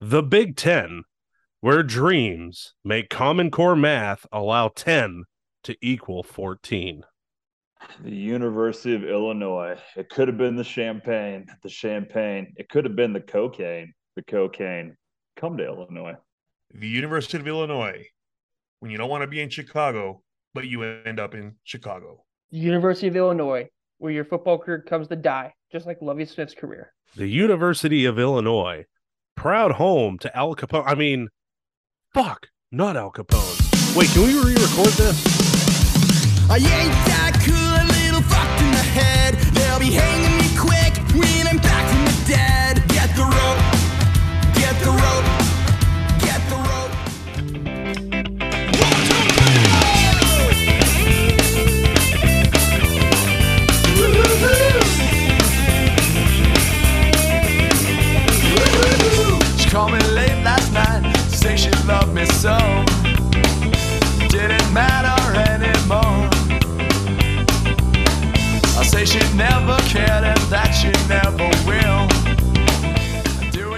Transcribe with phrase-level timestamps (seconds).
[0.00, 1.04] The Big Ten,
[1.62, 5.24] where dreams make Common Core math allow 10
[5.64, 7.02] to equal 14.
[8.02, 9.78] The University of Illinois.
[9.96, 12.52] It could have been the champagne, the champagne.
[12.56, 14.98] It could have been the cocaine, the cocaine.
[15.34, 16.16] Come to Illinois.
[16.74, 18.04] The University of Illinois.
[18.80, 20.22] When you don't want to be in Chicago,
[20.52, 22.22] but you end up in Chicago.
[22.50, 26.54] The University of Illinois, where your football career comes to die, just like Lovie Smith's
[26.54, 26.92] career.
[27.16, 28.84] The University of Illinois,
[29.36, 30.84] proud home to Al Capone.
[30.86, 31.28] I mean,
[32.12, 33.94] fuck, not Al Capone.
[33.94, 35.16] Wait, can we re-record this?
[36.50, 39.34] I ain't that cool, a little fucked in the head.
[39.54, 40.15] They'll be hanging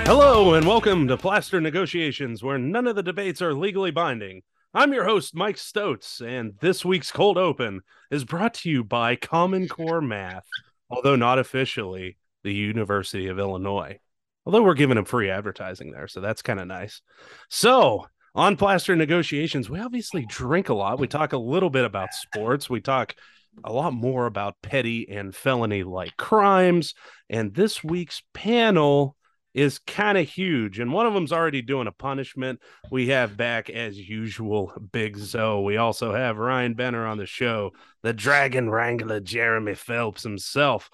[0.09, 4.41] Hello and welcome to Plastered Negotiations, where none of the debates are legally binding.
[4.73, 9.17] I'm your host, Mike Stocz, and this week's Cold Open is brought to you by
[9.17, 10.47] Common Core Math,
[10.89, 13.99] although not officially the University of Illinois.
[14.47, 17.03] Although we're giving them free advertising there, so that's kind of nice.
[17.51, 20.99] So, on Plastered Negotiations, we obviously drink a lot.
[20.99, 22.71] We talk a little bit about sports.
[22.71, 23.15] We talk
[23.63, 26.95] a lot more about petty and felony like crimes.
[27.29, 29.18] And this week's panel
[29.59, 30.79] is kind of huge.
[30.79, 32.61] And one of them's already doing a punishment.
[32.93, 35.63] We have back, as usual, Big Zo.
[35.63, 40.89] We also have Ryan Benner on the show, the Dragon Wrangler, Jeremy Phelps himself.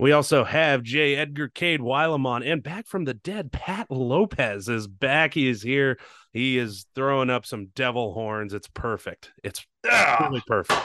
[0.00, 1.14] We also have J.
[1.14, 5.34] Edgar Cade Wilemon, and back from the dead, Pat Lopez is back.
[5.34, 5.96] He is here.
[6.32, 8.52] He is throwing up some devil horns.
[8.52, 9.30] It's perfect.
[9.44, 10.40] It's really ah.
[10.46, 10.80] perfect.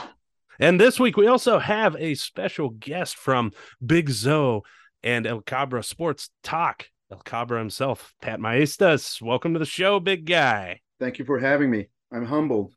[0.60, 3.50] And this week we also have a special guest from
[3.84, 4.62] Big Zo
[5.02, 6.86] and El Cabra Sports Talk.
[7.14, 9.22] El Cabra himself, Pat Maestas.
[9.22, 10.80] Welcome to the show, big guy.
[10.98, 11.86] Thank you for having me.
[12.10, 12.74] I'm humbled.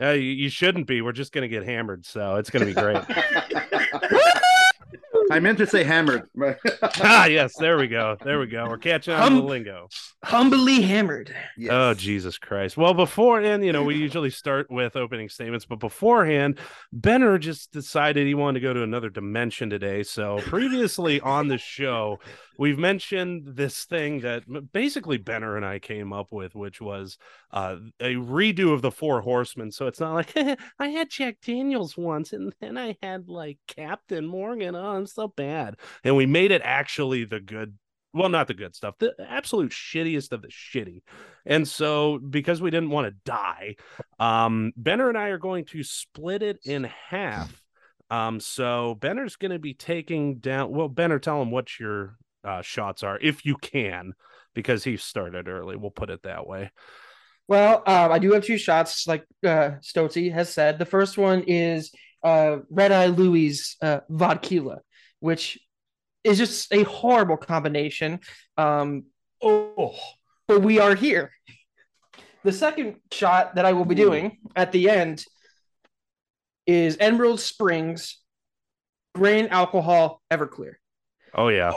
[0.00, 1.00] Uh, you, you shouldn't be.
[1.00, 3.02] We're just going to get hammered, so it's going to be great.
[5.30, 6.28] I meant to say hammered.
[6.82, 8.16] ah, yes, there we go.
[8.22, 8.66] There we go.
[8.68, 9.88] We're catching on to the lingo.
[10.24, 11.34] Humbly hammered.
[11.56, 11.70] Yes.
[11.72, 12.76] Oh, Jesus Christ.
[12.76, 16.58] Well, beforehand, you know, we usually start with opening statements, but beforehand,
[16.92, 20.02] Benner just decided he wanted to go to another dimension today.
[20.02, 22.18] So, previously on the show,
[22.58, 24.42] we've mentioned this thing that
[24.72, 27.16] basically Benner and I came up with, which was
[27.52, 29.70] uh, a redo of the Four Horsemen.
[29.70, 30.36] So, it's not like
[30.78, 34.74] I had Jack Daniels once and then I had like Captain Morgan.
[34.74, 35.76] Oh, I'm so bad.
[36.04, 37.76] And we made it actually the good
[38.12, 41.02] well, not the good stuff, the absolute shittiest of the shitty.
[41.46, 43.76] And so, because we didn't want to die,
[44.18, 47.62] um, Benner and I are going to split it in half.
[48.10, 50.70] Um, so Benner's going to be taking down.
[50.72, 54.14] Well, Benner, tell him what your uh, shots are, if you can,
[54.54, 55.76] because he started early.
[55.76, 56.72] We'll put it that way.
[57.46, 60.78] Well, um, I do have two shots, like uh, Stoczy has said.
[60.78, 61.92] The first one is
[62.22, 64.78] uh, Red Eye Louie's uh, Vodquila,
[65.20, 65.58] which
[66.24, 68.20] is just a horrible combination.
[68.58, 69.04] Um,
[69.42, 69.94] Oh,
[70.46, 71.32] but we are here.
[72.44, 75.24] The second shot that I will be doing at the end
[76.66, 78.18] is Emerald Springs
[79.14, 80.74] Grain Alcohol Everclear.
[81.34, 81.72] Oh yeah,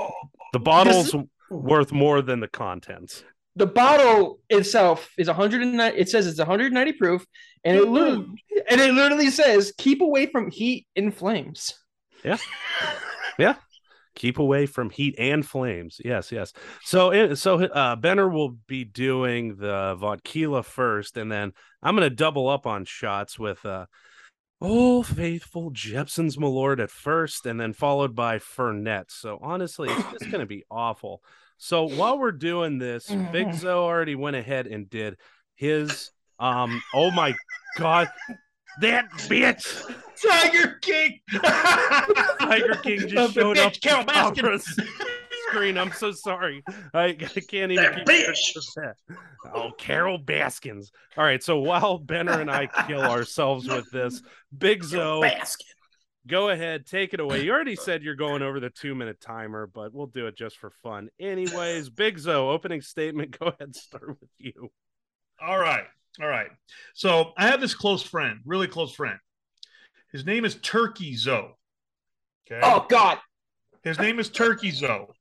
[0.51, 1.13] the bottle's
[1.49, 3.23] worth more than the contents.
[3.55, 5.93] The bottle itself is 109.
[5.95, 7.25] It says it's 190 proof,
[7.63, 8.25] and it literally,
[8.69, 11.75] and it literally says keep away from heat and flames.
[14.15, 15.99] keep away from heat and flames.
[16.03, 16.53] Yes yes.
[16.83, 22.09] So eh, so uh benner will be doing the Vodquila first and then i'm gonna
[22.09, 23.85] double up on shots with uh
[24.61, 29.05] oh faithful Jeppson's Malört at first and then followed by fernet.
[29.09, 31.21] So honestly it's just gonna be awful.
[31.57, 35.17] So while we're doing this big Zo already went ahead and did
[35.55, 37.35] his um oh my
[37.77, 38.09] god
[38.81, 39.83] that bitch
[40.27, 41.19] Tiger King.
[42.39, 44.61] Tiger King just the showed bitch, up Carol on Baskin.
[45.49, 45.77] Screen.
[45.77, 46.63] I'm so sorry.
[46.93, 48.73] I, I can't even That keep bitch.
[48.75, 48.95] that.
[49.53, 50.91] Oh, Carol Baskins.
[51.17, 51.43] All right.
[51.43, 54.21] So while Benner and I kill ourselves with this,
[54.57, 55.23] Big Zo,
[56.25, 57.43] go ahead, take it away.
[57.43, 60.57] You already said you're going over the two minute timer, but we'll do it just
[60.57, 61.09] for fun.
[61.19, 63.37] Anyways, Big Zo, opening statement.
[63.37, 64.71] Go ahead, start with you.
[65.39, 65.85] All right.
[66.21, 66.49] All right.
[66.93, 69.19] So I have this close friend, really close friend.
[70.13, 71.57] His name is Turkey Zo.
[72.49, 72.61] Okay.
[72.63, 73.17] Oh God!
[73.83, 75.13] His name is Turkey Zo.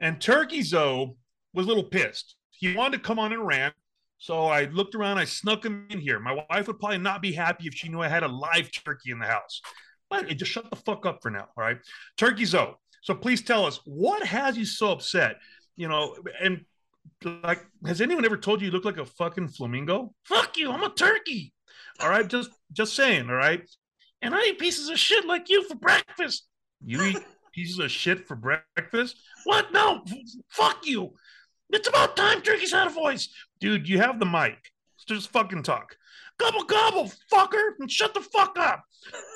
[0.00, 1.16] And Turkey Zo
[1.54, 2.36] was a little pissed.
[2.50, 3.74] he wanted to come on and rant.
[4.18, 6.18] So I looked around, I snuck him in here.
[6.18, 9.12] My wife would probably not be happy if she knew I had a live turkey
[9.12, 9.60] in the house.
[10.10, 11.48] But just shut the fuck up for now.
[11.56, 11.78] All right.
[12.16, 12.78] Turkey Zo.
[13.02, 15.36] So please tell us what has you so upset?
[15.76, 16.64] You know, and
[17.24, 20.12] like, has anyone ever told you you look like a fucking flamingo?
[20.24, 21.52] Fuck you, I'm a turkey.
[22.00, 23.62] All right, just just saying, all right.
[24.22, 26.46] And I eat pieces of shit like you for breakfast.
[26.84, 27.18] You eat
[27.52, 29.16] pieces of shit for breakfast?
[29.44, 29.72] What?
[29.72, 30.18] No, f-
[30.48, 31.14] fuck you.
[31.70, 33.28] It's about time turkeys had a voice.
[33.60, 34.72] Dude, you have the mic.
[35.06, 35.96] Just fucking talk.
[36.38, 38.84] Gobble gobble, fucker, and shut the fuck up.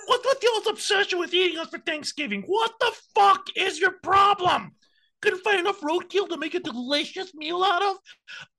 [0.06, 2.42] What's with y'all's obsession with eating us for Thanksgiving?
[2.46, 4.72] What the fuck is your problem?
[5.20, 7.96] Couldn't find enough roadkill to make a delicious meal out of?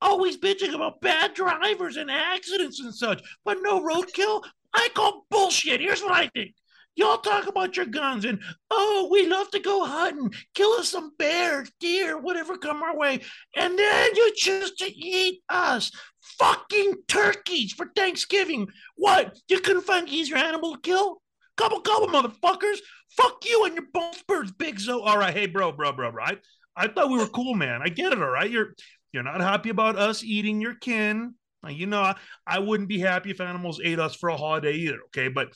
[0.02, 4.44] Always bitching about bad drivers and accidents and such, but no roadkill?
[4.74, 5.82] I call bullshit.
[5.82, 6.54] Here's what I think.
[6.96, 8.40] Y'all talk about your guns and
[8.70, 13.20] oh, we love to go hunting, kill us some bears, deer, whatever come our way,
[13.56, 15.92] and then you choose to eat us
[16.38, 18.68] fucking turkeys for Thanksgiving.
[18.96, 19.40] What?
[19.48, 21.22] You couldn't find easier animal to kill?
[21.56, 22.78] Gobble gobble, motherfuckers!
[23.18, 25.02] Fuck you and your both birds, Big Zo.
[25.02, 26.12] All right, hey, bro, bro, bro.
[26.20, 26.38] I,
[26.76, 27.82] I thought we were cool, man.
[27.84, 28.22] I get it.
[28.22, 28.74] All right, you're
[29.12, 31.36] you're not happy about us eating your kin.
[31.64, 32.16] Now, you know, I,
[32.46, 35.00] I wouldn't be happy if animals ate us for a holiday either.
[35.08, 35.54] Okay, but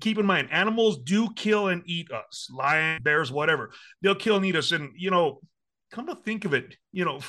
[0.00, 3.70] keep in mind, animals do kill and eat us lions, bears, whatever.
[4.02, 4.72] They'll kill and eat us.
[4.72, 5.40] And you know,
[5.90, 7.20] come to think of it, you know,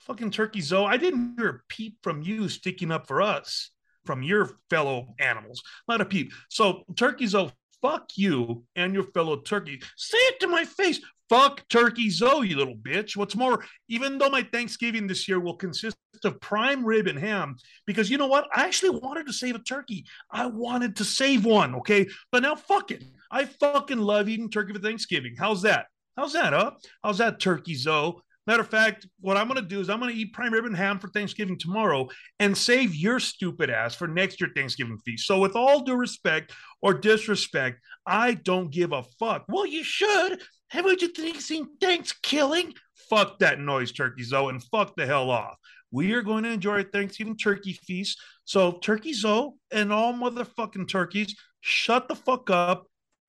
[0.00, 3.70] fucking turkey Zo, I didn't hear a peep from you sticking up for us,
[4.06, 5.62] from your fellow animals.
[5.86, 6.32] Not a peep.
[6.48, 9.80] So turkey Zo, fuck you and your fellow turkey.
[9.96, 11.00] Say it to my face.
[11.28, 13.16] Fuck Turkey Zo, you little bitch.
[13.16, 17.56] What's more, even though my Thanksgiving this year will consist of prime rib and ham,
[17.86, 18.48] because you know what?
[18.54, 20.06] I actually wanted to save a turkey.
[20.30, 22.08] I wanted to save one, okay?
[22.32, 23.04] But now fuck it.
[23.30, 25.34] I fucking love eating turkey for Thanksgiving.
[25.38, 25.86] How's that?
[26.16, 26.72] How's that, huh?
[27.04, 28.22] How's that, Turkey Zo?
[28.48, 30.64] Matter of fact, what I'm going to do is I'm going to eat prime rib
[30.64, 32.08] and ham for Thanksgiving tomorrow
[32.40, 35.26] and save your stupid ass for next year Thanksgiving feast.
[35.26, 39.44] So, with all due respect or disrespect, I don't give a fuck.
[39.48, 40.42] Well, you should.
[40.68, 42.74] Haven't you seen Thanksgiving?
[43.08, 45.56] Fuck that noise, Turkey Zo, and fuck the hell off.
[45.90, 48.20] We are going to enjoy a Thanksgiving turkey feast.
[48.44, 52.86] So, Turkey Zo and all motherfucking turkeys, shut the fuck up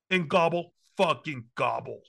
[0.09, 2.01] and gobble fucking gobble.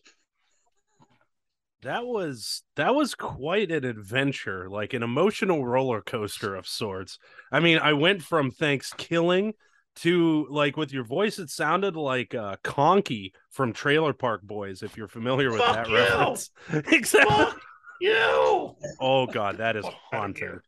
[1.83, 7.19] That was that was quite an adventure, like an emotional roller coaster of sorts.
[7.51, 9.55] I mean, I went from thanks killing
[10.03, 14.97] to like with your voice, it sounded like uh Conky from Trailer Park Boys, if
[14.97, 15.97] you're familiar with Fuck that you!
[15.97, 16.51] reference.
[16.93, 17.35] exactly.
[17.37, 17.61] Fuck
[18.01, 18.77] you!
[19.01, 20.61] Oh god, that is Fuck haunting.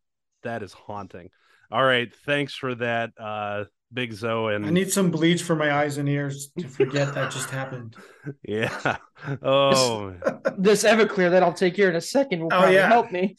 [0.42, 1.30] That is haunting.
[1.70, 3.64] All right, thanks for that, uh
[3.94, 7.30] Big Zo and I need some bleach for my eyes and ears to forget that
[7.30, 7.94] just happened.
[8.42, 8.96] yeah.
[9.42, 10.14] Oh
[10.56, 12.88] This Everclear that I'll take here in a second will Oh, probably yeah.
[12.88, 13.36] help me.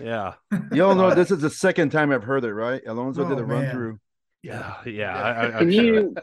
[0.00, 0.34] yeah.
[0.70, 2.80] Y'all know this is the second time I've heard it, right?
[2.86, 3.98] Alonso did Oh, a run through.
[4.42, 5.12] Yeah, yeah.
[5.20, 5.82] I, I, Can I'm sure.
[5.82, 6.14] you?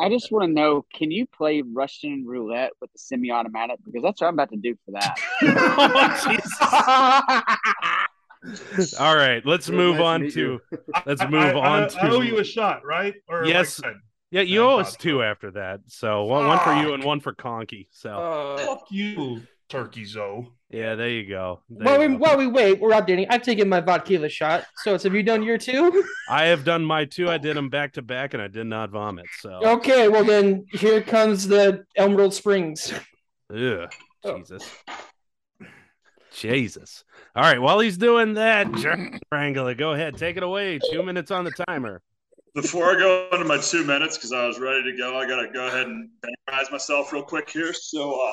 [0.00, 0.86] I just want to know.
[0.94, 3.76] Can you play Russian roulette with the semi-automatic?
[3.84, 5.18] Because that's what I'm about to do for that.
[5.42, 6.30] Oh,
[8.70, 8.94] Jesus.
[9.00, 10.60] All right, let's It move nice on to you.
[11.04, 13.14] let's move I, on I, to I owe you a shot, right?
[13.28, 13.80] Or Yes.
[13.80, 13.96] I said,
[14.30, 14.40] yeah.
[14.42, 15.00] You Yeah, owe us Bob.
[15.00, 17.88] two after that, so one, one for you and one for Conky.
[17.90, 20.54] So Uh, fuck you, Turkey Zo.
[20.70, 21.60] Yeah, there you go.
[21.70, 22.18] There while you we go.
[22.20, 23.26] while we wait, we're updating.
[23.30, 24.64] I've taken my vodka shot.
[24.76, 26.04] So, it's have you done your two?
[26.30, 27.28] I have done my two.
[27.30, 29.26] I did them back to back, and I did not vomit.
[29.40, 32.92] So okay, well then here comes the Emerald Springs.
[33.54, 33.90] Ugh,
[34.24, 34.38] Oh.
[34.38, 34.70] Jesus.
[36.32, 37.04] Jesus.
[37.34, 38.66] All right, while he's doing that,
[39.32, 40.78] Wrangler, go ahead, take it away.
[40.90, 42.02] Two minutes on the timer.
[42.54, 45.48] Before I go into my two minutes, because I was ready to go, I gotta
[45.52, 46.08] go ahead and
[46.46, 47.72] memorize myself real quick here.
[47.72, 48.32] So uh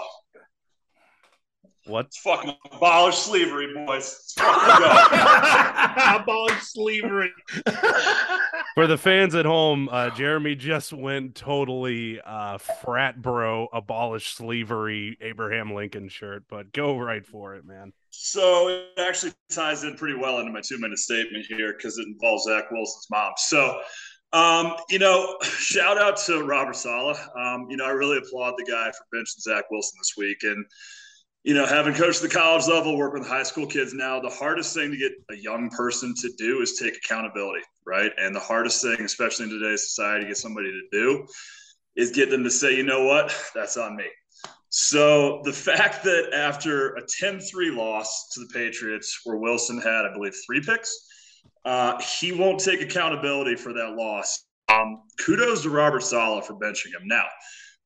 [1.85, 2.05] What?
[2.05, 3.87] let's fucking abolish slavery, boys.
[3.87, 6.15] Let's fucking go.
[6.21, 7.31] Abolish slavery.
[8.75, 15.17] For the fans at home, uh, Jeremy just went totally uh, frat bro, abolish slavery,
[15.21, 17.93] Abraham Lincoln shirt, but go right for it, man.
[18.09, 22.07] So it actually ties in pretty well into my two minute statement here because it
[22.07, 23.33] involves Zach Wilson's mom.
[23.37, 23.79] So,
[24.33, 27.17] um, you know, shout out to Robert Saleh.
[27.37, 30.39] Um, you know, I really applaud the guy for benching Zach Wilson this week.
[30.43, 30.65] And,
[31.45, 34.73] you know, having coached the college level, work with high school kids now, the hardest
[34.73, 38.11] thing to get a young person to do is take accountability, right?
[38.17, 41.27] And the hardest thing, especially in today's society, to get somebody to do
[41.95, 44.05] is get them to say, you know what, that's on me.
[44.69, 50.07] So the fact that after a 10 3 loss to the Patriots, where Wilson had,
[50.07, 51.07] I believe, three picks,
[51.63, 54.47] uh, he won't take accountability for that loss.
[54.67, 57.03] Um, kudos to Robert Saleh for benching him.
[57.05, 57.25] Now,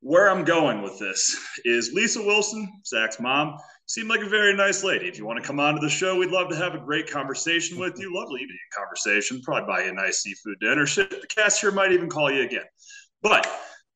[0.02, 4.84] where I'm going with this is Lisa Wilson, Zach's mom, seemed like a very nice
[4.84, 5.08] lady.
[5.08, 7.10] If you want to come on to the show, we'd love to have a great
[7.10, 8.14] conversation with you.
[8.16, 9.42] Lovely evening conversation.
[9.42, 10.86] Probably buy you a nice seafood dinner.
[10.86, 12.66] Shit, the cashier might even call you again.
[13.22, 13.52] But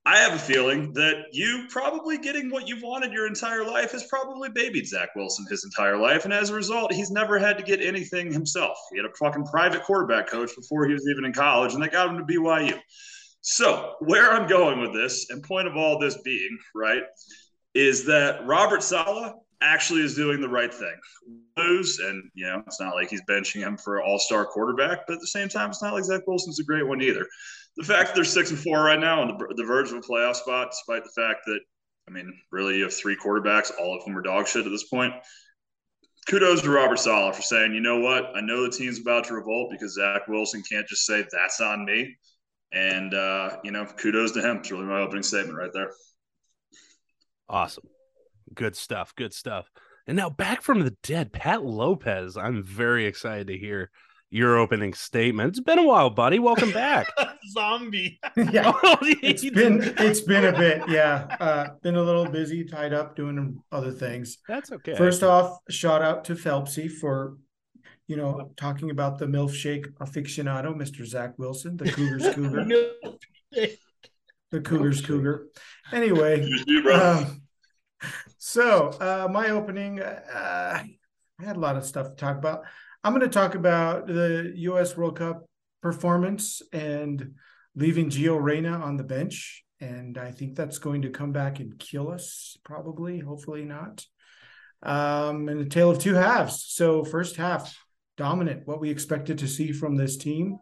[0.05, 4.05] I have a feeling that you probably getting what you've wanted your entire life has
[4.10, 6.25] probably babied Zach Wilson his entire life.
[6.25, 8.77] And as a result, he's never had to get anything himself.
[8.91, 11.93] He had a fucking private quarterback coach before he was even in college, and that
[11.93, 12.77] got him to BYU.
[13.46, 17.04] So, where I'm going with this, and point of all this being, right,
[17.74, 20.96] is that Robert Saleh actually is doing the right thing.
[21.58, 25.20] Lose, and you know, it's not like he's benching him for all-star quarterback, but at
[25.20, 27.28] the same time, it's not like Zach Wilson's a great one either.
[27.76, 30.00] The fact that they're six and four right now on the, the verge of a
[30.00, 31.60] playoff spot, despite the fact that,
[32.08, 34.88] I mean, really, you have three quarterbacks, all of whom are dog shit at this
[34.88, 35.14] point.
[36.28, 39.34] Kudos to Robert Saleh for saying, you know what, I know the team's about to
[39.34, 42.16] revolt because Zach Wilson can't just say that's on me.
[42.74, 44.58] And uh, you know, kudos to him.
[44.58, 45.92] It's really my opening statement right there.
[47.48, 47.84] Awesome.
[48.53, 49.15] Good stuff.
[49.15, 49.70] Good stuff.
[50.08, 52.36] And now back from the dead, Pat Lopez.
[52.36, 53.89] I'm very excited to hear
[54.34, 55.50] your opening statement.
[55.50, 56.39] It's been a while, buddy.
[56.39, 57.08] Welcome back.
[57.51, 58.20] Zombie.
[58.36, 58.74] yeah,
[59.22, 60.82] it's been it's been a bit.
[60.89, 64.39] Yeah, uh, been a little busy, tied up doing other things.
[64.48, 64.96] That's okay.
[64.96, 67.38] First off, shout out to Phelpsy for,
[68.07, 71.05] you know, talking about the milkshake aficionado, Mr.
[71.05, 72.65] Zach Wilson, the Cougars Cougar,
[74.51, 75.48] the Cougars Cougar.
[75.91, 76.95] Anyway, Cheers to you, bro.
[76.95, 77.41] um,
[78.38, 80.83] so uh, my opening, uh,
[81.39, 82.63] I had a lot of stuff to talk about.
[83.03, 84.95] I'm going to talk about the U.S.
[84.95, 85.45] World Cup
[85.81, 87.33] performance and
[87.75, 91.77] leaving Gio Reyna on the bench, and I think that's going to come back and
[91.79, 92.57] kill us.
[92.63, 94.05] Probably, hopefully not.
[94.81, 96.65] Um, and a tale of two halves.
[96.67, 97.77] So first half
[98.24, 100.58] dominant, what we expected to see from this team.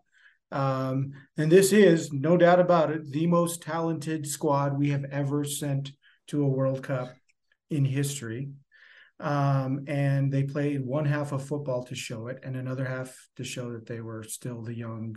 [0.51, 5.43] Um, and this is no doubt about it, the most talented squad we have ever
[5.43, 5.91] sent
[6.29, 7.13] to a World Cup
[7.69, 8.49] in history.
[9.19, 13.43] Um, and they played one half of football to show it, and another half to
[13.43, 15.15] show that they were still the young,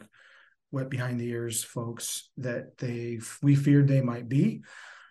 [0.71, 4.61] wet behind the ears folks that they we feared they might be.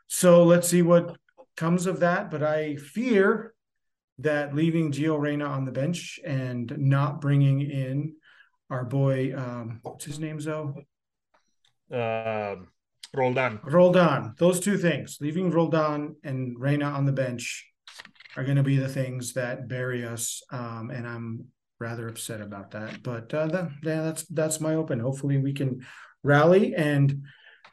[0.06, 1.18] So let's see what
[1.58, 2.30] comes of that.
[2.30, 3.56] But I fear
[4.20, 8.16] that leaving Gio Reyna on the bench and not bringing in
[8.70, 10.76] our boy, um, what's his name, Zo?
[11.92, 12.68] Um,
[13.14, 13.60] Roldan.
[13.64, 14.34] Roldan.
[14.40, 17.70] Those two things, leaving Roldan and Reyna on the bench,
[18.36, 20.42] are going to be the things that bury us.
[20.52, 21.46] Um, and I'm
[21.80, 23.04] rather upset about that.
[23.04, 25.00] But uh, that, yeah, that's that's my open.
[25.00, 25.86] Hopefully, we can
[26.24, 27.24] rally and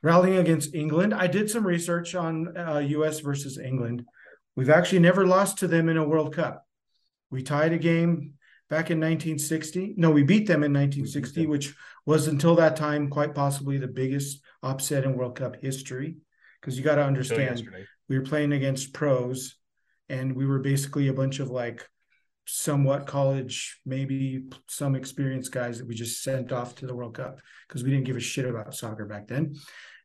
[0.03, 1.15] rallying against England.
[1.15, 3.21] I did some research on uh, U.S.
[3.21, 4.05] versus England.
[4.61, 6.67] We've actually never lost to them in a World Cup.
[7.31, 8.35] We tied a game
[8.69, 9.95] back in 1960.
[9.97, 11.75] No, we beat them in 1960, which
[12.05, 16.19] was until that time quite possibly the biggest upset in World Cup history.
[16.61, 17.67] Because you got to understand,
[18.11, 19.57] we were playing against pros,
[20.11, 21.89] and we were basically a bunch of like
[22.45, 27.41] somewhat college, maybe some experienced guys that we just sent off to the World Cup
[27.67, 29.55] because we didn't give a shit about soccer back then.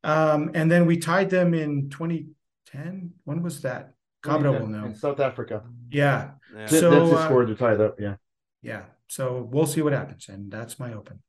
[0.05, 3.11] Um, and then we tied them in 2010.
[3.25, 3.94] When was that?
[4.25, 4.85] Cabra will know.
[4.85, 5.63] In South Africa.
[5.89, 6.65] Yeah, Yeah.
[6.67, 7.99] So, That's the uh, score to tie it up.
[7.99, 8.15] Yeah.
[8.61, 8.83] yeah.
[9.07, 11.21] So we'll see what happens, and that's my open.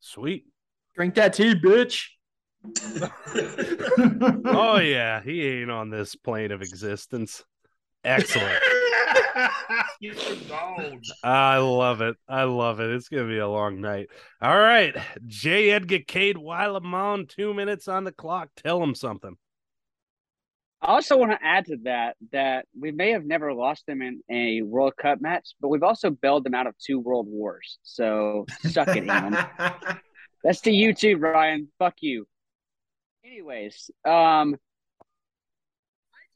[0.00, 0.46] Sweet.
[0.94, 2.08] Drink that tea, bitch.
[4.46, 7.44] Oh yeah, he ain't on this plane of existence.
[8.04, 8.62] Excellent.
[11.22, 12.16] I love it.
[12.28, 12.90] I love it.
[12.90, 14.08] It's gonna be a long night.
[14.40, 14.96] All right,
[15.26, 15.70] J.
[15.70, 18.48] Edgar Cade Wilemon, two minutes on the clock.
[18.56, 19.36] Tell him something.
[20.84, 24.20] I also want to add to that that we may have never lost them in
[24.28, 27.78] a World Cup match, but we've also bailed them out of two World Wars.
[27.82, 29.38] So suck it, England.
[30.44, 31.68] That's to you too, Ryan.
[31.78, 32.26] Fuck you.
[33.24, 34.56] Anyways, um,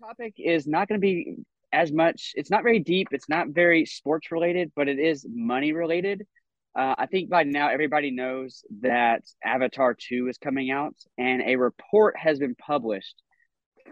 [0.00, 1.34] my topic is not going to be
[1.70, 2.32] as much.
[2.34, 3.08] It's not very deep.
[3.10, 6.26] It's not very sports related, but it is money related.
[6.74, 11.56] Uh, I think by now everybody knows that Avatar 2 is coming out, and a
[11.56, 13.22] report has been published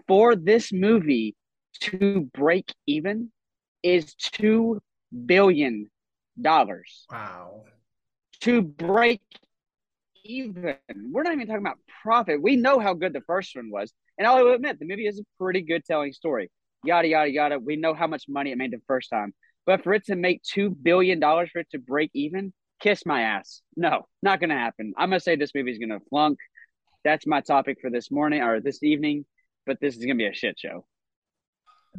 [0.07, 1.35] for this movie
[1.81, 3.31] to break even
[3.83, 4.79] is $2
[5.25, 5.89] billion.
[7.11, 7.63] wow.
[8.41, 9.21] To break
[10.23, 10.75] even.
[11.11, 12.41] We're not even talking about profit.
[12.41, 13.91] We know how good the first one was.
[14.17, 16.51] And I'll admit, the movie is a pretty good telling story.
[16.83, 17.59] Yada, yada, yada.
[17.59, 19.33] We know how much money it made the first time.
[19.65, 23.61] But for it to make $2 billion for it to break even, kiss my ass.
[23.75, 24.93] No, not going to happen.
[24.97, 26.37] I'm going to say this movie is going to flunk.
[27.03, 29.25] That's my topic for this morning or this evening.
[29.67, 30.85] But this is going to be a shit show.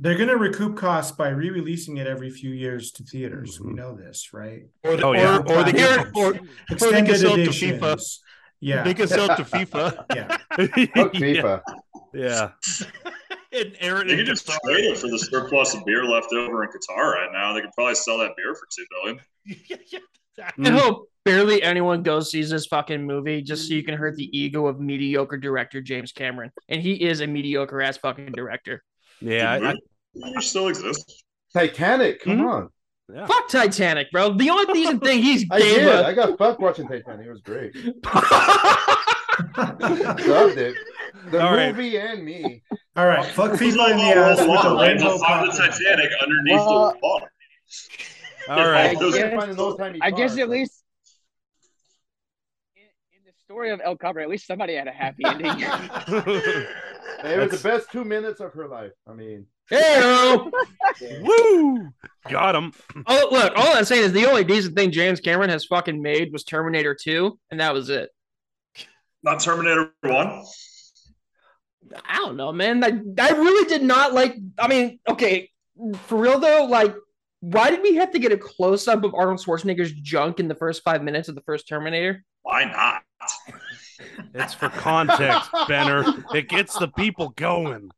[0.00, 3.60] They're going to recoup costs by re-releasing it every few years to theaters.
[3.60, 4.62] We know this, right?
[4.84, 5.36] Or the, Oh, yeah.
[5.38, 6.34] or, or the Here- or,
[6.70, 7.80] Extended sell it to editions.
[7.82, 8.18] FIFA.
[8.60, 10.04] Yeah, They can sell it to FIFA.
[10.16, 10.38] yeah.
[10.56, 11.60] FIFA.
[12.14, 12.50] yeah.
[13.52, 14.58] and Aaron They and could just Qatar.
[14.64, 17.52] trade it for the surplus of beer left over in Qatar right now.
[17.52, 19.20] They could probably sell that beer for two billion.
[19.44, 19.76] Yeah,
[20.36, 24.16] yeah, I hope barely anyone goes sees this fucking movie just so you can hurt
[24.16, 28.82] the ego of mediocre director James Cameron, and he is a mediocre ass fucking director.
[29.20, 29.74] Yeah, I,
[30.36, 31.24] I, still exists.
[31.52, 32.44] Titanic, come Hmm?
[32.46, 32.68] on.
[33.12, 33.26] yeah.
[33.26, 34.32] Fuck Titanic, bro.
[34.34, 35.88] The only decent thing he's I gave did.
[35.88, 37.26] us- I got fucked watching Titanic.
[37.26, 37.74] It was great.
[39.56, 40.74] Loved it.
[41.30, 41.74] The All right.
[41.74, 42.62] movie and me.
[42.96, 44.88] All right, fuck people in the ass with the right?
[44.88, 45.52] rainbow They'll the.
[45.56, 47.30] Titanic underneath Well, the bar.
[48.48, 48.90] All right.
[48.96, 50.77] I guess- Find an old-timey I guess at least in, in the
[53.48, 55.48] story of El Cabra, at least somebody had a happy ending.
[57.24, 58.92] It was the best two minutes of her life.
[59.08, 60.50] I mean, Hey-o.
[61.22, 61.88] Woo!
[62.28, 62.72] Got him.
[63.06, 66.32] Oh, look, all I'm saying is the only decent thing James Cameron has fucking made
[66.32, 68.10] was Terminator 2, and that was it.
[69.24, 70.44] Not Terminator One.
[72.04, 72.84] I don't know, man.
[72.84, 72.88] I,
[73.20, 74.36] I really did not like.
[74.58, 75.50] I mean, okay,
[76.06, 76.94] for real though, like,
[77.40, 80.54] why did we have to get a close up of Arnold Schwarzenegger's junk in the
[80.54, 82.24] first five minutes of the first Terminator?
[82.42, 83.02] Why not?
[84.34, 86.04] It's for context, Benner.
[86.34, 87.90] It gets the people going.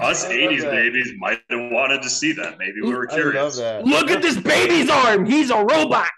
[0.00, 0.70] Us '80s that.
[0.70, 2.58] babies might have wanted to see that.
[2.58, 3.56] Maybe we were I love curious.
[3.58, 3.84] that.
[3.84, 5.26] Look at this baby's arm.
[5.26, 6.08] He's a robot.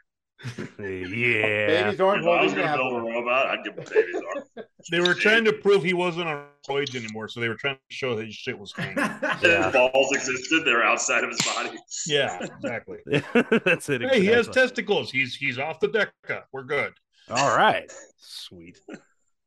[0.49, 0.67] Yeah.
[0.77, 4.65] Babies aren't If I was going to build a robot, I'd give him babies arm.
[4.91, 7.81] They were trying to prove he wasn't on steroids anymore, so they were trying to
[7.95, 8.95] show that his shit was clean.
[8.97, 9.37] Yeah.
[9.67, 11.71] His balls existed; they're outside of his body.
[12.09, 12.99] yeah, exactly.
[13.65, 14.03] That's it.
[14.03, 15.13] Hey, he has testicles.
[15.13, 16.13] He's he's off the deck.
[16.53, 16.95] We're good.
[17.31, 17.91] All right.
[18.19, 18.81] Sweet.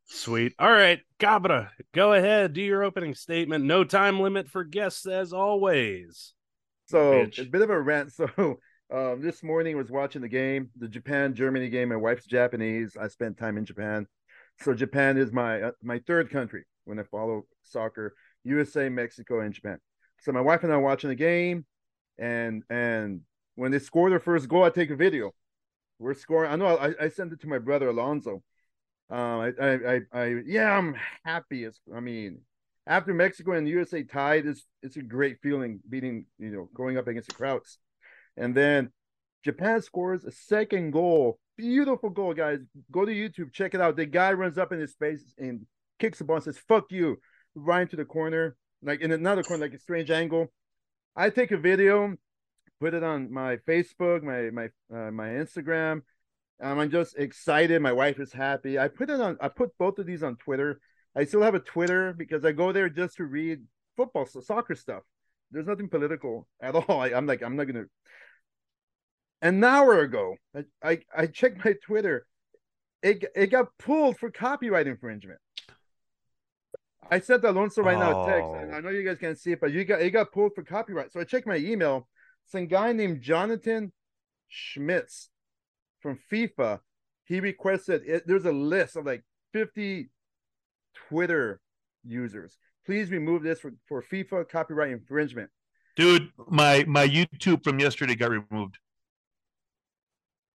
[0.06, 0.54] Sweet.
[0.60, 1.00] All right.
[1.20, 2.54] Cabra, go ahead.
[2.54, 3.66] Do your opening statement.
[3.66, 6.34] No time limit for guests as always.
[6.88, 7.40] So Bitch.
[7.40, 8.12] a bit of a rant.
[8.38, 8.60] So
[8.94, 11.90] um, this morning was watching the game, the Japan Germany game.
[11.90, 12.96] My wife's Japanese.
[13.00, 14.06] I spent time in Japan,
[14.62, 18.14] so Japan is my uh, my third country when I follow soccer.
[18.44, 19.80] USA, Mexico, and Japan.
[20.22, 21.66] So my wife and I are watching the game,
[22.20, 23.22] and and
[23.56, 25.32] when they score their first goal, I take a video.
[26.00, 26.52] We're scoring.
[26.52, 26.78] I know.
[26.78, 28.44] I, I sent it to my brother Alonso.
[29.10, 31.68] Um, I, I, I, I, yeah, I'm happy.
[31.96, 32.40] I mean,
[32.88, 36.98] after Mexico and the USA tied, it's it's a great feeling beating, you know, going
[36.98, 37.78] up against the Krauts.
[38.38, 38.92] And then
[39.44, 41.40] Japan scores a second goal.
[41.58, 42.60] Beautiful goal, guys.
[42.92, 43.96] Go to YouTube, check it out.
[43.96, 45.66] The guy runs up in his face and
[46.00, 47.18] kicks the ball and says, fuck you,
[47.54, 50.52] right into the corner, like in another corner, like a strange angle.
[51.16, 52.16] I take a video,
[52.86, 56.04] put it on my Facebook, my my uh, my Instagram.
[56.62, 57.82] Um, I'm just excited.
[57.82, 58.78] My wife is happy.
[58.78, 59.38] I put it on.
[59.42, 60.80] I put both of these on Twitter.
[61.16, 63.62] I still have a Twitter because I go there just to read
[63.98, 65.02] football, so soccer stuff.
[65.50, 67.02] There's nothing political at all.
[67.02, 67.86] I, I'm like, I'm not gonna.
[69.42, 72.28] An hour ago, I, I I checked my Twitter.
[73.02, 75.40] It it got pulled for copyright infringement.
[77.10, 78.78] I sent Alonso right now a text, and Oh.
[78.78, 81.12] I know you guys can't see it, but you got it got pulled for copyright.
[81.12, 82.08] So I checked my email.
[82.46, 83.92] Some guy named Jonathan
[84.48, 85.30] Schmitz
[86.00, 86.80] from FIFA.
[87.24, 90.10] He requested it, there's a list of like 50
[91.10, 91.60] Twitter
[92.04, 92.58] users.
[92.86, 95.50] Please remove this for, for FIFA copyright infringement.
[95.96, 98.78] Dude, my my YouTube from yesterday got removed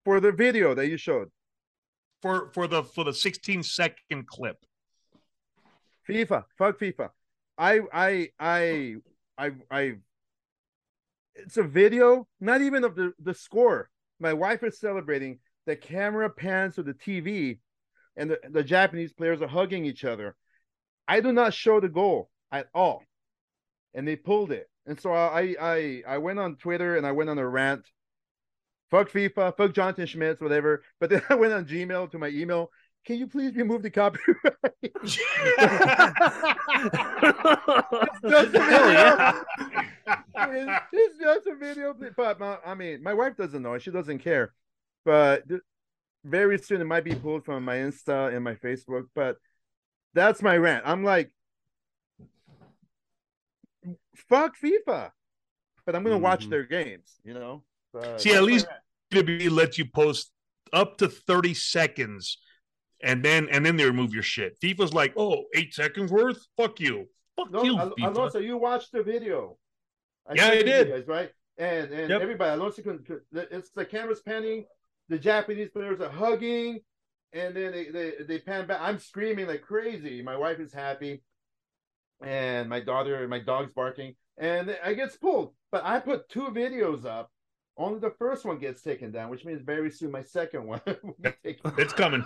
[0.05, 1.31] For the video that you showed.
[2.21, 4.57] for for the for the 16 second clip.
[6.09, 7.11] FIFA, fuck FIFA.
[7.57, 8.97] I I I
[9.39, 9.95] I I
[11.39, 13.91] it's a video, not even of the, the score.
[14.21, 15.39] My wife is celebrating.
[15.67, 17.59] The camera pans to the TV,
[18.17, 20.35] and the, the Japanese players are hugging each other.
[21.07, 23.03] I do not show the goal at all.
[23.95, 24.69] And they pulled it.
[24.87, 27.87] And so I I I went on Twitter and I went on a rant.
[28.91, 30.83] Fuck FIFA, fuck Jonathan Schmitz, whatever.
[30.99, 32.71] But then I went on Gmail to my email.
[33.09, 34.45] Can you please remove the copyright?
[35.07, 35.19] just
[38.55, 39.41] a Hell yeah.
[40.37, 41.95] it's, it's just a video.
[42.15, 43.79] But my, I mean, my wife doesn't know.
[43.79, 44.53] She doesn't care.
[45.07, 45.45] But
[46.23, 49.05] very soon it might be pulled from my Insta and my Facebook.
[49.15, 49.39] But
[50.13, 50.83] that's my rant.
[50.87, 51.31] I'm like,
[54.29, 55.13] fuck FIFA.
[55.87, 56.51] But I'm gonna watch Mhm.
[56.51, 57.15] their games.
[57.25, 57.63] You know.
[57.95, 58.81] But See, at that's my least- rant.
[59.11, 60.31] WWE lets you post
[60.75, 62.37] up to 30 seconds
[63.03, 64.61] and then and then they remove your shit.
[64.61, 66.45] FIFA's like, oh, eight seconds worth?
[66.57, 67.07] Fuck you.
[67.37, 68.07] Fuck No, you, Al- FIFA.
[68.15, 69.57] Alonso, you watched the video.
[70.35, 70.89] Yeah, I did.
[70.91, 71.31] Guys, right?
[71.57, 72.21] And and Yep.
[72.21, 74.65] everybody, Alonso, can, it's the camera's panning.
[75.09, 76.81] The Japanese players are hugging,
[77.33, 78.79] and then they, they they pan back.
[78.81, 80.23] I'm screaming like crazy.
[80.23, 81.23] My wife is happy,
[82.23, 85.55] and my daughter, my dog's barking, and I gets pulled.
[85.73, 87.31] But I put two videos up.
[87.77, 91.15] Only the first one gets taken down, which means very soon my second one will
[91.21, 91.73] be taken.
[91.79, 92.25] It's coming.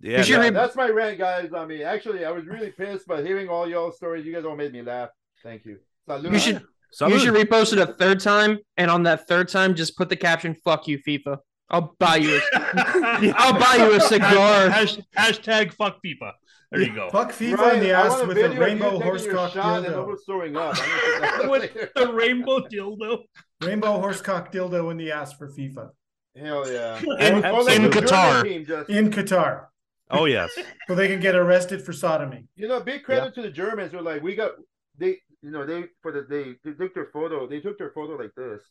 [0.00, 1.50] Yeah, You Yeah, re- that's my rant, guys.
[1.54, 4.56] I mean, actually, I was really pissed, but hearing all y'all stories, you guys all
[4.56, 5.10] made me laugh.
[5.42, 5.78] Thank you.
[6.08, 6.32] Salud.
[6.32, 6.62] You should
[6.98, 7.10] Salud.
[7.10, 10.16] you should repost it a third time, and on that third time, just put the
[10.16, 11.38] caption "Fuck you, FIFA."
[11.72, 12.36] I'll buy you.
[12.36, 12.40] A,
[13.36, 14.68] I'll buy you a cigar.
[14.70, 16.32] Hash- hashtag fuck FIFA.
[16.72, 17.10] There you go.
[17.10, 19.98] Fuck FIFA Ryan, in the ass with a rainbow taking your horsecock shot and dildo.
[19.98, 20.76] almost up.
[20.78, 23.18] I need to With see the rainbow dildo.
[23.60, 25.90] Rainbow horsecock dildo in the ass for FIFA
[26.36, 26.98] Hell yeah.
[27.20, 28.42] In- Or in Qatar.
[28.44, 29.66] team in Qatar,
[30.10, 30.50] Oh yes.
[30.88, 32.44] so they can get arrested for sodomy.
[32.56, 33.92] You know, big credit to the Germans.
[33.92, 34.52] They're like, we got
[34.98, 37.46] they, you know, they for the they, they took their photo.
[37.46, 38.62] They took their photo like this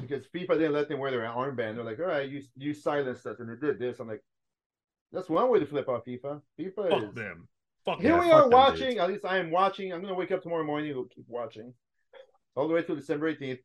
[0.00, 1.76] because FIFA didn't let them wear their armband.
[1.76, 4.00] They're like, all right, you you silenced us, and they did this.
[4.00, 4.22] I'm like,
[5.12, 6.40] that's one way to flip off FIFA.
[6.58, 7.14] FIFA Fuck is.
[7.14, 7.48] them.
[7.84, 8.20] Fuck Here them.
[8.20, 8.90] we are watching.
[8.90, 9.00] dudes.
[9.00, 9.92] At least I am watching.
[9.92, 10.94] I'm gonna wake up tomorrow morning.
[10.94, 11.72] We'll keep watching
[12.56, 13.58] all the way to December 18th.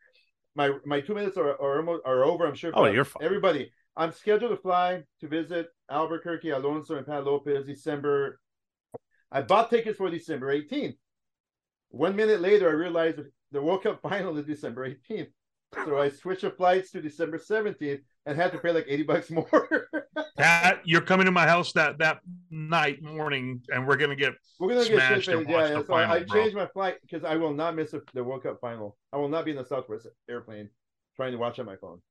[0.55, 2.47] My my two minutes are are, almost, are over.
[2.47, 2.71] I'm sure.
[2.73, 3.23] Oh, you're fine.
[3.23, 8.39] Everybody, I'm scheduled to fly to visit Albuquerque, Alonso, and Pat Lopez December.
[9.31, 10.97] I bought tickets for December 18th.
[11.89, 13.19] One minute later, I realized
[13.51, 15.29] the World Cup final is December 18th.
[15.85, 19.29] So I switched the flights to December 17th and had to pay like 80 bucks
[19.29, 19.87] more.
[20.37, 24.69] Pat, you're coming to my house that that night morning, and we're gonna get We're
[24.69, 25.85] gonna get Smashed shit and watch Yeah, the yeah.
[25.85, 26.41] So I, final, I bro.
[26.41, 28.97] changed my flight because I will not miss the, the World Cup final.
[29.13, 30.69] I will not be in the Southwest airplane
[31.15, 32.01] trying to watch on my phone.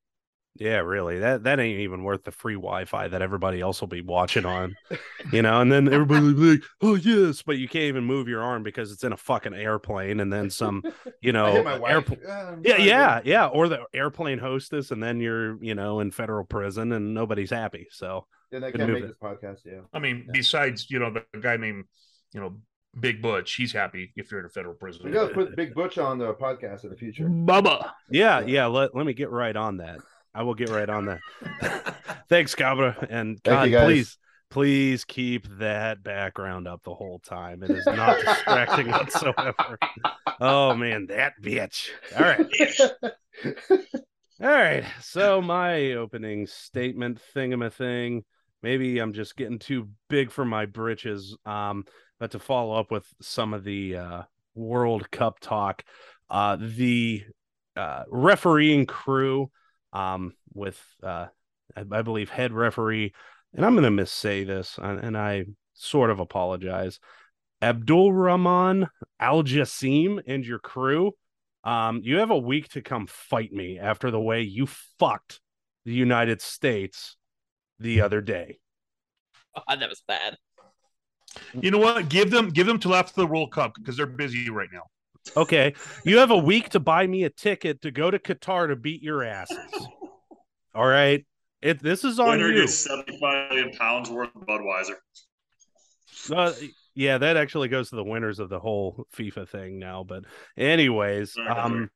[0.55, 1.21] Yeah, really.
[1.21, 4.75] That that ain't even worth the free Wi-Fi that everybody else will be watching on.
[5.33, 8.29] You know, and then everybody will be like, "Oh yes," but you can't even move
[8.29, 10.83] your arm because it's in a fucking airplane, and then some,
[11.21, 11.91] you know, hit my wife.
[11.93, 12.21] airplane.
[12.27, 13.47] Ah, Yeah, yeah, yeah.
[13.47, 17.89] Or the airplane hostess, and then you're, you know, in federal prison, and nobody's happy.
[17.91, 19.09] So Then I Good can't make it.
[19.09, 19.59] this podcast.
[19.67, 19.81] Yeah.
[19.93, 20.33] I mean, Yeah.
[20.33, 21.85] besides you know the guy named
[22.33, 22.57] you know
[22.99, 25.03] Big Butch, he's happy if you're in a federal prison.
[25.05, 27.25] We gotta put Big Butch on the podcast in the future.
[27.29, 27.91] Bubba.
[28.11, 28.47] yeah, Yeah.
[28.47, 28.67] yeah.
[28.67, 29.99] Let let me get right on that.
[30.35, 31.97] I will get right on that.
[32.29, 34.19] Thanks, Cabra, and Thank God, you, please,
[34.51, 37.63] please keep that background up the whole time.
[37.63, 39.79] It is not distracting whatsoever.
[40.41, 41.89] Oh man, that bitch.
[42.17, 43.81] All right.
[44.41, 44.85] All right.
[45.01, 48.23] So my opening statement thingamathing.
[48.63, 51.37] Maybe I'm just getting too big for my britches.
[51.45, 51.85] Um,
[52.21, 54.23] but to follow up with some of the uh
[54.55, 55.85] World Cup talk,
[56.31, 57.25] uh the
[57.77, 59.51] uh refereeing crew
[59.93, 61.27] um with uh
[61.77, 63.13] I, I believe head referee,
[63.55, 66.99] and I'm gonna missay this and, and I sort of apologize.
[67.61, 71.13] Abdul Rahman Al Jassim and your crew
[71.65, 74.67] um, you have a week to come fight me after the way you
[74.99, 75.41] fucked
[75.85, 77.17] the United States
[77.79, 78.59] the other day.
[79.55, 80.37] God, that was bad.
[81.61, 82.09] You know what?
[82.09, 84.85] Give them give them till after the World Cup because they're busy right now.
[85.37, 88.77] Okay, you have a week to buy me a ticket to go to Qatar to
[88.77, 89.59] beat your asses.
[90.75, 91.25] All right,
[91.63, 92.61] it this is on Winner you.
[92.63, 94.97] gets 75 million pounds worth of Budweiser.
[96.35, 96.53] Uh,
[96.95, 100.05] yeah, that actually goes to the winners of the whole FIFA thing now.
[100.05, 100.25] But
[100.57, 101.91] anyways, um,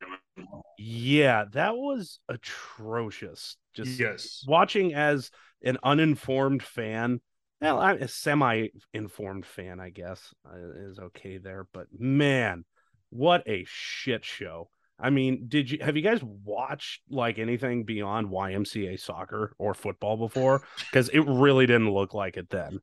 [0.77, 3.57] yeah, that was atrocious.
[3.73, 4.43] Just yes.
[4.47, 5.29] watching as
[5.63, 7.21] an uninformed fan
[7.61, 12.65] well i'm a semi-informed fan i guess uh, is okay there but man
[13.13, 18.27] what a shit show i mean did you have you guys watched like anything beyond
[18.27, 22.79] ymca soccer or football before because it really didn't look like it then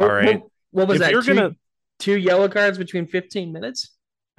[0.00, 1.10] all What- right What, what was If that?
[1.12, 1.56] you're two, gonna-
[1.98, 3.90] two yellow cards between 15 minutes?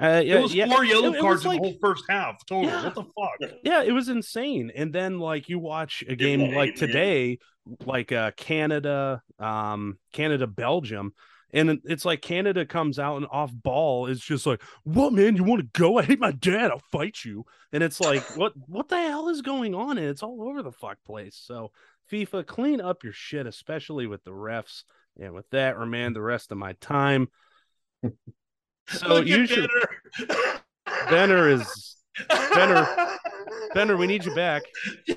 [0.02, 2.46] uh, yeah, it was yeah, four yellow it- it cards in the whole first half
[2.46, 2.70] total.
[2.70, 2.84] Yeah.
[2.84, 3.52] What the fuck?
[3.64, 4.70] Yeah, it was insane.
[4.76, 7.40] And then like you watch a game Yeah, like today,
[7.86, 11.14] like uh Canada, um, Canada, Belgium,
[11.56, 15.44] and it's like Canada comes out and off ball is just like, What man, you
[15.44, 15.98] want to go?
[15.98, 17.46] I hate my dad, I'll fight you.
[17.72, 19.98] And it's like, what what the hell is going on?
[19.98, 21.42] And it's all over the fuck place.
[21.42, 21.72] So
[22.12, 24.84] FIFA, clean up your shit, especially with the refs.
[25.20, 27.30] And with that, remand the rest of my time.
[28.88, 29.68] So you should
[30.28, 30.62] Benner.
[31.10, 31.96] Benner is
[32.30, 32.88] Benner,
[33.74, 34.62] Benner, we need you back.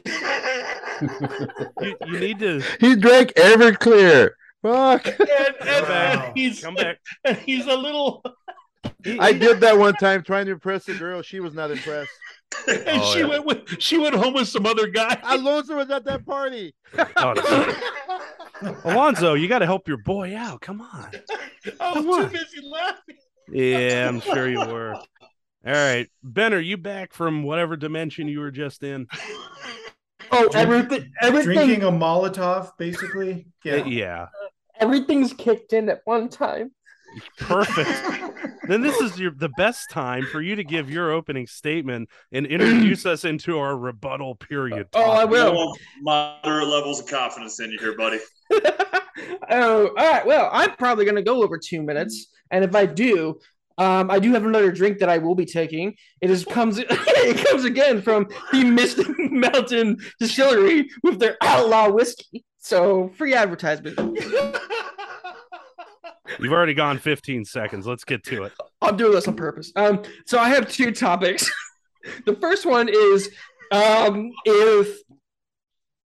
[1.80, 4.30] You, you need to he drank Everclear.
[4.62, 5.06] Fuck.
[5.06, 6.26] and, and, Come back.
[6.28, 6.98] and he's come back.
[7.24, 8.22] and he's a little
[9.20, 11.22] I did that one time trying to impress a girl.
[11.22, 12.10] She was not impressed.
[12.68, 13.26] and Oh, she yeah.
[13.26, 15.18] went with she went home with some other guy.
[15.22, 16.74] Alonso was at that party.
[17.16, 17.32] Oh,
[18.62, 18.72] no.
[18.84, 20.60] Alonzo, you got to help your boy out.
[20.60, 21.10] Come on.
[21.80, 22.28] I was Come too on.
[22.32, 23.16] busy laughing.
[23.50, 24.94] Yeah, I'm sure you were.
[24.94, 25.04] All
[25.64, 29.06] right, Ben, are you back from whatever dimension you were just in?
[30.30, 33.46] Oh, everything, everything, Drinking a Molotov, basically.
[33.64, 33.84] Uh, Yeah.
[33.84, 34.26] yeah.
[34.80, 36.72] everything's kicked in at one time.
[37.38, 37.88] Perfect.
[38.68, 42.46] then this is your the best time for you to give your opening statement and
[42.46, 44.88] introduce us into our rebuttal period.
[44.94, 45.54] Oh, I will.
[45.54, 48.18] No moderate levels of confidence in you here, buddy.
[49.50, 50.26] oh, all right.
[50.26, 52.26] Well, I'm probably going to go over two minutes.
[52.50, 53.38] And if I do,
[53.78, 55.94] Um, I do have another drink that I will be taking.
[56.20, 62.44] It is comes it comes again from the Mist Mountain Distillery with their outlaw whiskey.
[62.58, 63.98] So free advertisement.
[66.40, 67.86] You've already gone 15 seconds.
[67.86, 68.52] Let's get to it.
[68.82, 69.72] I'm doing this on purpose.
[69.74, 71.50] Um, so I have two topics.
[72.26, 73.30] the first one is
[73.72, 74.98] um, if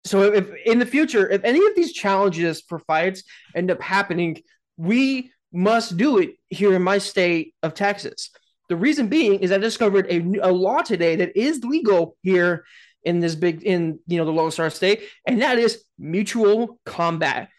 [0.05, 3.23] so if in the future, if any of these challenges for fights
[3.55, 4.41] end up happening,
[4.77, 8.31] we must do it here in my state of Texas.
[8.69, 12.65] The reason being is I discovered a, a law today that is legal here
[13.03, 17.49] in this big in you know the Lone Star State, and that is mutual combat.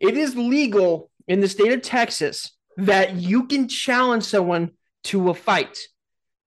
[0.00, 4.70] It is legal in the state of Texas that you can challenge someone
[5.04, 5.78] to a fight.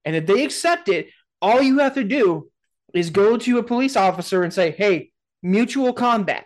[0.05, 1.09] And if they accept it,
[1.41, 2.49] all you have to do
[2.93, 5.11] is go to a police officer and say, hey,
[5.43, 6.45] mutual combat.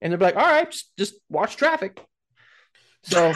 [0.00, 2.00] And they'll be like, all right, just, just watch traffic.
[3.04, 3.32] So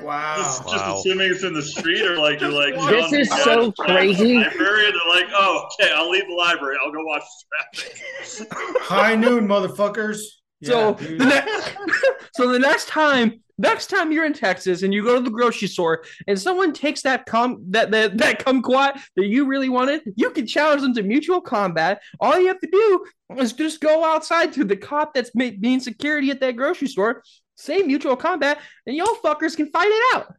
[0.00, 0.36] Wow.
[0.36, 0.94] Just, just Wow.
[0.98, 4.34] assuming it's in the street or like you're like This is so crazy.
[4.34, 6.76] Library, and they're like, oh, okay, I'll leave the library.
[6.84, 8.82] I'll go watch the traffic.
[8.82, 10.18] High noon, motherfuckers.
[10.62, 11.20] So Yeah, dude.
[11.20, 11.76] the next,
[12.34, 15.68] so the next time, next time you're in Texas and you go to the grocery
[15.68, 20.30] store and someone takes that com that that that kumquat that you really wanted, you
[20.30, 22.02] can challenge them to mutual combat.
[22.20, 23.06] All you have to do
[23.38, 27.22] is just go outside to the cop that's ma- being security at that grocery store,
[27.56, 30.34] say mutual combat, and y'all fuckers can fight it out.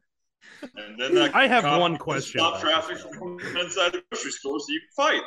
[0.62, 4.60] And then that I have one question Stop about traffic from inside the grocery store
[4.60, 5.22] so you can fight.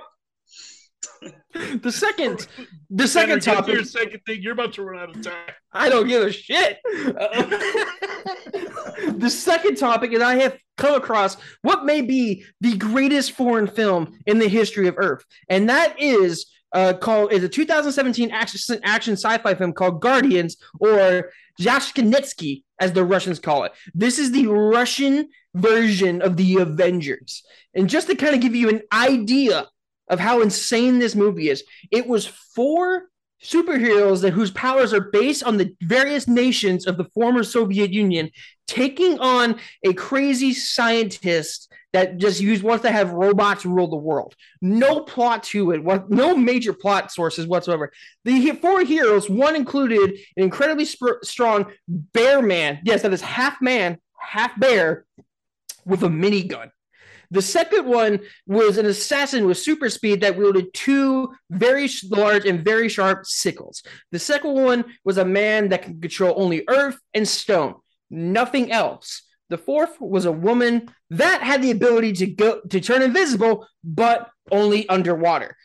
[1.83, 2.47] The second,
[2.91, 3.75] the second topic.
[3.75, 4.41] your second thing.
[4.41, 5.55] You're about to run out of time.
[5.73, 6.79] I don't give a shit.
[9.21, 14.19] The second topic is I have come across what may be the greatest foreign film
[14.27, 19.15] in the history of Earth, and that is uh, called is a 2017 action action
[19.15, 23.73] sci-fi film called Guardians or Zashchitniki, as the Russians call it.
[23.95, 27.43] This is the Russian version of the Avengers,
[27.75, 29.69] and just to kind of give you an idea
[30.11, 33.05] of how insane this movie is, it was four
[33.43, 38.31] superheroes that whose powers are based on the various nations of the former Soviet Union
[38.67, 44.37] taking on a crazy scientist that just use wants to have robots rule the world.
[44.61, 45.83] No plot to it.
[45.83, 47.91] What no major plot sources whatsoever.
[48.25, 52.81] The four heroes, one included an incredibly sp- strong bear man.
[52.85, 55.05] Yes, that is half man, half bear,
[55.85, 56.71] with a minigun.
[57.31, 62.65] The second one was an assassin with super speed that wielded two very large and
[62.65, 63.83] very sharp sickles.
[64.11, 67.75] The second one was a man that could control only earth and stone,
[68.11, 69.23] nothing else.
[69.49, 74.31] The fourth was a woman that had the ability to go to turn invisible, but
[74.51, 75.57] only underwater.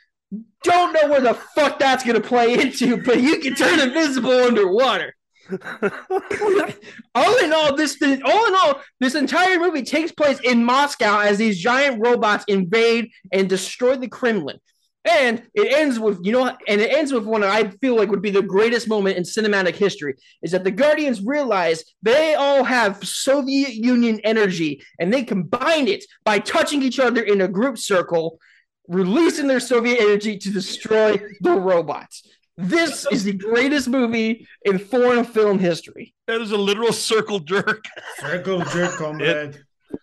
[0.64, 5.16] Don't know where the fuck that's gonna play into, but you can turn invisible underwater.
[7.16, 11.38] all in all, this all in all, this entire movie takes place in Moscow as
[11.38, 14.60] these giant robots invade and destroy the Kremlin.
[15.08, 18.24] And it ends with, you know, and it ends with one I feel like would
[18.24, 23.06] be the greatest moment in cinematic history is that the Guardians realize they all have
[23.08, 28.40] Soviet Union energy and they combine it by touching each other in a group circle,
[28.88, 32.28] releasing their Soviet energy to destroy the robots.
[32.58, 36.14] This is the greatest movie in foreign film history.
[36.28, 37.84] That is a literal circle jerk.
[38.20, 39.60] Circle jerk, comrade.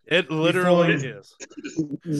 [0.06, 1.34] It literally Before- is.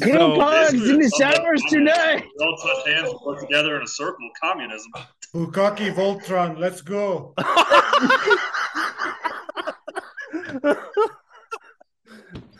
[0.01, 2.25] Group So- hugs in the showers tonight.
[2.38, 4.29] We all touch hands and work together in a circle.
[4.42, 4.90] Communism.
[5.35, 7.35] Bukaki Voltron, let's go.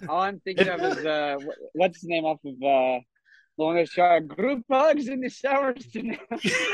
[0.09, 1.37] All I'm thinking of is uh,
[1.75, 3.01] what's the name off of uh,
[3.57, 4.27] Longest Shot?
[4.27, 6.21] Group hugs in the showers tonight.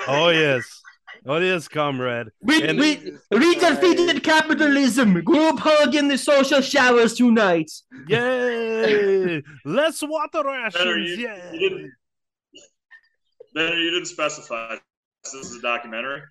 [0.06, 0.80] Oh yes.
[1.26, 2.28] Oh yes, comrade.
[2.42, 5.22] We, And- we, we defeated capitalism.
[5.22, 7.70] Group hug in the social showers tonight.
[8.08, 9.42] Yay!
[9.64, 10.42] Less water
[10.72, 11.52] Better you, Yeah.
[11.52, 11.92] you didn't.
[13.54, 14.76] Better you didn't specify.
[15.24, 16.22] This is a documentary.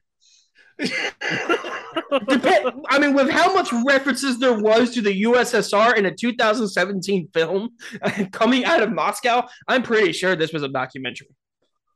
[0.79, 7.29] Dep- I mean, with how much references there was to the USSR in a 2017
[7.33, 7.69] film
[8.31, 11.27] coming out of Moscow, I'm pretty sure this was a documentary.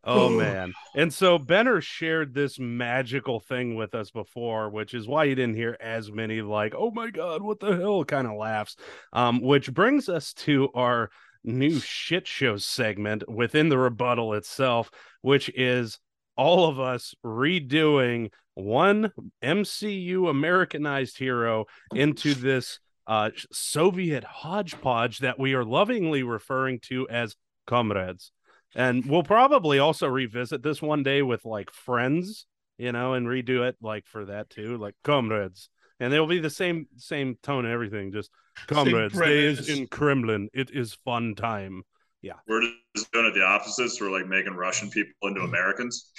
[0.04, 0.74] Oh man.
[0.96, 5.56] And so Benner shared this magical thing with us before, which is why you didn't
[5.56, 8.76] hear as many like, "Oh my god, what the hell?" kind of laughs.
[9.14, 11.12] Um which brings us to our
[11.44, 14.90] new shit show segment within the rebuttal itself,
[15.22, 16.00] which is
[16.36, 19.12] all of us redoing one
[19.44, 27.36] MCU Americanized hero into this uh Soviet hodgepodge that we are lovingly referring to as
[27.68, 28.32] comrades.
[28.76, 32.46] And we'll probably also revisit this one day with like friends,
[32.78, 35.70] you know, and redo it like for that too, like comrades.
[36.00, 38.12] and it'll be the same same tone and everything.
[38.12, 38.32] Just
[38.68, 39.70] comrades, days premise.
[39.70, 40.50] in Kremlin.
[40.54, 41.84] It is fun time.
[42.22, 42.62] Yeah we're
[42.96, 44.00] just doing it the opposites.
[44.00, 46.12] We're like making Russian people into Americans.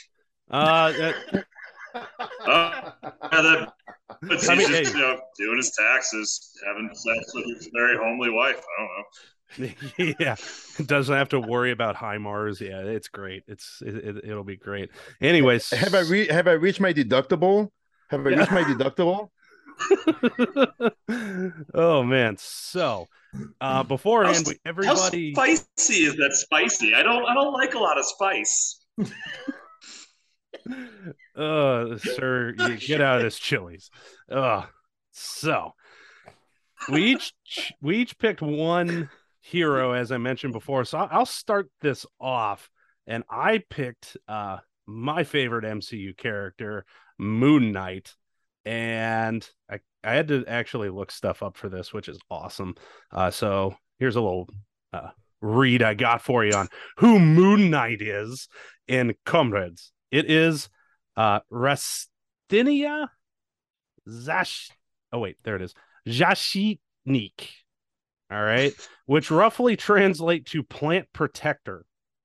[0.50, 1.46] Uh, that-
[1.94, 3.72] Oh, yeah, that,
[4.22, 4.98] but he's I mean, just hey.
[4.98, 8.56] you know doing his taxes, having sex with his very homely wife.
[8.56, 9.04] I don't know.
[10.18, 10.36] yeah,
[10.86, 12.60] doesn't have to worry about high Mars.
[12.60, 13.42] Yeah, it's great.
[13.46, 14.90] It's it, it, it'll be great.
[15.20, 17.70] Anyways, Have I re- have I reached my deductible?
[18.10, 18.38] Have I Yeah.
[18.40, 19.28] reached my deductible?
[21.74, 22.36] oh man.
[22.38, 23.08] So,
[23.60, 25.34] uh, beforehand, How- we, How everybody.
[25.34, 26.94] spicy is that spicy?
[26.94, 28.78] I don't I don't like a lot of spice.
[31.34, 33.90] uh sir you get out of this chilies
[34.30, 34.62] uh
[35.10, 35.72] so
[36.90, 37.32] we each
[37.80, 39.08] we each picked one
[39.42, 40.84] hero as i mentioned before.
[40.84, 42.70] So i'll start this off
[43.06, 46.84] and i picked uh my favorite mcu character
[47.18, 48.14] moon knight.
[48.64, 52.76] And i i had to actually look stuff up for this which is awesome.
[53.10, 54.48] Uh so here's a little
[54.92, 58.48] uh read i got for you on who moon knight is
[58.86, 59.92] in comrades.
[60.12, 60.68] It is
[61.16, 63.08] uh Rastinia
[64.08, 64.70] Zash
[65.12, 65.74] oh wait there it is.
[66.06, 67.48] Zashchitnik
[68.32, 68.72] all right
[69.06, 71.84] which roughly translate to plant protector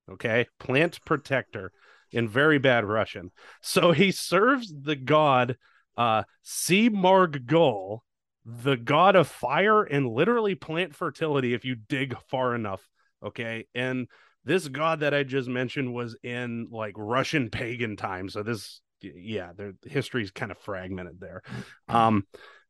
[0.09, 1.71] okay plant protector
[2.11, 5.57] in very bad Russian so he serves the god
[5.97, 7.99] uh Semargol
[8.45, 12.87] the god of fire and literally plant fertility if you dig far enough
[13.23, 14.07] okay and
[14.47, 18.33] this god that I just mentioned was in like Russian pagan times.
[18.33, 21.43] So this, yeah, their history is kind of fragmented there.
[21.89, 22.25] Um,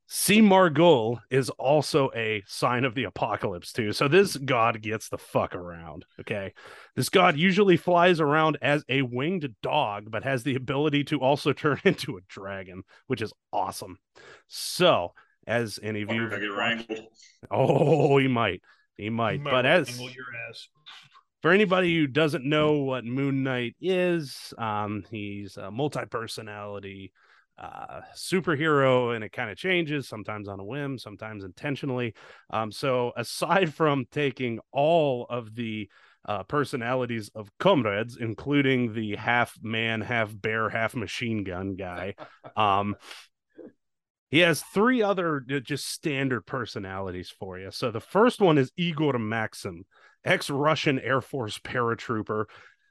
[0.10, 3.92] Semargol is also a sign of the apocalypse too.
[3.92, 6.06] So this god gets the fuck around.
[6.22, 6.54] Okay,
[6.96, 11.52] this god usually flies around as a winged dog, but has the ability to also
[11.54, 13.98] turn into a dragon, which is awesome.
[14.48, 15.14] So,
[15.46, 17.08] as any of you, Wonder if I get wrangled.
[17.52, 18.62] oh, he might,
[18.96, 20.70] he might, Might but as your ass.
[21.42, 27.12] for anybody who doesn't know what Moon Knight is, um, he's a multi-personality
[27.58, 32.14] uh, superhero, and it kind of changes sometimes on a whim, sometimes intentionally.
[32.50, 35.90] Um, so aside from taking all of the
[36.26, 42.16] uh, personalities of comrades, including the half man, half bear, half machine gun guy,
[42.56, 42.96] um,
[44.30, 47.72] he has three other uh, just standard personalities for you.
[47.72, 49.86] So the first one is Igor Maxim
[50.26, 52.46] ex-Russian Air Force paratrooper.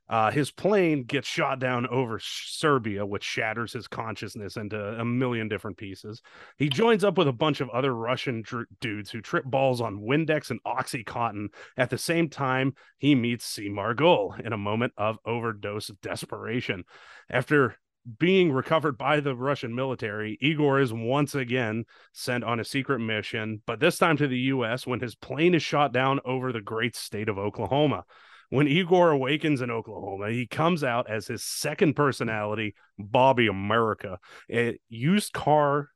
[0.09, 5.49] Uh, his plane gets shot down over Serbia, which shatters his consciousness into a million
[5.49, 6.23] different pieces.
[6.59, 10.01] He joins up with a bunch of other Russian dr- dudes who trip balls on
[10.01, 11.49] Windex and Oxycontin.
[11.77, 16.85] At the same time, he meets Semargol in a moment of overdose desperation.
[17.29, 17.77] After
[18.19, 23.63] being recovered by the Russian military, Igor is once again sent on a secret mission,
[23.67, 26.95] but this time to the US when his plane is shot down over the great
[26.95, 28.05] state of Oklahoma.
[28.51, 34.19] When Igor awakens in Oklahoma, he comes out as his second personality, Bobby America,
[34.51, 35.91] a used car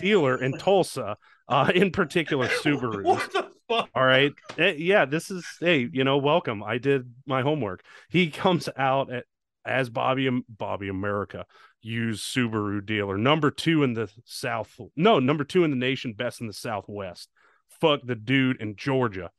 [0.00, 1.16] dealer in Tulsa,
[1.48, 3.04] uh, in particular Subaru.
[3.04, 3.88] What the fuck?
[3.94, 4.32] All right.
[4.58, 6.62] Eh, yeah, this is hey, you know, welcome.
[6.62, 7.82] I did my homework.
[8.08, 9.24] He comes out at,
[9.64, 11.44] as Bobby Bobby America,
[11.82, 14.78] used Subaru dealer, number two in the South.
[14.96, 17.28] No, number two in the nation, best in the Southwest.
[17.80, 19.30] Fuck the dude in Georgia.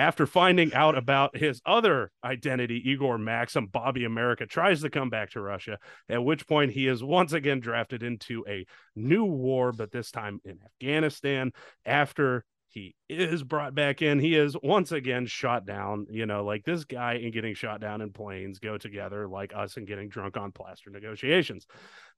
[0.00, 5.32] After finding out about his other identity, Igor Maxim, Bobby America tries to come back
[5.32, 8.64] to Russia, at which point he is once again drafted into a
[8.96, 11.52] new war, but this time in Afghanistan.
[11.84, 16.06] After he is brought back in, he is once again shot down.
[16.08, 19.76] You know, like this guy and getting shot down in planes go together like us
[19.76, 21.66] and getting drunk on Plastered Negotiations.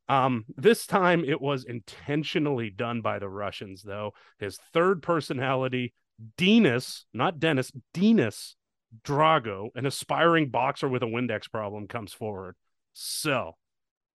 [0.08, 4.12] Um, this time it was intentionally done by the Russians, though.
[4.38, 5.94] His third personality,
[6.36, 8.56] Denis, not Dennis, Denis
[9.04, 12.56] Drago, an aspiring boxer with a Windex problem, comes forward.
[12.92, 13.52] So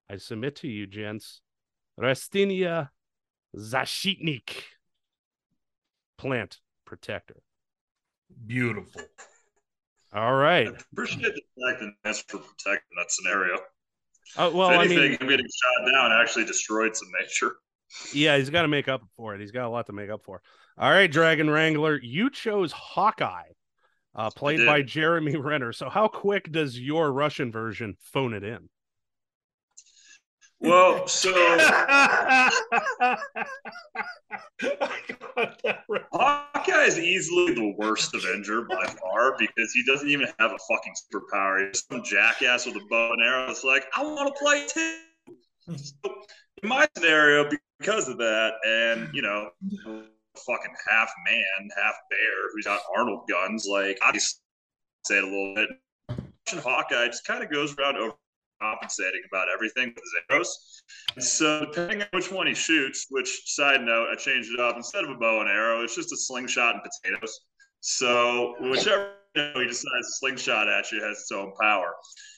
[0.10, 1.42] I submit to you, gents,
[2.00, 2.90] Rastinia
[3.56, 4.64] Zashchitnik,
[6.18, 7.42] plant protector.
[8.46, 9.02] Beautiful.
[10.14, 10.68] All right.
[10.68, 13.56] I appreciate the fact that that's for protecting that scenario.
[14.36, 17.56] Uh, well, if I anything, mean, him getting shot down actually destroyed some nature.
[18.14, 19.42] yeah, he's got to make up for it.
[19.42, 20.42] He's got a lot to make up for.
[20.80, 23.50] All right, Dragon Wrangler, you chose Hawkeye,
[24.14, 25.74] uh, played by Jeremy Renner.
[25.74, 28.70] So, how quick does your Russian version phone it in?
[30.60, 32.52] Well, so I
[34.62, 36.02] got that right.
[36.12, 40.94] Hawkeye is easily the worst Avenger by far because he doesn't even have a fucking
[41.12, 41.68] superpower.
[41.68, 43.50] He's some jackass with a bow and arrow.
[43.50, 44.98] It's like, I want to play too.
[45.76, 46.16] So
[46.64, 47.50] in my scenario,
[47.80, 48.54] because of that.
[48.66, 49.50] And you know,
[50.46, 53.68] fucking half man, half bear, who's got Arnold guns.
[53.70, 55.70] Like I say it a little bit.
[56.48, 60.84] Russian Hawkeye just kind of goes around overcompensating about everything with his arrows.
[61.20, 64.76] So depending on which one he shoots, which side note, I changed it up.
[64.78, 67.40] Instead of a bow and arrow, it's just a slingshot and potatoes.
[67.82, 71.94] So whichever he decides to slingshot at you has its own power.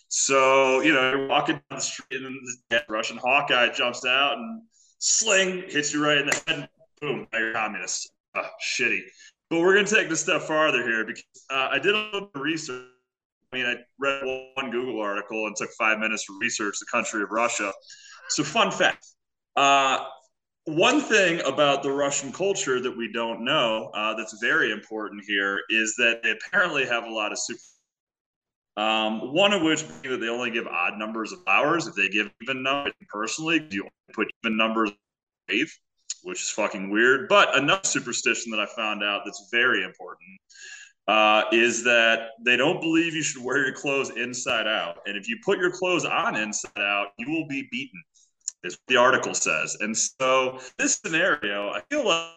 [0.09, 2.35] So, you know, you're walking down the street and
[2.69, 4.63] the Russian Hawkeye jumps out and
[4.97, 6.69] sling hits you right in the head.
[7.01, 8.11] Boom, you're communist.
[8.35, 8.99] Uh, shitty.
[9.49, 12.21] But we're going to take this step farther here because uh, I did a little
[12.21, 12.85] bit of research.
[13.51, 17.23] I mean, I read one Google article and took five minutes to research the country
[17.23, 17.73] of Russia.
[18.27, 19.07] So, fun fact
[19.55, 20.05] uh,
[20.65, 25.59] one thing about the Russian culture that we don't know uh, that's very important here
[25.69, 27.59] is that they apparently have a lot of super.
[28.77, 31.87] Um, one of which being that they only give odd numbers of hours.
[31.87, 34.91] If they give even numbers, personally, you put even numbers
[36.23, 37.27] which is fucking weird.
[37.27, 40.39] But another superstition that I found out that's very important
[41.07, 44.99] uh, is that they don't believe you should wear your clothes inside out.
[45.05, 48.01] And if you put your clothes on inside out, you will be beaten
[48.63, 49.77] is what the article says.
[49.79, 52.27] And so this scenario, I feel like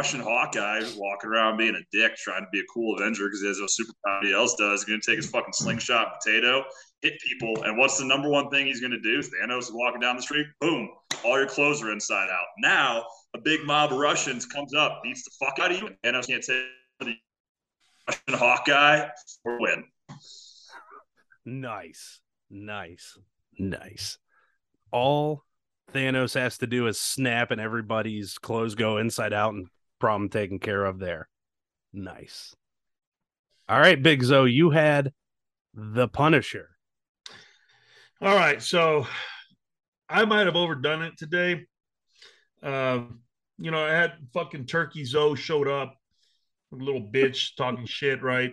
[0.00, 3.48] Russian Hawkeye walking around being a dick, trying to be a cool Avenger because he
[3.48, 4.80] has no superpower nobody else does.
[4.80, 6.64] He's going to take his fucking slingshot potato,
[7.02, 9.18] hit people, and what's the number one thing he's going to do?
[9.18, 10.88] Thanos is walking down the street, boom,
[11.22, 12.46] all your clothes are inside out.
[12.60, 15.96] Now a big mob of Russians comes up, beats the fuck out of you, and
[16.02, 16.64] Thanos can't take
[17.00, 17.14] the
[18.08, 19.06] Russian Hawkeye
[19.44, 19.84] or win.
[21.44, 23.18] Nice, nice,
[23.58, 24.16] nice
[24.92, 25.44] all
[25.92, 29.68] Thanos has to do is snap and everybody's clothes go inside out and
[30.00, 31.28] problem taken care of there.
[31.92, 32.54] Nice.
[33.68, 35.12] All right, Big Zo, you had
[35.74, 36.70] the Punisher.
[38.20, 39.06] All right, so
[40.08, 41.66] I might have overdone it today.
[42.62, 43.20] Um,
[43.58, 45.94] you know, I had fucking Turkey Zo showed up,
[46.72, 48.52] little bitch talking shit, right?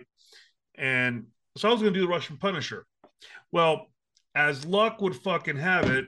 [0.76, 1.26] And
[1.56, 2.86] so I was gonna do the Russian Punisher.
[3.50, 3.86] Well,
[4.34, 6.06] as luck would fucking have it,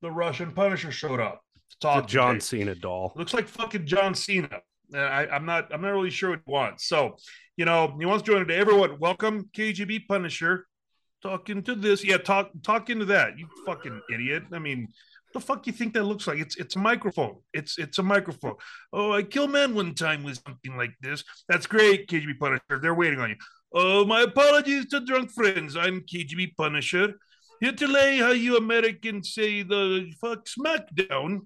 [0.00, 1.42] the Russian Punisher showed up.
[1.80, 2.44] Talk the John today.
[2.44, 3.12] Cena doll.
[3.16, 4.60] Looks like fucking John Cena.
[4.94, 5.72] I, am not.
[5.72, 6.86] I'm not really sure what he wants.
[6.86, 7.16] So,
[7.56, 8.58] you know, he wants to join today.
[8.58, 10.66] Everyone, welcome KGB Punisher.
[11.22, 12.16] Talking to this, yeah.
[12.16, 13.38] Talk, talk into that.
[13.38, 14.44] You fucking idiot.
[14.52, 14.88] I mean,
[15.32, 16.38] the fuck you think that looks like?
[16.38, 17.36] It's it's a microphone.
[17.52, 18.54] It's it's a microphone.
[18.92, 21.22] Oh, I killed man one time with something like this.
[21.48, 22.80] That's great, KGB Punisher.
[22.80, 23.36] They're waiting on you.
[23.72, 25.76] Oh, my apologies to drunk friends.
[25.76, 27.14] I'm KGB Punisher.
[27.60, 31.40] Here to lay how you Americans say the fuck SmackDown.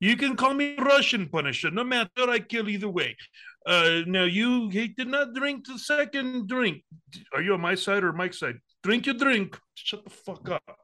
[0.00, 3.16] You can call me Russian Punisher, no matter I kill either way.
[3.66, 6.82] Uh, now you he did not drink the second drink.
[7.32, 8.56] Are you on my side or Mike's side?
[8.82, 9.58] Drink your drink.
[9.74, 10.78] Shut the fuck up.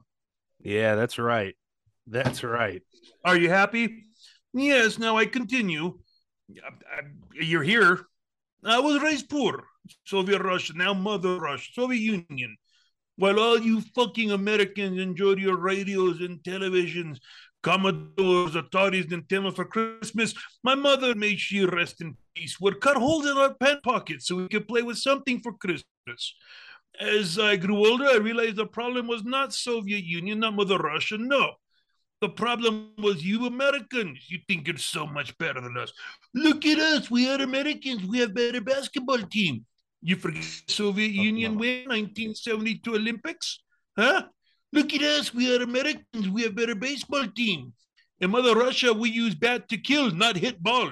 [0.61, 1.57] Yeah, that's right.
[2.07, 2.83] That's right.
[3.25, 4.05] Are you happy?
[4.53, 4.99] Yes.
[4.99, 5.99] Now I continue.
[7.33, 8.07] You're here.
[8.65, 9.65] I was raised poor.
[10.05, 12.57] Soviet Russia, now Mother Russia, Soviet Union.
[13.17, 17.19] While all you fucking Americans enjoy your radios and televisions,
[17.63, 23.27] Commodores, Ataris, Nintendo for Christmas, my mother, may she rest in peace, would cut holes
[23.27, 26.35] in our pant pockets so we could play with something for Christmas.
[27.01, 31.17] As I grew older, I realized the problem was not Soviet Union, not Mother Russia,
[31.19, 31.55] no.
[32.21, 34.27] The problem was you Americans.
[34.29, 35.93] You think you're so much better than us.
[36.35, 37.11] Look at us.
[37.11, 38.05] We are Americans.
[38.05, 39.67] We have better basketball team.
[40.03, 43.61] You forget Soviet Union win 1972 Olympics?
[43.97, 44.25] Huh?
[44.73, 45.33] Look at us.
[45.33, 46.29] We are Americans.
[46.29, 47.73] We have better baseball team.
[48.21, 50.91] In Mother Russia, we use bat to kill, not hit ball.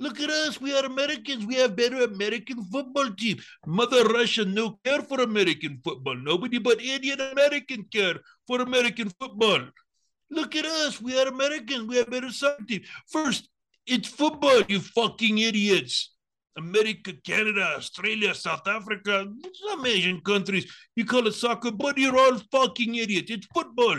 [0.00, 0.60] Look at us.
[0.60, 1.46] We are Americans.
[1.46, 3.38] We have better American football team.
[3.66, 6.16] Mother Russia no care for American football.
[6.16, 8.16] Nobody but idiot American care
[8.46, 9.60] for American football.
[10.30, 11.00] Look at us.
[11.00, 11.84] We are Americans.
[11.84, 12.82] We have better soccer team.
[13.06, 13.48] First,
[13.86, 16.13] it's football, you fucking idiots.
[16.56, 19.26] America, Canada, Australia, South Africa,
[19.68, 20.72] some Asian countries.
[20.94, 23.30] You call it soccer, but you're all fucking idiots.
[23.30, 23.96] It's football,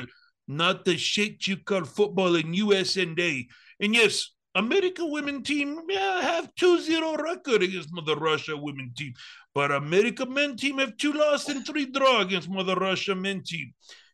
[0.47, 3.47] not the shit you call football in US and A.
[3.79, 9.13] And yes, America women team yeah, have 2-0 record against Mother Russia women team.
[9.53, 13.73] But America men team have two loss and three draw against Mother Russia men team.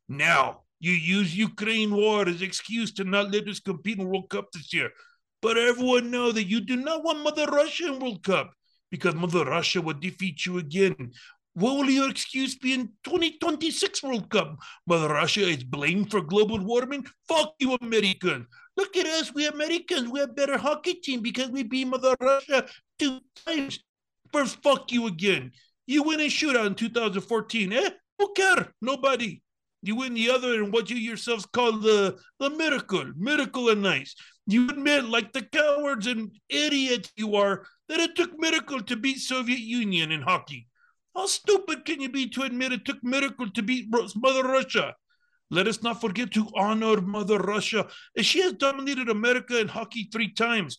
[0.09, 4.51] Now, you use Ukraine war as excuse to not let us compete in World Cup
[4.51, 4.89] this year.
[5.41, 8.53] But everyone know that you do not want Mother Russia in World Cup
[8.91, 11.11] because Mother Russia will defeat you again.
[11.53, 14.57] What will your excuse be in 2026 World Cup?
[14.87, 17.05] Mother Russia is blamed for global warming?
[17.27, 18.45] Fuck you, Americans.
[18.77, 20.09] Look at us, we Americans.
[20.09, 22.67] We have better hockey team because we beat Mother Russia
[22.99, 23.79] two times.
[24.31, 25.51] First, fuck you again.
[25.87, 27.89] You win a shootout in 2014, eh?
[28.19, 28.73] Who care?
[28.81, 29.41] Nobody.
[29.81, 34.15] You win the other and what you yourselves call the the miracle, miracle and nice.
[34.47, 39.19] You admit, like the cowards and idiots you are, that it took miracle to beat
[39.19, 40.67] Soviet Union in hockey.
[41.15, 44.95] How stupid can you be to admit it took miracle to beat Mother Russia?
[45.49, 50.09] Let us not forget to honor Mother Russia, as she has dominated America in hockey
[50.11, 50.77] three times.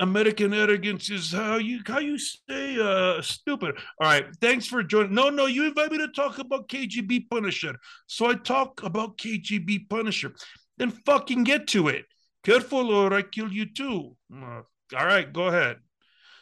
[0.00, 3.76] American arrogance is how you how you say uh stupid.
[4.00, 5.14] All right, thanks for joining.
[5.14, 7.76] No, no, you invite me to talk about KGB Punisher,
[8.06, 10.32] so I talk about KGB Punisher.
[10.78, 12.06] Then fucking get to it.
[12.42, 14.16] Careful, or I kill you too.
[14.34, 14.62] Uh,
[14.96, 15.76] all right, go ahead.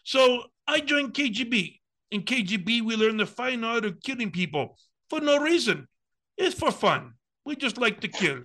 [0.04, 1.80] So I joined KGB.
[2.12, 4.78] In KGB, we learn the fine art of killing people
[5.10, 5.88] for no reason.
[6.36, 7.14] It's for fun.
[7.44, 8.42] We just like to kill.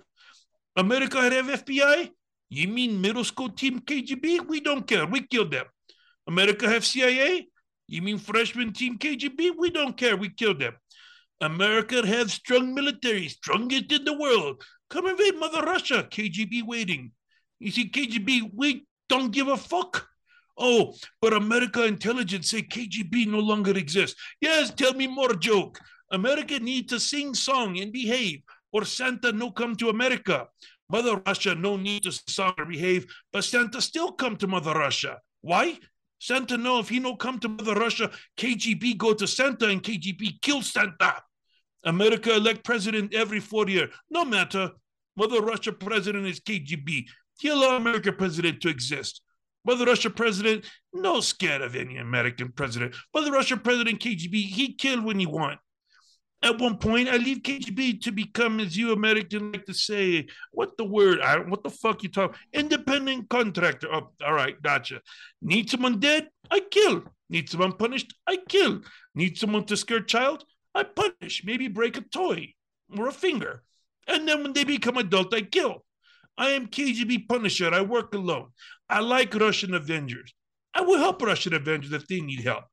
[0.76, 2.10] America had FBI?
[2.54, 4.48] You mean middle school team KGB?
[4.48, 5.08] We don't care.
[5.08, 5.66] We kill them.
[6.28, 7.48] America have CIA?
[7.88, 9.58] You mean freshman team KGB?
[9.58, 10.16] We don't care.
[10.16, 10.74] We kill them.
[11.42, 14.62] America have strong military, strongest in the world.
[14.92, 16.08] Come invade Mother Russia.
[16.08, 17.12] KGB waiting.
[17.60, 20.08] You see, KGB, we don't give a fuck.
[20.56, 24.16] Oh, but America intelligence say KGB no longer exists.
[24.40, 25.80] Yes, tell me more joke.
[26.12, 30.46] America need to sing song and behave, or Santa no come to America.
[30.90, 35.20] Mother Russia no need to song or behave, but Santa still come to Mother Russia.
[35.42, 35.80] Why?
[36.20, 40.42] Santa know if he no come to Mother Russia, KGB go to Santa and KGB
[40.42, 41.16] kill Santa.
[41.84, 43.90] America elect president every four year.
[44.10, 44.72] No matter.
[45.16, 47.06] Mother Russia president is KGB.
[47.40, 49.22] He allow American president to exist.
[49.66, 52.96] Mother Russia president, no scared of any American president.
[53.14, 55.60] Mother Russia president KGB, he kill when he want.
[56.44, 60.76] At one point, I leave KGB to become, as you American like to say, what
[60.78, 61.22] the word?
[61.22, 62.36] I what the fuck you talk?
[62.52, 63.88] Independent contractor.
[63.90, 65.02] Oh, all right, gotcha.
[65.42, 66.28] Need someone dead?
[66.52, 67.04] I kill.
[67.30, 68.14] Need someone punished?
[68.28, 68.82] I kill.
[69.16, 70.44] Need someone to scare child?
[70.76, 71.44] I punish.
[71.46, 72.54] Maybe break a toy
[72.98, 73.64] or a finger.
[74.06, 75.86] And then when they become adult, I kill.
[76.38, 77.74] I am KGB Punisher.
[77.74, 78.50] I work alone.
[78.90, 80.34] I like Russian Avengers.
[80.74, 82.66] I will help Russian Avengers if they need help.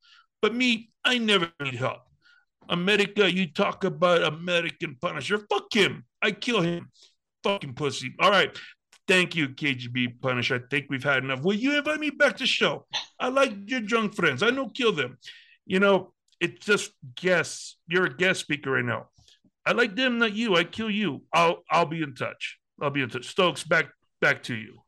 [0.43, 2.01] But me, I never need help.
[2.71, 5.45] America, you talk about American Punisher.
[5.51, 6.05] Fuck him.
[6.23, 6.91] I kill him.
[7.43, 8.15] Fucking pussy.
[8.21, 8.57] All right.
[9.09, 10.55] Thank you, KGB Punisher.
[10.55, 11.43] I think we've had enough.
[11.43, 12.87] Will you invite me back to show?
[13.19, 14.43] I like your drunk friends.
[14.43, 15.19] I know kill them.
[15.67, 17.77] You know, it's just guests.
[17.89, 19.09] You're a guest speaker right now.
[19.67, 20.57] I like them, not you.
[20.57, 21.25] I kill you.
[21.33, 22.59] I'll I'll be in touch.
[22.81, 23.27] I'll be in touch.
[23.27, 23.89] Stokes, back
[24.21, 24.81] back to you.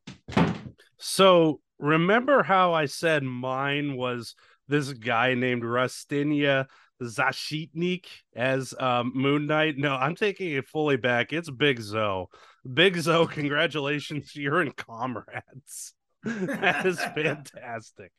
[0.99, 4.37] So remember how I said mine was
[4.68, 6.66] this guy named Rustinia
[7.03, 9.76] Zashchitnik as um, Moon Knight?
[9.78, 11.32] No, I'm taking it fully back.
[11.32, 12.28] It's Big Zo.
[12.72, 14.34] Big Zo, congratulations.
[14.36, 15.94] You're in comrades.
[16.24, 18.12] that is fantastic.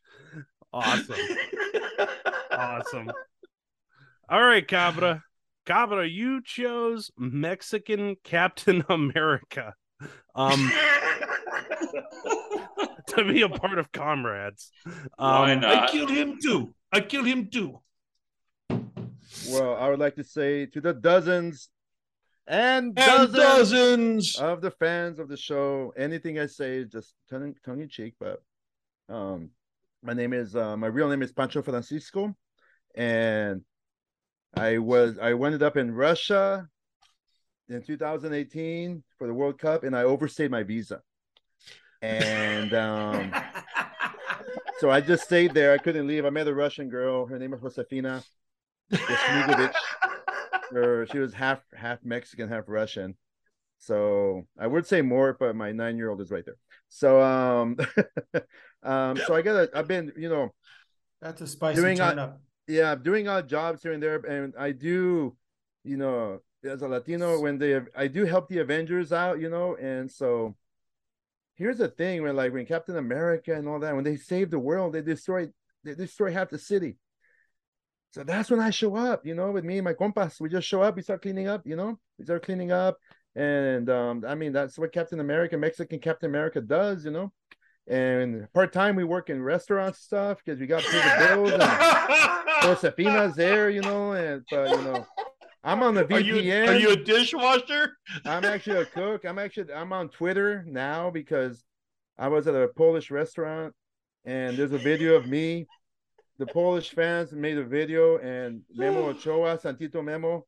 [0.71, 1.15] Awesome.
[2.51, 3.11] Awesome.
[4.29, 5.23] All right, Cabra.
[5.65, 9.73] Cabra, you chose Mexican Captain America.
[10.36, 10.71] Um
[13.07, 14.71] to be a part of comrades.
[15.17, 15.89] Why Um, not?
[15.89, 16.73] I killed him too.
[16.91, 17.79] I killed him too.
[18.70, 21.70] Well, I would like to say to the dozens
[22.47, 24.36] and And dozens, dozens.
[24.38, 28.16] of the fans of the show, anything I say is just tongue, tongue in cheek.
[28.20, 28.41] But
[29.09, 29.49] um,
[30.01, 32.36] my name is uh, my real name is Pancho Francisco,
[32.95, 33.61] and
[34.53, 36.68] I was I ended up in Russia
[37.70, 41.01] in 2018 for the World Cup, and I overstayed my visa,
[42.01, 43.34] and um,
[44.80, 45.72] so I just stayed there.
[45.72, 46.26] I couldn't leave.
[46.26, 47.26] I met a Russian girl.
[47.26, 48.22] Her name was Josefina
[51.11, 53.15] She was half half Mexican, half Russian.
[53.79, 56.57] So I would say more, but my nine year old is right there.
[56.89, 57.77] So um,
[58.84, 60.53] um, so I got I've been you know
[61.21, 62.34] That's a spicy Doing turn
[62.67, 65.36] yeah doing odd jobs here and there, and I do
[65.84, 69.75] you know as a Latino when they I do help the Avengers out, you know,
[69.75, 70.55] and so
[71.55, 74.59] here's the thing when like when Captain America and all that when they save the
[74.59, 75.49] world they destroy
[75.84, 76.95] they destroy half the city.
[78.14, 80.39] So that's when I show up, you know, with me and my compas.
[80.39, 82.97] We just show up, we start cleaning up, you know, we start cleaning up.
[83.36, 87.32] And um, I mean, that's what Captain America, Mexican Captain America does, you know.
[87.88, 91.51] And part time, we work in restaurant stuff because we got to pay the bills.
[91.53, 91.61] And
[92.61, 95.07] Josefina's there, you know, and but you know,
[95.64, 96.68] I'm on the Are you, VPN.
[96.68, 97.97] are you a dishwasher?
[98.26, 99.26] I'm actually a cook.
[99.26, 101.64] I'm actually I'm on Twitter now because
[102.18, 103.74] I was at a Polish restaurant
[104.24, 105.68] and there's a video of me.
[106.38, 110.45] The Polish fans made a video and Memo Ochoa, Santito Memo,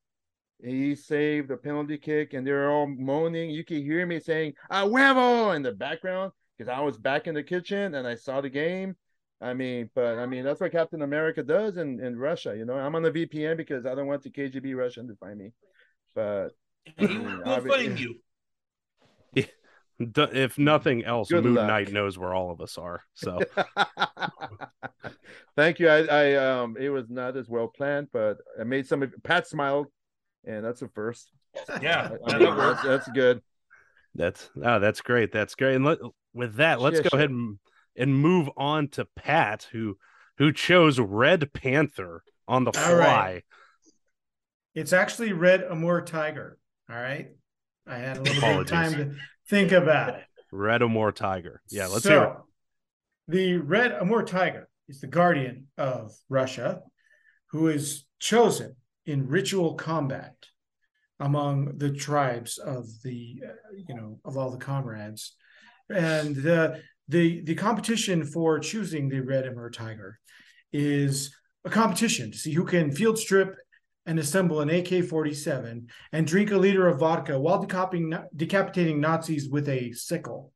[0.63, 3.49] he saved a penalty kick and they're all moaning.
[3.49, 7.36] You can hear me saying "A huevo" in the background because I was back in
[7.36, 8.95] the kitchen and I saw the game.
[9.41, 12.55] I mean, but I mean that's what Captain America does in, in Russia.
[12.57, 15.38] You know, I'm on the VPN because I don't want the KGB Russian to find
[15.39, 15.51] me.
[16.15, 16.49] But
[16.97, 18.15] He Yeah, will find you.
[20.00, 21.68] D- If nothing else, Good Moon luck.
[21.68, 23.04] Knight knows where all of us are.
[23.14, 23.39] So
[25.56, 25.88] Thank you.
[25.89, 29.88] I, I um it was not as well planned, but I made some Pat smiled,
[30.46, 31.32] and that's a first.
[31.82, 33.41] Yeah, I mean, that's, that's good.
[34.14, 35.32] that's oh, that's great.
[35.32, 35.76] That's great.
[35.76, 36.00] And let,
[36.34, 37.20] with that, let's Yeah, go sure.
[37.20, 37.58] ahead and,
[37.96, 39.98] and move on to Pat, who
[40.38, 42.84] who chose Red Panther on the fly.
[42.91, 43.43] All right.
[44.74, 46.58] It's actually Red Amur Tiger.
[46.89, 47.30] All right.
[47.88, 49.16] I had a little bit of time to
[49.50, 50.24] think about it.
[50.52, 51.62] Red Amur Tiger.
[51.70, 52.34] Yeah, let's so, hear it.
[53.28, 56.82] The Red Amur Tiger is the guardian of Russia,
[57.52, 58.76] who is chosen
[59.06, 60.36] in ritual combat
[61.20, 63.54] among the tribes of the, uh,
[63.88, 65.36] you know, of all the comrades,
[65.89, 70.20] and the the the competition for choosing the Red Amur Tiger
[70.74, 73.56] is a competition to see who can field strip
[74.06, 79.68] and assemble an AK-47 and drink a liter of vodka while decapitating, decapitating Nazis with
[79.68, 80.51] a sickle.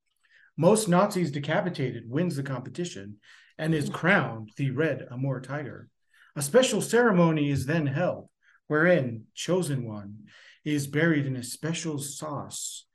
[0.57, 3.17] Most Nazis decapitated wins the competition
[3.57, 5.89] and is crowned the Red Amur Tiger.
[6.35, 8.29] A special ceremony is then held,
[8.67, 10.27] wherein chosen one
[10.63, 12.85] is buried in a special sauce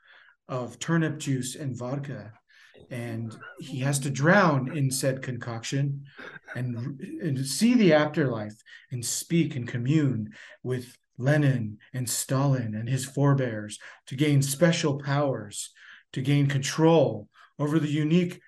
[0.48, 2.32] of turnip juice and vodka,
[2.90, 6.04] and he has to drown in said concoction
[6.54, 8.54] and, and see the afterlife
[8.90, 15.70] and speak and commune with Lenin and Stalin and his forebears to gain special powers,
[16.12, 18.40] to gain control over the unique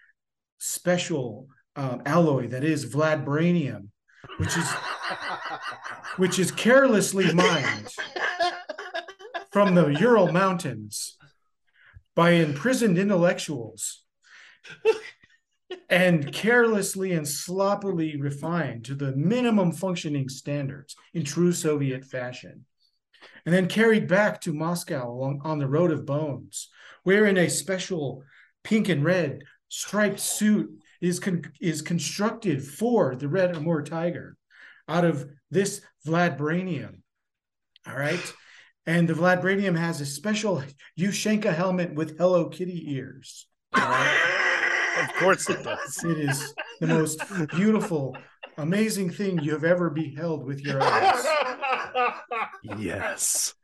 [0.59, 3.89] special um, alloy that is Vladbranium,
[4.39, 4.68] which is
[6.16, 7.89] which is carelessly mined
[9.51, 11.16] from the Ural Mountains
[12.14, 14.06] by imprisoned intellectuals
[15.89, 22.64] and carelessly and sloppily refined to the minimum functioning standards in true Soviet fashion,
[23.45, 26.69] and then carried back to Moscow along, on the Road of Bones,
[27.05, 28.23] wherein a special
[28.64, 34.37] pink and red striped suit is, con- is constructed for the Red Amur Tiger
[34.89, 37.01] out of this Vladbranium.
[37.87, 38.33] All right.
[38.87, 40.62] And the Vladbranium has a special
[40.99, 43.47] ushanka helmet with Hello Kitty ears.
[43.75, 44.43] All right.
[45.03, 45.99] Of course it does.
[46.05, 47.21] It is the most
[47.51, 48.17] beautiful,
[48.59, 51.25] amazing thing you have ever beheld with your eyes.
[52.79, 53.55] yes.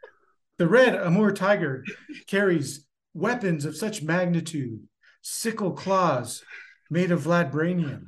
[0.59, 1.85] The red Amur tiger
[2.27, 4.81] carries weapons of such magnitude,
[5.23, 6.43] sickle claws
[6.91, 8.05] made of Vladbranium.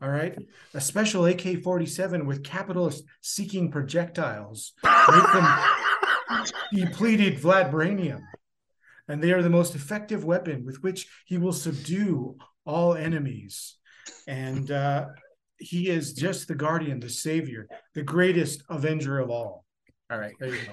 [0.00, 0.36] All right.
[0.72, 5.46] A special AK 47 with capitalist seeking projectiles made from
[6.72, 8.22] depleted Vladbranium.
[9.08, 13.76] And they are the most effective weapon with which he will subdue all enemies.
[14.26, 15.06] And uh,
[15.58, 19.64] he is just the guardian, the savior, the greatest avenger of all.
[20.10, 20.34] All right.
[20.40, 20.72] There you go.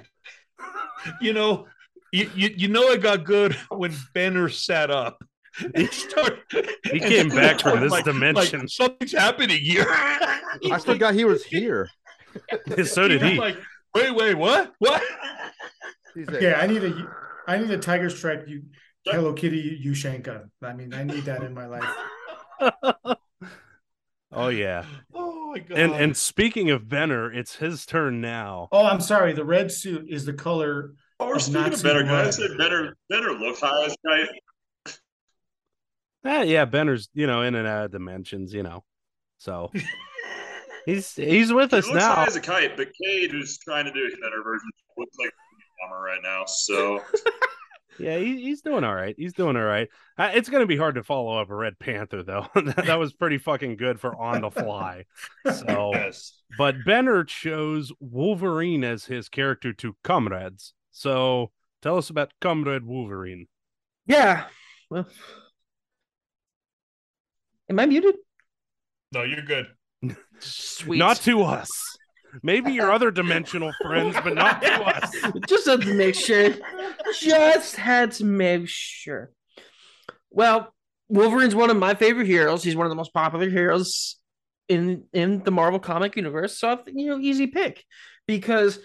[1.19, 1.65] You know,
[2.13, 5.17] you, you, you know it got good when Benner sat up.
[5.75, 6.38] He, started,
[6.91, 8.59] He came back from this like- dimension.
[8.61, 9.86] Like, something's happening here.
[9.89, 11.89] I forgot he was here.
[12.86, 13.39] so did was he.
[13.39, 13.57] Like,
[13.95, 14.71] wait, wait, what?
[14.79, 15.01] What?
[16.13, 16.93] He's a- Okay, I need a
[17.47, 18.63] I need a tiger stripe you
[19.05, 20.49] Hello Kitty ushanka.
[20.61, 21.89] I mean, I need that in my life.
[24.33, 24.85] Oh yeah.
[25.13, 25.77] Oh my god.
[25.77, 28.69] And and speaking of Benner, it's his turn now.
[28.71, 29.33] Oh, I'm sorry.
[29.33, 30.93] The red suit is the color.
[31.19, 32.25] Oh, we're Of speaking Nazi of better blood.
[32.27, 32.37] guys.
[32.37, 34.95] Say better, better look high as kite.
[36.23, 38.85] Ah, yeah, Benner's, you know, in and out of dimensions, you know.
[39.39, 39.69] So
[40.85, 42.15] he's he's with He us looks now.
[42.15, 45.31] high as a kite, but Cade, who's trying to do a better version, looks like
[45.82, 46.45] a bomber right now.
[46.45, 47.01] So
[47.99, 49.15] Yeah, he, he's doing all right.
[49.17, 49.88] He's doing all right.
[50.17, 52.47] Uh, it's going to be hard to follow up a Red Panther though.
[52.55, 55.05] that, that was pretty fucking good for on the fly.
[55.45, 56.34] So, yes.
[56.57, 60.73] but Benner chose Wolverine as his character to comrades.
[60.91, 61.51] So,
[61.82, 63.47] tell us about Comrade Wolverine.
[64.05, 64.45] Yeah.
[64.89, 65.07] Well,
[67.69, 68.15] am I muted?
[69.13, 69.67] No, you're good.
[70.39, 70.97] Sweet.
[70.97, 71.69] Not to us.
[72.43, 74.71] Maybe your other dimensional friends, but not to
[75.03, 75.15] us.
[75.47, 76.53] just had to make sure.
[77.19, 79.32] Just had to make sure.
[80.29, 80.73] Well,
[81.09, 82.63] Wolverine's one of my favorite heroes.
[82.63, 84.17] He's one of the most popular heroes
[84.69, 86.57] in in the Marvel comic universe.
[86.57, 87.84] So I think, you know, easy pick
[88.27, 88.79] because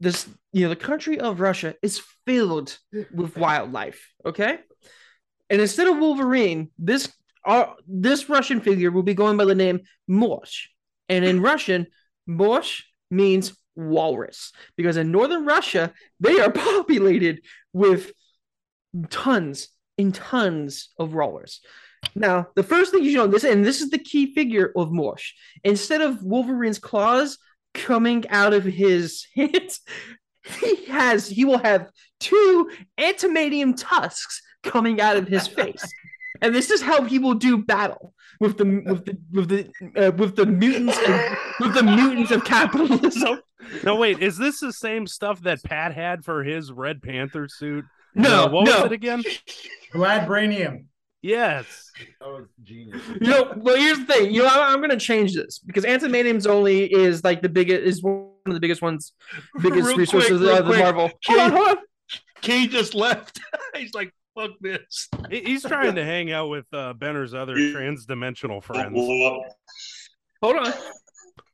[0.00, 2.76] this you know the country of Russia is filled
[3.14, 4.12] with wildlife.
[4.26, 4.58] Okay,
[5.48, 7.12] and instead of Wolverine, this
[7.46, 9.80] uh, this Russian figure will be going by the name
[10.10, 10.66] Morsh,
[11.08, 11.86] and in Russian,
[12.28, 17.40] Morsh means walrus because in northern Russia they are populated
[17.72, 18.12] with
[19.10, 21.60] tons and tons of walrus.
[22.14, 24.90] Now, the first thing you should know this, and this is the key figure of
[24.90, 25.30] Morsh.
[25.64, 27.38] Instead of Wolverine's claws
[27.74, 29.80] coming out of his hands,
[30.60, 35.84] he has he will have two antimadium tusks coming out of his face.
[36.40, 40.36] And this is how people do battle with the with the with the uh, with
[40.36, 43.40] the mutants and, with the mutants of capitalism.
[43.82, 47.84] No, wait, is this the same stuff that Pat had for his Red Panther suit?
[48.14, 48.76] No, Uh, what no.
[48.76, 49.22] was it again?
[49.92, 50.84] Vladbranium.
[51.22, 51.90] Yes.
[52.20, 53.02] That was genius.
[53.20, 54.32] You know, well, here's the thing.
[54.32, 57.82] You know, I'm, I'm going to change this because antimadium's only is like the biggest
[57.82, 59.12] is one of the biggest ones,
[59.60, 60.78] biggest Real resources quick, of the quick.
[60.80, 61.10] Marvel.
[61.26, 61.76] Hold on, hold on.
[62.40, 63.40] Kay just left.
[63.76, 65.08] He's like, fuck this.
[65.30, 67.72] He's trying to hang out with uh, Benner's other Yeah.
[67.72, 68.94] trans-dimensional friends.
[70.42, 70.72] Hold on.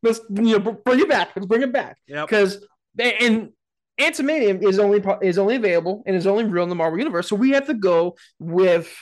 [0.02, 1.30] Let's you know bring it back.
[1.34, 2.28] Let's bring it back Yep.
[2.28, 2.66] because
[2.98, 3.50] and
[3.98, 7.28] antimanium is only po- is only available and is only real in the Marvel universe.
[7.28, 8.94] So we have to go with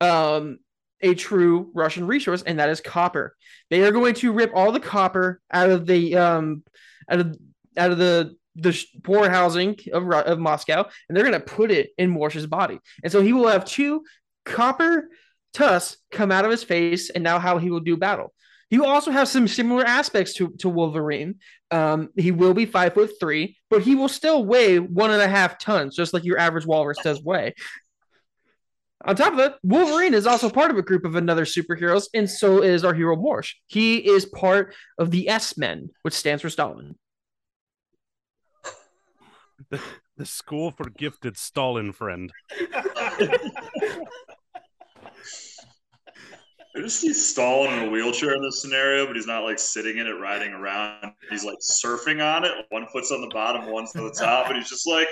[0.00, 0.58] um
[1.02, 3.36] a true Russian resource, and that is copper.
[3.68, 6.62] They are going to rip all the copper out of the um
[7.10, 7.36] out of
[7.76, 11.90] out of the the poor housing of of Moscow, and they're going to put it
[11.98, 14.04] in Morse's body, and so he will have two
[14.44, 15.08] copper
[15.54, 18.32] tusks come out of his face, and now how he will do battle.
[18.70, 21.34] He will also have some similar aspects to, to Wolverine.
[21.70, 25.28] Um, he will be five foot three, but he will still weigh one and a
[25.28, 27.52] half tons, just like your average walrus does weigh.
[29.04, 32.30] On top of that, Wolverine is also part of a group of another superheroes, and
[32.30, 33.52] so is our hero Morsh.
[33.66, 36.96] He is part of the S Men, which stands for Stalin.
[40.16, 42.30] The school for gifted Stalin friend.
[46.74, 49.98] I just see Stalin in a wheelchair in this scenario, but he's not like sitting
[49.98, 51.12] in it, riding around.
[51.28, 52.52] He's like surfing on it.
[52.70, 55.08] One foot's on the bottom, one's on the top, and he's just like,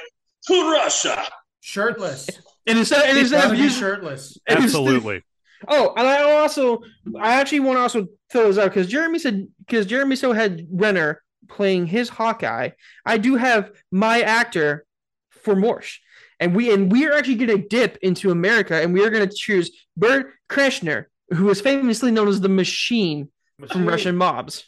[0.46, 1.26] to Russia.
[1.60, 2.28] Shirtless.
[2.66, 4.38] And instead, and He's instead of be using, shirtless.
[4.48, 5.22] Absolutely.
[5.68, 6.80] Oh, and I also,
[7.18, 10.66] I actually want to also throw this out because Jeremy said because Jeremy so had
[10.70, 12.70] Renner playing his Hawkeye.
[13.04, 14.86] I do have my actor
[15.30, 15.98] for Morsh,
[16.38, 19.28] and we and we are actually going to dip into America, and we are going
[19.28, 23.28] to choose Bert Kreischer, who is famously known as the Machine
[23.68, 24.64] from Russian mobs.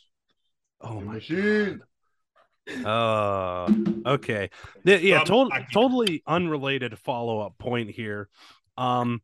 [0.81, 1.81] Oh my machine.
[2.85, 3.73] Uh,
[4.07, 4.51] okay.
[4.85, 5.25] Yeah, yeah
[5.57, 8.29] Um, totally unrelated follow up point here.
[8.77, 9.23] Um,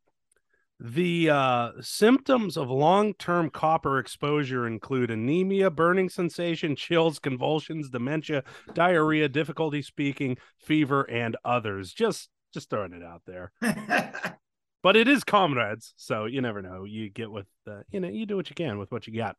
[0.81, 8.45] the uh, symptoms of long term copper exposure include anemia, burning sensation, chills, convulsions, dementia,
[8.75, 11.93] diarrhea, difficulty speaking, fever, and others.
[11.93, 13.53] Just just throwing it out there.
[14.83, 16.85] But it is comrades, so you never know.
[16.85, 19.37] You get with uh, you know you do what you can with what you got.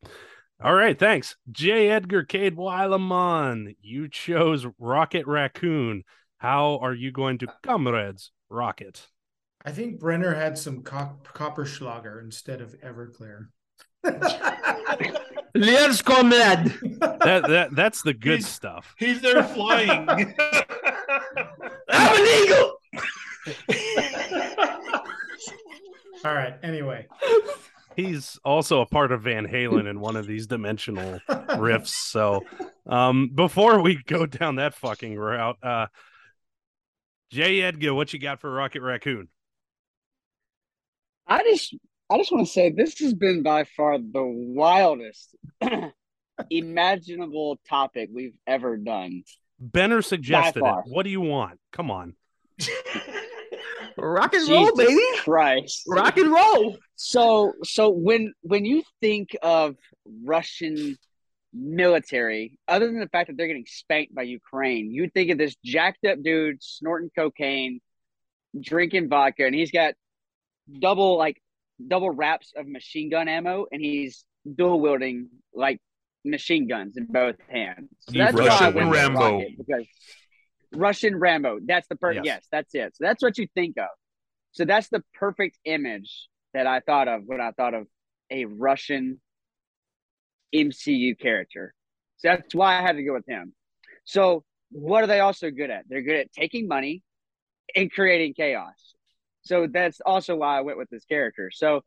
[0.62, 1.90] All right, thanks, J.
[1.90, 3.76] Edgar Cade Wilemon.
[3.82, 6.04] You chose Rocket Raccoon.
[6.38, 9.08] How are you going to comrades Rocket?
[9.66, 13.48] I think Benner had some cop- copper schlager instead of Everclear.
[15.56, 16.74] Let's comrade.
[17.00, 18.96] That that that's the good He's- stuff.
[18.98, 20.08] He's there flying.
[21.90, 22.76] I'm an eagle.
[26.26, 26.56] All right.
[26.64, 27.08] Anyway,
[27.96, 31.88] He's also a part of Van Halen in one of these dimensional riffs.
[31.88, 32.46] So,
[32.86, 35.88] um, before we go down that fucking route, uh,
[37.32, 37.62] J.
[37.62, 39.28] Edgar, what you got for Rocket Raccoon?
[41.30, 41.76] I just
[42.10, 45.36] I just want to say this has been by far the wildest
[46.50, 49.24] imaginable topic we've ever done.
[49.60, 50.76] Benner suggested it.
[50.86, 51.60] What do you want?
[51.72, 52.16] Come on.
[53.98, 55.20] Rock and roll, Jesus baby.
[55.20, 55.84] Christ.
[55.88, 56.78] Rock and roll.
[56.96, 59.76] So so when when you think of
[60.24, 60.98] Russian
[61.54, 65.56] military, other than the fact that they're getting spanked by Ukraine, you think of this
[65.64, 67.82] jacked up dude snorting cocaine,
[68.60, 69.94] drinking vodka, and he's got
[70.80, 71.42] double like
[71.86, 75.80] double wraps of machine gun ammo, and he's dual wielding like
[76.26, 77.90] machine guns in both hands.
[78.02, 79.42] So that's why I Russian Rambo.
[79.58, 79.86] Because
[80.74, 81.60] Russian Rambo.
[81.66, 82.26] That's the perfect.
[82.26, 82.36] Yes.
[82.36, 82.48] yes.
[82.52, 82.96] that's it.
[82.96, 83.90] So that's what you think of.
[84.52, 87.88] So that's the perfect image that I thought of when I thought of
[88.32, 89.20] a Russian
[90.54, 91.74] MCU character.
[92.18, 93.54] So that's why I had to go with him.
[94.06, 95.86] So what are they also good at?
[95.88, 97.04] They're good at taking money
[97.76, 98.96] and creating chaos.
[99.50, 101.50] So that's also why I went with this character.
[101.52, 101.82] So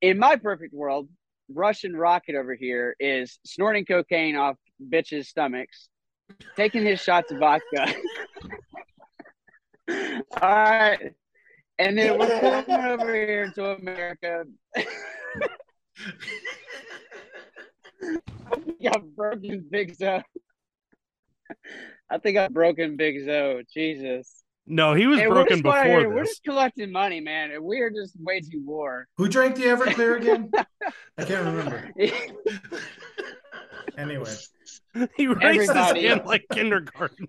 [0.00, 1.06] in my perfect world,
[1.52, 5.90] Russian Rocket over here is snorting cocaine off bitches' stomachs,
[6.56, 7.94] taking his shots of vodka.
[10.40, 11.12] All right.
[11.78, 14.44] And then we're coming over here to America.
[14.76, 14.84] I
[18.64, 20.22] think I've broken Big Zo.
[22.08, 23.60] I think I've broken Big Zo.
[23.70, 24.43] Jesus.
[24.66, 27.20] No, he was Hey, we're broken just going out before here- We're just collecting money,
[27.20, 27.50] man.
[27.62, 29.06] We're just waging war.
[29.18, 30.50] who drank the Everclear again?
[31.18, 31.90] I can't remember.
[33.96, 34.34] Anyway,
[35.16, 36.08] he raised his Everybody.
[36.08, 37.28] hand like kindergarten.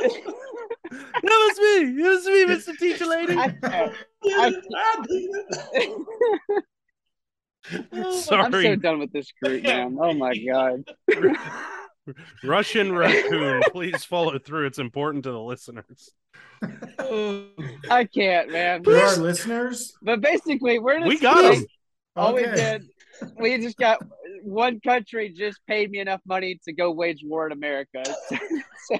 [0.00, 2.02] That was me.
[2.02, 2.78] That was me, Mr.
[2.78, 3.36] Teacher Lady.
[3.36, 3.92] I can't.
[4.26, 4.52] I
[7.92, 9.96] I'm so done with this group, man.
[10.00, 10.84] Oh my god.
[12.42, 13.62] Russian raccoon.
[13.72, 14.66] Please follow through.
[14.66, 16.10] It's important to the listeners.
[17.90, 18.84] I can't, man.
[18.84, 21.66] For our listeners, But basically, we're just We got like, him.
[22.16, 22.84] All we did,
[23.40, 23.98] we just got
[24.44, 28.04] one country just paid me enough money to go wage war in America.
[28.84, 28.98] so,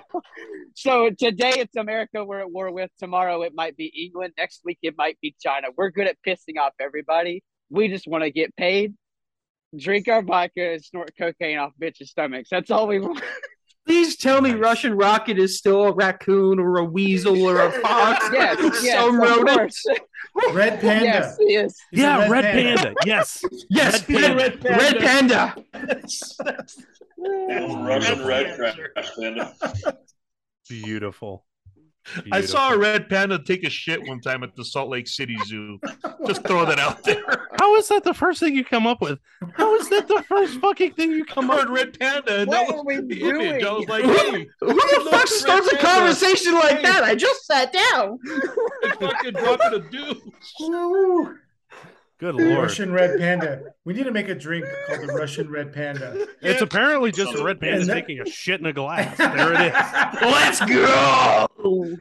[0.74, 2.90] so today it's America we're at war with.
[2.98, 4.32] Tomorrow it might be England.
[4.36, 5.68] Next week it might be China.
[5.76, 7.44] We're good at pissing off everybody.
[7.70, 8.94] We just want to get paid,
[9.76, 12.48] drink our vodka, and snort cocaine off bitches' stomachs.
[12.50, 13.22] That's all we want.
[13.86, 18.26] Please tell me Russian Rocket is still a raccoon or a weasel or a fox.
[18.32, 19.58] yes, yes, some of rodent.
[19.58, 19.84] course.
[20.52, 21.04] Red Panda.
[21.04, 21.78] Yes, he is.
[21.90, 22.94] He's a yeah, red, panda.
[23.04, 23.42] Yes.
[23.68, 24.78] Yes, Red red, panda.
[24.78, 25.54] red panda.
[27.18, 29.54] Russian red Red crash panda.
[30.68, 31.44] Beautiful.
[32.32, 35.36] I saw a red panda take a shit one time at the Salt Lake City
[35.46, 35.78] Zoo.
[36.26, 37.22] Just throw that out there.
[37.58, 39.18] How is that the first thing you come up with?
[39.54, 41.68] How is that the first fucking thing you come up with?
[41.78, 43.64] red panda, and What that are was we the image.
[43.64, 45.86] I was like, hey, Who the fuck starts a panda.
[45.88, 47.04] conversation like that?
[47.04, 48.18] I just sat down.
[48.82, 50.18] like fucking dropping a deuce.
[52.20, 52.32] Woo.
[52.32, 52.62] Good lord.
[52.64, 53.62] Russian Red Panda.
[53.84, 56.26] We need to make a drink called the Russian Red Panda.
[56.40, 59.16] It's apparently just a red panda that- taking a shit in a glass.
[59.18, 59.72] There it is.
[60.22, 61.96] Let's go.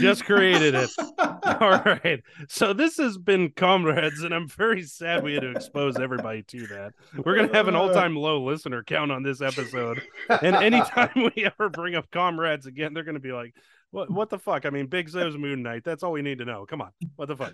[0.00, 0.90] Just created it.
[1.18, 2.22] All right.
[2.48, 6.66] So this has been Comrades, and I'm very sad we had to expose everybody to
[6.68, 6.92] that.
[7.24, 10.00] We're going to have an all time low listener count on this episode.
[10.30, 13.54] And anytime we ever bring up Comrades again, they're going to be like,
[13.90, 14.64] what, what the fuck?
[14.64, 15.84] I mean, Big Zo's Moon Knight.
[15.84, 16.64] That's all we need to know.
[16.66, 16.90] Come on.
[17.16, 17.52] What the fuck?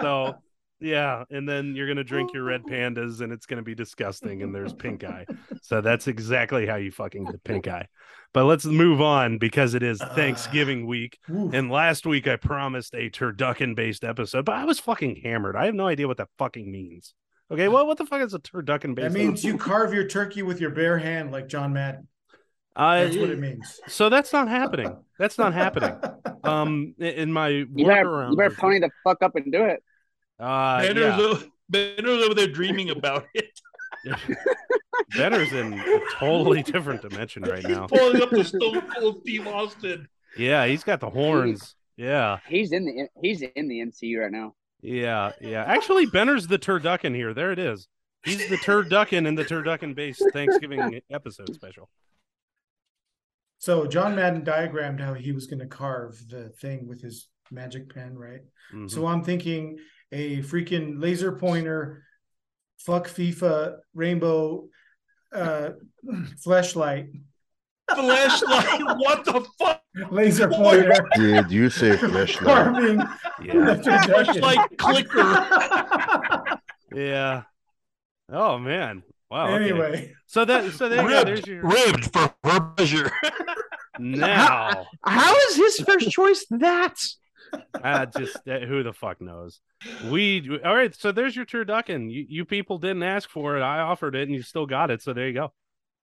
[0.00, 0.34] So,
[0.80, 1.24] yeah.
[1.30, 4.42] And then you're going to drink your red pandas, and it's going to be disgusting.
[4.42, 5.26] And there's pink eye.
[5.62, 7.88] So that's exactly how you fucking get pink eye.
[8.32, 11.18] But let's move on because it is Thanksgiving week.
[11.28, 11.50] Woo.
[11.52, 15.56] And last week I promised a turducken based episode, but I was fucking hammered.
[15.56, 17.14] I have no idea what that fucking means.
[17.50, 19.12] Okay, well, what the fuck is a turducken based?
[19.12, 22.08] That means you carve your turkey with your bare hand like John Madden.
[22.74, 23.80] Uh, That's what it means.
[23.88, 24.94] so that's not happening.
[25.18, 25.96] That's not happening.
[26.44, 29.64] Um, in- in my You better, workaround, you better pony the fuck up and do
[29.64, 29.82] it.
[30.38, 31.18] Uh, Benner's, yeah.
[31.20, 33.58] o- Benner's over there dreaming about it.
[35.16, 37.86] Benner's in a totally different dimension right now.
[37.86, 40.08] Pulling up the Stone Cold Steve Austin.
[40.38, 41.74] Yeah, he's got the horns.
[41.96, 44.54] Yeah, He's in the he's in the MCU right now.
[44.82, 45.64] yeah, yeah.
[45.64, 47.32] Actually, Benner's the turducken here.
[47.32, 47.88] There it is.
[48.22, 51.88] He's the turducken in the turducken based Thanksgiving episode special.
[53.58, 57.92] So John Madden diagrammed how he was going to carve the thing with his magic
[57.94, 58.40] pen, right?
[58.74, 58.90] Mhm.
[58.90, 59.78] So I'm thinking
[60.12, 62.02] a freaking laser pointer,
[62.78, 64.68] fuck FIFA rainbow
[65.34, 65.70] uh
[66.42, 67.08] flashlight,
[67.92, 68.80] Flashlight.
[68.98, 69.82] What the fuck?
[70.10, 73.06] laser pointer Did you say flashlight?
[73.42, 73.74] yeah.
[74.04, 76.58] Flashlight clicker.
[76.94, 77.42] Yeah.
[78.30, 79.02] Oh man.
[79.30, 79.48] Wow.
[79.54, 79.64] okay.
[79.70, 81.24] Anyway, So that so there you go.
[81.24, 83.10] There's Ribbed, your ribbed for her pleasure.
[83.98, 84.86] now.
[85.04, 86.96] How is his first choice that?
[87.82, 89.60] I just uh, who the fuck knows.
[90.10, 90.94] We all right.
[90.94, 92.10] So there's your turducken.
[92.10, 93.62] You you people didn't ask for it.
[93.62, 95.02] I offered it, and you still got it.
[95.02, 95.52] So there you go.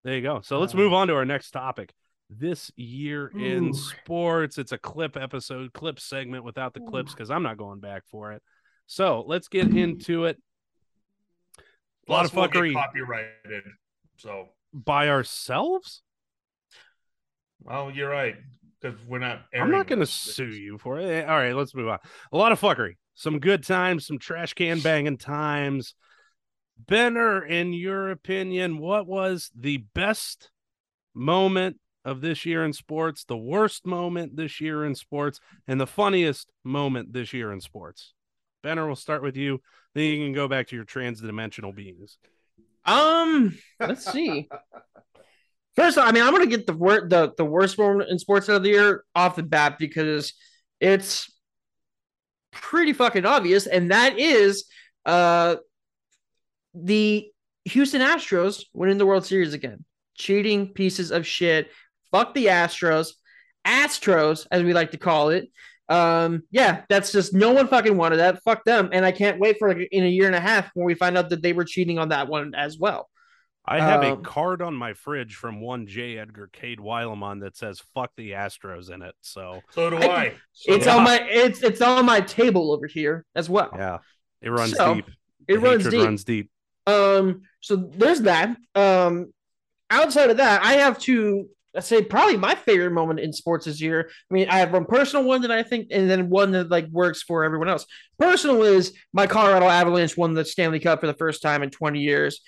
[0.03, 0.41] There you go.
[0.41, 1.93] So let's move on to our next topic.
[2.29, 7.43] This year in sports, it's a clip episode, clip segment without the clips because I'm
[7.43, 8.41] not going back for it.
[8.85, 10.37] So let's get into it.
[12.07, 13.63] A lot of Plus, we'll fuckery copyrighted.
[14.17, 16.01] So, by ourselves.
[17.61, 18.35] well, you're right
[18.83, 19.45] because we're not.
[19.53, 21.05] I'm not going to sue you for it.
[21.05, 21.99] Eh, All right, let's move on.
[22.31, 25.95] A lot of fuckery, some good times, some trash can banging times.
[26.77, 30.51] Benner, in your opinion, what was the best
[31.13, 35.87] moment of this year in sports, the worst moment this year in sports, and the
[35.87, 38.13] funniest moment this year in sports?
[38.63, 39.61] Benner, we'll start with you.
[39.93, 42.17] Then you can go back to your transdimensional beings.
[42.85, 44.49] Um, let's see.
[45.75, 48.61] First, I mean, I'm gonna get the wor- the the worst moment in sports of
[48.63, 50.33] the year off the bat because
[50.79, 51.31] it's
[52.51, 54.65] pretty fucking obvious, and that is
[55.05, 55.55] uh
[56.75, 57.29] the
[57.65, 59.83] Houston Astros winning the World Series again.
[60.15, 61.71] Cheating pieces of shit.
[62.11, 63.13] Fuck the Astros,
[63.65, 65.49] Astros as we like to call it.
[65.89, 68.43] Um, yeah, that's just no one fucking wanted that.
[68.43, 70.85] Fuck them, and I can't wait for like, in a year and a half when
[70.85, 73.09] we find out that they were cheating on that one as well.
[73.65, 76.17] I have a Um, card on my fridge from one J.
[76.17, 79.15] Edgar Cade Wilemon that says "fuck the Astros" in it.
[79.21, 80.33] So So do I- I.
[80.51, 81.03] So it's do on I.
[81.03, 83.69] my it's it's on my table over here as well.
[83.73, 83.99] yeah,
[84.41, 85.05] it runs So, deep.
[85.47, 86.03] It The runs deep.
[86.03, 86.49] runs deep.
[86.87, 88.57] Um, so there's that.
[88.75, 89.33] Um,
[89.89, 93.81] outside of that, I have to I say probably my favorite moment in sports this
[93.81, 94.07] year.
[94.29, 96.87] I mean, I have one personal one that I think, and then one that like
[96.89, 97.85] works for everyone else.
[98.19, 101.99] Personal is my Colorado Avalanche won the Stanley Cup for the first time in 20
[101.99, 102.41] years.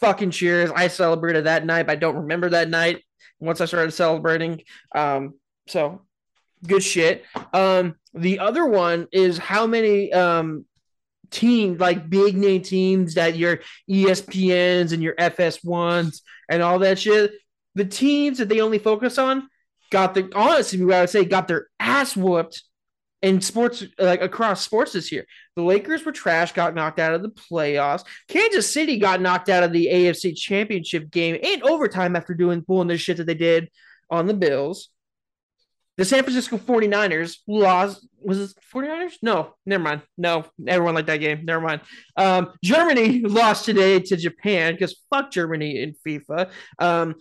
[0.00, 0.70] Fucking cheers!
[0.74, 1.86] I celebrated that night.
[1.86, 3.02] But I don't remember that night
[3.40, 4.62] once I started celebrating.
[4.94, 5.34] Um,
[5.66, 6.02] so
[6.66, 7.24] good shit.
[7.52, 10.66] Um, the other one is how many um
[11.30, 17.32] teams, like big name teams that your ESPNs and your FS1s and all that shit,
[17.74, 19.48] the teams that they only focus on
[19.90, 22.62] got the honestly, I would say got their ass whooped
[23.24, 25.26] in sports like across sports this year.
[25.56, 28.04] The Lakers were trash, got knocked out of the playoffs.
[28.28, 32.88] Kansas City got knocked out of the AFC championship game in overtime after doing pulling
[32.88, 33.70] the shit that they did
[34.10, 34.90] on the Bills.
[35.96, 38.06] The San Francisco 49ers lost.
[38.20, 39.14] Was it 49ers?
[39.22, 40.02] No, never mind.
[40.18, 41.44] No, everyone liked that game.
[41.44, 41.80] Never mind.
[42.18, 46.50] Um, Germany lost today to Japan because fuck Germany in FIFA.
[46.78, 47.14] Um,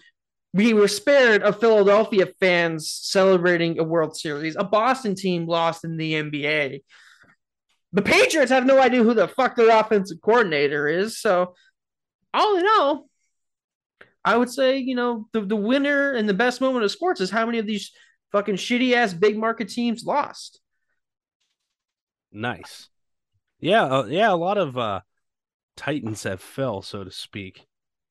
[0.53, 4.55] we were spared of Philadelphia fans celebrating a World Series.
[4.55, 6.83] A Boston team lost in the NBA.
[7.91, 11.19] The Patriots have no idea who the fuck their offensive coordinator is.
[11.19, 11.55] So,
[12.33, 13.09] all in all,
[14.23, 17.29] I would say, you know, the, the winner and the best moment of sports is
[17.29, 17.91] how many of these
[18.31, 20.59] fucking shitty ass big market teams lost.
[22.31, 22.89] Nice.
[23.59, 25.01] Yeah, uh, yeah, a lot of uh
[25.75, 27.65] Titans have fell, so to speak.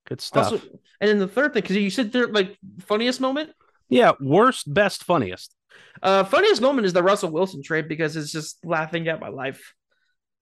[0.06, 0.52] Good stuff.
[0.52, 0.66] Also,
[1.00, 3.50] and then the third thing, because you said they're like funniest moment.
[3.88, 5.54] yeah, worst, best, funniest.
[6.02, 9.74] Uh, funniest moment is the Russell Wilson trade because it's just laughing at my life.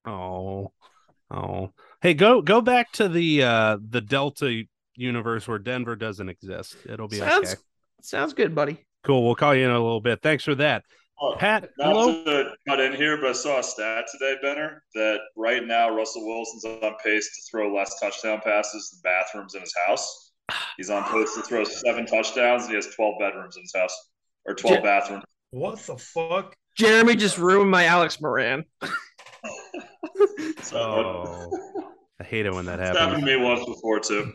[0.06, 0.72] Oh,
[1.30, 1.70] oh.
[2.00, 4.62] Hey, go go back to the uh the Delta
[4.94, 6.76] universe where Denver doesn't exist.
[6.88, 7.60] It'll be Sounds okay.
[8.02, 8.84] sounds good, buddy.
[9.04, 9.24] Cool.
[9.24, 10.20] We'll call you in a little bit.
[10.22, 10.84] Thanks for that.
[11.22, 12.24] Oh, Pat, Not hello.
[12.24, 16.26] to cut in here, but I saw a stat today, Benner, that right now Russell
[16.26, 20.32] Wilson's on pace to throw less touchdown passes than bathrooms in his house.
[20.78, 23.94] He's on pace to throw seven touchdowns, and he has 12 bedrooms in his house,
[24.46, 25.24] or 12 Ja- bathrooms.
[25.50, 26.56] What the fuck?
[26.76, 28.64] Jeremy just ruined my Alex Moran.
[30.62, 31.50] So Oh,
[32.20, 33.24] I hate it when that it's happened happens.
[33.24, 34.32] to me once before, too.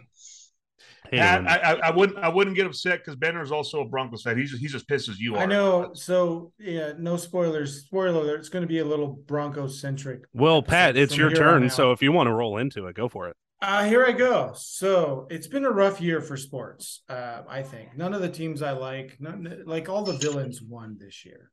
[1.11, 3.85] Hate it I, I, I- I wouldn't I wouldn't get upset because Benner's also a
[3.87, 4.37] Broncos fan.
[4.37, 5.43] He's he's as pissed as you are.
[5.43, 5.91] I know.
[5.93, 7.85] So yeah, no spoilers.
[7.85, 10.21] Spoiler alert, it's going to be a little Broncos centric.
[10.33, 11.63] Well, Pat, it's your turn.
[11.65, 11.71] out.
[11.71, 13.35] So if you want to roll into it, go for it.
[13.61, 14.51] Uh, here I go.
[14.55, 17.01] So it's been a rough year for sports.
[17.09, 20.97] Uh, I think none of the teams I like, none, like all the villains won
[20.99, 21.49] this year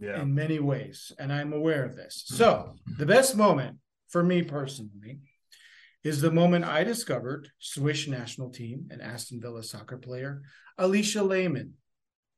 [0.00, 0.22] Yeah.
[0.22, 2.24] in many ways, and I'm aware of this.
[2.26, 3.76] So the best moment
[4.08, 5.20] for me personally
[6.06, 10.42] is the moment I discovered Swiss national team and Aston Villa soccer player
[10.78, 11.72] Alisha Lehmann.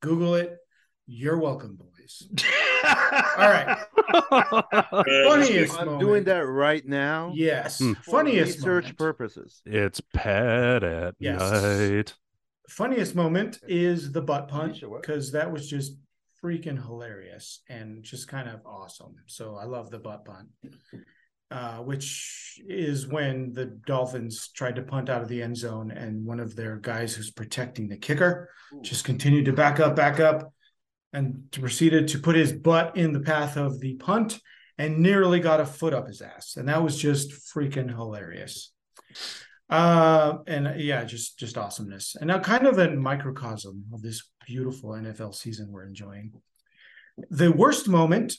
[0.01, 0.57] Google it.
[1.07, 2.29] You're welcome, boys.
[3.37, 3.79] All right.
[5.27, 6.01] Funniest I'm moment.
[6.01, 7.33] doing that right now.
[7.35, 7.79] Yes.
[7.79, 7.95] Hmm.
[7.95, 8.99] for Funniest research moment.
[8.99, 9.61] purposes.
[9.67, 11.41] It's Pat at Yes.
[11.41, 12.15] night.
[12.69, 15.03] funniest moment is the butt punt Alicia, what?
[15.03, 15.95] because that was just
[16.45, 19.17] freaking hilarious and just kind of awesome.
[19.27, 20.49] So I love the butt punt,
[21.51, 26.25] uh, which is when the Dolphins tried to punt out of the end zone and
[26.25, 28.51] one of their guys who's protecting the kicker
[28.83, 30.53] just continued to back up, back up,
[31.13, 34.39] and proceeded to put his butt in the path of the punt
[34.77, 36.57] and nearly got a foot up his ass.
[36.57, 38.73] And that was just freaking hilarious.
[39.71, 42.17] Uh, and uh, yeah, just just awesomeness.
[42.19, 46.33] And now, kind of a microcosm of this beautiful NFL season we're enjoying.
[47.31, 48.35] The worst moment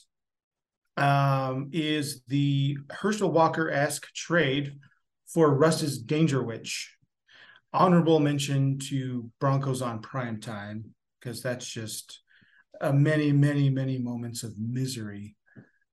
[1.00, 4.78] um, is the Herschel Walker esque trade
[5.28, 6.96] for Russ's Danger Witch.
[7.72, 12.22] Honorable mention to Broncos on prime time because that's just
[12.82, 15.36] uh, many, many, many moments of misery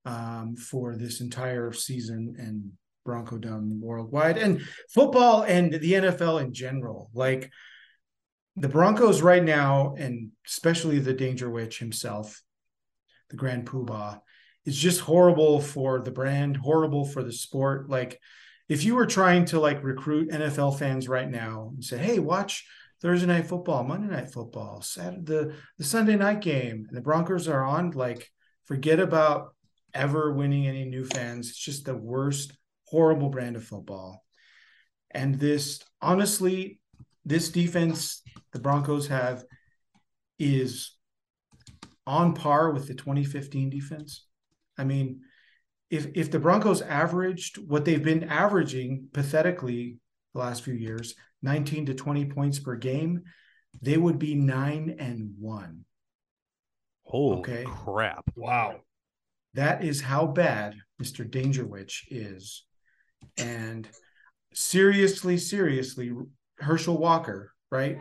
[0.05, 2.71] um, for this entire season and
[3.05, 4.61] Bronco Dome worldwide and
[4.93, 7.09] football and the NFL in general.
[7.13, 7.49] Like
[8.57, 12.41] the Broncos right now, and especially the Danger Witch himself,
[13.29, 14.19] the Grand Poobah,
[14.67, 17.89] is just horrible for the brand, horrible for the sport.
[17.89, 18.19] Like
[18.67, 22.67] if you were trying to like recruit NFL fans right now and say, hey, watch
[23.01, 27.47] Thursday night football, Monday night football, Saturday the, the Sunday night game, and the Broncos
[27.47, 28.29] are on, like
[28.65, 29.55] forget about
[29.93, 31.49] ever winning any new fans.
[31.49, 32.51] It's just the worst,
[32.87, 34.25] horrible brand of football.
[35.11, 36.81] And this, honestly,
[37.25, 39.45] this defense the Broncos have
[40.39, 40.91] is
[42.05, 44.26] on par with the 2015 defense.
[44.77, 45.21] I mean,
[45.89, 49.97] if if the Broncos averaged what they've been averaging pathetically
[50.33, 53.23] the last few years, 19 to 20 points per game,
[53.81, 55.85] they would be 9 and 1.
[57.03, 57.63] Holy Okay.
[57.65, 58.29] crap.
[58.35, 58.81] Wow.
[59.53, 61.29] That is how bad Mr.
[61.29, 62.65] Danger Witch is.
[63.37, 63.87] And
[64.53, 66.11] seriously, seriously,
[66.59, 67.97] Herschel Walker, right?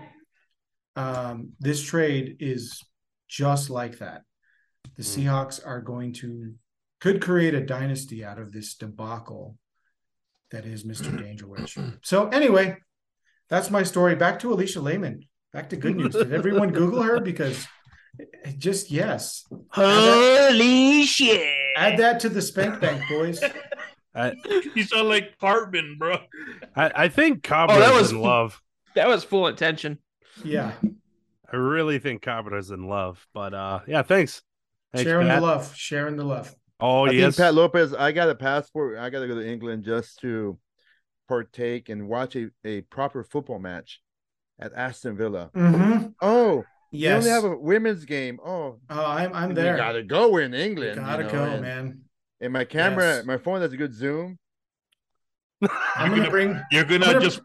[0.97, 2.83] um, this trade is
[3.29, 4.23] just like that.
[4.97, 5.25] The Mm.
[5.27, 6.55] Seahawks are going to
[7.01, 9.57] could create a dynasty out of this debacle
[10.51, 11.17] that is Mr.
[11.23, 11.77] Dangerwich.
[12.03, 12.77] So anyway,
[13.49, 14.15] that's my story.
[14.15, 15.23] Back to Alisha Lehmann.
[15.53, 16.15] Back to good news.
[16.15, 17.21] Did everyone Google her?
[17.21, 17.67] Because
[18.19, 19.45] it- just yes.
[19.71, 21.47] Holy shit!
[21.77, 23.43] Add that to the spank bank, boys.
[24.75, 26.17] You sound like Cartman, bro.
[26.75, 28.61] I, I think Cabra Oh, that is was- in love.
[28.95, 29.99] That was full attention.
[30.43, 30.73] Yeah.
[31.53, 33.27] I really think Cabra's in love.
[33.35, 34.43] But uh yeah, thanks.
[34.95, 35.41] Thanks, sharing Pat.
[35.41, 35.75] the love.
[35.77, 36.55] Sharing the love.
[36.81, 37.37] Oh I yes.
[37.37, 37.95] think Pat Lopez.
[37.95, 38.99] I got a passport.
[38.99, 40.59] I got to go to England just to
[41.29, 44.01] partake and watch a, a proper football match
[44.61, 45.51] at Aston Villa.
[45.55, 46.09] Mm-hmm.
[46.21, 47.25] Oh, Yes.
[47.25, 48.39] you only have a women's game.
[48.45, 49.77] Oh, oh, I'm I'm you there.
[49.77, 50.97] gotta go in You England.
[51.01, 52.01] gotta you know, go, and, man.
[52.41, 53.25] And my camera, Yes.
[53.27, 54.39] my phone has a good zoom.
[55.97, 57.41] I'm gonna bring You're gonna, gonna- just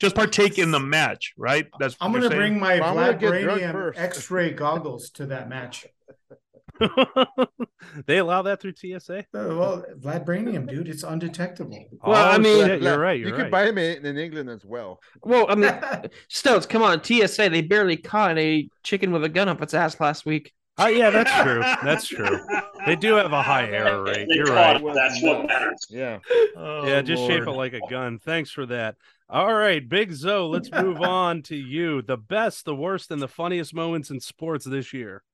[0.00, 1.66] just partake in the match, right?
[1.80, 2.38] That's what I'm gonna saying?
[2.38, 3.98] bring my Well, I'm gonna get drunk Vladbranium first.
[3.98, 5.86] X-ray goggles to that match.
[8.06, 9.18] they allow that through TSA.
[9.18, 11.84] Uh, well, Vladbranium, dude, it's undetectable.
[12.04, 13.18] Well, I Oh, mean- shit, you're right.
[13.18, 13.50] you You're can right.
[13.52, 15.00] buy them in, in England as well.
[15.22, 15.72] Well, I mean,
[16.28, 17.48] Stones, come on, TSA.
[17.50, 20.52] They barely caught a chicken with a gun up its ass last week.
[20.80, 21.58] Oh yeah, that's true.
[21.82, 22.38] That's true.
[22.86, 24.28] They do have a high error rate.
[24.28, 24.80] They You're right.
[24.94, 25.84] That's what matters.
[25.90, 26.20] Yeah.
[26.56, 28.20] Oh, Yeah, just shape it like a gun.
[28.20, 28.94] Thanks for that.
[29.28, 32.00] All right, Big Zo, let's move on to you.
[32.02, 35.24] The best, the worst, and the funniest moments in sports this year.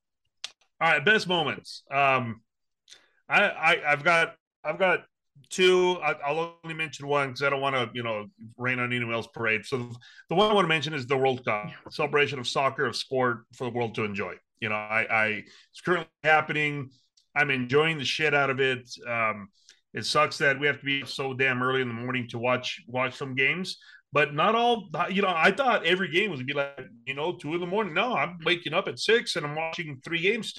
[0.84, 1.82] All right, best moments.
[1.90, 2.42] Um,
[3.26, 5.04] I, I I've got I've got
[5.48, 5.96] two.
[6.02, 8.26] I, I'll only mention one because I don't want to you know
[8.58, 9.64] rain on anyone else's parade.
[9.64, 9.96] So the,
[10.28, 13.46] the one I want to mention is the World Cup celebration of soccer of sport
[13.54, 14.34] for the world to enjoy.
[14.60, 15.26] You know, I, I
[15.70, 16.90] it's currently happening.
[17.34, 18.86] I'm enjoying the shit out of it.
[19.08, 19.48] Um,
[19.94, 22.82] it sucks that we have to be so damn early in the morning to watch
[22.88, 23.78] watch some games.
[24.12, 25.32] But not all, you know.
[25.34, 27.94] I thought every game was gonna be like, you know, two in the morning.
[27.94, 30.52] No, I'm waking up at six and I'm watching three games.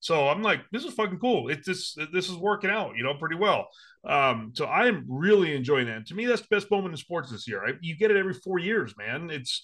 [0.00, 1.48] So I'm like, this is fucking cool.
[1.48, 3.68] It's this this is working out, you know, pretty well.
[4.06, 5.96] Um, so I'm really enjoying that.
[5.96, 7.64] And to me, that's the best moment in sports this year.
[7.66, 9.30] I, you get it every four years, man.
[9.30, 9.62] It's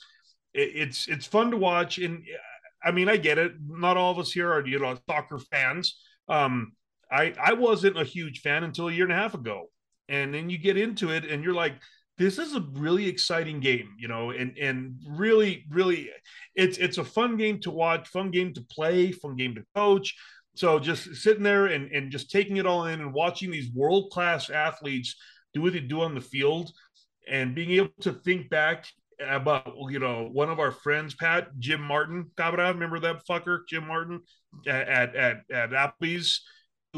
[0.55, 2.25] it, it's it's fun to watch, and
[2.83, 3.53] I mean, I get it.
[3.65, 6.01] Not all of us here are you know soccer fans.
[6.29, 6.73] Um,
[7.11, 9.67] I I wasn't a huge fan until a year and a half ago,
[10.09, 11.75] and then you get into it, and you're like,
[12.23, 16.11] this is a really exciting game, you know, and and really really,
[16.55, 20.15] it's it's a fun game to watch, fun game to play, fun game to coach.
[20.55, 24.11] So just sitting there and and just taking it all in and watching these world
[24.11, 25.17] class athletes
[25.55, 26.73] do what they do on the field,
[27.29, 28.87] and being able to think back
[29.21, 33.87] about you know one of our friends, Pat Jim Martin, Cabra, remember that fucker, Jim
[33.87, 34.21] Martin,
[34.67, 36.43] at at at Applebee's,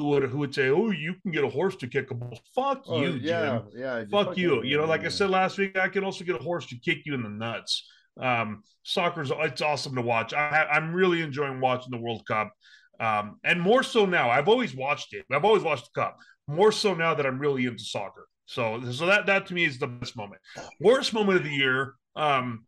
[0.03, 2.85] would who would say, "Oh, you can get a horse to kick a ball." Fuck
[2.87, 3.69] Oh, you, yeah, Jim.
[3.77, 4.01] yeah.
[4.01, 4.63] just Fuck fucking- you.
[4.65, 7.03] You know, like I said last week, I can also get a horse to kick
[7.07, 7.89] you in the nuts.
[8.21, 10.33] Um, soccer's it's awesome to watch.
[10.35, 12.53] I, I'm really enjoying watching the World Cup,
[13.01, 14.31] um, and more so now.
[14.31, 15.25] I've always watched it.
[15.33, 16.17] I've always watched the Cup.
[16.47, 18.27] More so now that I'm really into soccer.
[18.47, 20.41] So, so that that to me is the best moment.
[20.81, 21.95] Worst moment of the year.
[22.17, 22.67] Um,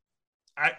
[0.57, 0.73] I, I,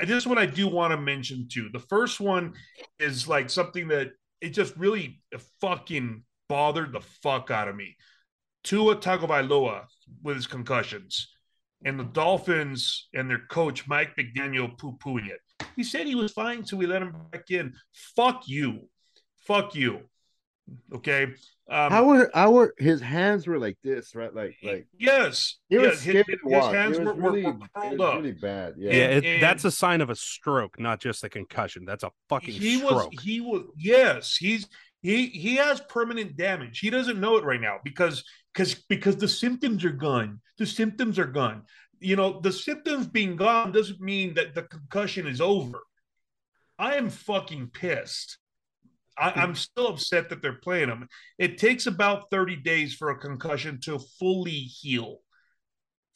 [0.00, 1.70] I this one I do want to mention too.
[1.72, 2.52] The first one
[2.98, 4.10] is like something that
[4.42, 5.22] it just really
[5.60, 7.96] fucking bothered the fuck out of me.
[8.64, 9.84] Tua Tagovailoa
[10.22, 11.28] with his concussions,
[11.84, 15.40] and the Dolphins and their coach Mike McDaniel poo pooing it.
[15.76, 17.72] He said he was fine, so we let him back in.
[18.16, 18.88] Fuck you,
[19.38, 20.00] fuck you.
[20.94, 21.28] Okay.
[21.72, 24.34] Um, How were how were his hands were like this, right?
[24.34, 27.50] Like like yes, it was yes, his, his hands it were, was were- really, were
[27.52, 28.14] it curled was up.
[28.16, 28.74] really bad.
[28.76, 28.92] Yeah.
[28.92, 31.84] Yeah, And- that's a sign of a stroke, not just a concussion.
[31.86, 33.10] That's a fucking he stroke.
[33.12, 34.68] was he was yes he's
[35.00, 38.22] he he has permanent damage he doesn't know it right now because
[38.54, 41.62] because because the symptoms are gone the symptoms are gone
[42.00, 45.80] you know the symptoms being gone doesn't mean that the concussion is over
[46.78, 48.38] i am fucking pissed
[49.18, 51.08] I, I'm still upset that they're playing him.
[51.38, 55.18] It takes about 30 days for a concussion to fully heal,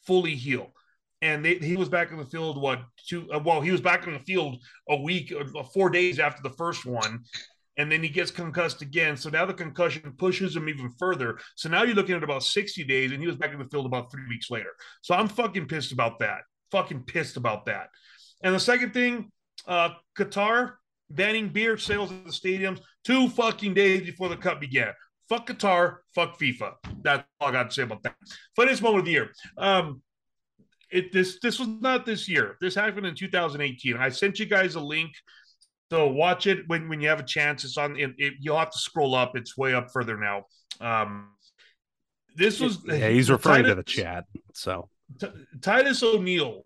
[0.05, 0.73] fully heal.
[1.21, 2.61] And they, he was back in the field.
[2.61, 3.31] What two?
[3.31, 4.57] Uh, well, he was back in the field
[4.87, 7.23] a week, uh, four days after the first one,
[7.77, 9.17] and then he gets concussed again.
[9.17, 11.39] So now the concussion pushes him even further.
[11.55, 13.87] So now you're looking at about 60 days, and he was back in the field
[13.87, 14.69] about three weeks later.
[15.01, 16.41] So I'm fucking pissed about that.
[16.71, 17.89] Fucking pissed about that.
[18.43, 19.31] And the second thing,
[19.67, 20.73] uh, Qatar
[21.09, 24.93] banning beer sales at the stadiums two fucking days before the cup began.
[25.29, 26.73] Fuck Qatar, fuck FIFA.
[27.01, 28.15] That's all I got to say about that.
[28.55, 29.31] Funniest moment of the year.
[29.57, 30.01] Um,
[30.89, 32.55] it this this was not this year.
[32.61, 33.97] This happened in 2018.
[33.97, 35.11] I sent you guys a link.
[35.89, 37.65] So watch it when when you have a chance.
[37.65, 37.97] It's on.
[37.97, 39.35] It, it, you'll have to scroll up.
[39.35, 40.45] It's way up further now.
[40.79, 41.31] Um,
[42.35, 44.25] this was yeah, he's referring to the chat.
[44.53, 44.89] So
[45.19, 45.27] T-
[45.61, 46.63] Titus O'Neil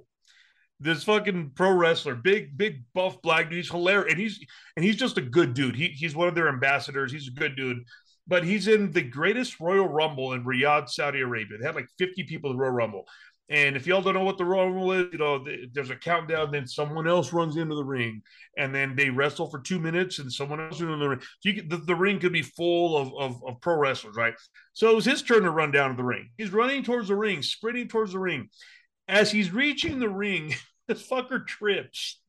[0.81, 3.57] this fucking pro wrestler, big, big buff black dude.
[3.57, 4.45] He's hilarious, and he's
[4.75, 5.75] and he's just a good dude.
[5.75, 7.11] He, he's one of their ambassadors.
[7.11, 7.83] He's a good dude,
[8.27, 11.57] but he's in the greatest Royal Rumble in Riyadh, Saudi Arabia.
[11.59, 13.05] They had like 50 people in the Royal Rumble.
[13.51, 15.95] And if y'all don't know what the Royal Rumble is, you know, th- there's a
[15.97, 18.21] countdown, then someone else runs into the ring,
[18.57, 21.19] and then they wrestle for two minutes, and someone else runs into the ring.
[21.41, 24.35] So you, the, the ring could be full of, of, of pro wrestlers, right?
[24.71, 26.29] So it was his turn to run down to the ring.
[26.37, 28.47] He's running towards the ring, sprinting towards the ring.
[29.09, 30.55] As he's reaching the ring,
[30.91, 32.19] this fucker trips.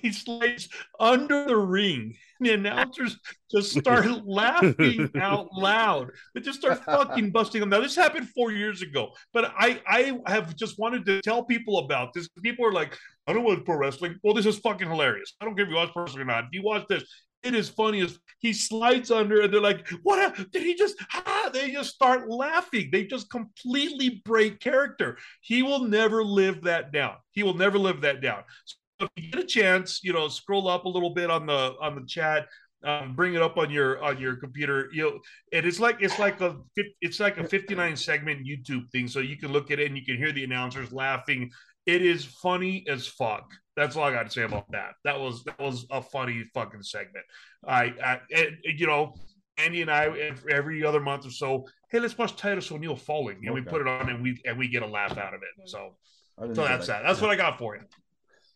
[0.00, 0.68] He slides
[0.98, 2.16] under the ring.
[2.40, 3.18] The announcers
[3.50, 6.10] just start laughing out loud.
[6.34, 7.68] They just start fucking busting him.
[7.68, 11.80] Now this happened four years ago, but I I have just wanted to tell people
[11.80, 12.28] about this.
[12.42, 14.16] People are like, I don't watch pro wrestling.
[14.22, 15.34] Well, this is fucking hilarious.
[15.40, 16.44] I don't care if you watch pro wrestling or not.
[16.44, 17.04] If you watch this,
[17.42, 21.50] it is funny as he slides under and they're like, what did he just ah,
[21.52, 22.88] they just start laughing.
[22.90, 25.18] They just completely break character.
[25.40, 27.16] He will never live that down.
[27.32, 28.42] He will never live that down.
[28.64, 31.74] So if you get a chance, you know, scroll up a little bit on the
[31.80, 32.46] on the chat.
[32.84, 34.88] Um, bring it up on your on your computer.
[34.92, 35.18] You know,
[35.52, 36.56] and it's like it's like a
[37.00, 39.08] it's like a 59 segment YouTube thing.
[39.08, 41.50] So you can look at it and you can hear the announcers laughing.
[41.86, 43.50] It is funny as fuck.
[43.78, 44.94] That's all I got to say about that.
[45.04, 47.24] That was that was a funny fucking segment.
[47.66, 49.14] I, I and, you know,
[49.56, 51.66] Andy and I every other month or so.
[51.88, 54.68] Hey, let's watch Titus O'Neil falling, and we put it on, and we and we
[54.68, 55.48] get a laugh out of it.
[55.60, 55.68] Mm-hmm.
[55.68, 57.02] So so that's that.
[57.04, 57.82] That's what I got for you.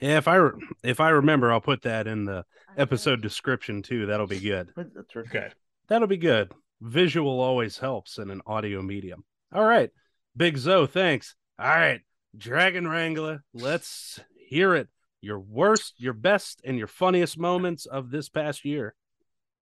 [0.01, 2.45] Yeah, if I re- if I remember, I'll put that in the
[2.77, 4.07] episode description too.
[4.07, 4.71] That'll be good.
[4.75, 5.39] Where's the turkey?
[5.39, 5.49] Okay.
[5.89, 6.53] That'll be good.
[6.81, 9.25] Visual always helps in an audio medium.
[9.55, 9.91] All right,
[10.37, 11.37] Big Zo, thanks.
[11.59, 12.01] All right,
[12.37, 14.19] Dragon Wrangler, let's
[14.49, 14.89] hear it.
[15.23, 18.95] Your worst, your best, and your funniest moments of this past year.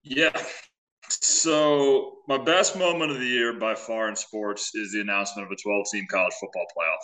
[0.05, 0.31] Yeah.
[1.09, 5.53] So my best moment of the year by far in sports is the announcement of
[5.53, 7.01] a 12 team college football playoff.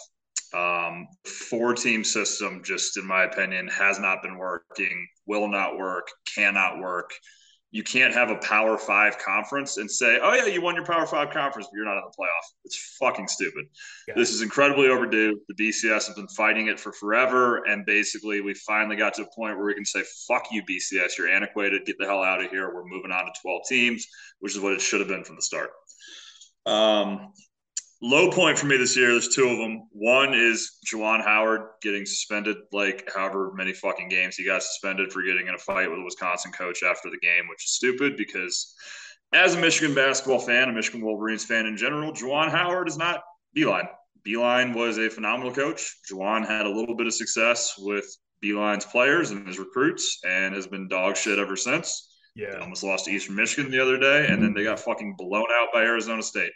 [0.55, 6.09] Um, four team system, just in my opinion, has not been working, will not work,
[6.35, 7.11] cannot work.
[7.73, 11.07] You can't have a Power Five conference and say, "Oh yeah, you won your Power
[11.07, 13.65] Five conference, but you're not in the playoff." It's fucking stupid.
[14.07, 14.15] Yeah.
[14.15, 15.41] This is incredibly overdue.
[15.49, 19.35] The BCS has been fighting it for forever, and basically, we finally got to a
[19.35, 21.17] point where we can say, "Fuck you, BCS.
[21.17, 21.87] You're antiquated.
[21.87, 22.75] Get the hell out of here.
[22.75, 24.07] We're moving on to 12 teams,"
[24.41, 25.71] which is what it should have been from the start.
[26.67, 27.33] Um,
[28.03, 29.13] low point for me this year.
[29.13, 29.89] There's two of them.
[29.93, 35.23] One is Juwan Howard getting suspended, like however many fucking games he got suspended for
[35.23, 38.75] getting in a fight with a Wisconsin coach after the game, which is stupid because
[39.33, 43.23] as a Michigan basketball fan, a Michigan Wolverines fan in general, Juwan Howard is not
[43.57, 43.89] Beilein.
[44.27, 45.97] Beilein was a phenomenal coach.
[46.11, 48.05] Juwan had a little bit of success with
[48.45, 52.09] Beilein's players and his recruits and has been dog shit ever since.
[52.37, 52.59] They Yeah.
[52.59, 55.69] almost lost to Eastern Michigan the other day, and then they got fucking blown out
[55.73, 56.53] by Arizona State.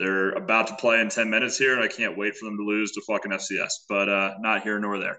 [0.00, 2.64] They're about to play in 10 minutes here, and I can't wait for them to
[2.64, 5.18] lose to fucking FCS, but uh, not here nor there.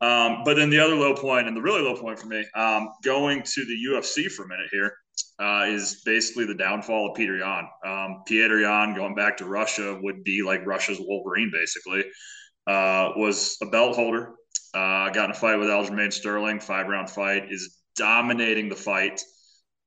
[0.00, 2.88] Um, but then the other low point, and the really low point for me, um,
[3.04, 4.96] going to the UFC for a minute here,
[5.38, 7.68] uh, is basically the downfall of Petr Yan.
[7.84, 12.04] Um, Petr Yan going back to Russia would be like Russia's Wolverine, basically.
[12.66, 14.34] Uh, was a belt holder,
[14.74, 19.22] uh, got in a fight with Aljamain Sterling, five round fight, is dominating the fight.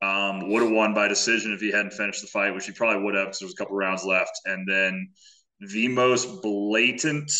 [0.01, 3.03] Um, would have won by decision if he hadn't finished the fight, which he probably
[3.03, 4.31] would have because there was a couple rounds left.
[4.45, 5.09] And then
[5.59, 7.31] the most blatant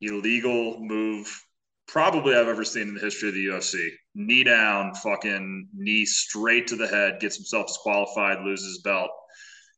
[0.00, 1.28] illegal move
[1.86, 3.88] probably I've ever seen in the history of the UFC.
[4.14, 9.10] Knee down, fucking knee straight to the head, gets himself disqualified, loses his belt,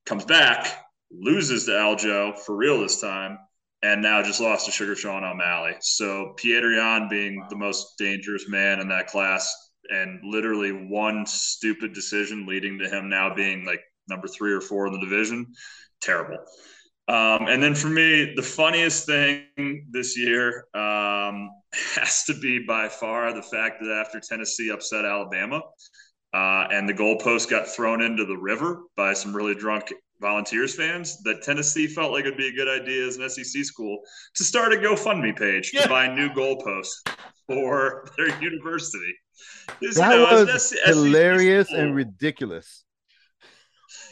[0.06, 3.38] comes back, loses to Aljo for real this time,
[3.82, 5.74] and now just lost to Sugar Sean O'Malley.
[5.80, 9.52] So Petr Yan being the most dangerous man in that class,
[9.90, 14.86] and literally one stupid decision leading to him now being like number three or four
[14.86, 15.47] in the division.
[16.01, 16.39] Terrible.
[17.06, 21.51] Um, and then for me, the funniest thing this year um,
[21.97, 25.61] has to be by far the fact that after Tennessee upset Alabama
[26.32, 31.23] uh, and the goalpost got thrown into the river by some really drunk Volunteers fans,
[31.24, 34.01] that Tennessee felt like it'd be a good idea as an SEC school
[34.36, 35.82] to start a GoFundMe page Yeah.
[35.82, 37.06] to buy new goalposts
[37.47, 39.12] for their university.
[39.81, 42.85] 'Cause, That you know, was SEC school- hilarious and ridiculous.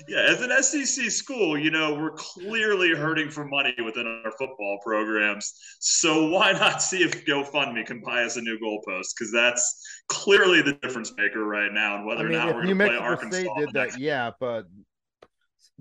[0.09, 4.79] yeah, as an SEC school, you know, we're clearly hurting for money within our football
[4.83, 5.53] programs.
[5.81, 9.09] So why not see if GoFundMe can buy us a new goalpost?
[9.17, 12.65] Because that's clearly the difference maker right now, and whether I mean, or not we're
[12.65, 13.39] New going to play Arkansas.
[13.39, 14.65] State did that, yeah, but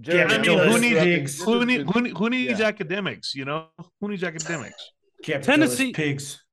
[0.03, 1.81] Yeah, I mean, who needs who, has need,
[2.17, 2.67] who, needs yeah.
[2.67, 3.33] academics?
[3.35, 3.67] You know,
[3.99, 4.91] who needs academics?
[5.23, 6.43] Tennessee- pigs.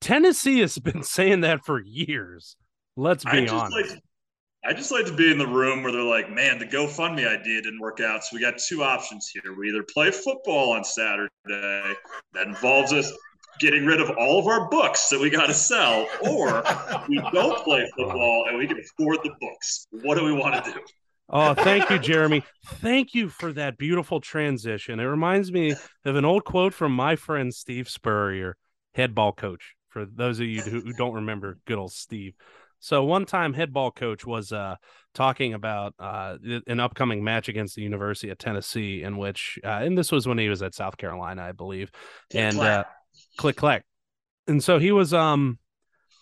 [0.00, 2.56] Tennessee has been saying that for years.
[2.96, 3.90] Let's I be just honest.
[3.92, 4.02] like
[4.64, 7.62] I just like to be in the room where they're like, man, the GoFundMe idea
[7.62, 8.24] didn't work out.
[8.24, 9.54] So we got two options here.
[9.56, 13.12] We either play football on Saturday that involves us
[13.60, 16.64] getting rid of all of our books that we got to sell, or
[17.08, 19.86] we don't play football and we can afford the books.
[19.90, 20.80] What do we want to do?
[21.30, 22.42] Oh, thank you, Jeremy.
[22.66, 24.98] Thank you for that beautiful transition.
[24.98, 28.56] It reminds me of an old quote from my friend Steve Spurrier,
[28.94, 29.76] head ball coach.
[29.98, 32.34] For those of you who, don't remember good old Steve.
[32.80, 34.76] So one time head ball coach was uh,
[35.12, 39.98] talking about uh, an upcoming match against the University of Tennessee in which uh, and
[39.98, 41.90] this was when he was at South Carolina, I believe.
[42.32, 42.84] and uh
[43.36, 43.84] click clack.
[44.46, 45.58] And so he was um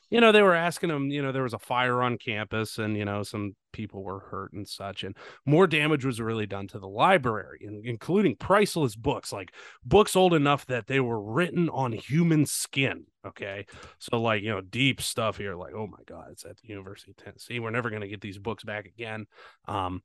[0.09, 2.97] you know, they were asking him, you know, there was a fire on campus and,
[2.97, 5.05] you know, some people were hurt and such.
[5.05, 9.53] And more damage was really done to the library, in- including priceless books, like
[9.85, 13.05] books old enough that they were written on human skin.
[13.27, 13.67] Okay.
[13.99, 17.11] So, like, you know, deep stuff here, like, oh my God, it's at the University
[17.11, 17.61] of Tennessee.
[17.61, 19.27] We're never going to get these books back again.
[19.69, 20.03] Um,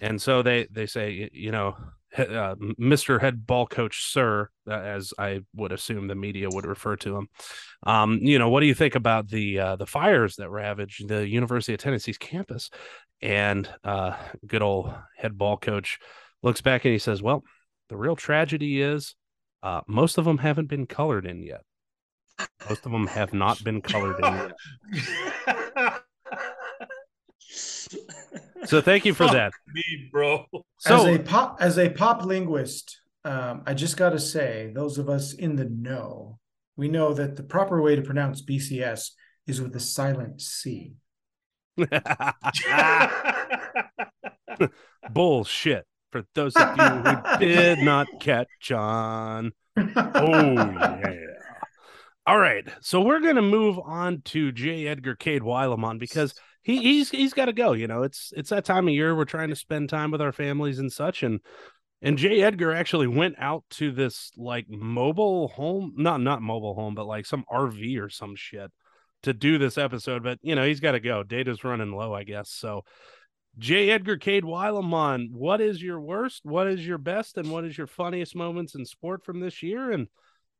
[0.00, 1.76] and so they, they say, you know,
[2.16, 3.20] uh, Mr.
[3.20, 7.28] Head Ball Coach, sir, uh, as I would assume the media would refer to him.
[7.84, 11.28] Um, you know, what do you think about the uh, the fires that ravaged the
[11.28, 12.70] University of Tennessee's campus?
[13.22, 14.16] And uh,
[14.46, 15.98] good old head ball coach
[16.42, 17.44] looks back and he says, "Well,
[17.88, 19.14] the real tragedy is
[19.62, 21.62] uh, most of them haven't been colored in yet.
[22.68, 26.02] Most of them have not been colored in yet."
[28.64, 29.52] So thank you for Fuck that.
[29.72, 30.44] me, bro.
[30.78, 34.98] So as a pop as a pop linguist, um, I just got to say, those
[34.98, 36.38] of us in the know,
[36.76, 39.10] we know that the proper way to pronounce BCS
[39.46, 40.94] is with a silent C.
[45.10, 49.52] bullshit for those of you who did not catch on.
[49.76, 51.14] Oh yeah.
[52.26, 54.86] All right, so we're gonna move on to J.
[54.86, 57.72] Edgar Cade Wilemon because he he's he's got to go.
[57.72, 60.32] You know, it's it's that time of year we're trying to spend time with our
[60.32, 61.40] families and such, and
[62.02, 62.42] and J.
[62.42, 67.26] Edgar actually went out to this like mobile home, not not mobile home, but like
[67.26, 68.70] some RV or some shit
[69.22, 70.22] to do this episode.
[70.22, 71.22] But you know, he's got to go.
[71.22, 72.50] Data's running low, I guess.
[72.50, 72.84] So
[73.58, 73.90] J.
[73.90, 76.42] Edgar Cade Wilemon, what is your worst?
[76.44, 77.36] What is your best?
[77.36, 79.90] And what is your funniest moments in sport from this year?
[79.90, 80.08] And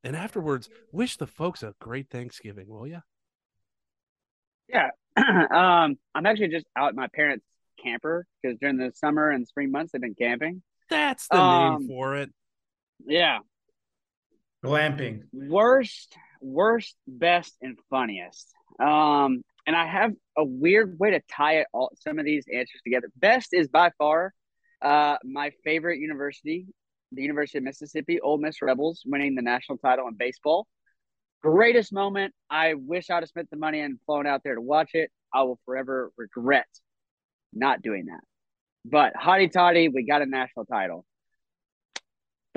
[0.03, 3.01] and afterwards, wish the folks a great Thanksgiving, will you?
[4.69, 7.45] Yeah, um, I'm actually just out at my parents'
[7.83, 10.63] camper because during the summer and spring months they've been camping.
[10.89, 12.31] That's the Um, name for it.
[13.07, 13.39] Yeah,
[14.65, 15.23] Glamping.
[15.33, 18.53] worst, worst, best, and funniest.
[18.79, 22.81] Um, and I have a weird way to tie it all some of these answers
[22.83, 23.09] together.
[23.17, 24.33] Best is by far
[24.83, 26.67] uh my favorite university,
[27.13, 30.67] the University of Mississippi, Ole Miss Rebels winning the national title in baseball.
[31.43, 32.35] Greatest moment.
[32.49, 35.11] I wish I'd have spent the money and flown out there to watch it.
[35.33, 36.67] I will forever regret
[37.53, 38.21] not doing that.
[38.85, 41.05] But hotty toddy, we got a national title.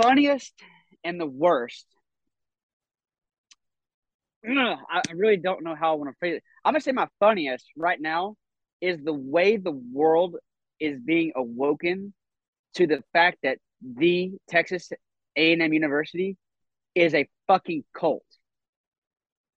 [0.01, 0.53] Funniest
[1.03, 1.85] and the worst.
[4.49, 6.43] Ugh, I I really don't know how I want to phrase it.
[6.65, 8.35] I'm gonna say my funniest right now
[8.81, 10.35] is the way the world
[10.79, 12.13] is being awoken
[12.75, 13.57] to the fact that
[13.95, 14.91] the Texas
[15.35, 16.37] A&M University
[16.95, 18.23] is a fucking cult.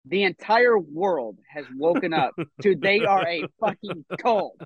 [0.08, 4.60] The entire world has woken up to they are a fucking cult.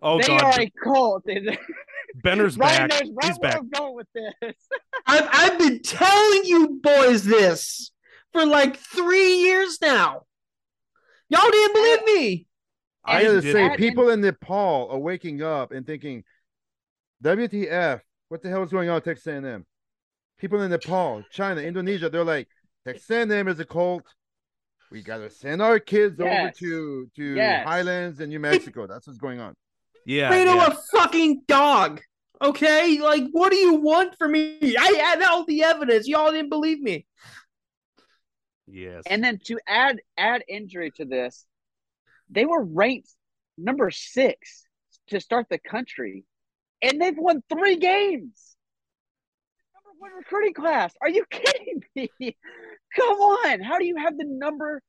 [0.00, 1.24] Oh they God, are a cult.
[2.22, 3.04] Benner's Ryan back.
[3.04, 3.58] knows right He's where back.
[3.58, 4.54] I'm going with this.
[5.06, 7.90] I've I've been telling you boys this
[8.32, 10.22] for like three years now.
[11.28, 12.46] Y'all didn't believe me.
[13.04, 16.24] I I gotta say, that- people in Nepal are waking up and thinking,
[17.22, 18.00] "WTF?
[18.28, 19.64] What the hell is going on, at Texas A&M?"
[20.38, 22.48] People in Nepal, China, Indonesia, they're like,
[22.84, 24.04] "Texas A&M is a cult.
[24.90, 27.66] We gotta send our kids over to to Yes.
[27.66, 28.86] Highlands and New Mexico.
[28.86, 29.54] That's what's going on."
[30.04, 30.68] Yeah, Made him yeah.
[30.68, 32.00] a fucking dog.
[32.40, 34.76] Okay, like what do you want from me?
[34.76, 36.06] I had all the evidence.
[36.06, 37.06] Y'all didn't believe me.
[38.66, 39.02] Yes.
[39.08, 41.44] And then to add add injury to this,
[42.30, 43.08] they were ranked
[43.58, 44.64] number six
[45.08, 46.24] to start the country,
[46.82, 48.56] and they've won three games.
[49.74, 50.92] Number one recruiting class.
[51.00, 52.36] Are you kidding me?
[52.94, 53.60] Come on.
[53.60, 54.82] How do you have the number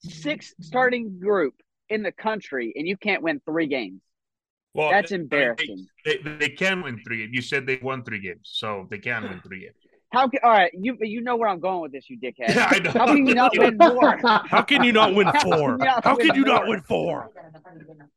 [0.00, 1.54] six starting group
[1.88, 4.00] in the country and you can't win three games?
[4.74, 5.86] Well, That's they- they- embarrassing.
[6.04, 7.28] They, they, can win three.
[7.30, 9.76] You said they won three games, so they can win three games.
[10.10, 12.54] How can all right, you you know where I'm going with this, you dickhead.
[12.54, 12.90] Yeah, I know.
[12.92, 14.16] How can you not win more?
[14.46, 15.78] How can you not win four?
[16.02, 17.30] How can you not win four?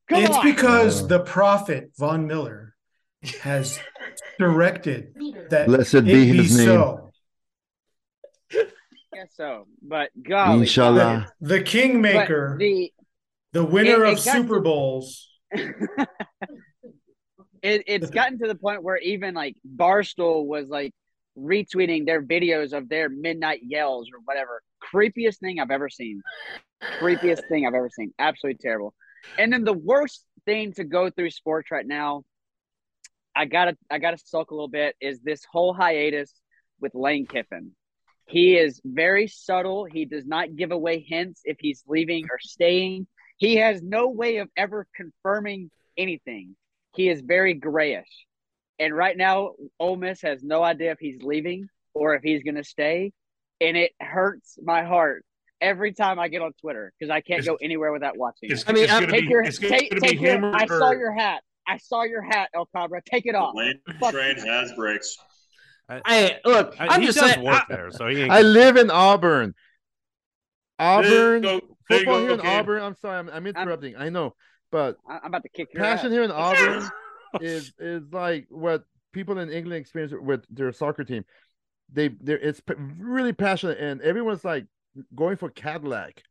[0.08, 0.46] Come it's on.
[0.46, 2.76] because the prophet Von Miller
[3.42, 3.78] has
[4.40, 5.14] directed
[5.50, 6.66] that Blessed be his name.
[6.68, 7.12] so.
[9.14, 9.68] guess so.
[9.82, 11.28] But golly, Inshallah.
[11.42, 12.92] The But kingmaker, the
[13.52, 15.28] the winner it- of it got Super to- Bowls.
[15.52, 16.08] it,
[17.62, 20.94] it's gotten to the point where even like Barstool was like
[21.38, 24.62] retweeting their videos of their midnight yells or whatever.
[24.94, 26.22] Creepiest thing I've ever seen.
[27.00, 28.14] Creepiest thing I've ever seen.
[28.20, 28.94] Absolutely terrible.
[29.38, 32.24] And then the worst thing to go through sports right now,
[33.36, 36.34] I gotta I gotta sulk a little bit, is this whole hiatus
[36.80, 37.72] with Lane Kiffin.
[38.26, 39.86] He is very subtle.
[39.86, 43.08] He does not give away hints if he's leaving or staying.
[43.38, 46.56] He has no way of ever confirming anything.
[46.94, 48.26] He is very grayish.
[48.82, 52.56] And right now, Ole Miss has no idea if he's leaving or if he's going
[52.56, 53.12] to stay.
[53.60, 55.24] And it hurts my heart
[55.62, 58.64] every time I get on Twitter because I can't It's- go anywhere without watching it.
[58.68, 60.66] I mean, it's I'm- Take be, your, it's take, be take your, him or I
[60.66, 61.44] saw your hat.
[61.68, 63.02] I saw your hat, El Cabra.
[63.06, 63.54] Take it off.
[63.56, 65.16] Lane Fuck train has brakes.
[66.08, 67.46] Hey, look, I- I'm he just does saying.
[67.46, 68.28] work I- there, so he.
[68.28, 69.54] I live in Auburn.
[70.80, 71.62] Auburn go.
[71.88, 72.42] Football go, here in.
[72.42, 72.82] Auburn.
[72.82, 73.96] I'm sorry, I'm, I'm interrupting.
[73.98, 74.34] I know,
[74.72, 76.12] but I- I'm about to kick your passion ass.
[76.14, 76.90] here in Auburn
[77.40, 78.84] is is like what
[79.14, 81.24] people in England experience with their soccer team.
[81.94, 82.62] They they it's
[82.98, 84.66] really passionate, and everyone's like
[85.16, 86.24] going for Cadillac.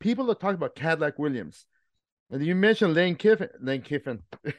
[0.00, 1.66] People are talking about Cadillac Williams,
[2.30, 3.48] and you mentioned Lane Kiffin.
[3.60, 4.22] Lane Kiffin.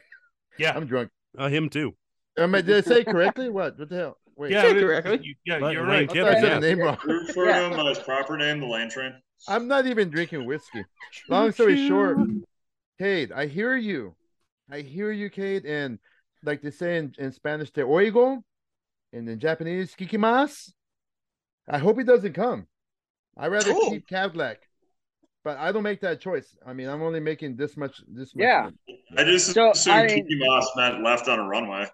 [0.58, 0.72] Yeah.
[0.74, 1.10] I'm drunk.
[1.38, 1.94] Uh, him too.
[2.36, 3.48] Um, did I say correctly?
[3.48, 3.78] What?
[3.78, 4.18] What the hell?
[4.34, 5.20] Wait, Yeah, Say correctly.
[5.22, 6.10] you- yeah, But you're Lane right.
[6.10, 6.58] I Kiffin, thought I said yeah.
[6.58, 6.98] the name wrong.
[7.04, 7.66] Refer Yeah.
[7.70, 9.14] him by his proper name, the Lane Train.
[9.46, 10.84] I'm not even drinking whiskey.
[11.28, 12.18] Long story short,
[12.98, 14.16] Cade, I hear you.
[14.70, 15.64] I hear you, Cade.
[15.64, 15.98] And
[16.44, 18.42] like they say in, in Spanish, te oigo.
[19.12, 20.70] And in Japanese, kikimas.
[21.68, 22.66] I hope he doesn't come.
[23.36, 23.90] I'd rather Cool.
[23.90, 24.58] keep Cadillac.
[25.44, 26.54] But I don't make that choice.
[26.66, 28.02] I mean, I'm only making this much.
[28.08, 28.42] This much.
[28.42, 28.70] Yeah.
[29.16, 31.86] I just So, assumed I mean- Kiki Moss meant left on a runway.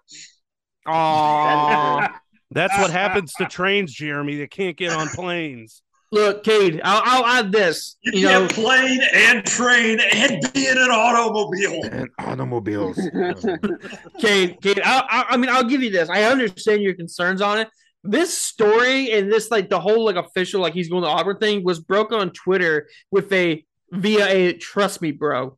[0.85, 2.05] Oh,
[2.51, 4.35] That's what happens to trains, Jeremy.
[4.37, 5.81] They can't get on planes.
[6.15, 7.97] Look, Cade, I'll, I'll add this.
[8.01, 11.81] You, You know, can't plane and train and be in an automobile.
[11.91, 12.97] And automobiles.
[14.21, 16.09] Cade, Cade, I, I, I mean, I'll give you this.
[16.09, 17.67] I understand your concerns on it.
[18.03, 21.63] This story and this, like, the whole, like, official, like, he's going to Auburn thing
[21.65, 25.57] was broke on Twitter with a, via a, trust me, bro.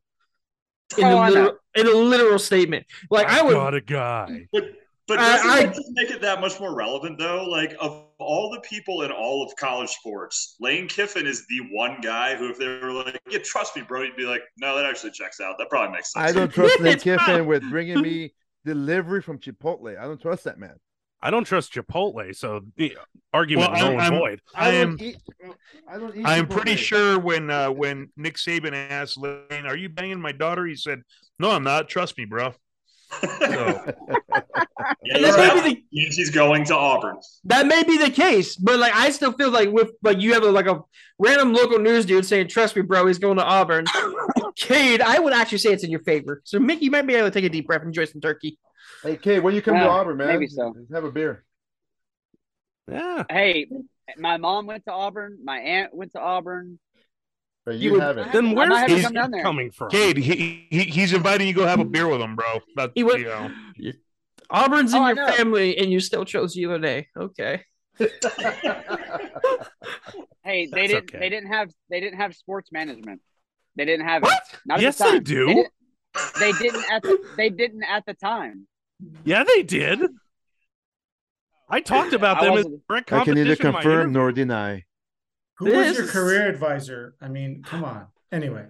[0.96, 2.86] In, Oh, the literal, in a literal statement.
[3.10, 4.48] Like, I would, got a guy.
[4.52, 4.72] But
[5.06, 7.44] but I- doesn't I- that just make it that much more relevant though?
[7.44, 12.00] Like of all the people in all of college sports, Lane Kiffin is the one
[12.00, 14.84] guy who, if they were like, "Yeah, trust me, bro," you'd be like, "No, that
[14.86, 15.56] actually checks out.
[15.58, 18.34] That probably makes sense." I don't trust Lane Kiffin with bringing me
[18.64, 19.98] delivery from Chipotle.
[19.98, 20.74] I don't trust that man.
[21.20, 22.96] I don't trust Chipotle, so the
[23.32, 24.40] argument Well, null I'm- and I'm- void.
[24.54, 24.98] I am.
[25.88, 26.24] I don't eat.
[26.26, 30.32] I am pretty sure when uh, when Nick Saban asked Lane, "Are you banging my
[30.32, 31.02] daughter?" He said,
[31.38, 31.88] "No, I'm not.
[31.88, 32.54] Trust me, bro."
[33.10, 33.94] So
[35.04, 37.18] Yeah, that may be the- means he's going to Auburn.
[37.44, 40.42] that may be the case, but like I still feel like with like you have
[40.42, 40.80] a, like a
[41.18, 43.86] random local news dude saying, "Trust me, bro, he's going to Auburn."
[44.56, 46.42] Cade, I would actually say it's in your favor.
[46.44, 48.58] So Mickey you might be able to take a deep breath and enjoy some turkey.
[49.02, 50.74] Hey, Cade, when you come to Auburn, man, maybe so.
[50.92, 51.44] have a beer.
[52.90, 53.24] Yeah.
[53.30, 53.68] Hey,
[54.16, 55.38] my mom went to Auburn.
[55.44, 56.78] My aunt went to Auburn.
[57.68, 58.32] But You you, have it.
[58.32, 59.42] Then I where's might have to this come down there.
[59.42, 59.90] coming from?
[59.90, 62.46] Cade, he, he he's inviting you to go have a beer with him, bro.
[62.76, 63.50] That, He went- you know.
[64.48, 67.04] Auburn's in Oh, your family, and you still chose UNA.
[67.14, 67.62] Okay.
[70.44, 71.10] Hey, they That's didn't.
[71.10, 71.18] okay.
[71.18, 71.68] They didn't have.
[71.90, 73.20] They didn't have sports management.
[73.76, 74.26] They didn't have it.
[74.26, 74.42] What?
[74.64, 75.22] Not Yes, the they time.
[75.24, 75.46] do.
[75.46, 75.68] didn't,
[76.40, 77.02] they didn't at.
[77.02, 78.66] The, they didn't at the time.
[79.26, 80.00] Yeah, they did.
[81.68, 84.12] I talked about I them as wasn't- direct I can neither competition in my confirm
[84.12, 84.84] nor deny.
[85.58, 87.14] Who was your career advisor?
[87.20, 88.06] I mean, come on.
[88.30, 88.66] Anyway,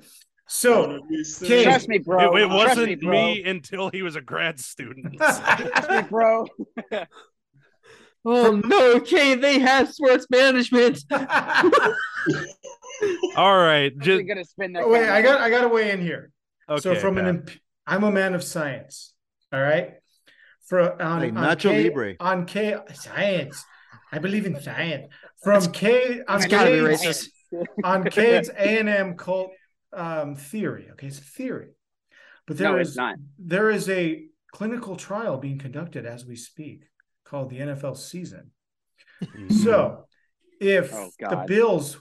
[0.46, 1.02] so of
[1.42, 2.36] Cade- Trust me, bro.
[2.36, 3.12] It, it wasn't me, bro.
[3.12, 5.16] me until he was a grad student.
[5.16, 6.46] Trust me, bro.
[8.24, 11.04] Oh no, Cade, they have sports management.
[13.36, 14.84] All right, I'm just gonna spin that.
[14.84, 15.08] Oh, wait.
[15.08, 16.30] I got I got to weigh in here.
[16.68, 16.80] okay.
[16.80, 17.24] so from Pat.
[17.24, 17.50] an imp-
[17.86, 19.14] I'm a man of science.
[19.52, 19.94] All right.
[20.66, 22.14] For on, Like on Nacho K, Libre.
[22.20, 23.64] on K science.
[24.12, 25.06] I believe in science.
[25.42, 27.30] From K on It's gotta be Cade's,
[27.84, 29.52] on Cade's A and M cult
[29.92, 30.88] um, theory.
[30.92, 31.70] Okay, it's a theory,
[32.46, 33.16] but there no, is, not.
[33.38, 36.84] there is a clinical trial being conducted as we speak
[37.24, 38.50] called the NFL season.
[39.62, 40.04] So,
[40.60, 41.98] if Oh, the Bills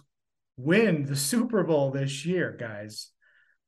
[0.56, 3.12] win the Super Bowl this year, guys,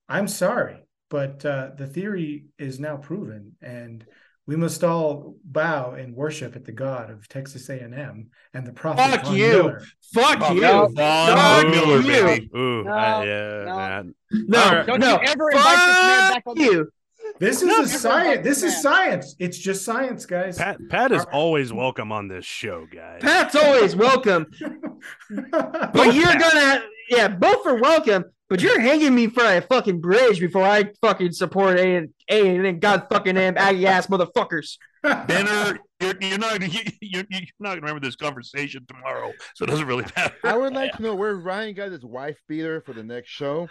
[0.08, 0.78] I'm sorry,
[1.10, 4.06] but uh, the theory is now proven, and
[4.50, 9.12] we must all bow and worship at the God of Texas A&M and the prophet
[9.12, 9.48] Fuck Von you.
[9.48, 9.84] Miller.
[10.12, 10.62] Fuck you.
[10.62, 10.88] no.
[10.88, 10.96] Fuck
[11.62, 12.08] Von Miller, you.
[12.08, 12.50] baby.
[12.58, 13.76] Ooh, No, uh, yeah, no.
[13.78, 14.16] man.
[14.32, 14.86] No, All right.
[14.88, 15.22] Don't no.
[15.22, 16.90] you ever invite this man back Fuck on you.
[17.38, 18.44] This is a science.
[18.44, 19.36] This is science.
[19.38, 20.58] It's just science, guys.
[20.58, 23.22] Pat Pat is Are- always welcome on this show, guys.
[23.22, 24.48] Pat's always welcome,
[25.30, 26.82] but you're gonna,
[27.12, 28.26] yeah, both are welcome.
[28.50, 32.56] But you're hanging me from a fucking bridge before I fucking support A and A
[32.56, 34.78] and then God fucking am Aggie ass motherfuckers.
[35.04, 36.60] Benner, you're, you're not
[37.02, 40.34] you're, you're not gonna remember this conversation tomorrow, so it doesn't really matter.
[40.44, 43.70] I would like to know where Ryan got his wife beater for the next show.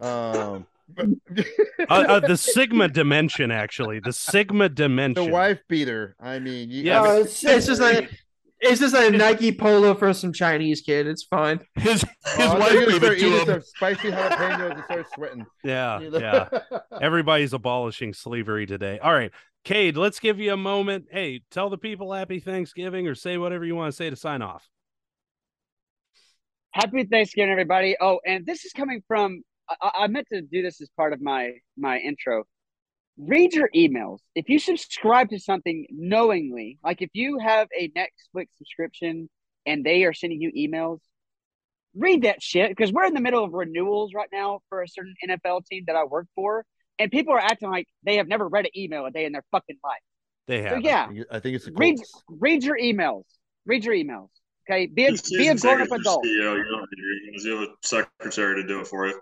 [0.00, 1.06] Um, but
[1.88, 6.16] Uh, uh, the Sigma dimension, actually, the Sigma dimension, the wife beater.
[6.18, 8.10] I mean, you, Yeah, I Oh, mean, it's, it's just like
[8.60, 11.06] it's just a Nike polo for some Chinese kid.
[11.06, 11.60] It's fine.
[11.76, 12.08] His his
[12.38, 13.46] oh, wife you were gave it to eating him.
[13.46, 15.46] some spicy jalapenos and start sweating.
[15.64, 16.48] Yeah, yeah.
[17.00, 18.98] Everybody's abolishing slavery today.
[18.98, 19.30] All right,
[19.64, 21.06] Cade, let's give you a moment.
[21.10, 24.42] Hey, tell the people happy Thanksgiving or say whatever you want to say to sign
[24.42, 24.68] off.
[26.72, 27.96] Happy Thanksgiving, everybody.
[28.00, 29.42] Oh, and this is coming from
[29.80, 32.44] I, I meant to do this as part of my my intro.
[33.26, 34.20] Read your emails.
[34.34, 39.28] If you subscribe to something knowingly, like if you have a Netflix subscription
[39.66, 41.00] and they are sending you emails,
[41.94, 45.14] read that shit because we're in the middle of renewals right now for a certain
[45.28, 46.64] NFL team that I work for,
[46.98, 49.44] and people are acting like they have never read an email a day in their
[49.50, 49.98] fucking life.
[50.46, 50.82] They So have.
[50.82, 51.98] yeah, I think it's a read
[52.28, 53.24] read your emails.
[53.66, 54.28] Read your emails.
[54.68, 56.24] Okay, be a This be a isn't grown up adult.
[56.24, 56.56] CEO.
[56.56, 57.44] You don't need your emails.
[57.44, 59.20] You have a secretary to do it for you.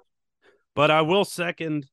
[0.76, 1.86] But I will second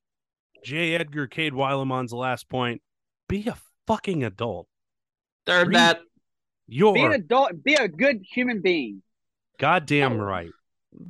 [0.65, 0.95] J.
[0.95, 2.81] Edgar Cade Wilemon's last point.
[3.29, 3.55] Be a
[3.87, 4.67] fucking adult.
[5.45, 5.99] Third Read- that.
[6.67, 7.63] Be an adult.
[7.63, 9.03] Be a good human being.
[9.59, 10.49] goddamn right.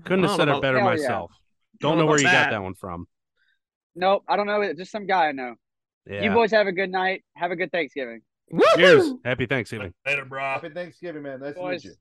[0.04, 0.96] Couldn't have said it better hell yeah.
[0.96, 1.32] myself.
[1.80, 2.50] Don't Don't know know where about you got that.
[2.52, 3.08] that one from.
[3.96, 4.74] Nope, I don't know.
[4.74, 5.56] Just some guy I know.
[6.06, 6.24] Yeah.
[6.24, 7.24] You boys have a good night.
[7.36, 8.22] Have a good Thanksgiving.
[8.76, 9.14] Cheers.
[9.24, 9.94] Happy Thanksgiving.
[10.06, 10.42] Later, bro.
[10.42, 11.40] Happy Thanksgiving, man.
[11.40, 11.82] Nice Boys.
[11.84, 12.00] to meet you.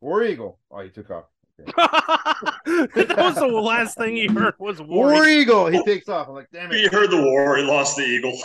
[0.00, 0.58] War Eagle.
[0.70, 1.24] Oh, you took off.
[1.68, 1.72] Okay.
[3.06, 5.26] that was the last thing he heard was War war.
[5.28, 5.66] Eagle.
[5.66, 6.28] He takes off.
[6.28, 6.76] I'm like, damn it.
[6.80, 7.56] He heard the war.
[7.56, 8.36] He lost the eagle.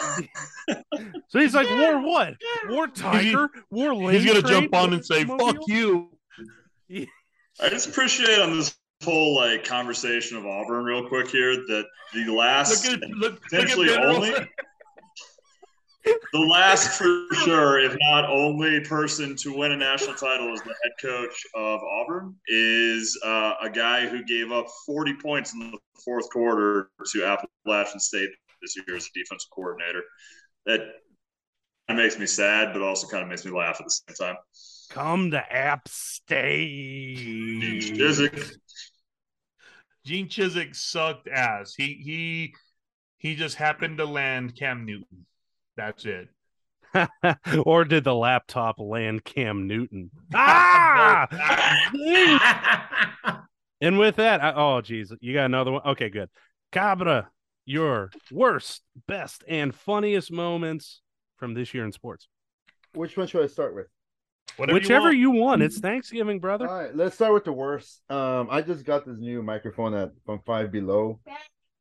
[1.28, 2.36] So he's like, war what?
[2.70, 3.50] War tiger?
[3.70, 4.64] War lane He's gonna train?
[4.64, 6.10] jump on and say, Mobile?" "Fuck you."
[6.90, 12.32] I just appreciate on this whole like conversation of Auburn real quick here that the
[12.32, 14.48] last Look at and look, look at potentially only Rosen.
[16.06, 20.76] The last for sure, if not only person to win a national title as the
[20.84, 25.78] head coach of Auburn is uh, a guy who gave up 40 points in the
[26.04, 28.30] fourth quarter to Appalachian State
[28.62, 30.04] this year as a defensive coordinator.
[30.66, 30.80] That
[31.88, 34.28] kind of makes me sad, but also kind of makes me laugh at the same
[34.28, 34.36] time.
[34.90, 37.18] Come to App State.
[37.18, 37.82] Gene.
[37.82, 38.52] Chizik,
[40.06, 41.74] Gene Chizik sucked ass.
[41.76, 42.54] He he
[43.18, 45.26] he just happened to land Cam Newton.
[45.78, 46.30] That's it.
[47.66, 50.12] or did the laptop land Cam Newton?
[50.34, 51.28] Ah!
[53.82, 55.82] and with that, I, oh geez, you got another one.
[55.86, 56.30] Okay, good.
[56.72, 57.30] Cabra,
[57.66, 61.02] your worst, best, and funniest moments
[61.38, 62.28] from this year in sports.
[62.94, 63.88] Which one should I start with?
[64.58, 65.18] Whatever Whichever want.
[65.18, 65.62] you want.
[65.62, 66.68] It's Thanksgiving, brother.
[66.68, 68.02] All right, let's start with the worst.
[68.10, 71.20] Um, I just got this new microphone at from Five Below,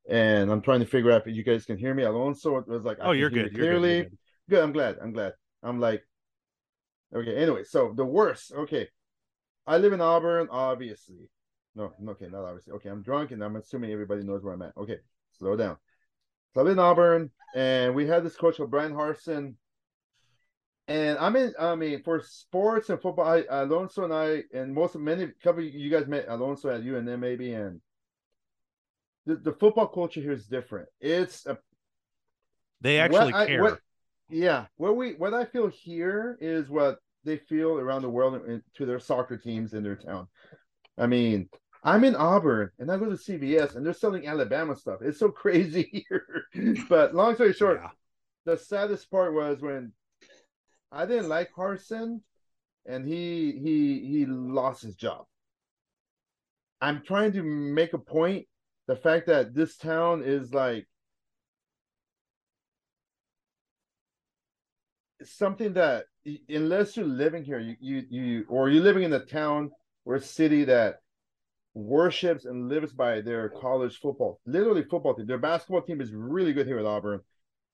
[0.09, 2.02] and I'm trying to figure out if you guys can hear me.
[2.02, 3.36] Alonso it was like, I oh, you're good.
[3.36, 3.94] you You're good, clearly.
[3.94, 4.18] you're good.
[4.51, 4.62] Good.
[4.62, 4.97] I'm glad.
[5.02, 5.32] I'm glad.
[5.62, 6.02] I'm like,
[7.14, 7.36] okay.
[7.36, 8.52] Anyway, so the worst.
[8.52, 8.89] Okay,
[9.66, 11.31] I live in Auburn, obviously.
[11.74, 12.72] No, okay, not obviously.
[12.74, 14.76] Okay, I'm drunk, and I'm assuming everybody knows where I'm at.
[14.76, 14.98] Okay,
[15.39, 15.76] slow down.
[16.55, 19.55] So I live in Auburn, and we had this coach called Bryan Harsin.
[20.86, 21.55] And I'm in.
[21.59, 25.66] I mean, for sports and football, I, Alonso and I, and most of many couple
[25.66, 27.81] of you guys met Alonso at UNM maybe, and
[29.27, 30.89] the, the football culture here is different.
[31.01, 31.59] It's a
[32.81, 33.63] They what actually I- care.
[33.63, 33.81] what-
[34.31, 38.63] yeah, what we what I feel here is what they feel around the world and
[38.77, 40.29] to their soccer teams in their town.
[40.97, 41.49] I mean,
[41.83, 45.01] I'm in Auburn and I go to CVS and they're selling Alabama stuff.
[45.03, 46.47] It's so crazy here.
[46.89, 47.91] but long story short, Yeah.
[48.47, 49.93] the saddest part was when
[50.91, 52.21] I didn't like Harsin
[52.87, 55.27] and he he he lost his job.
[56.81, 58.47] I'm trying to make a point.
[58.86, 60.86] The fact that this town is like
[65.23, 66.05] something that
[66.48, 69.70] unless you're living here, you you you or you're living in a town
[70.05, 70.97] or a city that
[71.74, 75.27] worships and lives by their college football, literally football team.
[75.27, 77.20] Their basketball team is really good here at Auburn,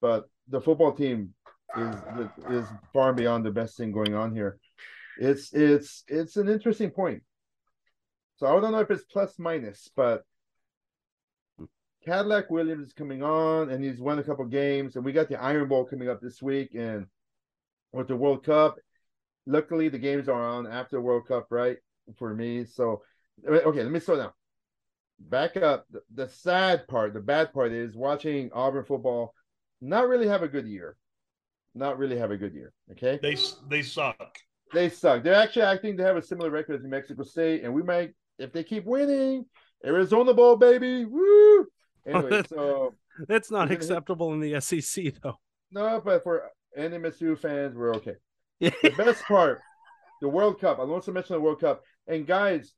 [0.01, 1.35] but the football team
[1.77, 1.97] is
[2.51, 4.59] is far beyond the best thing going on here.
[5.19, 7.23] It's it's it's an interesting point.
[8.37, 10.23] So I don't know if it's plus minus, but
[12.05, 15.41] Cadillac Williams is coming on and he's won a couple games, and we got the
[15.41, 17.07] Iron Bowl coming up this week, and
[17.93, 18.77] with the World Cup.
[19.47, 21.79] Luckily, the games are on after the World Cup, right?
[22.17, 23.03] For me, so
[23.49, 24.33] uh, okay, let me slow down.
[25.19, 25.87] Back up.
[25.91, 29.35] The, the sad part, the bad part is watching Auburn football
[29.81, 30.97] not really have a good year.
[31.75, 32.73] Not really have a good year.
[32.93, 33.37] Okay, They
[33.69, 34.39] they suck.
[34.73, 35.23] they suck.
[35.23, 38.13] They're actually acting to have a similar record as New Mexico State, and we might,
[38.39, 39.47] if they keep winning,
[39.85, 41.67] Arizona Bowl, baby, woo!
[42.11, 42.95] Anyway, so
[43.29, 45.39] That's not We're gonna hit- acceptable in the SEC, though.
[45.71, 48.17] no, but for any NMSU fans, we're okay.
[48.61, 49.61] the best part,
[50.21, 50.79] the World Cup.
[50.79, 52.73] I Alonso mentioned the World Cup, and guys,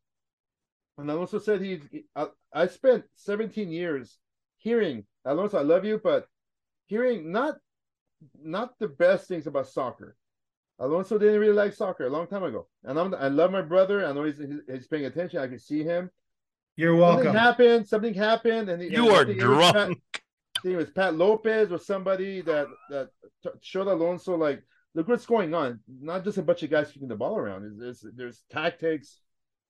[0.99, 1.81] and Alonso said he's.
[2.15, 4.19] I, I spent 17 years
[4.59, 5.59] hearing Alonso.
[5.59, 6.27] I love you, but
[6.87, 7.57] hearing not
[8.41, 10.17] not the best things about soccer.
[10.79, 14.07] Alonso didn't really like soccer a long time ago, and I'm I love my brother.
[14.07, 14.41] I know he's
[14.71, 15.41] he's paying attention.
[15.41, 16.11] I can see him.
[16.77, 17.25] You're welcome.
[17.25, 17.65] Something welcome.
[17.67, 17.89] happened.
[17.89, 19.99] Something happened, and he, You and are think it was Pat- drunk.
[20.57, 23.09] I think it was Pat Lopez or somebody that that
[23.43, 24.63] t- showed Alonso like,
[24.95, 25.81] look what's going on.
[26.01, 27.63] Not just a bunch of guys kicking the ball around.
[27.63, 29.19] There's there's, there's tactics,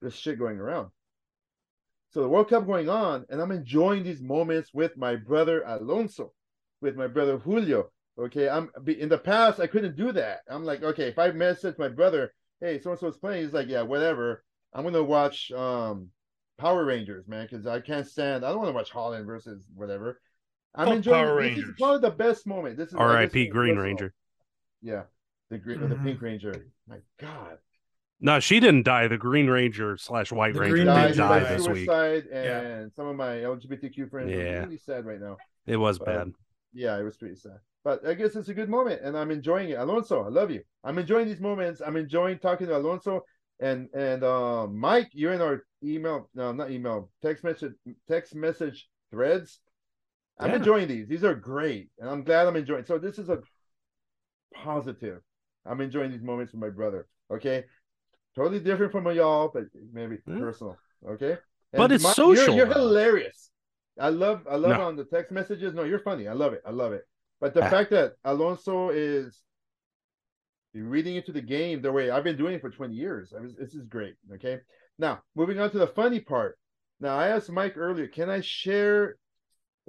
[0.00, 0.90] there's shit going around.
[2.10, 6.32] So the World Cup going on, and I'm enjoying these moments with my brother Alonso,
[6.82, 7.90] with my brother Julio.
[8.18, 10.40] Okay, I'm in the past I couldn't do that.
[10.48, 13.54] I'm like, okay, if I message my brother, hey, so and so is playing, he's
[13.54, 14.44] like, yeah, whatever.
[14.74, 16.10] I'm gonna watch um
[16.58, 18.44] Power Rangers, man, because I can't stand.
[18.44, 20.20] I don't want to watch Holland versus whatever.
[20.74, 21.24] I'm Fuck enjoying.
[21.26, 22.76] Power this is probably the best moment.
[22.76, 23.42] This is I guess R.I.P.
[23.42, 23.84] it's Green personal.
[23.84, 24.14] Ranger.
[24.82, 25.02] Yeah,
[25.50, 26.66] the green or the Pink Ranger.
[26.88, 27.58] My God,
[28.20, 29.06] No, she didn't die.
[29.08, 31.76] The Green Ranger slash White The Ranger did Ranger die this week.
[31.86, 32.86] suicide, and Yeah.
[32.94, 34.38] some of my LGBTQ friends Yeah.
[34.38, 35.36] are really sad right now.
[35.66, 36.32] It was But- bad.
[36.72, 37.58] Yeah, it was pretty sad.
[37.84, 39.78] But I guess it's a good moment, and I'm enjoying it.
[39.78, 40.62] Alonso, I love you.
[40.84, 41.80] I'm enjoying these moments.
[41.84, 43.24] I'm enjoying talking to Alonso
[43.60, 45.10] and and uh, Mike.
[45.12, 47.72] You're in our email, no, not email, text message,
[48.08, 49.60] text message threads.
[50.38, 50.56] I'm Yeah.
[50.56, 51.06] enjoying these.
[51.08, 52.84] These are great, and I'm glad I'm enjoying.
[52.84, 53.42] So this is a
[54.54, 55.22] positive.
[55.64, 57.06] I'm enjoying these moments with my brother.
[57.30, 57.64] Okay,
[58.34, 60.38] totally different from y'all, but maybe Yeah.
[60.38, 60.78] personal.
[61.06, 61.38] Okay,
[61.72, 63.50] But it's you're- social, You're, hilarious.
[63.98, 64.86] I love, I love No.
[64.86, 65.74] on the text messages.
[65.74, 66.28] No, you're funny.
[66.28, 66.62] I love it.
[66.64, 67.06] I love it.
[67.40, 67.70] But the Ah.
[67.70, 69.42] fact that Alonso is
[70.74, 73.54] reading into the game the way I've been doing it for 20 years, I was,
[73.56, 74.16] this is great.
[74.32, 74.60] Okay,
[75.02, 76.56] now moving on to the funny part.
[77.00, 79.16] Now I asked Mike earlier, can I share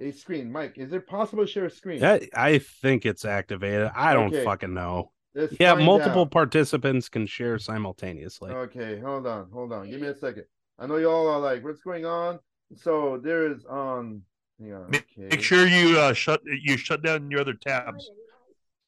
[0.02, 0.52] a screen?
[0.52, 2.03] Mike, is it possible to share a screen?
[2.03, 3.91] I, I think it's activated.
[3.95, 4.44] I don't Okay.
[4.44, 5.11] fucking know.
[5.35, 6.31] Let's Yeah, multiple out.
[6.31, 8.52] participants can share simultaneously.
[8.52, 9.90] Okay, hold on, hold on.
[9.90, 10.45] Give me a second.
[10.80, 12.40] I know y'all are like, what's going on?
[12.76, 14.23] So there is um
[14.60, 15.27] hang on, Make- okay.
[15.30, 18.10] Make sure you uh, shut you shut down your other tabs.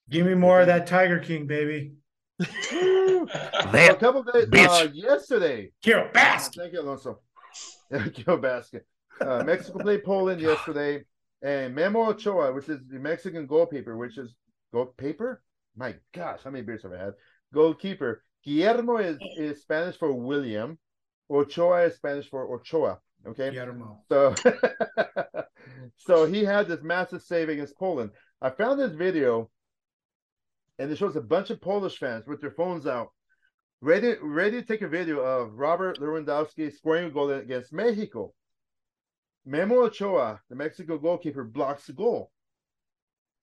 [0.10, 1.94] Give me more of that Tiger King, baby.
[2.42, 5.72] So a That couple days uh, yesterday.
[5.84, 6.54] Kiro Bask.
[6.54, 7.20] Thank you, Alonso.
[7.92, 8.86] Thank you, Basket.
[9.22, 11.04] Uh, Mexico played Poland yesterday,
[11.42, 14.34] and Memo Ochoa, which is the Mexican goalkeeper, which is
[14.74, 15.42] goalkeeper.
[15.78, 17.14] My gosh, how many beers have I had?
[17.54, 18.24] Goalkeeper.
[18.44, 20.78] Guillermo is, is Spanish for William.
[21.30, 23.00] Ochoa is Spanish for Ochoa.
[23.28, 23.52] Okay.
[23.52, 24.00] Guillermo.
[24.10, 24.36] So,
[25.98, 28.12] so he had this massive save against Poland.
[28.42, 29.50] I found this video,
[30.80, 33.10] and it shows a bunch of Polish fans with their phones out,
[33.82, 38.34] ready, ready to take a video of Robert Lewandowski scoring a goal against Mexico.
[39.46, 42.32] Memo Ochoa, the Mexico goalkeeper, blocks the goal.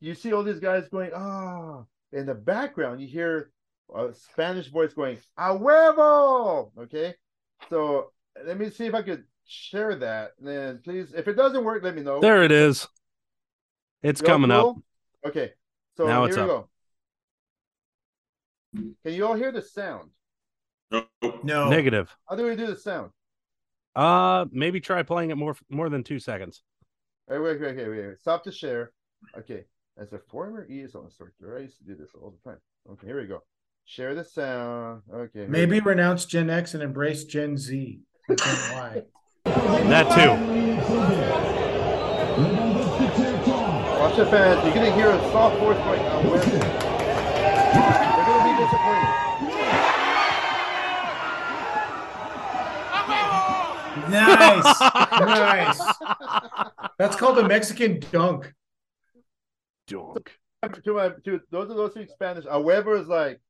[0.00, 1.84] You see all these guys going, ah.
[2.12, 3.50] In the background, you hear
[3.94, 6.70] a Spanish voice going, a huevo.
[6.78, 7.14] Okay.
[7.70, 8.10] So
[8.44, 10.32] let me see if I could share that.
[10.38, 12.20] And then please, if it doesn't work, let me know.
[12.20, 12.86] there it is.
[14.02, 14.76] It's You coming up.
[15.24, 15.52] Okay.
[15.96, 16.48] So Now here it's we up.
[16.48, 16.68] go.
[18.74, 20.10] Can you all hear the sound?
[20.90, 21.08] Nope.
[21.42, 21.68] No.
[21.68, 22.14] Negative.
[22.28, 23.10] How do we do the sound?
[23.94, 26.62] Uh, maybe try playing it more more than two seconds.
[27.28, 28.06] Wait, wait, wait, wait, wait.
[28.06, 28.18] wait.
[28.18, 28.92] Stop to share.
[29.36, 29.64] Okay.
[29.98, 32.58] As a former ESL instructor, I used to do this all the time.
[32.90, 33.42] Okay, here we go.
[33.84, 35.02] Share the sound.
[35.12, 35.46] Okay.
[35.46, 38.00] Maybe renounce Gen X and embrace Gen Z.
[38.26, 39.02] Why.
[39.44, 40.30] That too.
[44.00, 44.64] Watch the fans.
[44.64, 46.60] You're gonna hear a soft voice going on with They're
[48.26, 49.22] gonna be disappointed.
[54.12, 54.80] Nice.
[54.80, 55.80] nice.
[56.98, 58.52] That's called a Mexican dunk.
[59.86, 60.32] Dunk.
[60.84, 63.40] to my to those of those who speak Spanish, a huevo is like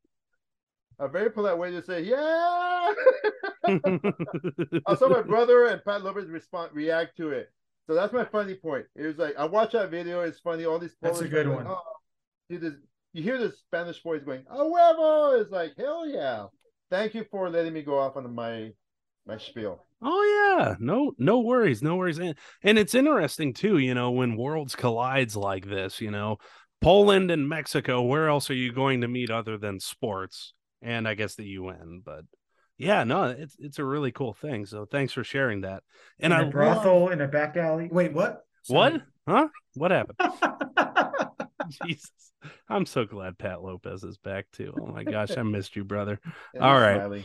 [0.99, 2.93] a very polite way to say, yeah.
[4.87, 7.51] I saw my brother and Pat Lopez respond react to it.
[7.87, 8.87] So that's my funny point.
[8.95, 11.65] It was like I watched that video, it's funny, all these That's a good one.
[11.65, 11.93] Like, oh,
[12.51, 12.75] see this
[13.13, 15.41] you hear the Spanish voice going, a huevo!
[15.41, 16.47] It's like, hell yeah.
[16.91, 18.73] Thank you for letting me go off on my
[19.27, 19.85] my spiel.
[20.03, 23.79] Oh yeah, no, no worries, no worries, and and it's interesting too.
[23.79, 26.39] You know, when worlds collides like this, you know,
[26.81, 28.03] Poland and Mexico.
[28.03, 30.55] Where else are you going to meet other than sports?
[30.83, 32.03] And I guess the UN.
[32.05, 32.25] But
[32.77, 34.67] yeah, no, it's it's a really cool thing.
[34.67, 35.85] So thanks for sharing that.
[36.19, 37.89] And in I a love- brothel in a back alley.
[37.91, 38.41] Wait, what?
[38.67, 39.03] what?
[39.29, 39.49] Huh?
[39.75, 40.19] What happened?
[41.87, 42.11] Jesus,
[42.69, 44.75] I'm so glad Pat Lopez is back too.
[44.81, 46.19] Oh my gosh, I missed you, brother.
[46.55, 46.97] And All he's right.
[46.97, 47.25] smiling.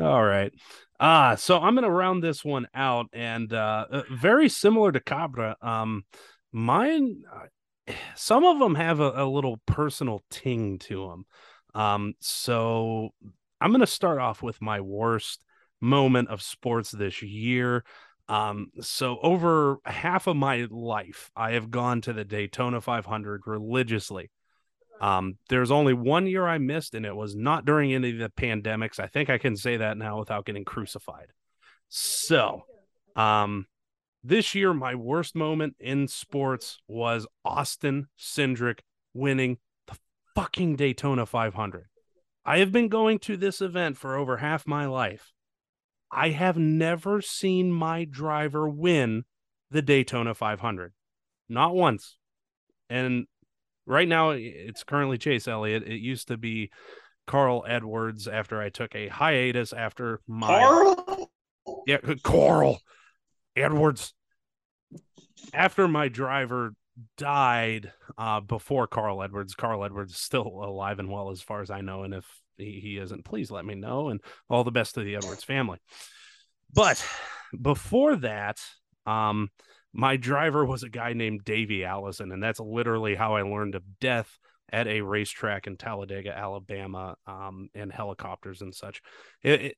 [0.00, 0.52] All right.
[1.00, 5.56] Ah, so I'm gonna round this one out, and uh, uh, very similar to Cabra.
[5.60, 6.04] Um,
[6.52, 11.26] mine, uh, some of them have a, a little personal ting to them.
[11.74, 13.10] Um, so
[13.60, 15.44] I'm going to start off with my worst
[15.80, 17.84] moment of sports this year.
[18.28, 24.30] Um, so over half of my life, I have gone to the Daytona 500 religiously.
[25.00, 28.30] Um, there's only one year I missed, and it was not during any of the
[28.30, 28.98] pandemics.
[28.98, 31.28] I think I can say that now without getting crucified.
[31.88, 32.64] So,
[33.16, 33.66] um,
[34.22, 38.80] this year, my worst moment in sports was Austin Cindric
[39.14, 39.96] winning the
[40.34, 41.86] fucking Daytona 500.
[42.44, 45.32] I have been going to this event for over half my life.
[46.10, 49.24] I have never seen my driver win
[49.70, 50.92] the Daytona 500.
[51.48, 52.16] Not once.
[52.88, 53.26] And
[53.88, 55.82] right now it's currently Chase Elliott.
[55.84, 56.70] It used to be
[57.26, 61.30] Carl Edwards after I took a hiatus after my Carl?
[61.86, 62.80] yeah, Carl
[63.56, 64.12] Edwards.
[65.54, 66.74] After my driver
[67.16, 71.70] died uh, before Carl Edwards, Carl Edwards is still alive and well as far as
[71.70, 72.02] I know.
[72.02, 74.08] And if he, he isn't, please let me know.
[74.08, 74.20] And
[74.50, 75.78] all the best to the Edwards family.
[76.72, 77.04] But
[77.60, 78.58] before that,
[79.06, 79.48] um,
[79.92, 83.82] my driver was a guy named Davey Allison, and that's literally how I learned of
[84.00, 84.38] death
[84.70, 89.00] at a racetrack in Talladega, Alabama, um, and helicopters and such.
[89.42, 89.76] It, it,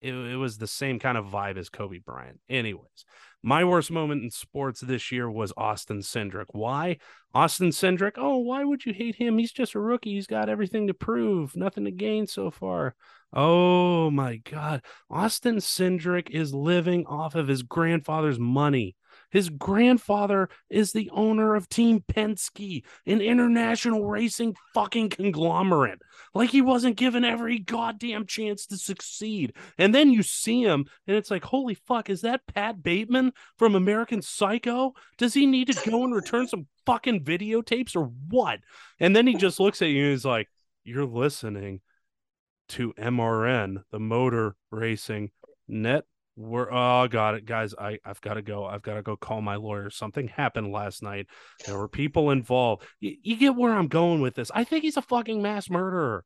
[0.00, 2.40] it, was the same kind of vibe as Kobe Bryant.
[2.48, 3.04] Anyways,
[3.42, 6.46] my worst moment in sports this year was Austin Cindric.
[6.50, 6.98] Why?
[7.34, 9.38] Austin Cindric, oh, why would you hate him?
[9.38, 10.14] He's just a rookie.
[10.14, 12.94] He's got everything to prove, nothing to gain so far.
[13.32, 14.82] Oh my God.
[15.10, 18.94] Austin Cindric is living off of his grandfather's money.
[19.32, 26.00] His grandfather is the owner of Team Penske, an international racing fucking conglomerate.
[26.34, 29.54] Like he wasn't given every goddamn chance to succeed.
[29.78, 33.74] And then you see him, and it's like, holy fuck, is that Pat Bateman from
[33.74, 34.92] American Psycho?
[35.16, 38.60] Does he need to go and return some fucking videotapes or what?
[39.00, 40.48] And then he just looks at you and he's like,
[40.84, 41.80] You're listening
[42.68, 45.30] to MRN, the Motor Racing
[45.68, 46.04] Net
[46.36, 49.42] we're oh got it guys i i've got to go i've got to go call
[49.42, 51.26] my lawyer something happened last night
[51.66, 54.96] there were people involved you, you get where i'm going with this i think he's
[54.96, 56.24] a fucking mass murderer.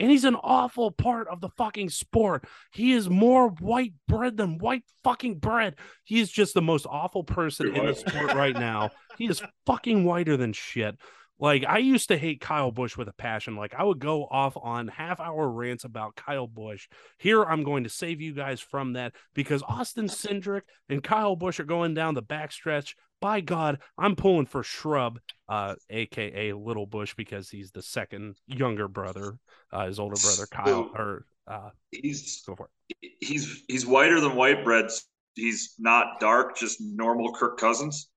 [0.00, 4.58] And he's an awful part of the fucking sport he is more white bread than
[4.58, 8.90] white fucking bread he is just the most awful person in the sport right now
[9.18, 10.96] he is fucking whiter than shit
[11.38, 13.56] like I used to hate Kyle Busch with a passion.
[13.56, 16.88] Like I would go off on half hour rants about Kyle Busch.
[17.18, 21.58] Here I'm going to save you guys from that because Austin Cindric and Kyle Busch
[21.60, 22.94] are going down the backstretch.
[23.20, 28.86] By God, I'm pulling for Shrub, uh, aka Little Bush, because he's the second younger
[28.86, 29.38] brother.
[29.72, 32.68] Uh, his older brother Kyle, or uh, He's go for
[33.00, 33.12] it.
[33.20, 34.90] he's he's whiter than white bread.
[35.34, 38.10] He's not dark, just normal Kirk Cousins.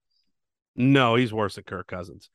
[0.76, 2.28] No, he's worse than Kirk Cousins,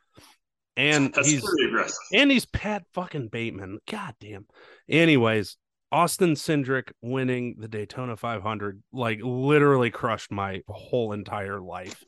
[0.78, 1.96] and That's he's aggressive.
[2.14, 3.80] And he's Pat fucking Bateman.
[3.90, 4.46] God damn.
[4.90, 5.58] Anyways,
[5.92, 12.04] Austin Cindric winning the Daytona 500 like literally crushed my whole entire life.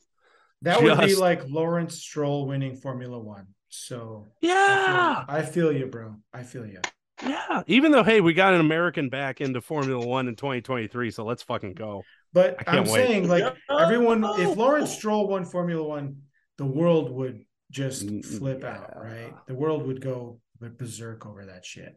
[0.63, 3.47] That would be like Lawrence Stroll winning Formula One.
[3.69, 5.25] So Yeah.
[5.27, 6.15] I feel, I feel you, bro.
[6.33, 6.79] I feel you.
[7.23, 7.63] Yeah.
[7.67, 11.43] Even though, hey, we got an American back into Formula One in 2023, so let's
[11.43, 12.03] fucking go.
[12.33, 12.89] But I'm wait.
[12.89, 16.17] saying, like everyone, if Lawrence Stroll won Formula One,
[16.57, 17.43] the world would
[17.75, 19.33] just flip out, right?
[19.47, 21.93] The world would go berserk over that shit.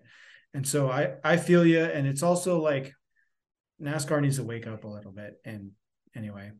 [0.53, 1.81] And so I, I feel you.
[1.85, 2.93] And it's also like
[3.81, 5.35] NASCAR needs to wake up a little bit.
[5.45, 5.71] And
[6.17, 6.51] anyway,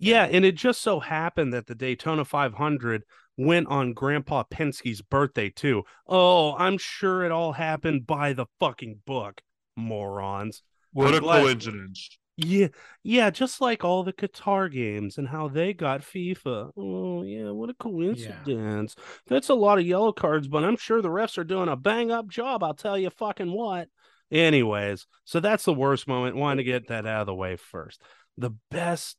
[0.00, 3.04] Yeah, and it just so happened that the Daytona 500
[3.38, 5.84] went on Grandpa Penske's birthday too.
[6.08, 9.42] Oh, I'm sure it all happened by the fucking book,
[9.76, 10.62] morons.
[10.92, 12.18] What I'm a glad- coincidence.
[12.38, 12.68] Yeah,
[13.02, 16.70] yeah, just like all the Qatar games and how they got FIFA.
[16.76, 18.94] Oh, yeah, what a coincidence.
[19.26, 22.10] That's a lot of yellow cards, but I'm sure the refs are doing a bang
[22.10, 22.62] up job.
[22.62, 23.88] I'll tell you fucking what.
[24.30, 26.36] Anyways, so that's the worst moment.
[26.36, 28.02] Wanted to get that out of the way first.
[28.36, 29.16] The best.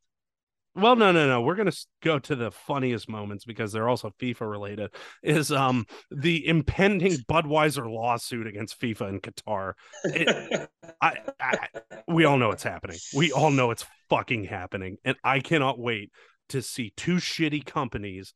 [0.77, 1.41] Well, no, no, no.
[1.41, 1.71] We're gonna
[2.03, 4.91] go to the funniest moments because they're also FIFA related.
[5.23, 9.73] Is um the impending Budweiser lawsuit against FIFA and Qatar.
[10.05, 10.69] It-
[11.01, 11.67] I, I
[12.07, 12.97] we all know it's happening.
[13.15, 14.97] We all know it's fucking happening.
[15.03, 16.11] And I cannot wait
[16.49, 18.33] to see two shitty companies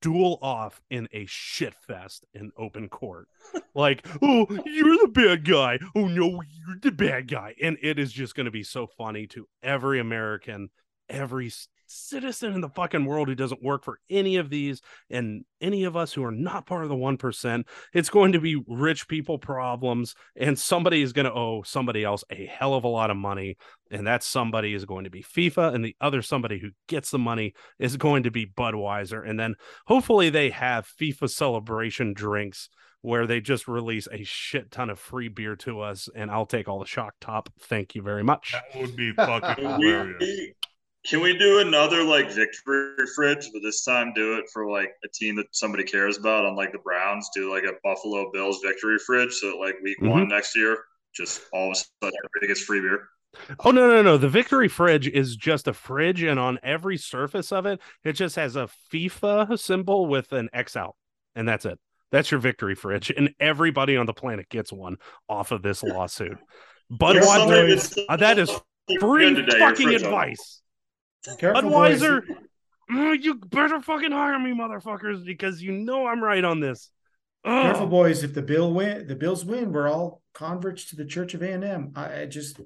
[0.00, 3.28] duel off in a shit fest in open court.
[3.74, 5.78] Like, oh, you're the bad guy.
[5.94, 7.54] Oh no, you're the bad guy.
[7.62, 10.68] And it is just going to be so funny to every American,
[11.08, 11.50] every
[11.86, 14.80] citizen in the fucking world who doesn't work for any of these
[15.10, 17.64] and any of us who are not part of the 1%.
[17.92, 22.24] It's going to be rich people problems and somebody is going to owe somebody else
[22.30, 23.56] a hell of a lot of money
[23.90, 27.18] and that somebody is going to be FIFA and the other somebody who gets the
[27.18, 29.54] money is going to be Budweiser and then
[29.86, 32.68] hopefully they have FIFA celebration drinks
[33.04, 36.68] where they just release a shit ton of free beer to us, and I'll take
[36.68, 37.50] all the shock top.
[37.60, 38.54] Thank you very much.
[38.54, 40.16] That would be fucking Can hilarious.
[40.20, 40.54] we,
[41.04, 45.08] can we do another like victory fridge, but this time do it for like a
[45.12, 47.28] team that somebody cares about, unlike the Browns?
[47.34, 50.78] Do like a Buffalo Bills victory fridge, so that, like week one next year,
[51.14, 53.08] just all of a sudden everybody gets free beer.
[53.64, 54.16] Oh no, no, no.
[54.16, 58.36] The victory fridge is just a fridge, and on every surface of it, it just
[58.36, 60.96] has a FIFA symbol with an X out,
[61.34, 61.78] and that's it.
[62.12, 64.96] That's your victory fridge, and everybody on the planet gets one
[65.28, 66.38] off of this lawsuit.
[66.92, 68.50] Budweiser, uh, that is
[69.00, 70.62] free good today, your fucking advice.
[71.38, 72.02] Careful, boys.
[72.02, 72.22] Budweiser,
[72.90, 76.90] mm, you better fucking hire me, motherfuckers, because you know I'm right on this.
[77.44, 77.62] Ugh.
[77.62, 78.22] Careful, boys.
[78.22, 79.72] If the bill win, the Bills win.
[79.72, 81.92] We're all converts to the Church of A and M.
[81.94, 82.60] I I just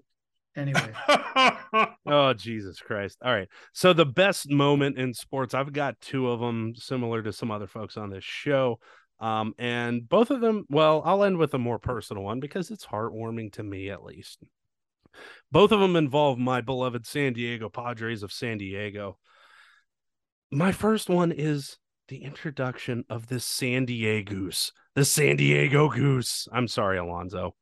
[0.56, 0.92] anyway.
[2.10, 3.18] Oh Jesus Christ!
[3.22, 3.48] All right.
[3.74, 7.66] So the best moment in sports, I've got two of them, similar to some other
[7.66, 8.80] folks on this show.
[9.20, 12.86] Um, and both of them, well, I'll end with a more personal one because it's
[12.86, 14.38] heartwarming to me, at least.
[15.50, 19.18] Both of them involve my beloved San Diego Padres of San Diego.
[20.50, 21.78] My first one is
[22.08, 26.48] the introduction of this San Diego Goose, the San Diego Goose.
[26.52, 27.54] I'm sorry, Alonzo.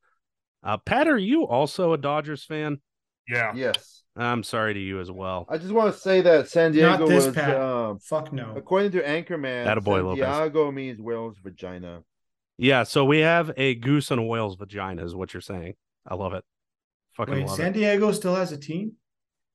[0.62, 2.80] Uh, Pat, are you also a Dodgers fan?
[3.28, 3.52] yeah.
[3.54, 4.02] Yes.
[4.18, 5.44] I'm sorry to you as well.
[5.46, 7.60] I just want to say that San Diego Not this was, Pat.
[7.60, 8.54] um, Fuck no.
[8.56, 10.18] according to Anchorman, Attaboy, San Lopez.
[10.38, 12.00] Diego means whale's vagina.
[12.56, 15.74] Yeah, so we have a goose and a whale's vagina, is what you're saying.
[16.06, 16.44] I love it.
[17.16, 17.74] Fucking Wait, San it.
[17.74, 18.92] Diego still has a team?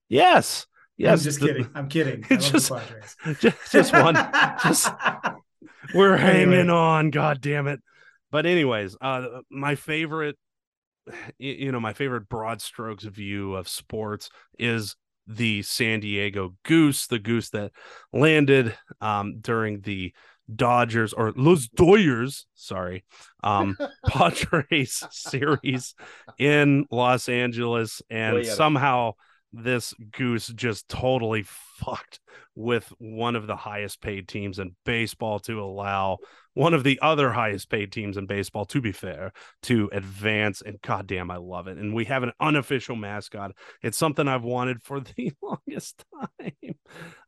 [0.10, 0.66] Yes.
[0.98, 1.20] Yes.
[1.20, 1.70] I'm just the- kidding.
[1.76, 2.26] I'm kidding.
[2.30, 4.16] I love just- the just, just one.
[4.64, 4.90] just
[5.94, 6.56] we're Anyway.
[6.56, 7.10] hanging on.
[7.12, 7.80] God damn it.
[8.32, 10.38] But anyways, uh, my favorite,
[11.38, 14.96] you know, my favorite broad strokes view of sports is
[15.28, 17.72] the San Diego Goose, the goose that
[18.14, 20.14] landed um, during the
[20.54, 23.04] Dodgers or Los Doyers, sorry,
[23.44, 23.78] um,
[24.08, 25.96] Padres series
[26.38, 28.56] in Los Angeles, and Doyers.
[28.56, 29.14] somehow
[29.54, 32.20] this goose just totally fucked
[32.56, 36.20] with one of the highest paid teams in baseball to allow
[36.54, 39.32] one of the other highest paid teams in baseball, to be fair,
[39.64, 40.62] to advance.
[40.62, 41.78] And goddamn, I love it.
[41.78, 43.52] And we have an unofficial mascot.
[43.82, 46.04] It's something I've wanted for the longest
[46.40, 46.76] time.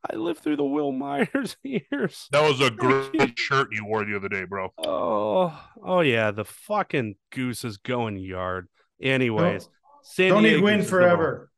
[0.09, 2.27] I lived through the Wil Myers years.
[2.31, 4.73] That was a great shirt you wore the other day, bro.
[4.77, 8.67] Oh, oh yeah, the fucking goose is going yard.
[9.01, 9.69] Anyways,
[10.03, 11.09] San Tony Diego Gwynn Goose is the bomb.
[11.09, 11.49] forever.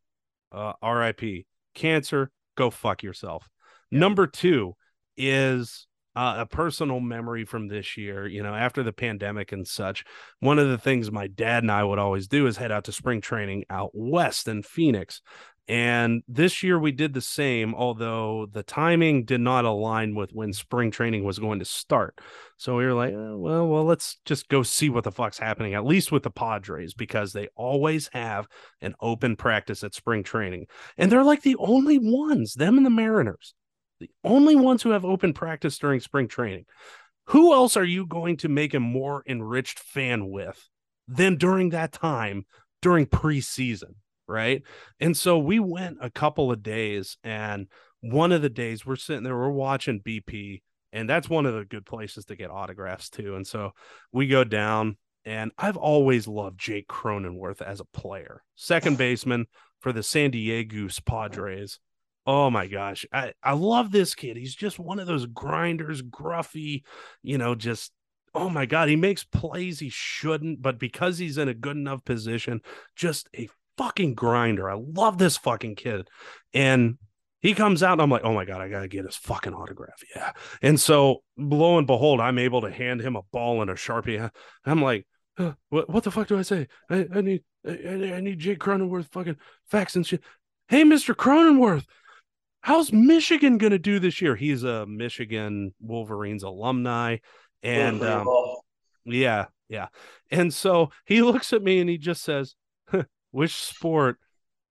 [0.51, 1.45] Uh, R.I.P.
[1.73, 3.49] Cancer, go fuck yourself.
[3.91, 4.75] Number two
[5.17, 8.27] is uh, a personal memory from this year.
[8.27, 10.03] You know, after the pandemic and such,
[10.39, 12.91] one of the things my dad and I would always do is head out to
[12.91, 15.21] spring training out west in Phoenix.
[15.67, 20.53] And this year we did the same, although the timing did not align with when
[20.53, 22.19] spring training was going to start.
[22.57, 25.73] So we were like, "Oh, well, well, let's just go see what the fuck's happening,
[25.73, 28.47] at least with the Padres, because they always have
[28.81, 30.67] an open practice at spring training.
[30.97, 33.55] And they're like the only ones, them and the Mariners,
[33.99, 36.65] the only ones who have open practice during spring training.
[37.29, 40.69] Who else are you going to make a more enriched fan with
[41.07, 42.45] than during that time
[42.81, 43.95] during preseason?
[44.27, 44.63] Right.
[44.99, 47.67] And so we went a couple of days, and
[48.01, 50.61] one of the days we're sitting there, we're watching BP,
[50.91, 53.35] and that's one of the good places to get autographs too.
[53.35, 53.71] And so
[54.11, 59.45] we go down, and I've always loved Jake Cronenworth as a player, second baseman
[59.79, 61.79] for the San Diego Padres.
[62.25, 63.05] Oh my gosh.
[63.11, 64.37] I, I love this kid.
[64.37, 66.83] He's just one of those grinders, gruffy,
[67.21, 67.91] you know, just
[68.33, 72.03] oh my god, he makes plays he shouldn't, but because he's in a good enough
[72.03, 72.61] position,
[72.95, 73.47] just a
[73.77, 74.69] fucking grinder.
[74.69, 76.07] I love this fucking kid.
[76.53, 76.97] And
[77.41, 80.01] he comes out and I'm like, oh my God, I gotta get his fucking autograph.
[80.15, 80.31] Yeah.
[80.61, 84.29] And so lo and behold, I'm able to hand him a ball and a sharpie.
[84.65, 85.05] I'm like,
[85.37, 86.67] "Huh, what what the fuck do I say?
[86.89, 89.37] I, I need I, I need Jake Cronenworth fucking
[89.69, 90.23] facts and shit.
[90.67, 91.13] Hey, Mr.
[91.13, 91.85] Cronenworth,
[92.65, 94.35] how's Michigan gonna do this year?
[94.35, 97.17] He's a Michigan Wolverines alumni.
[97.61, 98.27] And um,
[99.05, 99.89] yeah, yeah.
[100.31, 102.55] And so he looks at me and he just says,
[103.31, 104.17] which sport?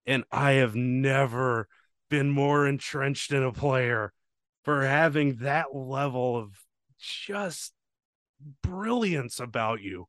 [0.05, 1.69] And I have never
[2.09, 4.11] been more entrenched in a player
[4.65, 6.49] for having that level of
[6.99, 7.71] just
[8.61, 10.07] brilliance about you.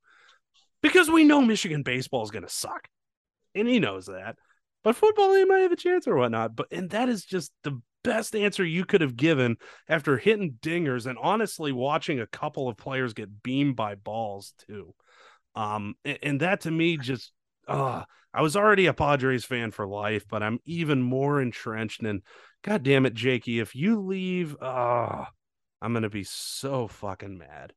[0.83, 2.89] Because we know Michigan baseball is going to suck.
[3.55, 4.37] And he knows that.
[4.87, 6.55] But football, they might have a chance or whatnot.
[6.55, 9.57] But, and that is just the best answer you could have given
[9.89, 14.95] after hitting dingers and honestly watching a couple of players get beamed by balls too.
[15.57, 17.33] Um, and, and that to me just,
[17.67, 22.03] uh, I was already a Padres fan for life, but I'm even more entrenched.
[22.05, 22.23] And
[22.63, 25.25] God damn it, Jakey, if you leave, uh,
[25.83, 27.73] I'm gonna be so fucking mad.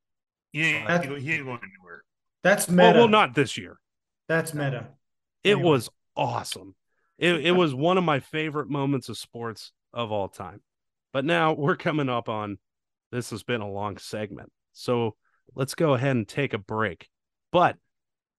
[0.51, 2.03] He ain't, That's- he ain't going anywhere.
[2.43, 2.99] That's Well, meta.
[2.99, 3.79] well, not this year.
[4.27, 4.89] That's meta.
[5.43, 5.69] It Anyway.
[5.71, 6.75] was awesome.
[7.19, 10.61] It, it was one of my favorite moments of sports of all time.
[11.13, 12.57] But now we're coming up on
[13.11, 14.51] this has been a long segment.
[14.73, 15.15] So
[15.55, 17.09] let's go ahead and take a break.
[17.51, 17.75] But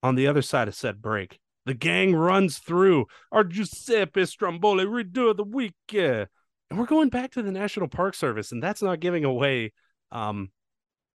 [0.02, 5.32] on the other side of said break, the gang runs through our Giuseppe Stromboli redo
[5.32, 5.76] of the week.
[5.92, 6.26] yeah.
[6.70, 9.74] And we're going back to the National Park Service, and that's not giving away
[10.12, 10.50] um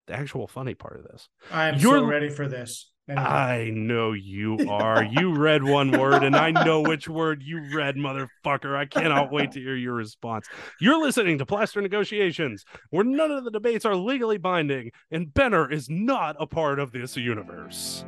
[0.06, 1.28] the actual funny part of this.
[1.50, 2.90] I am You're- so ready for this.
[3.06, 3.26] Anyway.
[3.26, 5.04] I know you are.
[5.04, 8.74] You read one word, and I know which word you read, motherfucker.
[8.76, 10.46] I cannot wait to hear your response.
[10.80, 15.70] You're listening to Plastered Negotiations, where none of the debates are legally binding, and Benner
[15.70, 18.04] is not a part of this universe.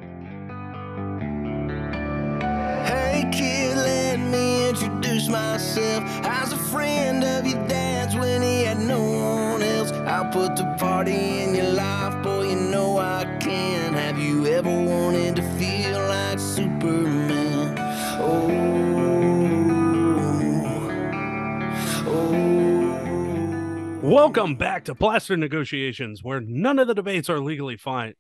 [2.86, 6.04] Hey kid, let me introduce myself.
[6.24, 9.92] I was a friend of your dad's when he had no one else.
[9.92, 13.75] I'll put the party in your life, boy, you know I can.
[14.56, 17.78] Have ever wanted to feel like Superman?
[18.18, 18.48] Oh,
[22.06, 24.00] oh.
[24.02, 28.14] Welcome back to Plastered Negotiations, where none of the debates are legally fine,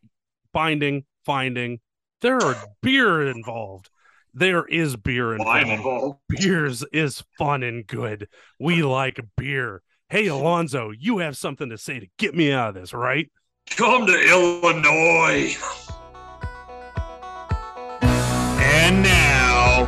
[0.52, 1.80] binding, finding.
[2.20, 3.88] There are beer involved.
[4.34, 5.68] There is beer involved.
[5.68, 6.18] involved.
[6.28, 8.28] beers is fun and good.
[8.60, 9.80] We like beer.
[10.10, 13.32] Hey, Alonzo, you have something to say to get me out of this, right?
[13.70, 15.56] Come to Illinois.
[18.86, 19.82] And now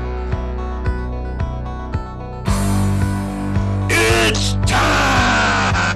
[3.89, 5.95] it's time.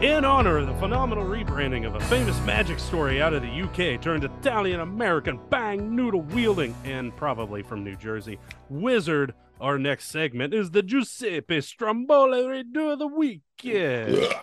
[0.00, 4.00] In honor of the phenomenal rebranding of a famous magic story out of the UK
[4.00, 8.38] turned Italian American bang noodle wielding and probably from New Jersey
[8.68, 13.42] wizard, our next segment is the Giuseppe Stromboli Redo of the Week.
[13.60, 14.42] Yeah.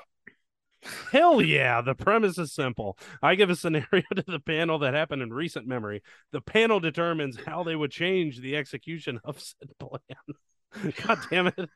[1.11, 2.97] Hell yeah, the premise is simple.
[3.21, 6.01] I give a scenario to the panel that happened in recent memory.
[6.31, 10.93] The panel determines how they would change the execution of said plan.
[11.05, 11.69] God damn it.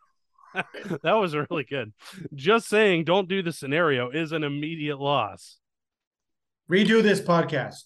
[1.04, 1.94] that was really good.
[2.34, 5.58] Just saying don't do the scenario is an immediate loss.
[6.70, 7.84] Redo this podcast.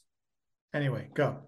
[0.73, 1.39] Anyway, go.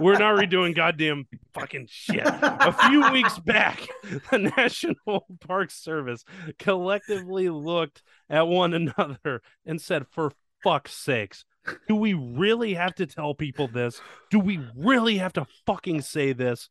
[0.00, 2.22] We're not redoing goddamn fucking shit.
[2.24, 3.86] A few weeks back,
[4.30, 6.24] the National Park Service
[6.58, 10.32] collectively looked at one another and said, For
[10.62, 11.44] fuck's sakes,
[11.86, 14.00] do we really have to tell people this?
[14.30, 16.68] Do we really have to fucking say this?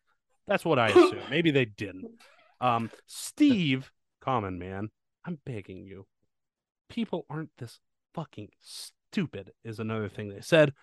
[0.48, 1.20] That's what I assume.
[1.30, 2.08] Maybe they didn't.
[2.62, 4.90] Um, Steve, common man,
[5.26, 6.06] I'm begging you.
[6.90, 7.80] People aren't this
[8.14, 10.74] fucking stupid, is another thing they said.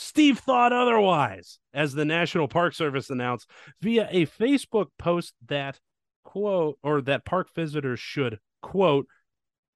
[0.00, 3.50] Steve thought otherwise, as the National Park Service announced
[3.80, 5.80] via a Facebook post that,
[6.22, 9.08] quote, or that park visitors should, quote,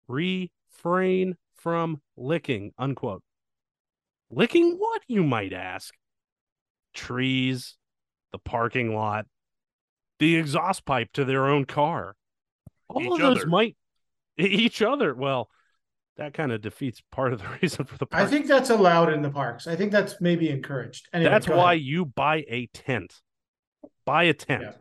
[0.07, 3.25] refrain from licking, unquote.
[4.31, 5.93] Licking what, you might ask?
[6.95, 7.77] Trees,
[8.31, 9.27] the parking lot,
[10.21, 12.15] the exhaust pipe to their own car.
[12.89, 13.47] All Each of those other.
[13.49, 13.77] might
[14.39, 15.17] each other.
[15.17, 15.51] Well,
[16.17, 19.23] that kind of defeats part of the reason for the I think that's allowed in
[19.23, 19.67] the parks.
[19.67, 21.09] I think that's maybe encouraged.
[21.13, 21.85] Anyway, That's why ahead.
[21.85, 23.21] you buy a tent.
[24.05, 24.63] Buy a tent.
[24.63, 24.73] Yeah.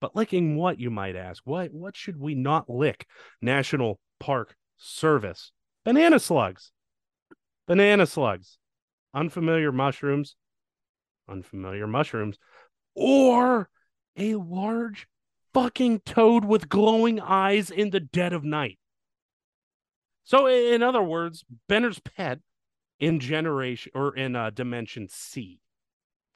[0.00, 1.42] But licking what, you might ask?
[1.44, 3.06] What what should we not lick?
[3.42, 5.52] National Park Service.
[5.84, 6.70] Banana slugs.
[7.66, 8.58] Banana slugs.
[9.14, 10.36] Unfamiliar mushrooms.
[11.28, 12.38] Unfamiliar mushrooms.
[12.94, 13.68] Or
[14.16, 15.08] a large
[15.54, 18.78] fucking toad with glowing eyes in the dead of night.
[20.28, 22.40] So, in other words, Benner's pet
[23.00, 25.62] in generation or in uh, dimension C.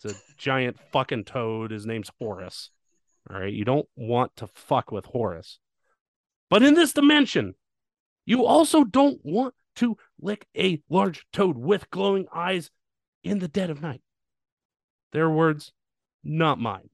[0.02, 1.72] It's a giant fucking toad.
[1.72, 2.70] His name's Horace.
[3.28, 3.52] All right.
[3.52, 5.58] You don't want to fuck with Horace.
[6.48, 7.54] But in this dimension,
[8.24, 12.70] you also don't want to lick a large toad with glowing eyes
[13.22, 14.00] in the dead of night.
[15.12, 15.70] Their words,
[16.24, 16.88] not mine.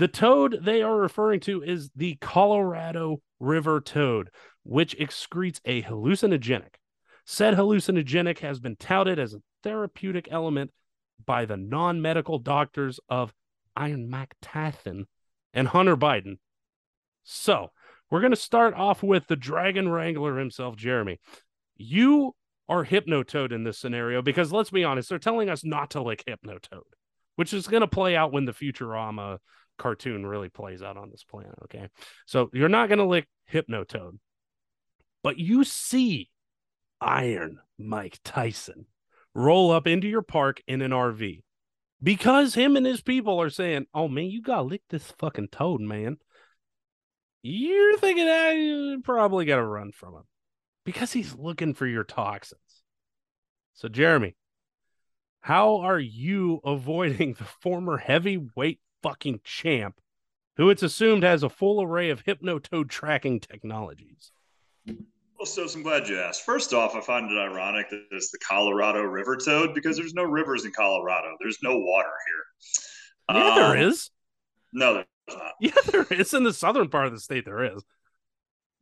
[0.00, 4.30] The toad they are referring to is the Colorado River toad,
[4.62, 6.76] which excretes a hallucinogenic.
[7.26, 10.70] Said hallucinogenic has been touted as a therapeutic element
[11.22, 13.34] by the non medical doctors of
[13.76, 16.38] Iron Mike and Hunter Biden.
[17.22, 17.70] So,
[18.10, 21.20] we're going to start off with the dragon wrangler himself, Jeremy.
[21.76, 22.34] You
[22.70, 26.24] are Hypnotoad in this scenario because let's be honest, they're telling us not to lick
[26.26, 26.88] Hypnotoad,
[27.36, 29.40] which is going to play out when the Futurama
[29.80, 31.54] cartoon really plays out on this planet.
[31.64, 31.88] Okay.
[32.26, 34.18] So, you're not going to lick Hypnotoad,
[35.22, 36.30] but you see
[37.00, 38.86] Iron Mike Tyson
[39.34, 41.42] roll up into your park in an RV
[42.02, 45.80] because him and his people are saying, "Oh man, you gotta lick this fucking toad,
[45.80, 46.18] man."
[47.42, 50.24] You're thinking, "Ah, you probably gotta run from him."
[50.84, 52.82] because he's looking for your toxins.
[53.74, 54.34] So, Jeremy,
[55.40, 60.00] how are you avoiding the former heavyweight fucking champ
[60.56, 64.30] who it's assumed has a full array of hypnotoad tracking technologies?
[64.86, 66.42] Well, so I'm glad you asked.
[66.42, 70.24] First off, I find it ironic that it's the Colorado River toad because there's no
[70.24, 71.28] rivers in Colorado.
[71.40, 73.36] There's no water here.
[73.36, 74.10] Yeah, Um, there is.
[74.74, 75.52] No, there's not.
[75.60, 76.34] Yeah, there is.
[76.34, 77.82] In the southern part of the state, there is.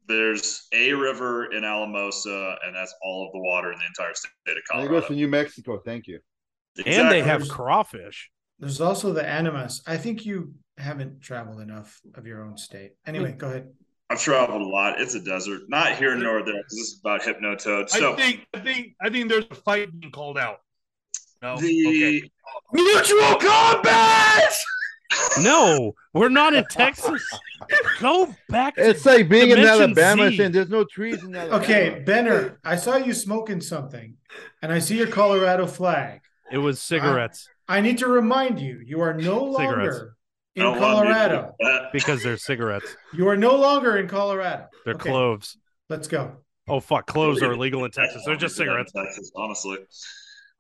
[0.09, 4.33] There's a river in Alamosa, and that's all of the water in the entire state
[4.49, 5.79] of And it goes to New Mexico.
[5.85, 6.19] Thank you.
[6.85, 8.31] And they have crawfish.
[8.59, 9.83] There's also the Animas.
[9.87, 12.93] I think you haven't traveled enough of your own state.
[13.07, 13.69] Anyway, go ahead.
[14.11, 15.01] I've traveled a lot.
[15.01, 15.63] It's a desert.
[15.69, 16.55] Not here nor there.
[16.55, 17.89] 'cause This is about hypnotoad.
[17.91, 20.61] So I think I think I think there's a fight being called out.
[21.43, 21.57] No.
[21.59, 22.31] the Okay.
[22.73, 24.53] Mutual combat.
[25.41, 27.23] No, we're not in Texas.
[28.01, 30.37] Go back to It's like being in Alabama Z.
[30.37, 31.63] saying there's no trees in Alabama.
[31.63, 34.17] Okay, Benner, I saw you smoking something,
[34.61, 36.21] and I see your Colorado flag.
[36.53, 39.97] it was cigarettes I need to remind you, you are no Cigarettes.
[39.99, 40.15] longer
[40.57, 41.89] in don't want you to Colorado.
[41.93, 42.97] because they're cigarettes.
[43.13, 44.67] You are no longer in Colorado.
[44.85, 45.57] They're Okay, cloves.
[45.89, 46.37] Let's go.
[46.69, 48.23] Oh fuck, cloves are illegal in Texas.
[48.27, 48.93] They're just cigarettes.
[48.93, 49.79] Texas, honestly.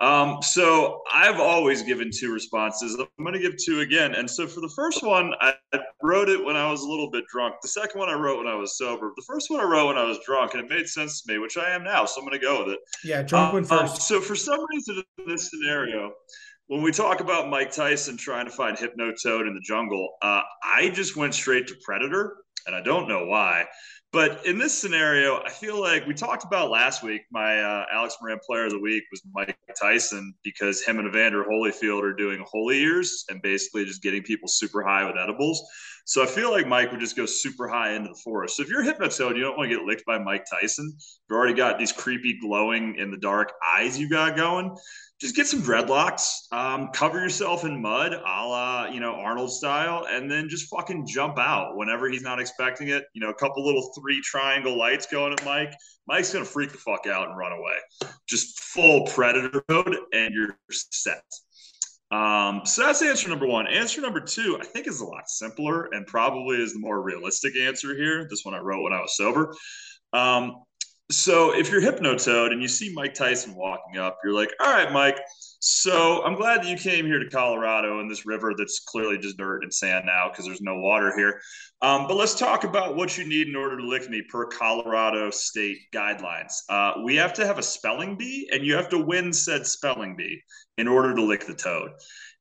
[0.01, 2.94] Um, so I've always given two responses.
[3.01, 4.14] I'm going to give two again.
[4.14, 7.10] And so for the first one, I I wrote it when I was a little
[7.10, 7.56] bit drunk.
[7.62, 9.12] The second one I wrote when I was sober.
[9.16, 11.39] The first one I wrote when I was drunk, and it made sense to me,
[11.40, 12.05] which I am now.
[12.05, 12.80] So I'm going to go with it.
[13.02, 14.02] Yeah, drunk one Um, first.
[14.02, 16.12] so for some reason in this scenario,
[16.69, 20.90] when we talk about Mike Tyson trying to find Hypnotoad in the jungle, uh, I
[20.90, 22.36] just went straight to Predator,
[22.66, 23.65] and I don't know why.
[24.12, 27.23] But in this scenario, I feel like we talked about last week.
[27.31, 31.45] My uh, Alex Moran Player of the Week was Mike Tyson because him and Evander
[31.45, 35.62] Holyfield are doing holy ears and basically just getting people super high with edibles.
[36.05, 38.57] So I feel like Mike would just go super high into the forest.
[38.57, 40.90] So if you're a hypnotoad, you don't want to get licked by Mike Tyson.
[41.28, 44.74] You've already got these creepy, glowing in the dark eyes you got going.
[45.20, 50.07] Just get some dreadlocks, um, cover yourself in mud, a la you know Arnold style,
[50.09, 53.05] and then just fucking jump out whenever he's not expecting it.
[53.15, 55.74] You know, a couple little three triangle lights going at Mike.
[56.07, 57.77] Mike's gonna freak the fuck out and run away.
[58.28, 61.24] Just full predator mode, and you're set.
[62.11, 63.66] Um, so that's answer number one.
[63.66, 67.57] Answer number two, I think, is a lot simpler and probably is the more realistic
[67.57, 68.27] answer here.
[68.31, 69.55] This one I wrote when I was sober.
[70.12, 70.62] Um,
[71.10, 74.93] so if you're Hypnotoad and you see Mike Tyson walking up, you're like, all right,
[74.93, 75.18] Mike.
[75.60, 79.39] So I'm glad that you came here to Colorado in this river that's clearly just
[79.39, 81.40] dirt and sand now because there's no water here.
[81.82, 85.30] Um, but let's talk about what you need in order to lick me per Colorado
[85.30, 86.52] state guidelines.
[86.68, 90.14] Uh, we have to have a spelling bee, and you have to win said spelling
[90.16, 90.40] bee
[90.76, 91.90] in order to lick the toad.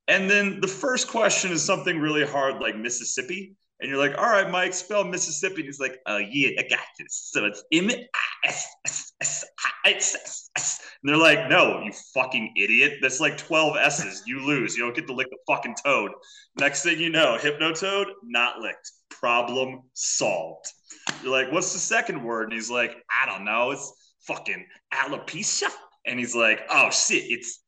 [0.07, 3.55] And then the first question is something really hard, like Mississippi.
[3.79, 5.57] And you're like, all right, Mike, spell Mississippi.
[5.57, 7.29] And he's like, oh, yeah, I got this.
[7.31, 9.45] So it's M I S S S
[9.85, 10.79] I S S.
[11.03, 12.93] And they're like, no, you fucking idiot.
[13.01, 14.23] That's like 12 S's.
[14.25, 14.75] You lose.
[14.75, 16.11] You don't get to lick the fucking toad.
[16.59, 18.91] Next thing you know, Hypnotoad, not licked.
[19.09, 20.65] Problem solved.
[21.21, 22.45] You're like, what's the second word?
[22.45, 23.71] And he's like, I don't know.
[23.71, 25.69] It's fucking alopecia.
[26.05, 27.25] And he's like, oh, shit.
[27.27, 27.63] It's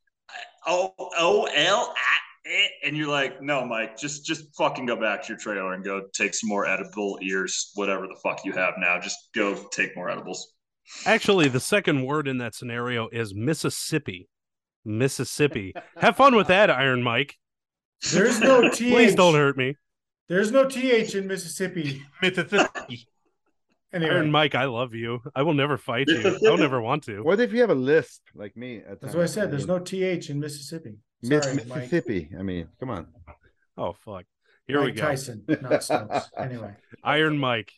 [0.66, 2.18] O L I
[2.50, 5.84] Eh, and you're like, no, Mike, just just fucking go back to your trailer and
[5.84, 9.00] go take some more edible ears, whatever the fuck you have now.
[9.00, 10.54] Just go take more edibles.
[11.06, 14.28] Actually, the second word in that scenario is Mississippi.
[14.84, 15.74] Mississippi.
[15.98, 17.36] Have fun with that, Iron Mike.
[18.12, 18.94] There's no th.
[18.94, 19.76] Please don't hurt me.
[20.28, 22.02] There's no th in Mississippi.
[22.22, 23.08] Mississippi.
[23.94, 25.20] Anyway, Iron Mike, I love you.
[25.36, 26.40] I will never fight you.
[26.48, 27.22] I'll never want to.
[27.22, 28.78] What if you have a lisp like me?
[28.78, 29.16] At that's times?
[29.16, 29.52] what I said.
[29.52, 30.98] There's no th in Mississippi.
[31.22, 31.68] Miss Sorry, Mike.
[31.68, 32.30] Mississippi.
[32.38, 33.08] I mean, come on.
[33.78, 34.26] Oh fuck.
[34.68, 35.02] Here we go.
[35.02, 36.30] Tyson, not Stocz.
[36.38, 36.74] Anyway,
[37.04, 37.72] Iron Mike.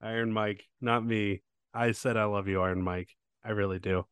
[0.00, 1.42] Iron Mike, not me.
[1.74, 3.08] I said I love you, Iron Mike.
[3.44, 4.06] I really do.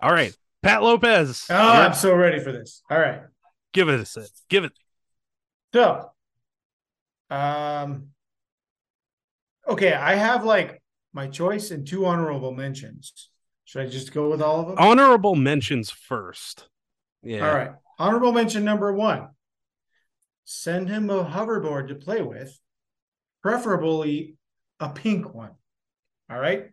[0.00, 0.34] All right.
[0.62, 1.46] Pat Lopez.
[1.48, 2.82] oh, I'm so ready for this.
[2.90, 3.22] All right.
[3.72, 4.28] Give it a sit.
[4.48, 4.72] Give it.
[5.72, 6.10] So,
[7.30, 8.08] um,
[9.68, 10.82] okay, I have like
[11.12, 13.30] my choice and two honorable mentions.
[13.64, 14.76] Should I just go with all of them?
[14.78, 16.68] Honorable mentions first.
[17.22, 17.48] Yeah.
[17.48, 17.70] All right.
[18.00, 19.28] Honorable mention number one
[20.44, 22.58] send him a hoverboard to play with,
[23.42, 24.36] preferably
[24.80, 25.50] a pink one.
[26.30, 26.70] All right.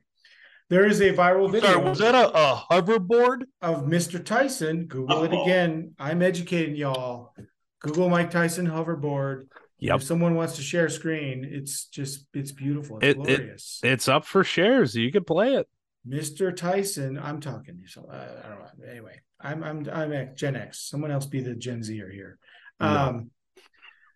[0.69, 3.43] There is a viral video Sorry, was that a, a hoverboard?
[3.61, 4.23] of Mr.
[4.23, 4.85] Tyson.
[4.87, 5.43] Google it Uh-oh.
[5.43, 5.93] again.
[5.99, 7.33] I'm educating y'all.
[7.81, 9.47] Google Mike Tyson hoverboard.
[9.79, 9.97] Yep.
[9.97, 12.97] If someone wants to share screen, it's just it's beautiful.
[13.01, 13.79] It's It- it- glorious.
[13.83, 14.95] It's up for shares.
[14.95, 15.67] You can play it.
[16.07, 16.55] Mr.
[16.55, 17.83] Tyson, I'm talking.
[17.87, 18.89] So uh, I don't know.
[18.89, 20.87] Anyway, I'm I'm I'm at Gen X.
[20.89, 22.37] Someone else be the Gen Zer here.
[22.79, 22.87] No.
[22.87, 23.31] Um,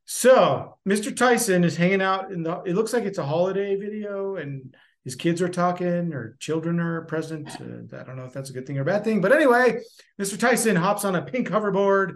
[0.05, 1.15] so Mr.
[1.15, 2.61] Tyson is hanging out in the.
[2.63, 7.01] It looks like it's a holiday video, and his kids are talking or children are
[7.01, 7.49] present.
[7.59, 9.79] Uh, I don't know if that's a good thing or a bad thing, but anyway,
[10.19, 10.39] Mr.
[10.39, 12.15] Tyson hops on a pink hoverboard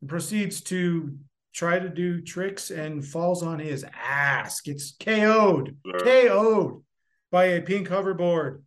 [0.00, 1.16] and proceeds to
[1.54, 6.82] try to do tricks and falls on his ass, gets KO'd, KO'd
[7.30, 8.62] by a pink hoverboard.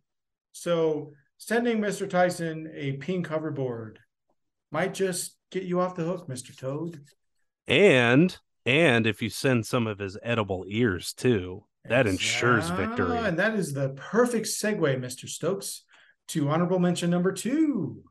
[0.52, 2.08] So sending Mr.
[2.08, 3.96] Tyson a pink hoverboard
[4.70, 6.56] might just get you off the hook, Mr.
[6.56, 7.00] Toad.
[7.66, 8.36] And
[8.66, 13.18] and if you send some of his edible ears too, that ensures victory.
[13.18, 15.28] And that is the perfect segue, Mr.
[15.28, 15.84] Stocz,
[16.28, 18.02] to honorable mention number two,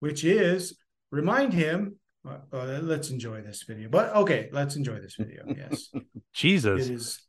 [0.00, 0.76] which is
[1.10, 1.96] remind him.
[2.28, 3.88] Uh, uh, let's enjoy this video.
[3.88, 5.44] But okay, let's enjoy this video.
[5.56, 5.90] Yes,
[6.34, 6.88] Jesus.
[6.88, 7.20] is.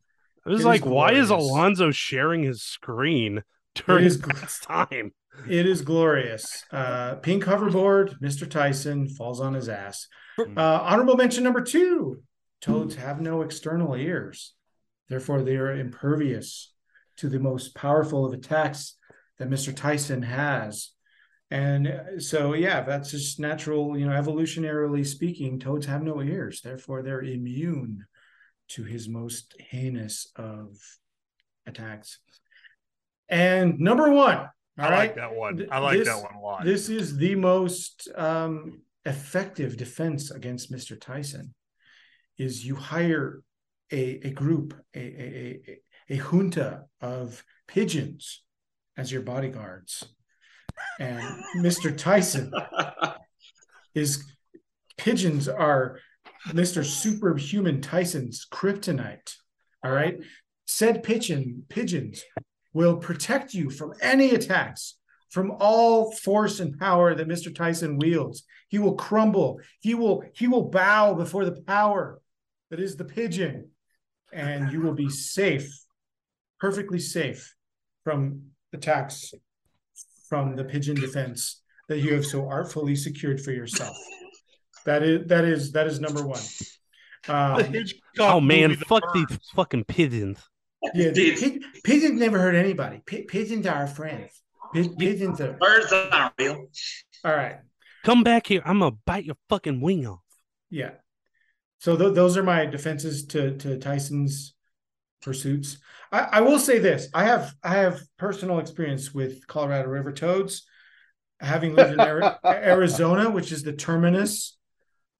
[0.44, 1.30] I was it is like, why is.
[1.30, 3.42] Alonzo sharing his screen
[3.86, 5.12] during is gl- this time?
[5.48, 6.64] It is glorious.
[6.70, 8.18] Uh, pink hoverboard.
[8.20, 8.48] Mr.
[8.48, 10.08] Tyson falls on his ass.
[10.38, 12.22] Uh, honorable mention number two:
[12.60, 14.54] Toads have no external ears,
[15.08, 16.72] therefore they are impervious
[17.18, 18.96] to the most powerful of attacks
[19.38, 19.74] that Mr.
[19.74, 20.90] Tyson has.
[21.50, 26.60] And uh, so, yeah, that's just natural, you know, evolutionarily speaking, toads have no ears,
[26.62, 28.04] therefore they're immune
[28.68, 30.76] to his most heinous of
[31.66, 32.18] attacks.
[33.28, 35.66] And number one, all I right, like that one.
[35.70, 36.64] I like this- that one a lot.
[36.64, 40.98] this is the most um, effective defense against Mr.
[41.00, 41.54] Tyson.
[42.38, 43.42] Is you hire
[43.90, 48.42] a, a group, a, a, a, a junta of pigeons
[48.96, 50.04] as your bodyguards,
[51.00, 51.20] and
[51.56, 51.96] Mr.
[51.96, 52.52] Tyson
[53.94, 54.24] is
[54.96, 55.98] pigeons are
[56.50, 56.84] Mr.
[56.84, 59.34] Superhuman Tyson's kryptonite.
[59.84, 60.18] All right.
[60.66, 62.22] Said pigeon pigeons
[62.72, 64.96] will protect you from any attacks,
[65.30, 67.54] from all force and power that Mr.
[67.54, 68.44] Tyson wields.
[68.68, 69.60] He will crumble.
[69.80, 72.20] He will he will bow before the power
[72.70, 73.70] that is the pigeon,
[74.32, 75.70] and you will be safe,
[76.60, 77.54] perfectly safe
[78.04, 78.42] from
[78.72, 79.32] attacks
[80.28, 83.96] from the pigeon defense that you have so artfully secured for yourself.
[84.84, 86.40] That is that is that is number one.
[87.26, 88.00] The Um, Hitchcock
[88.34, 89.26] Oh man, The fuck Bird.
[89.28, 90.38] these fucking pigeons.
[90.94, 91.38] Yeah, the Dude.
[91.38, 93.02] pig, pigeons never hurt anybody.
[93.06, 94.30] Pi- pigeons are our friends.
[94.74, 96.66] Pi- pigeons are Birds aren't real.
[97.24, 97.56] all right.
[98.04, 98.62] Come back here.
[98.64, 100.20] I'm gonna bite your fucking wing off.
[100.70, 100.92] Yeah.
[101.80, 104.54] So th- those are my defenses to to Tyson's
[105.22, 105.78] pursuits.
[106.12, 110.66] I, I will say this: I have I have personal experience with Colorado River toads,
[111.40, 114.56] having lived in Ari- Arizona, which is the terminus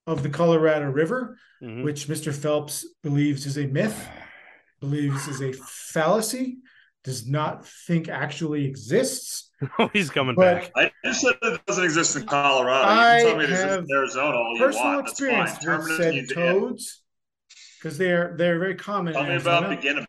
[0.06, 1.82] of the Colorado River, Mhm.
[1.84, 2.32] which Mr.
[2.32, 4.08] Phelps believes is a myth,
[4.80, 6.58] believes is a fallacy,
[7.04, 9.44] does not think actually exists.
[9.80, 10.72] Oh, he's coming But back.
[10.76, 12.86] I just said it doesn't exist in Colorado.
[12.88, 15.06] I you can tell me it have in Arizona all you Personal want.
[15.06, 15.58] That's experience fine.
[15.58, 17.02] with Terminus said toads,
[17.78, 19.14] because they're they're very common.
[19.14, 20.06] Tell me about Arizona.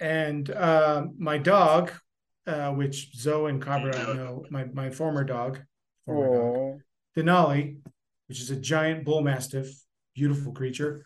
[0.00, 1.90] and uh, my dog,
[2.46, 4.12] uh, which Zo and Cabra Yeah.
[4.14, 5.60] know, my my former dog,
[6.06, 6.80] former dog,
[7.16, 7.78] Denali,
[8.28, 9.68] which is a giant bull mastiff,
[10.14, 11.04] beautiful creature.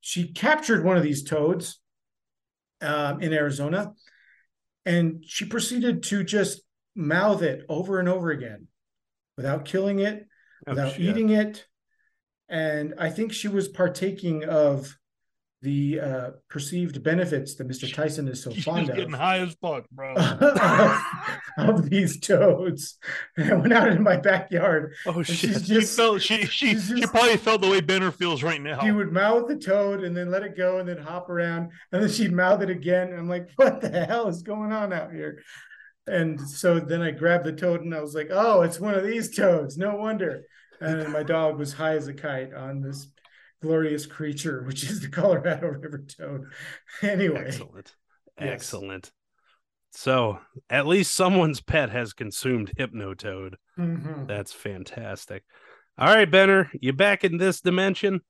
[0.00, 1.78] She captured one of these toads
[2.80, 3.92] um, in Arizona,
[4.86, 6.62] and she proceeded to just
[6.94, 8.66] mouth it over and over again,
[9.36, 10.26] without killing it,
[10.66, 11.66] Oh, without eating it.
[12.48, 14.94] And I think she was partaking of
[15.62, 17.92] the uh, perceived benefits that Mr.
[17.92, 20.14] Tyson is so fond of getting high as fuck, bro.
[20.14, 21.02] of,
[21.58, 22.98] of these toads.
[23.36, 24.94] And I went out in my backyard.
[25.06, 25.36] Oh shit.
[25.36, 28.80] she's she felt she she, she's she probably felt the way Benner feels right now.
[28.80, 32.02] she would mouth the toad and then let it go and then hop around and
[32.02, 33.08] then she'd mouth it again.
[33.08, 35.42] And I'm like, what the hell is going on out here?
[36.06, 39.04] And so then I grabbed the toad and I was like, oh, it's one of
[39.04, 39.76] these toads.
[39.78, 40.42] No wonder.
[40.80, 43.06] And my dog was high as a kite on this
[43.62, 46.44] glorious creature, which is the Colorado River toad.
[47.02, 47.94] Anyway, Excellent.
[48.40, 48.48] Yes.
[48.52, 49.12] Excellent.
[49.92, 50.38] So
[50.70, 53.54] at least someone's pet has consumed Hypnotoad.
[53.78, 54.26] mhm.
[54.26, 55.42] That's fantastic.
[55.98, 58.20] All right, Benner, you back in this dimension?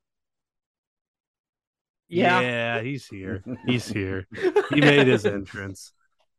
[2.09, 2.41] Yeah.
[2.41, 3.45] Yeah, he's here.
[3.67, 4.27] He's here.
[4.71, 5.93] He made his entrance.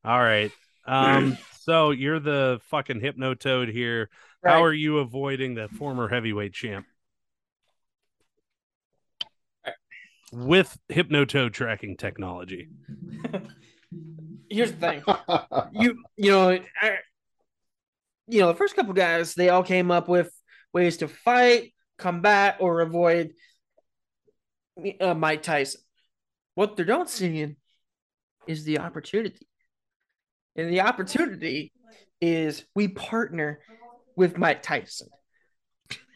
[0.04, 0.52] All right.
[0.86, 4.10] Um, so you're the fucking Hypnotoad here.
[4.44, 6.88] How are you avoiding the former heavyweight champ?
[10.32, 12.70] With Hypnotoad tracking technology.
[14.50, 15.04] Here's the thing.
[15.74, 16.98] you you know I,
[18.32, 20.32] you know the first couple guys they all came up with
[20.74, 23.34] ways to fight combat or avoid
[25.00, 25.82] uh, mike tyson
[26.56, 27.56] what they don't see
[28.48, 29.48] is the opportunity
[30.56, 31.72] and the opportunity
[32.22, 33.60] is we partner
[34.16, 35.10] with mike tyson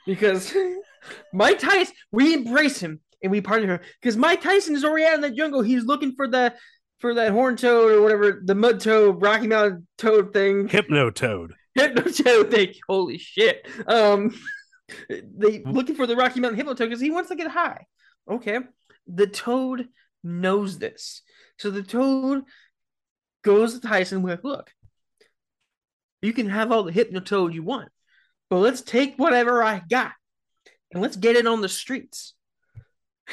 [0.05, 0.55] because
[1.33, 5.15] mike tyson we embrace him and we partner him because mike tyson is already out
[5.15, 6.53] in the jungle he's looking for the
[6.99, 10.67] for that horn toad or whatever the mud toad, Rocky Mountain toad thing.
[10.67, 11.53] Hypno Toad.
[11.75, 12.73] Hypno toad thing.
[12.87, 13.67] Holy shit.
[13.87, 14.33] Um,
[15.09, 17.85] they looking for the Rocky Mountain hypno toad because he wants to get high.
[18.29, 18.59] Okay,
[19.07, 19.87] the toad
[20.23, 21.21] knows this,
[21.59, 22.43] so the toad
[23.43, 24.71] goes to Tyson with, "Look,
[26.21, 27.89] you can have all the hypno toad you want,
[28.49, 30.13] but let's take whatever I got
[30.91, 32.34] and let's get it on the streets."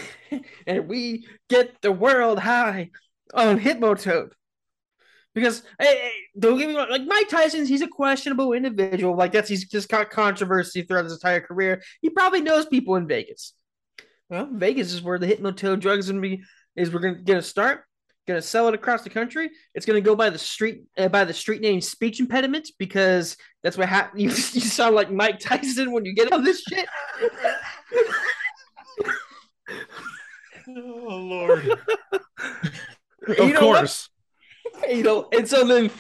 [0.67, 2.91] and we get the world high
[3.35, 4.31] on Hypnotoad.
[5.35, 9.17] Because hey, hey, don't get me wrong, like Mike Tyson's, he's a questionable individual.
[9.17, 11.83] Like that's he's just got controversy throughout his entire career.
[12.03, 13.55] He probably knows people in Vegas.
[14.29, 16.43] Well, Vegas is where the Hypnotoad drug is gonna be.
[16.77, 17.85] Is we're gonna gonna start,
[18.27, 19.51] gonna sell it across the country.
[19.75, 23.79] It's gonna go by the street uh, by the street name speech impediment because that's
[23.79, 24.21] what happened.
[24.21, 26.87] You, you sound like Mike Tyson when you get on this shit.
[30.69, 31.69] Oh Lord.
[33.29, 33.77] Of You know what?
[33.79, 34.09] course.
[34.89, 35.91] you know, and so then,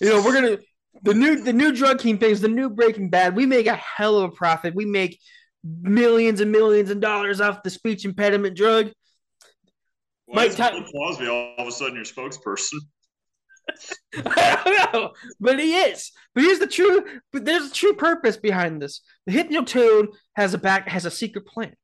[0.00, 0.58] you know, we're gonna
[1.02, 3.34] the new the new drug kingpins, the new Breaking Bad.
[3.34, 4.74] We make a hell of a profit.
[4.74, 5.18] We make
[5.64, 8.92] millions and millions of dollars off the speech impediment drug.
[10.26, 12.78] Why Mike is Ty- Bill Cosby all of a sudden your spokesperson?
[14.26, 16.10] I don't know, but he is.
[16.34, 17.04] But here's the true.
[17.32, 19.00] But there's a true purpose behind this.
[19.26, 21.74] The Hypnotoad has a back has a secret plan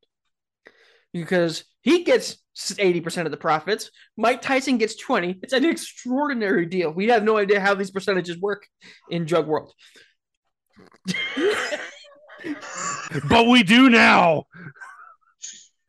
[1.13, 2.37] because he gets
[2.79, 3.91] eighty percent of the profits.
[4.17, 5.39] Mike Tyson gets twenty.
[5.43, 6.91] It's an extraordinary deal.
[6.93, 8.67] We have no idea how these percentages work
[9.11, 9.73] in drug world.
[13.29, 14.45] But we do now.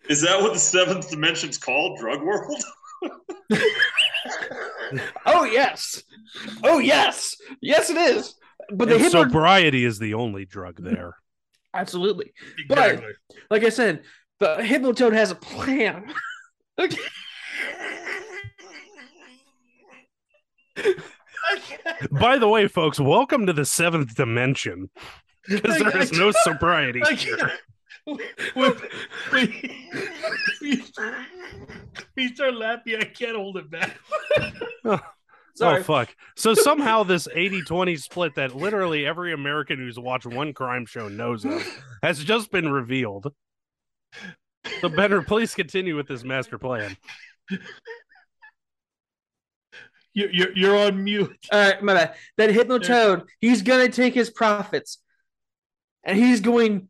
[0.10, 2.00] Is that what the seventh dimension's called?
[2.00, 2.62] Drug world?
[5.26, 6.02] Oh yes,
[6.64, 8.34] oh yes, yes it is.
[8.74, 11.16] But the And hypno sobriety is the only drug there.
[11.76, 12.34] absolutely.
[12.68, 13.04] But-
[13.52, 14.02] Like I said,
[14.40, 16.12] the Hypnotoad has a plan.
[16.78, 16.98] Okay.
[22.12, 24.90] By the way, folks, welcome to the seventh dimension.
[25.48, 27.02] Because there is no sobriety.
[27.04, 27.52] I can't.
[28.54, 28.74] When,
[32.34, 33.98] start laughing, I can't hold it back.
[34.40, 34.52] Oh,
[34.86, 35.00] oh,
[35.56, 35.82] Sorry.
[35.82, 36.16] Oh fuck.
[36.38, 41.44] So somehow this 80-20 split that literally every American who's watched one crime show knows
[41.44, 43.34] of has just been revealed.
[44.82, 46.96] So Benner, please continue with this master plan.
[50.14, 51.38] You're, you're, you're on mute.
[51.52, 52.16] All right, my bad.
[52.38, 55.00] That Hypnotoad, he's gonna take his profits,
[56.04, 56.90] and he's going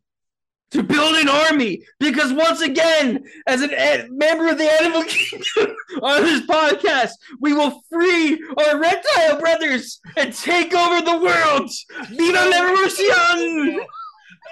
[0.70, 5.76] to build an army because once again, as an a- member of the Animal Kingdom
[6.02, 7.10] on this podcast,
[7.40, 11.70] we will free our reptile brothers and take over the world.
[12.10, 13.84] Viva la revolution!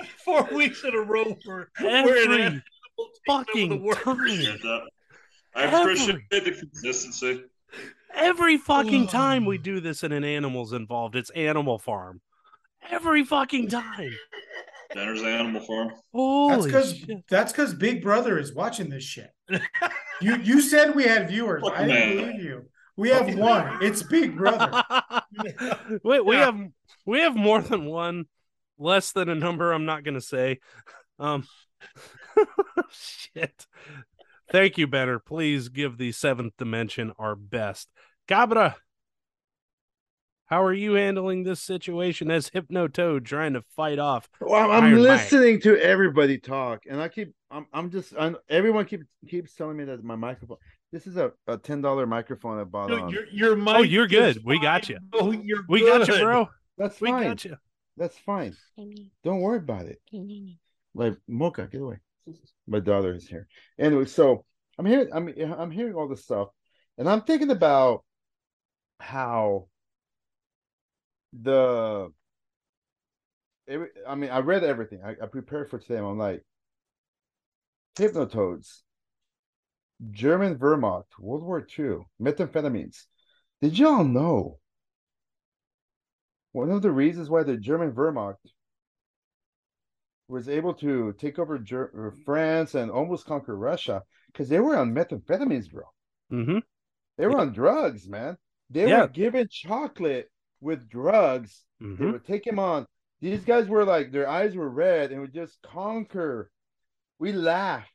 [0.25, 2.62] Four weeks in a row for we're in Every
[3.27, 3.99] fucking the world.
[4.03, 4.15] time.
[4.19, 4.61] Appreciate.
[5.55, 7.45] I Every- appreciate the consistency.
[8.15, 12.20] Every fucking time we do this and an animal's involved, it's Animal Farm.
[12.91, 14.15] Every fucking time.
[14.95, 15.89] Benner's Animal Farm.
[15.89, 19.31] That's Holy because that's because Big Brother is watching this shit.
[20.23, 21.62] you you said we had viewers.
[21.75, 22.16] I didn't Man.
[22.16, 22.65] believe you.
[22.97, 23.79] We have one.
[23.83, 24.83] It's Big Brother.
[26.03, 26.47] Wait, we Yeah.
[26.47, 26.61] have
[27.05, 28.25] we have more than one,
[28.79, 29.73] less than a number.
[29.73, 30.59] I'm not gonna say.
[31.19, 31.47] Um,
[32.91, 33.67] shit.
[34.51, 35.19] Thank you, Benner.
[35.19, 37.89] Please give the seventh dimension our best.
[38.29, 38.77] Cabra,
[40.47, 44.29] how are you handling this situation as Hypno Hypnotoad trying to fight off?
[44.41, 45.01] Well, I'm Iron Mike.
[45.03, 49.77] listening to everybody talk, and I keep, I'm, I'm just, I'm, everyone keep keeps telling
[49.77, 50.57] me that my microphone.
[50.91, 53.11] This is a, a ten dollar microphone I bought No, on.
[53.11, 54.39] your, your mic Oh, you're is good.
[54.45, 54.99] We got you.
[55.13, 56.23] Oh, you're We got you, good.
[56.23, 56.49] bro.
[56.79, 57.25] That's We fine.
[57.25, 57.57] got you.
[57.99, 58.57] That's fine.
[59.25, 60.01] Don't worry about it.
[60.95, 61.97] Like Mocha, get away.
[62.66, 63.49] My daughter is here.
[63.79, 64.45] Anyway, so
[64.79, 66.49] I'm hearing, I'm, I'm hearing all this stuff,
[66.97, 68.05] and I'm thinking about
[69.01, 69.69] how
[71.33, 72.12] the.
[73.69, 75.01] Every, I mean, I read everything.
[75.05, 75.97] I, I prepared for today.
[75.97, 76.43] and I'm like,
[77.99, 78.83] hypnotoads,
[80.11, 83.05] German Wehrmacht, World War II, methamphetamines.
[83.61, 84.59] Did y'all know?
[86.59, 88.35] One of the reasons why the German Wehrmacht
[90.27, 94.93] was able to take over Ger- France and almost conquer Russia because they were on
[94.93, 95.85] methamphetamines, bro.
[96.33, 96.59] Mm-hmm.
[97.17, 98.37] They were on drugs, man.
[98.71, 99.03] They Yeah.
[99.03, 101.65] were given chocolate with drugs.
[101.79, 102.11] They Mm-hmm.
[102.11, 102.89] would take him on.
[103.21, 106.51] These guys were like their eyes were red and would just conquer.
[107.21, 107.89] We laugh.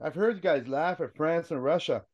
[0.00, 2.04] I've heard guys laugh at France and Russia.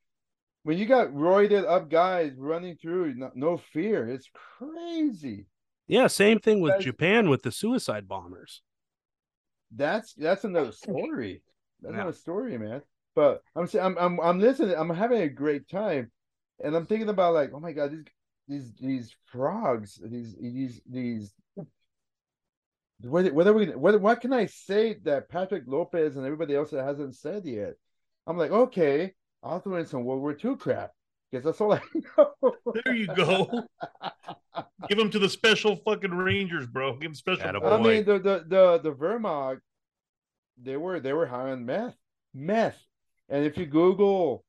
[0.65, 4.09] When you got roided up guys running through, no, no fear.
[4.09, 4.29] It's
[4.59, 5.47] crazy.
[5.87, 8.63] Yeah, same thing with Guys- Japan with the suicide bombers.
[9.71, 11.43] That's that's another story.
[11.83, 12.01] That's Yeah.
[12.01, 12.83] another story, man.
[13.15, 14.75] But I'm saying I'm I'm I'm listening.
[14.77, 16.11] I'm having a great time.
[16.63, 18.05] and I'm thinking about like, oh my god, these
[18.49, 21.33] these these frogs, these these these.
[23.03, 23.67] What, what are we?
[23.67, 27.45] gonna- What what can I say that Patrick Lopez and everybody else that hasn't said
[27.45, 27.75] yet?
[28.27, 29.13] I'm like, okay,
[29.45, 30.93] I'll throw in some World War II crap
[31.31, 31.81] because that's all I
[32.17, 32.55] know.
[32.85, 33.65] There you go.
[34.89, 36.93] Give them to the special fucking Rangers, bro.
[36.95, 37.45] Give them special.
[37.45, 37.73] Attaboy.
[37.73, 39.61] I mean, the the the the Wehrmacht,
[40.61, 41.97] they were they were high on meth,
[42.33, 42.81] meth,
[43.29, 44.45] and if you Google,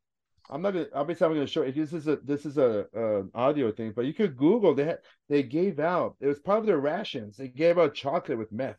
[0.50, 1.72] I'm not gonna obviously I'm gonna show you.
[1.72, 4.76] This is a this is a, a audio thing, but you could Google.
[4.76, 6.16] They had they gave out.
[6.20, 7.38] It was part of their rations.
[7.38, 8.78] They gave out chocolate with meth,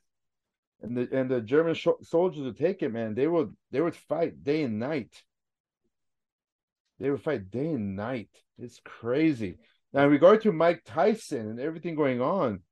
[0.80, 2.92] and the and the German sho- soldiers would take it.
[2.92, 5.10] Man, they would they would fight day and night.
[6.98, 8.30] They would fight day and night.
[8.58, 9.58] It's crazy.
[9.92, 12.62] Now, in regard to Mike Tyson and everything going on,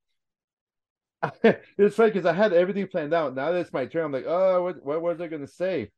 [1.42, 3.34] it's funny because I had everything planned out.
[3.34, 5.90] Now that it's my turn, I'm like, oh, what, what was I going to say?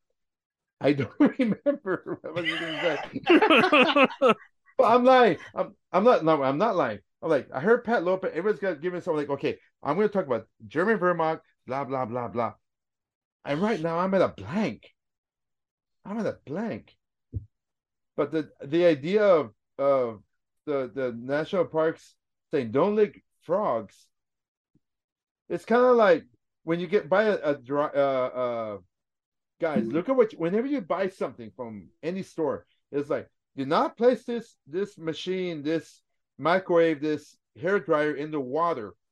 [0.80, 4.32] I don't remember what was I going to say.
[4.76, 5.38] But I'm lying.
[5.54, 6.98] I'm I'm not no, I'm not lying.
[7.22, 10.26] I'm like, I heard Pat Lopez, everyone's got giving something like, okay, I'm gonna talk
[10.26, 12.52] about German Wehrmacht, blah, blah, blah, blah.
[13.44, 14.82] And right now I'm at a blank.
[16.04, 16.94] I'm at a blank.
[18.16, 20.22] But the the idea of of
[20.64, 22.14] the the national parks
[22.50, 24.06] saying don't lick frogs,
[25.48, 26.24] it's kind of like
[26.64, 28.78] when you get buy a, a dry uh uh
[29.60, 33.66] guys, look at what you, whenever you buy something from any store, it's like do
[33.66, 36.02] not place this this machine, this
[36.38, 38.94] microwave, this hair dryer in the water.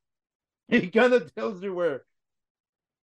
[0.68, 2.04] It kind of tells you where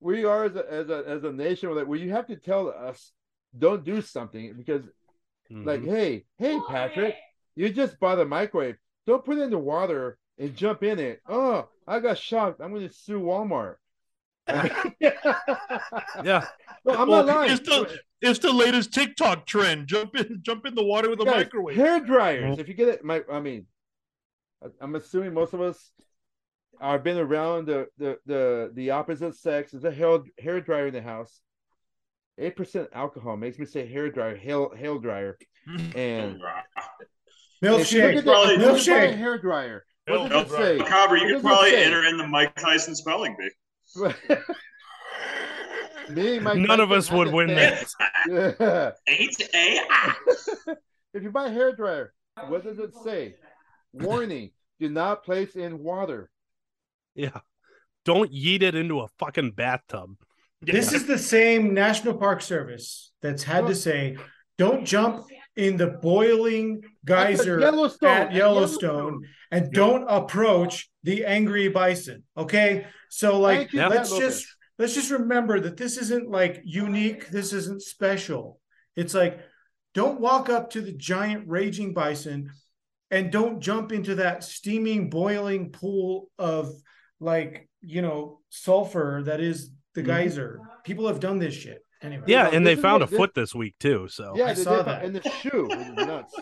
[0.01, 2.69] we are as a as a as a nation that where you have to tell
[2.71, 3.13] us
[3.57, 4.83] don't do something because
[5.51, 5.89] like Mhm.
[5.89, 7.17] hey hey Patrick,
[7.57, 8.77] you just bought a microwave.
[9.07, 11.21] Don't put it in the water and jump in it.
[11.29, 12.61] Oh, I got shocked.
[12.61, 13.77] I'm gonna sue Walmart.
[15.01, 16.47] yeah,
[16.85, 17.53] No, I'm Well, not lying.
[17.53, 19.87] it's the- It's the latest TikTok trend.
[19.87, 21.75] Jump in, jump in the water with a Guys, microwave.
[21.77, 22.59] Hair dryers.
[22.59, 23.67] If you get it, my I mean,
[24.63, 25.91] I- I'm assuming most of us
[26.81, 29.73] are been around the the the, the opposite sex.
[29.73, 31.41] There's a hair hair dryer in the house.
[32.41, 35.37] Eight percent alcohol makes me say hair dryer, hail hail dryer,
[35.95, 36.41] and if
[37.63, 38.17] look Milkshake.
[38.19, 39.17] at the- if you just buy Milkshake.
[39.17, 39.85] hair dryer.
[40.09, 40.79] Hell What does it say?
[40.79, 43.51] Cobber, you What could probably enter in the Mike Tyson spelling bee.
[46.11, 47.87] Me, Mike none of us would win to that.
[47.89, 48.91] say- Yeah.
[49.07, 50.15] H A I.
[51.15, 52.13] if you buy a hair dryer,
[52.49, 53.35] what does it say?
[53.93, 54.51] Warning:
[54.81, 56.31] Do not place in water.
[57.15, 57.41] Yeah,
[58.05, 60.17] don't yeet it into a fucking bathtub.
[60.63, 64.17] This is the same National Park Service that's had to say,
[64.59, 65.25] don't jump
[65.57, 68.11] in the boiling That's at geyser Yellowstone.
[68.11, 72.25] at Yellowstone and don't approach the angry bison.
[72.37, 72.87] Okay.
[73.09, 74.47] So like you, let's just
[74.79, 78.61] let's just remember that this isn't like unique, this isn't special.
[78.97, 79.41] It's like
[79.95, 82.51] don't walk up to the giant raging bison
[83.11, 86.71] and don't jump into that steaming boiling pool of
[87.19, 90.07] like, you know, sulfur that is the Mhm.
[90.07, 90.61] geyser.
[90.85, 91.85] People have done this shit.
[92.03, 92.25] Anyway.
[92.27, 94.09] Yeah, no, and they found a what- this- foot this week too.
[94.09, 95.05] So Yeah, I they saw did, that.
[95.05, 96.35] and the shoe which nuts.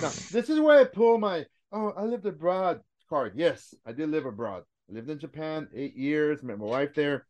[0.00, 3.32] now, this is where I pull my oh, I lived abroad card.
[3.36, 4.64] Yes, I did live abroad.
[4.90, 7.26] I lived in Japan eight years, met my wife there,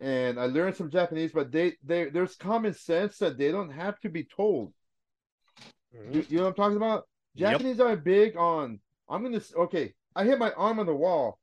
[0.00, 1.32] and I learned some Japanese.
[1.32, 4.72] But they, they, there's common sense that they don't have to be told.
[6.12, 7.04] You, you know what I'm talking about?
[7.36, 7.52] Yep.
[7.52, 8.80] Japanese are big on.
[9.08, 9.94] I'm gonna s- okay.
[10.14, 11.38] I hit my arm on the wall.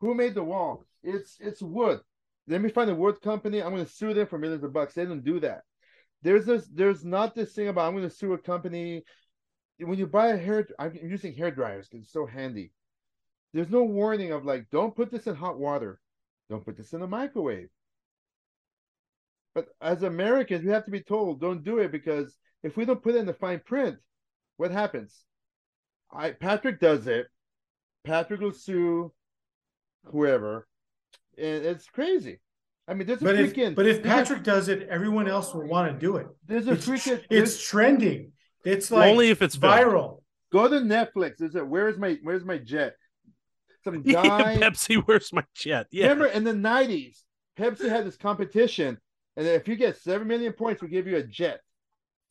[0.00, 0.84] Who made the wall?
[1.02, 2.00] It's it's wood.
[2.48, 3.62] Let me find a wood company.
[3.62, 4.94] I'm gonna sue them for millions of bucks.
[4.94, 5.62] They don't do that.
[6.22, 6.68] There's this.
[6.72, 9.04] There's not this thing about I'm gonna sue a company.
[9.78, 12.72] When you buy a hair, I'm using hair dryers because it's so handy.
[13.52, 16.00] There's no warning of like, don't put this in hot water,
[16.48, 17.68] don't put this in the microwave.
[19.54, 23.02] But as Americans, we have to be told don't do it because if we don't
[23.02, 23.96] put it in the fine print,
[24.56, 25.24] what happens?
[26.12, 27.26] I Patrick does it.
[28.04, 29.12] Patrick will sue
[30.04, 30.68] whoever,
[31.36, 32.40] it's crazy.
[32.88, 35.54] I mean, there's a But if but if there's a- Patrick does it, everyone else
[35.54, 36.26] will want to do it.
[36.46, 37.22] there's a It's, freaking.
[37.30, 38.32] it's trending.
[38.64, 39.74] It's like only if it's filmed.
[39.86, 40.22] viral.
[40.52, 41.36] Go to Netflix.
[41.38, 42.94] There's a where's my where's my jet?
[43.84, 44.56] Some Yeah, guy.
[44.58, 45.86] Pepsi, where's my jet?
[45.90, 47.24] Yeah, Remember in the nineties,
[47.58, 48.98] Pepsi had this competition,
[49.36, 51.60] and if you get seven million points, we give you a jet.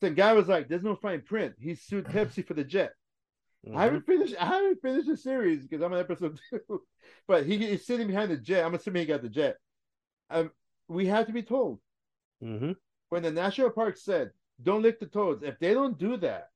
[0.02, 2.92] The guy was like, "There's no fine print." He sued Pepsi for the jet.
[3.66, 3.76] Mhm.
[3.76, 4.34] I haven't finished.
[4.40, 6.82] I haven't finished the series because I'm on episode two.
[7.26, 8.64] But he, he's sitting behind the jet.
[8.64, 9.56] I'm assuming he got the jet.
[10.30, 10.50] Um,
[10.88, 11.80] we have to be told
[12.42, 12.76] Mhm.
[13.10, 14.32] when the national park said,
[14.62, 16.48] "Don't lick the toads." If they don't do that,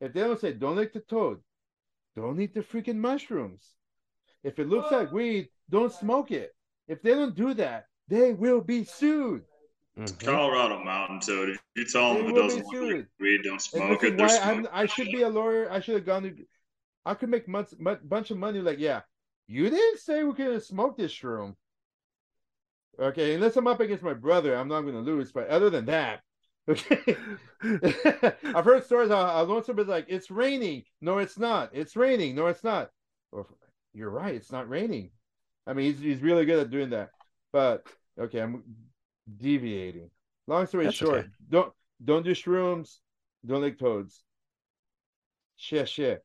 [0.00, 1.42] if they don't say, "Don't lick the toad,"
[2.16, 3.74] don't eat the freaking mushrooms.
[4.42, 6.54] If it looks like weed, don't smoke it.
[6.88, 9.44] If they don't do that, they will be sued.
[10.00, 10.24] Mhm.
[10.24, 11.50] Colorado Mountain Toad.
[11.50, 14.10] If you tell They him who will doesn't be want to weed, don't smoke this
[14.10, 14.12] it.
[14.14, 15.70] is They're why I'm, I should be a lawyer.
[15.70, 16.34] I should have gone to.
[17.04, 18.60] I could make months, mu- bunch of money.
[18.60, 19.02] Like, yeah,
[19.46, 21.54] you didn't say we couldn't smoke this shroom.
[22.98, 25.32] Okay, unless I'm up against my brother, I'm not going to lose.
[25.32, 26.20] But other than that,
[26.68, 27.16] okay.
[27.62, 29.10] I've heard stories.
[29.10, 31.70] How Alonso was like, "It's raining." No, it's not.
[31.74, 32.34] It's raining.
[32.34, 32.90] No, it's not.
[33.32, 33.46] Or,
[33.92, 34.34] You're right.
[34.34, 35.10] It's not raining.
[35.66, 37.10] I mean, he's he's really good at doing that.
[37.52, 37.86] But
[38.18, 38.62] okay, I'm
[39.38, 40.10] deviating.
[40.46, 41.28] Long story That's short, okay.
[41.48, 42.98] don't don't do shrooms.
[43.46, 44.22] Don't lick toads.
[45.56, 46.24] Shit, shit.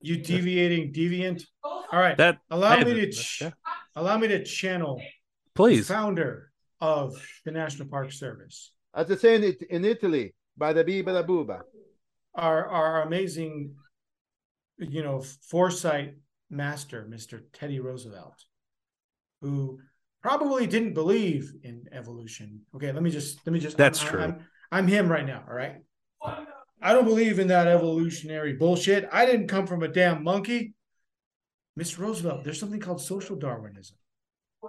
[0.00, 1.44] You deviating deviant.
[1.64, 2.16] All right.
[2.16, 3.50] That allow I- me to ch- yeah.
[3.96, 5.00] allow me to channel
[5.54, 5.86] please.
[5.88, 10.84] the founder of the National Park Service, As I say in, it- in Italy, bada
[10.86, 11.62] bee, bada booba.
[12.34, 13.74] our our amazing,
[14.78, 16.14] you know, foresight
[16.50, 17.42] master, Mr.
[17.52, 18.44] Teddy Roosevelt,
[19.40, 19.80] who
[20.28, 22.60] probably didn't believe in evolution.
[22.74, 24.22] Okay, let me just let me just That's I'm, true.
[24.22, 25.76] I'm, I'm him right now, all right?
[26.82, 29.08] I don't believe in that evolutionary bullshit.
[29.10, 30.74] I didn't come from a damn monkey.
[31.80, 32.00] Mr.
[32.00, 33.96] Roosevelt, there's something called social Darwinism.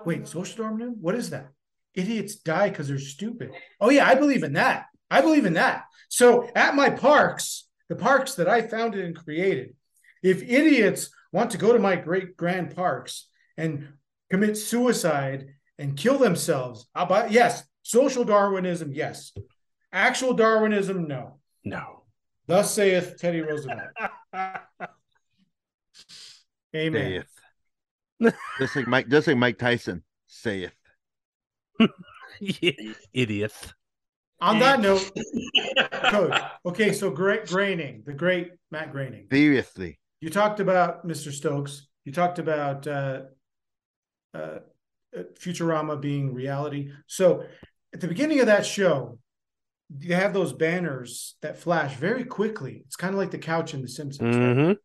[0.05, 0.95] Wait, social Darwinism?
[1.01, 1.49] What is that?
[1.93, 3.51] Idiots die because they're stupid.
[3.81, 4.85] Oh, yeah, I believe in that.
[5.11, 5.83] I believe in that.
[6.07, 9.75] So at my parks, the parks that I founded and created,
[10.23, 13.27] if idiots want to go to my great grand parks
[13.57, 13.89] and
[14.29, 15.47] commit suicide
[15.77, 19.31] and kill themselves, I'll yes, social Darwinism, yes.
[19.91, 21.39] Actual Darwinism, no.
[21.63, 22.03] No.
[22.47, 23.79] Thus saith Teddy Roosevelt.
[26.75, 27.23] Amen.
[28.21, 28.35] Saith.
[28.59, 30.73] just like Mike, just like Mike Tyson saith.
[33.13, 33.53] Idiot.
[34.41, 35.11] On that note,
[35.91, 39.27] Coach, okay, so great Groening, the great Matt Groening.
[39.31, 39.99] Seriously.
[40.21, 41.31] You talked about Mr.
[41.31, 41.87] Stokes.
[42.05, 43.23] You talked about uh,
[44.33, 44.59] uh,
[45.17, 46.91] uh, Futurama being reality.
[47.07, 47.43] So
[47.93, 49.19] at the beginning of that show,
[49.99, 52.83] you have those banners that flash very quickly.
[52.85, 54.35] It's kind of like the couch in The Simpsons.
[54.37, 54.55] right?
[54.57, 54.77] Mhm.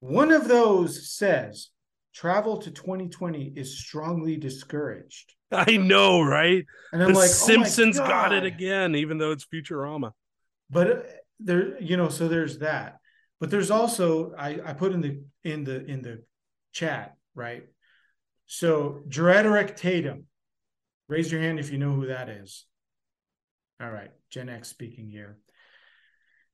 [0.00, 1.68] One of those says,
[2.14, 5.34] travel to 2020 is strongly discouraged.
[5.52, 6.64] I know, right?
[6.92, 10.12] And I'm the like, Simpsons oh got it again, even though it's Futurama.
[10.70, 11.00] but uh,
[11.38, 12.98] there you know so there's that
[13.40, 16.22] but there's also i i put in the in the in the
[16.72, 17.64] chat right
[18.52, 20.24] so Drederick tatum
[21.06, 22.64] raise your hand if you know who that is.
[23.80, 25.38] All right gen x speaking here.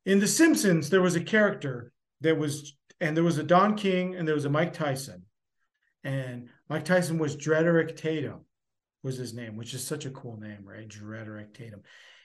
[0.04, 4.14] In the simpsons there was a character that was and there was a don king
[4.14, 5.22] and there was a mike tyson.
[6.04, 8.44] And mike tyson was Drederick tatum
[9.02, 10.86] was his name which is such a cool name right?
[10.86, 11.80] Drederick tatum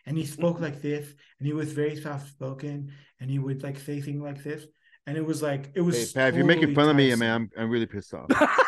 [0.05, 0.65] and he spoke mm-hmm.
[0.65, 1.07] like this
[1.39, 2.91] and he was very soft spoken
[3.21, 4.65] and he would like say things like this.
[5.07, 7.15] And it was like it was Hey, Pat, if you're making totally fun of me,
[7.15, 8.27] man, I'm, I'm really pissed off.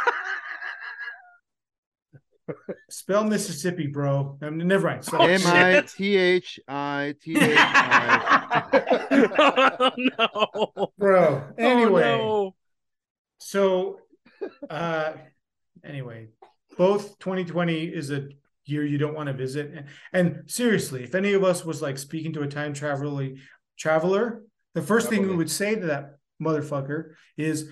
[2.90, 4.38] spell mississippi bro.
[4.41, 5.06] I mean, never mind.
[5.06, 9.30] So, Oh, M I T H I T H I.
[9.40, 10.91] oh, no.
[10.98, 12.03] bro anyway.
[12.03, 12.56] Oh, no.
[13.38, 13.99] so
[14.70, 15.14] uh
[15.84, 16.28] anyway
[16.78, 18.28] both 2020 is a
[18.65, 19.72] year you don't want to visit.
[19.74, 23.30] And, and seriously if any of us was like speaking to a time traveler
[23.78, 24.44] traveler
[24.74, 27.70] the first thing we would say to that motherfucker is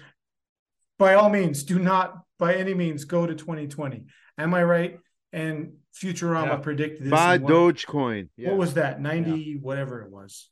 [0.98, 4.06] by all means do not by any means go to 2020
[4.42, 5.00] am i right
[5.34, 6.56] and futurama Yeah.
[6.58, 8.30] predicted this Buy Dogecoin.
[8.38, 8.50] Yeah.
[8.50, 10.50] what was that 90 whatever it was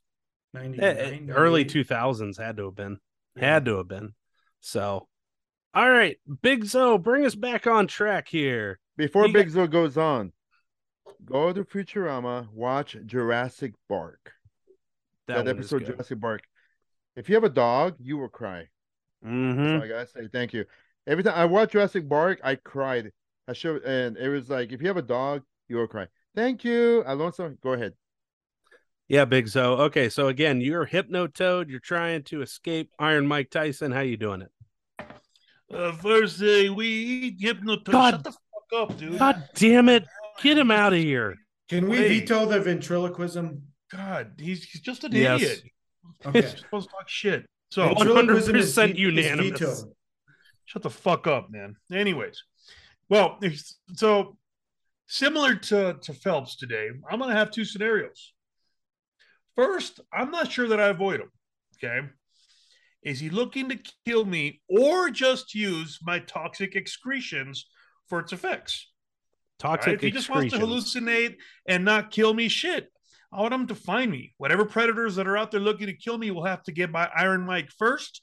[0.54, 2.98] 90 Eh, eh, early 2000s had to have been.
[3.38, 4.14] Had to have been.
[4.60, 5.06] So,
[5.72, 8.78] all right, Big Zo, bring us back on track here.
[8.96, 10.32] Before You Big Zo goes on,
[11.24, 14.32] go to Futurama, watch Jurassic Bark.
[15.28, 15.86] That, That, episode.
[15.86, 16.42] Jurassic Bark.
[17.14, 18.68] If you have a dog, you will cry.
[19.24, 19.56] Mhm.
[19.56, 20.28] That's all I gotta say.
[20.32, 20.64] Thank you.
[21.06, 23.12] Every time I watch Jurassic Bark, I cried.
[23.50, 26.06] I showed, and it was like, if you have a dog, you will cry.
[26.36, 27.56] Thank you, Alonso.
[27.60, 27.94] Go ahead.
[29.08, 29.72] Yeah, Big Zo.
[29.86, 31.68] Okay, so again, you're Hypnotoad.
[31.68, 33.90] You're trying to escape Iron Mike Tyson.
[33.90, 34.50] How you doing it?
[35.74, 37.84] Uh, first thing we eat hypnotoad.
[37.90, 38.10] God.
[38.14, 39.18] Shut the fuck up, dude.
[39.18, 40.04] God damn it!
[40.40, 41.34] Get him out of here.
[41.68, 42.20] can we Wait.
[42.20, 45.42] veto the ventriloquism God, he's, he's just an Yes.
[45.42, 45.62] idiot.
[46.24, 47.46] okay He's supposed to talk shit.
[47.72, 47.98] So What?
[48.06, 49.50] Ventriloquism is 100% ve- is unanimous.
[49.60, 49.92] vetoed.
[50.66, 51.74] shut the fuck up, man.
[51.92, 52.42] Anyways,
[53.10, 53.38] well,
[53.94, 54.38] so
[55.06, 58.32] similar to to Phelps today, I'm gonna have two scenarios.
[59.56, 61.30] First, I'm not sure that I avoid him.
[61.76, 62.08] Okay,
[63.02, 67.66] is he looking to kill me or just use my toxic excretions
[68.08, 68.88] for its effects?
[69.62, 69.76] All right?
[69.78, 72.88] Toxic If he just wants to hallucinate and not kill me, shit.
[73.32, 74.34] I want him to find me.
[74.38, 77.08] Whatever predators that are out there looking to kill me will have to get by
[77.14, 78.22] Iron Mike first.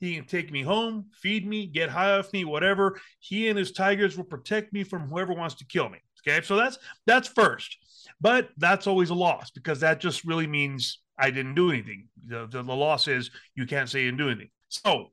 [0.00, 2.98] He can take me home, feed me, get high off me, whatever.
[3.18, 5.98] He and his tigers will protect me from whoever wants to kill me.
[6.26, 7.76] Okay, so that's that's first,
[8.20, 12.08] but that's always a loss because that just really means I didn't do anything.
[12.26, 14.50] The, the, the loss is you can't say you didn't do anything.
[14.68, 15.12] So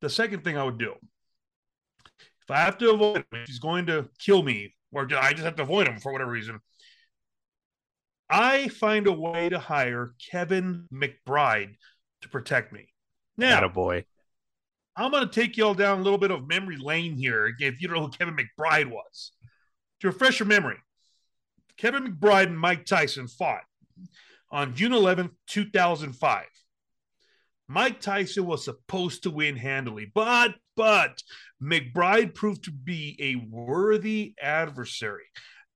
[0.00, 0.94] the second thing I would do,
[2.42, 5.44] if I have to avoid him, if he's going to kill me, or I just
[5.44, 6.58] have to avoid him for whatever reason,
[8.30, 11.74] I find a way to hire Kevin McBride
[12.22, 12.89] to protect me.
[13.40, 14.04] Now, boy.
[14.96, 17.54] I'm going to take y'all down a little bit of memory lane here.
[17.58, 19.32] If you don't know who Kevin McBride was,
[20.00, 20.76] to refresh your memory,
[21.76, 23.62] Kevin McBride and Mike Tyson fought
[24.50, 26.44] on June 11th, 2005.
[27.68, 31.22] Mike Tyson was supposed to win handily, but but
[31.62, 35.26] McBride proved to be a worthy adversary.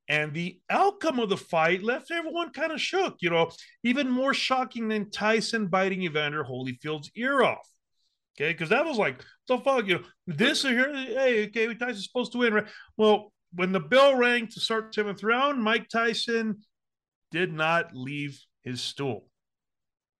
[0.09, 3.51] And the outcome of the fight left everyone kind of shook, you know,
[3.83, 7.67] even more shocking than Tyson biting Evander Holyfield's ear off.
[8.37, 12.05] Okay, because that was like, the fuck, you know, this or here, hey, okay, Tyson's
[12.05, 12.67] supposed to win, right?
[12.97, 16.59] Well, when the bell rang to start seventh round, Mike Tyson
[17.31, 19.29] did not leave his stool.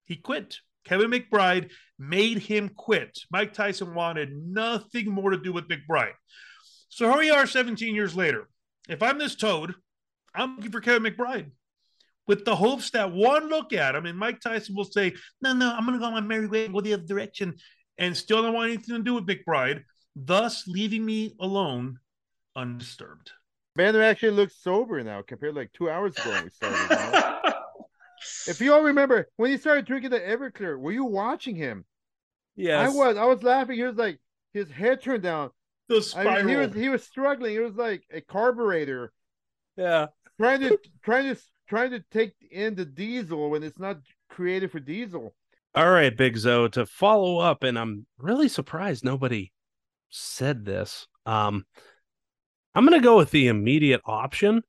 [0.05, 0.59] He quit.
[0.85, 3.19] Kevin McBride made him quit.
[3.31, 6.13] Mike Tyson wanted nothing more to do with McBride.
[6.89, 8.49] So here we are 17 years later.
[8.89, 9.75] If I'm this toad,
[10.35, 11.51] I'm looking for Kevin McBride
[12.27, 15.75] with the hopes that one look at him and Mike Tyson will say, No, no,
[15.75, 17.55] I'm going to go on my merry way and go the other direction
[17.99, 19.83] and still don't want anything to do with McBride,
[20.17, 21.99] thus leaving me alone
[22.57, 23.31] undisturbed.
[23.77, 27.55] Man, actually looks sober now compared to like two hours ago when we started.
[28.47, 31.85] if you all remember when he started drinking the Everclear, were you watching him?
[32.55, 32.89] Yes.
[32.89, 33.17] I was.
[33.17, 33.77] I was laughing.
[33.77, 34.21] He was like
[34.53, 35.51] his head turned down.
[35.89, 37.55] The I mean, he was he was struggling.
[37.55, 39.13] It was like a carburetor
[39.77, 40.07] Yeah.
[40.41, 43.99] trying to trying to trying to take in the diesel when it's not
[44.31, 45.35] created for diesel.
[45.75, 49.53] All right, Big Zo, to follow up, and I'm really surprised nobody
[50.09, 51.09] said this.
[51.27, 51.65] Um,
[52.75, 54.63] I'm going to go with the immediate option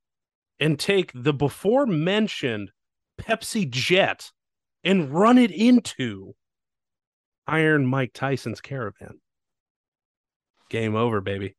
[0.59, 2.71] and take the before mentioned
[3.21, 4.31] Pepsi Jet
[4.83, 6.33] and run it into
[7.47, 9.19] Iron Mike Tyson's caravan.
[10.69, 11.55] Game over, baby.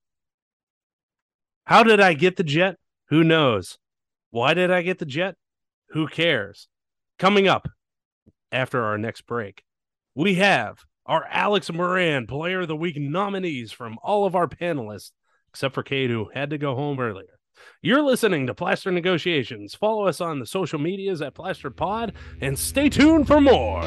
[1.65, 2.77] How did I get the jet?
[3.09, 3.79] Who knows?
[4.31, 5.37] Why did I get the jet?
[5.91, 6.69] Who cares?
[7.19, 7.69] Coming up
[8.53, 9.63] after our next break,
[10.15, 15.13] we have our Alex Moran Player of the Week nominees from all of our panelists,
[15.49, 17.39] except for Cade, who had to go home earlier.
[17.81, 19.75] You're listening to Plastered Negotiations.
[19.75, 23.83] Follow us on the social medias at Plaster Pod and stay tuned for more.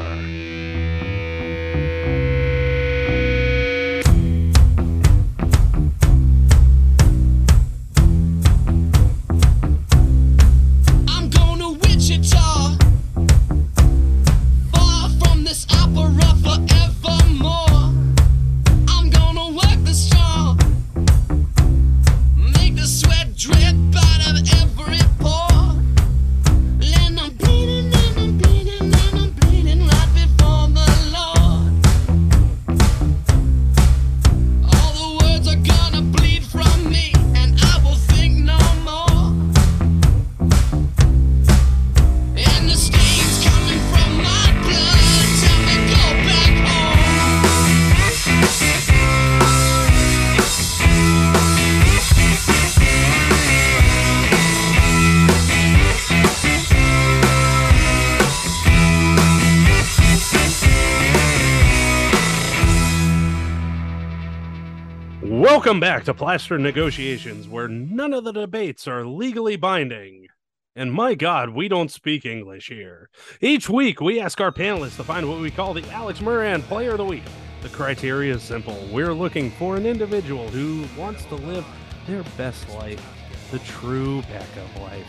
[66.00, 70.28] Back to Plastered Negotiations, where none of the debates are legally binding.
[70.74, 73.10] And my God, we don't speak English here.
[73.42, 76.92] Each week, we ask our panelists to find what we call the Alex Moran Player
[76.92, 77.22] of the Week.
[77.60, 78.82] The criteria is simple.
[78.90, 81.66] We're looking for an individual who wants to live
[82.06, 83.06] their best life,
[83.50, 85.06] the true backup life.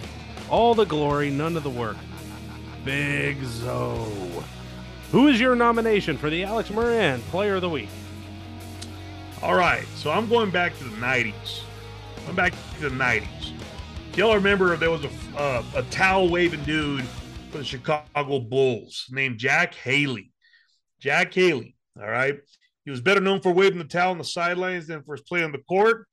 [0.50, 1.96] All the glory, none of the work.
[2.84, 4.12] Big Zo.
[5.14, 7.88] Who is your nomination for the Alex Moran Player of the Week?
[9.42, 11.64] All right, so I'm going back to the '90s.
[12.28, 13.54] I'm back to the '90s.
[14.16, 17.04] Y'all remember there was a uh, a towel waving dude
[17.50, 20.32] for the Chicago Bulls named Jack Haley.
[21.00, 21.76] Jack Haley.
[22.00, 22.38] All right,
[22.86, 25.44] he was better known for waving the towel on the sidelines than for his play
[25.44, 26.06] on the court.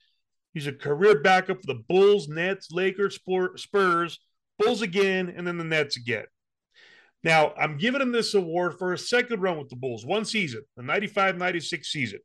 [0.55, 3.21] He's a career backup for the Bulls, Nets, Lakers,
[3.57, 4.21] Spurs,
[4.59, 6.25] Bulls again, and then the Nets again.
[7.23, 10.63] Now, I'm giving him this award for a second run with the Bulls, one season,
[10.79, 12.21] the 95 96 season.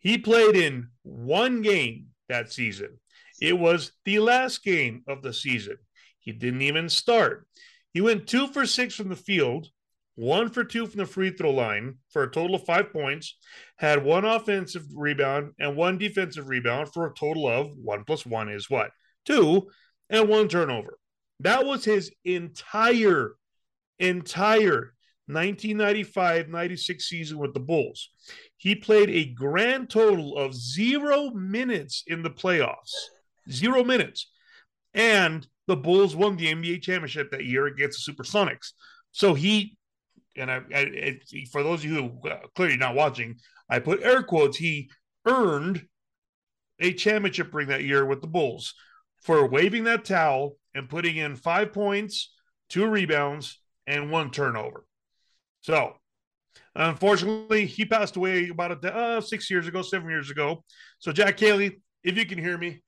[0.00, 2.98] He played in one game that season.
[3.40, 5.76] It was the last game of the season.
[6.18, 7.46] He didn't even start.
[7.92, 9.68] He went two for six from the field,
[10.14, 13.36] one for two from the free throw line for a total of five points,
[13.76, 18.48] had one offensive rebound and one defensive rebound for a total of one plus one
[18.48, 18.90] is what?
[19.24, 19.68] Two,
[20.08, 20.98] and one turnover.
[21.40, 23.32] That was his entire,
[23.98, 24.94] entire
[25.26, 28.10] 1995 96 season with the Bulls.
[28.60, 32.92] He played a grand total of zero minutes in the playoffs.
[33.50, 34.30] Zero minutes.
[34.92, 38.72] And the Bulls won the NBA championship that year against the Supersonics.
[39.12, 39.78] So he,
[40.36, 43.36] and I, I it, for those of you who uh, clearly not watching,
[43.70, 44.90] I put air quotes, he
[45.24, 45.86] earned
[46.80, 48.74] a championship ring that year with the Bulls
[49.22, 52.30] for waving that towel and putting in five points,
[52.68, 54.84] two rebounds, and one turnover.
[55.62, 55.94] So,
[56.74, 60.64] unfortunately, he passed away about a, uh, six years ago, seven years ago.
[60.98, 62.82] So, Jack Haley, if you can hear me,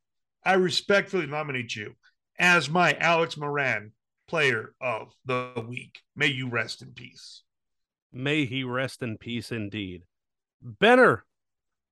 [0.45, 1.95] I respectfully nominate you
[2.39, 3.93] as my Alex Moran
[4.29, 6.01] player of the week.
[6.17, 7.43] May you rest in peace.
[8.13, 10.03] May he rest in peace indeed.
[10.61, 11.25] Benner,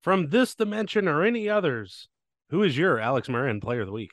[0.02, 2.08] from this dimension or any others,
[2.50, 4.12] who is your Alex Moran player of the week?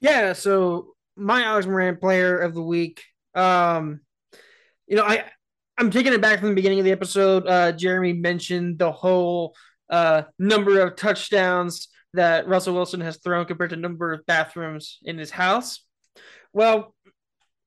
[0.00, 3.02] Yeah, so my Alex Moran player of the week.
[3.34, 4.00] Um,
[4.86, 5.24] you know, I
[5.80, 7.46] I'm taking it back from the beginning of the episode.
[7.46, 9.56] Uh, Jeremy mentioned the whole
[9.88, 15.16] uh, number of touchdowns that Russell Wilson has thrown compared to number of bathrooms in
[15.16, 15.82] his house.
[16.52, 16.94] Well,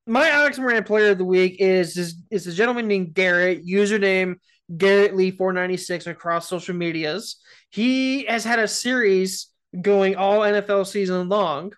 [0.06, 4.36] my Alex Moran player of the week is is, is a gentleman named Garrett, username
[4.76, 7.42] Garrett Lee 496 across social medias.
[7.70, 9.48] He has had a series
[9.82, 11.72] going all NFL season long.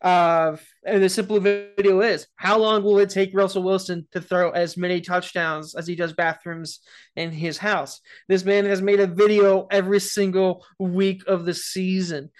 [0.00, 4.50] Uh, and the simple video is how long will it take Russell Wilson to throw
[4.50, 6.80] as many touchdowns as he does bathrooms
[7.16, 8.00] in his house?
[8.28, 12.30] This man has made a video every single week of the season.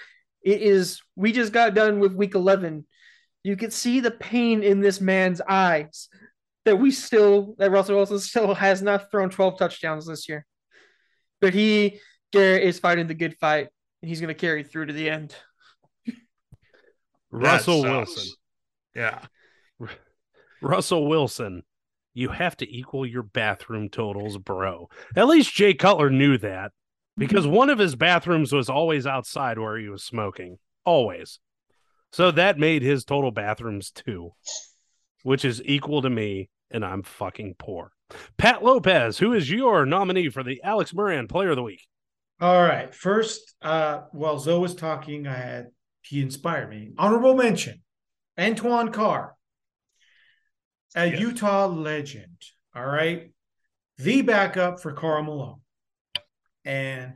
[0.43, 2.87] It is, we just got done with week 11.
[3.43, 6.09] You can see the pain in this man's eyes
[6.65, 10.47] that we still, that Russell Wilson still has not thrown 12 touchdowns this year.
[11.41, 12.01] But he,
[12.33, 13.69] Garrett, is fighting the good fight,
[14.03, 15.35] and he's going to carry through to the end.
[17.31, 17.83] Russell.
[17.83, 18.33] Wilson.
[18.95, 19.21] Yeah.
[20.61, 21.63] Russell Wilson,
[22.15, 24.89] you have to equal your bathroom totals, bro.
[25.15, 26.73] At least Jay Cutler knew that
[27.17, 30.59] because one of his bathrooms was always outside where he was smoking.
[30.85, 31.39] Always.
[32.13, 34.33] So that made his total bathrooms two,
[35.23, 37.93] which is equal to me, and I'm fucking poor.
[38.39, 41.87] Pat Lopez, who is your nominee for the Alex Moran Player of the Week?
[42.41, 42.95] All right.
[42.95, 45.67] First, uh, while Zoe was talking, I had
[46.09, 46.93] he inspired me.
[46.97, 47.83] Honorable mention:
[48.39, 49.35] Antoine Carr,
[50.95, 51.21] a Yes.
[51.21, 52.43] Utah legend.
[52.75, 53.31] All right,
[53.99, 55.61] the backup for Karl Malone,
[56.65, 57.15] and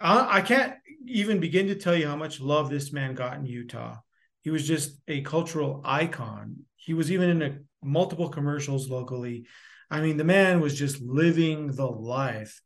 [0.00, 0.74] I, I can't
[1.06, 3.96] even begin to tell you how much love this man got in Utah.
[4.42, 6.64] He was just a cultural icon.
[6.76, 9.46] He was even in a, multiple commercials locally.
[9.90, 12.60] I mean, the man was just living the life,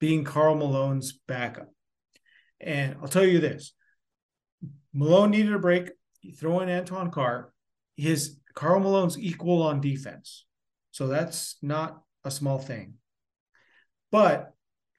[0.00, 1.68] being Karl Malone's backup.
[2.60, 3.72] And I'll tell you this
[4.92, 5.90] Malone needed a break.
[6.22, 7.52] You throw in Antoine Carr.
[7.96, 10.44] His Karl Malone's equal on defense.
[10.90, 12.94] So that's not a small thing.
[14.10, 14.52] But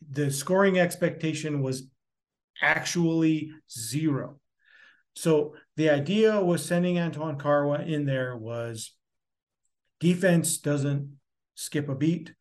[0.09, 1.83] the scoring expectation was
[2.61, 4.39] actually zero.
[5.15, 8.93] So the idea was sending Antoine Carr in there was
[9.99, 11.17] defense doesn't
[11.55, 12.33] skip a beat,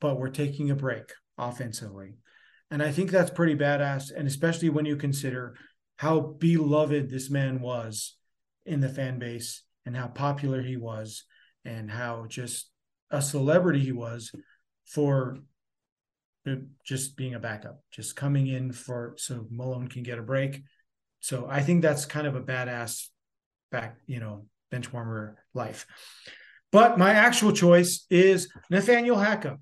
[0.00, 2.14] but we're taking a break offensively.
[2.70, 4.10] And I think that's pretty badass.
[4.14, 5.54] And especially when you consider
[5.98, 8.16] how beloved this man was
[8.64, 11.24] in the fan base and how popular he was
[11.64, 12.70] and how just
[13.10, 14.32] a celebrity he was
[14.86, 15.38] for
[16.84, 20.62] just being a backup, just coming in for so Malone can get a break.
[21.20, 23.08] So I think that's kind of a badass
[23.70, 25.86] back, you know, bench warmer life.
[26.70, 29.58] But my actual choice is Nathaniel Hackett.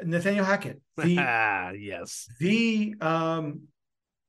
[0.00, 2.28] Nathaniel Hackett, the ah, yes.
[2.40, 3.62] the um,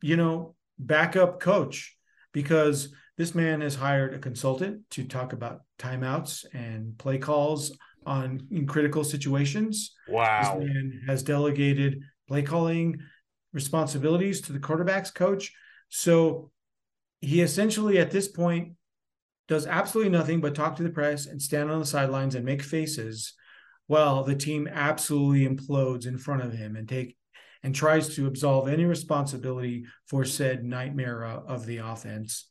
[0.01, 1.95] you know backup coach
[2.31, 8.47] because this man has hired a consultant to talk about timeouts and play calls on
[8.51, 9.95] in critical situations.
[10.07, 10.57] Wow.
[10.59, 12.99] This man has delegated play calling
[13.53, 15.53] responsibilities to the quarterbacks coach.
[15.89, 16.51] So
[17.21, 18.73] he essentially at this point
[19.47, 22.63] does absolutely nothing but talk to the press and stand on the sidelines and make
[22.63, 23.33] faces
[23.87, 27.17] while the team absolutely implodes in front of him and take
[27.63, 32.47] and tries to absolve any responsibility for said nightmare uh, of the offense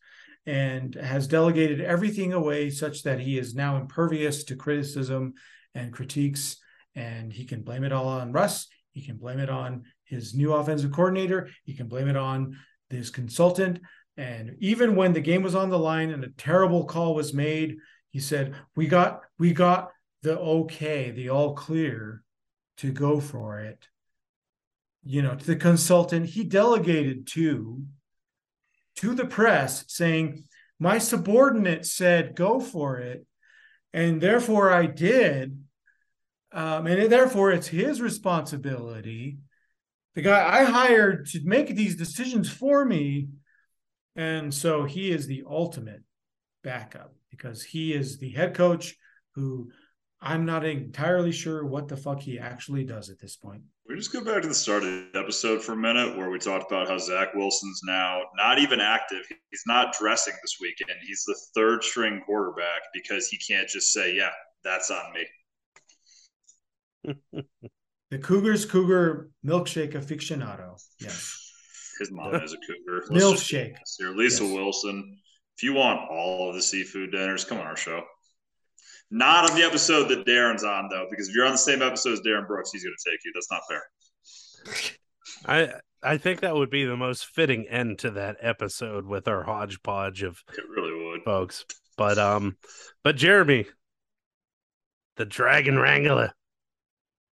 [0.46, 5.34] and has delegated everything away such that he is now impervious to criticism
[5.74, 6.56] and critiques
[6.94, 8.66] and he can blame it all on Russ.
[8.92, 11.48] He can blame it on his new offensive coordinator.
[11.64, 12.58] He can blame it on
[12.90, 13.80] his consultant.
[14.16, 17.76] And even when the game was on the line and a terrible call was made
[18.12, 19.90] he said we got we got
[20.22, 22.22] the okay, the all clear
[22.76, 23.88] to go for it,
[25.04, 27.82] you know, to the consultant, he delegated to
[28.96, 30.44] to the press saying,
[30.78, 33.26] my subordinate said go for it,
[33.92, 35.58] and therefore I did.
[36.52, 39.38] Um, and therefore it's his responsibility.
[40.14, 43.28] The guy I hired to make these decisions for me.
[44.16, 46.02] And so he is the ultimate
[46.62, 48.96] backup because he is the head coach
[49.34, 49.70] who
[50.22, 53.62] I'm not entirely sure what the fuck he actually does at this point.
[53.88, 56.38] We just go back to the start of the episode for a minute where we
[56.38, 59.24] talked about how Zach Wilson's now not even active.
[59.50, 60.96] He's not dressing this weekend.
[61.04, 64.30] He's the third string quarterback because he can't just say, yeah,
[64.64, 65.26] that's on me.
[68.12, 70.78] The Cougars Cougar milkshake aficionado.
[71.00, 71.50] Yes.
[71.98, 73.06] His mom is a cougar.
[73.08, 73.76] Let's Milkshake.
[73.98, 74.10] here.
[74.10, 74.52] Lisa Yes.
[74.52, 75.18] Wilson,
[75.56, 78.02] if you want all of the seafood dinners, come on our show.
[79.14, 82.14] Not on the episode that Darren's on, though, because if you're on the same episode
[82.14, 83.30] as Darren Brooks, he's going to take you.
[83.34, 83.82] That's not fair.
[85.46, 89.42] I I think that would be the most fitting end to that episode with our
[89.42, 91.22] hodgepodge of It really would.
[91.24, 91.66] folks.
[91.98, 92.56] But um,
[93.04, 93.66] but Jeremy,
[95.16, 96.32] the Dragon Wrangler,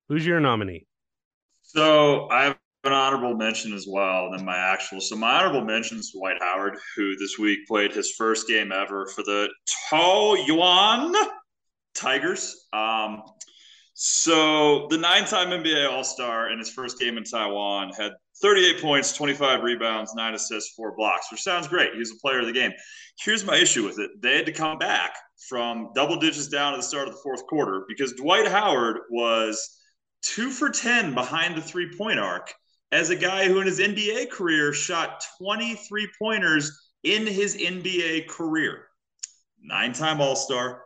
[0.07, 0.87] who's your nominee?
[1.61, 5.01] So I have an honorable mention as well than my actual.
[5.01, 9.07] So my honorable mention is Dwight Howard, who this week played his first game ever
[9.07, 9.49] for the
[9.91, 11.13] Taoyuan
[11.95, 12.67] Tigers.
[12.73, 13.23] Um,
[13.93, 19.63] so the nine-time NBA All-Star in his first game in Taiwan had 38 points, 25
[19.63, 21.93] rebounds, nine assists, four blocks, which sounds great.
[21.93, 22.73] He was a player of the game.
[23.17, 25.15] Here's my issue with it: they had to come back
[25.47, 29.79] from double digits down at the start of the fourth quarter because Dwight Howard was
[30.21, 32.53] two for 10 behind the three-point arc
[32.91, 38.87] as a guy who in his NBA career shot 23 pointers in his NBA career.
[39.61, 40.83] Nine time All Star,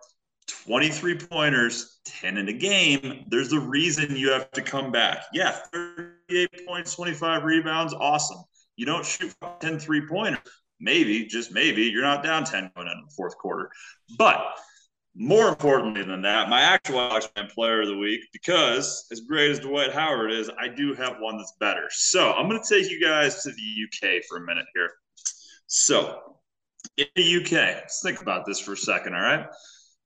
[0.66, 3.26] 23 pointers, 10 in a game.
[3.28, 5.26] There's a reason you have to come back.
[5.34, 8.44] Yeah, 38 points, 25 rebounds, awesome.
[8.76, 10.40] You don't shoot 10 three pointers.
[10.80, 13.70] Maybe, just maybe, you're not down 10 going into the fourth quarter.
[14.18, 14.42] But
[15.16, 19.60] more importantly than that, my actual Alex player of the week, because as great as
[19.60, 21.88] Dwight Howard is, I do have one that's better.
[21.90, 24.92] So I'm going to take you guys to the UK for a minute here.
[25.68, 26.38] So
[26.96, 29.46] in the UK, let's think about this for a second, all right?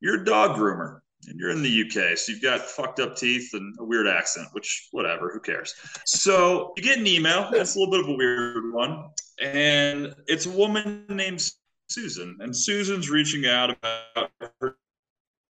[0.04, 1.00] You're a dog groomer
[1.30, 4.50] and you're in the UK, so you've got fucked up teeth and a weird accent,
[4.52, 5.74] which, whatever, who cares?
[6.06, 9.06] So you get an email, that's a little bit of a weird one,
[9.42, 11.50] and it's a woman named
[11.88, 14.76] Susan, and Susan's reaching out about her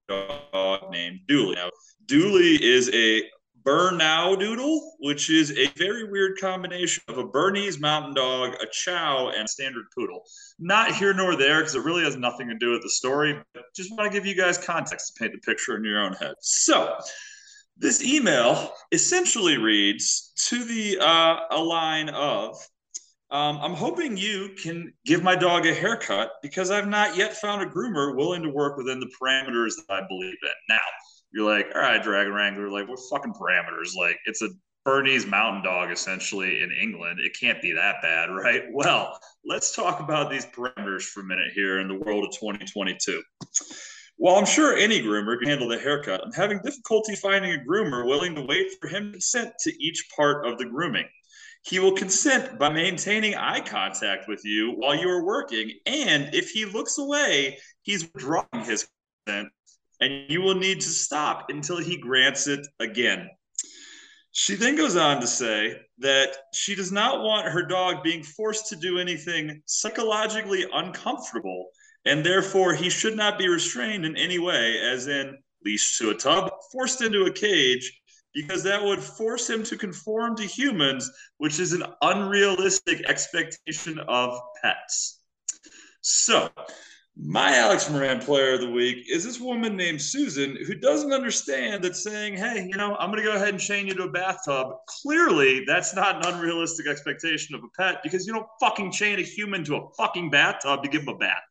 [0.08, 1.56] dog named Dooley.
[1.56, 1.72] Now,
[2.06, 3.24] Dooley is a
[3.64, 9.30] Burnow Doodle, which is a very weird combination of a Bernese Mountain Dog, a Chow,
[9.30, 10.24] and a Standard Poodle.
[10.60, 13.64] Not here nor there because it really has nothing to do with the story, but
[13.76, 16.36] just want to give you guys context to paint the picture in your own head.
[16.42, 16.98] So,
[17.78, 22.56] this email essentially reads to the uh, a line of
[23.34, 27.64] um, I'm hoping you can give my dog a haircut because I've not yet found
[27.64, 30.52] a groomer willing to work within the parameters that I believe in.
[30.70, 30.82] Now,
[31.34, 33.96] you're like, all right, Dragon Wrangler, like, what fucking parameters?
[33.98, 34.50] Like, it's a
[34.86, 37.20] Bernese mountain dog essentially in England.
[37.20, 38.64] It can't be that bad, right?
[38.72, 43.22] Well, let's talk about these parameters for a minute here in the world of 2022.
[44.18, 48.06] While I'm sure any groomer can handle the haircut, I'm having difficulty finding a groomer
[48.06, 51.08] willing to wait for him to consent to each part of the grooming.
[51.64, 56.52] He will consent by maintaining eye contact with you while you are working, and if
[56.52, 58.88] he looks away, he's withdrawing his
[59.26, 59.50] consent,
[60.04, 63.30] and you will need to stop until he grants it again.
[64.34, 68.68] She then goes on to say that she does not want her dog being forced
[68.70, 71.70] to do anything psychologically uncomfortable,
[72.04, 76.16] and therefore he should not be restrained in any way, as in leashed to a
[76.16, 78.02] tub, forced into a cage,
[78.34, 84.38] because that would force him to conform to humans, which is an unrealistic expectation of
[84.62, 85.22] pets.
[86.02, 86.50] So,
[87.16, 91.84] my Alex Moran player of the week is this woman named Susan who doesn't understand
[91.84, 94.12] that saying, hey, you know, I'm going to go ahead and chain you to a
[94.12, 94.74] bathtub.
[94.88, 99.22] Clearly, that's not an unrealistic expectation of a pet because you don't fucking chain a
[99.22, 101.44] human to a fucking bathtub to give him a bath.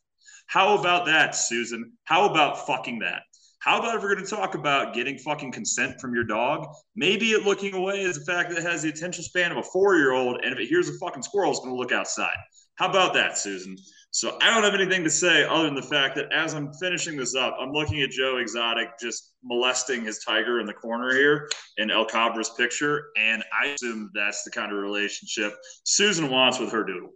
[0.48, 1.92] How about that, Susan?
[2.04, 3.22] How about fucking that?
[3.60, 6.66] How about if we're going to talk about getting fucking consent from your dog?
[6.96, 9.62] Maybe it looking away is the fact that it has the attention span of a
[9.62, 12.34] four year old, and if it hears a fucking squirrel, it's going to look outside.
[12.74, 13.76] How about that, Susan?
[14.14, 17.16] So I don't have anything to say other than the fact that as I'm finishing
[17.16, 21.48] this up, I'm looking at Joe Exotic just molesting his tiger in the corner here
[21.78, 26.70] in El Cabra's picture, and I assume that's the kind of relationship Susan wants with
[26.72, 27.08] her doodle.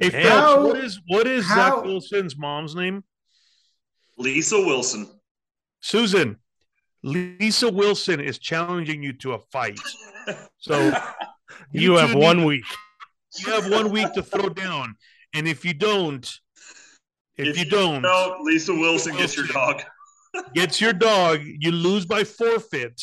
[0.00, 3.02] Hey, hey how, what is what is how- Zach Wilson's mom's name?
[4.16, 5.08] Lisa Wilson.
[5.80, 6.36] Susan.
[7.02, 9.78] Lisa Wilson is challenging you to a fight.
[10.58, 10.92] So
[11.72, 12.64] You, two have need- one week.
[13.38, 14.94] You have one week to throw down,
[15.34, 16.30] and if you don't,
[17.36, 19.82] if, you don't, No, Lisa Wilson gets your dog.
[20.54, 23.02] gets your dog, you lose by forfeit,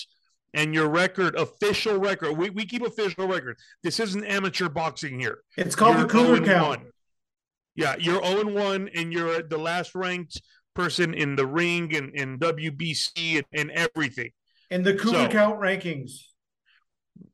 [0.53, 2.37] and your record, official record.
[2.37, 3.57] We, we keep official record.
[3.83, 5.39] This isn't amateur boxing here.
[5.57, 6.81] It's called You're the Cougar oh Count.
[7.75, 10.41] Yeah, you're 0 1, and you're the last ranked
[10.75, 14.31] person in the ring and in WBC and, and everything.
[14.69, 16.11] In the Cougar So- Count rankings.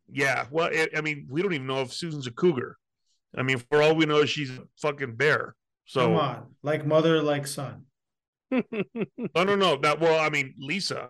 [0.09, 2.77] Yeah, well, I I mean, we don't even know if Susan's a cougar.
[3.37, 5.55] I mean, for all we know, she's a fucking bear.
[5.85, 6.55] So Come on.
[6.63, 7.83] Like mother, like son.
[8.51, 8.63] I
[9.35, 9.99] don't know that.
[9.99, 11.09] Well, I mean, Lisa,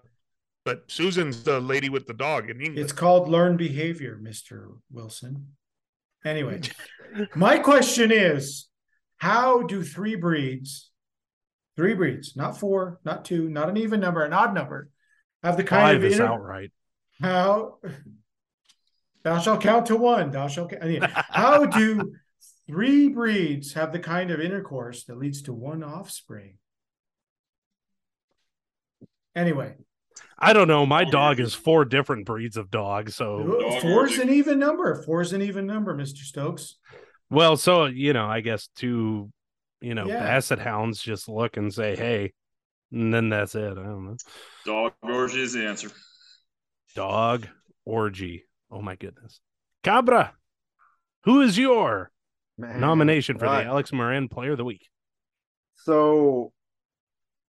[0.65, 2.79] but Susan's the lady with the dog in England.
[2.79, 4.77] It's called learned behavior, Mr.
[4.91, 5.53] Wilson.
[6.25, 6.61] Anyway,
[7.35, 8.67] my question is
[9.17, 10.91] how do three breeds,
[11.75, 14.89] three breeds, not four, not two, not an even number, an odd number,
[15.43, 16.71] have the kind Five of is inter- outright.
[17.21, 17.77] how
[19.27, 22.13] thou shalt count to one, thou shalt ca- I mean, how do
[22.65, 26.57] three breeds have the kind of intercourse that leads to one offspring?
[29.35, 29.75] Anyway,
[30.39, 30.85] I don't know.
[30.85, 33.09] My dog is four different breeds of dog.
[33.11, 35.03] So, four is an even number.
[35.03, 36.19] Four is an even number, Mr.
[36.23, 36.75] Stocz.
[37.29, 39.29] well, so, you know, I guess two,
[39.81, 40.19] you know, Yeah.
[40.21, 42.33] basset hounds just look and say, hey,
[42.91, 43.71] and then that's it.
[43.73, 44.15] I don't know.
[44.65, 45.91] Dog orgy is the answer.
[46.95, 47.47] Dog
[47.85, 48.45] orgy.
[48.71, 49.39] Oh, my goodness.
[49.83, 50.33] Cabra,
[51.23, 52.11] who is your
[52.57, 52.79] Man.
[52.79, 53.63] nomination for Right.
[53.63, 54.89] the Alex Moran Player of the Week?
[55.75, 56.51] So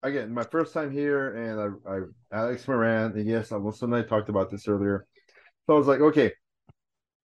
[0.03, 1.99] again, my first time here, and I, I
[2.31, 5.05] Alex Moran, and yes, Alonso and I talked about this earlier.
[5.67, 6.31] So I was like, okay,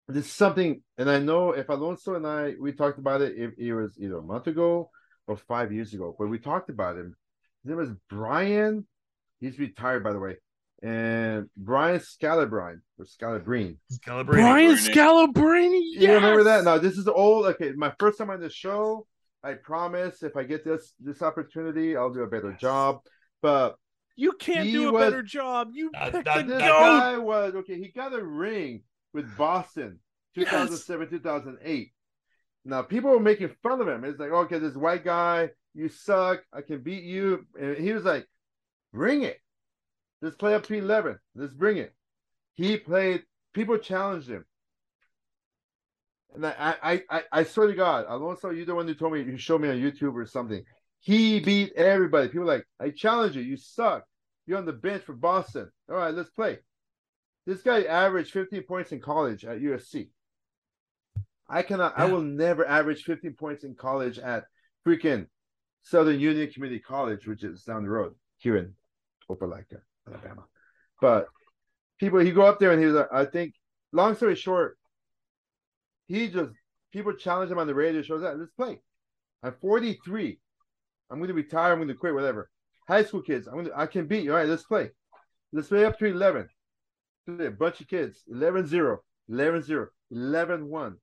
[0.07, 3.51] this is something, and I know if Alonso and I we talked about it, if
[3.57, 4.89] it was either a month ago
[5.27, 7.15] or five years ago, but we talked about him.
[7.63, 8.87] His name was Brian.
[9.39, 10.37] He's retired, by the way,
[10.83, 13.77] and Brian Scalabrine or Scalabrine.
[14.05, 14.25] Calibrini.
[14.25, 15.33] Brian Scalabrine.
[15.33, 15.81] Scalabrine.
[16.01, 16.63] You remember that?
[16.63, 17.45] No, this is old.
[17.47, 19.07] Okay, my first time on the show.
[19.43, 22.99] I promise if I get this this opportunity, I'll do a better job.
[23.41, 23.75] But
[24.15, 25.69] You can't do a was- better job.
[25.73, 26.79] You That- picked that- the that goat.
[26.99, 27.77] guy was okay.
[27.79, 29.99] He got a ring with Boston,
[30.35, 30.45] Yes.
[30.49, 31.91] 2007, 2008.
[32.65, 34.03] Now people were making fun of him.
[34.03, 36.43] It's like, okay, this white guy, you suck.
[36.51, 37.45] I can beat you.
[37.59, 38.25] And he was like,
[38.93, 39.37] bring it.
[40.25, 41.19] Let's play up to 11.
[41.35, 41.93] Let's bring it.
[42.55, 43.21] He played.
[43.53, 44.43] People challenged him.
[46.33, 49.21] And I, I, I, I swear to God, Alonso, you're the one who told me
[49.21, 50.63] you showed me on YouTube or something.
[50.99, 52.29] He beat everybody.
[52.29, 53.43] People were like, I challenge you.
[53.43, 54.03] You suck.
[54.47, 55.69] You're on the bench for Boston.
[55.87, 56.57] All right, let's play.
[57.45, 60.09] This guy averaged 15 points in college at USC.
[61.47, 64.45] I cannot, I will never average 15 points in college at
[64.87, 65.27] freaking
[65.83, 68.73] Southern Union Community College, which is down the road here in
[69.29, 70.45] Opelika, Alabama.
[71.01, 71.27] But
[71.99, 73.53] people, he go up there and he's like, I think,
[73.91, 74.77] long story short,
[76.07, 76.51] he just,
[76.91, 78.79] people challenge him on the radio shows that let's play.
[79.43, 80.39] I'm 43.
[81.09, 81.73] I'm going to retire.
[81.73, 82.49] I'm going to quit, whatever.
[82.87, 84.31] High school kids, I'm going to, I can beat you.
[84.31, 84.91] All right, let's play.
[85.51, 86.47] Let's play up to 11.
[87.27, 90.95] A bunch of kids, 11 0, 11 0, 11 1,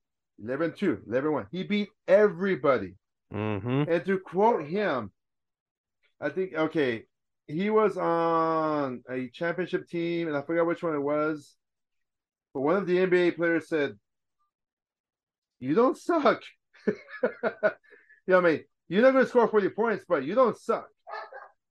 [0.45, 1.47] 11 2, 11 1.
[1.51, 2.95] He beat everybody.
[3.35, 3.91] Mm-hmm.
[3.91, 5.11] And to quote him,
[6.21, 7.05] I think okay,
[7.53, 11.55] he was on a championship team, and I forgot which one it was.
[12.55, 13.99] But one of the NBA players said,
[15.61, 16.43] "You don't suck."
[18.27, 20.89] yeah, I mean, you're not going to score 40 points, but you don't suck.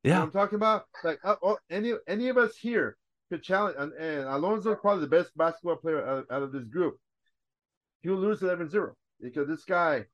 [0.04, 0.24] You know Yeah.
[0.24, 0.86] I'm talking about?
[1.04, 2.98] Like uh, oh, any any of us here
[3.30, 6.68] could challenge, and, and Alonso is probably the best basketball player out, out of this
[6.68, 6.98] group.
[8.02, 10.06] He'll lose 11-0 because this guy,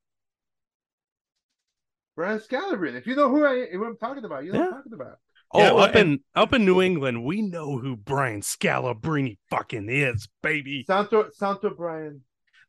[2.14, 2.94] Brian Scalabrine.
[2.96, 5.18] If you know who I who I'm talking about, you know what I'm talking about.
[5.52, 9.88] Oh, Yeah, well, up in up in New England, we know who Brian Scalabrine fucking
[9.88, 10.84] is, baby.
[10.86, 12.22] Santo Santo Brian.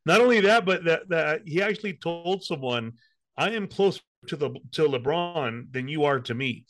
[0.05, 2.93] Not only that, but that, that he actually told someone,
[3.37, 6.65] "I am closer to the to LeBron than you are to me,"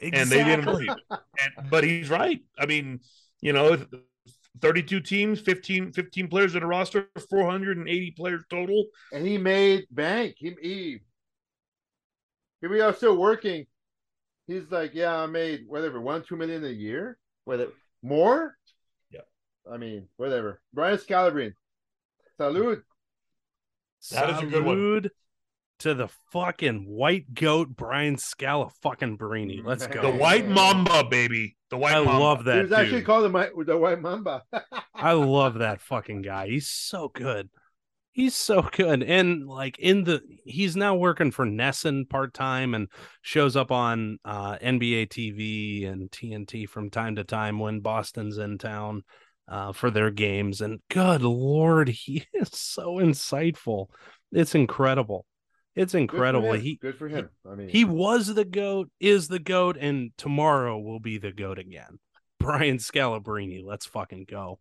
[0.00, 0.90] and they didn't believe.
[0.90, 0.98] it.
[1.10, 2.40] And, but he's right.
[2.58, 3.00] I mean,
[3.40, 3.78] you know,
[4.60, 8.86] 32 teams, 15, 15 players in a roster, 480 players total.
[9.12, 10.34] and he made bank.
[10.38, 10.98] He, he
[12.60, 13.66] here we are still working.
[14.46, 17.68] He's like, yeah, I made whatever one two million a year, whether
[18.02, 18.56] more.
[19.10, 19.20] Yeah.
[19.72, 20.60] I mean, whatever.
[20.74, 21.54] Brian Scalabrine,
[22.36, 22.82] salute.
[24.10, 24.76] That is a good one.
[24.76, 25.12] Salute
[25.80, 29.64] To the fucking white goat, Brian Scala fucking Brini.
[29.64, 30.02] Let's go.
[30.02, 31.56] The White Mamba, baby.
[31.70, 32.18] The White I Mamba.
[32.18, 33.06] love he that was actually dude.
[33.06, 34.42] called the, the White Mamba.
[34.94, 36.48] I love that fucking guy.
[36.48, 37.48] He's so good.
[38.12, 39.02] He's so good.
[39.02, 42.88] And like in the he's now working for NESN part-time and
[43.22, 48.58] shows up on uh NBA TV and TNT from time to time when Boston's in
[48.58, 49.02] town
[49.48, 50.60] uh for their games.
[50.60, 53.86] And good lord, he is so insightful.
[54.30, 55.24] It's incredible.
[55.74, 56.52] It's incredible.
[56.52, 56.60] him.
[56.60, 57.30] He good for him.
[57.50, 61.58] I mean, he was the goat, is the goat, and tomorrow will be the goat
[61.58, 61.98] again.
[62.38, 64.58] Brian Scalabrine, let's fucking go.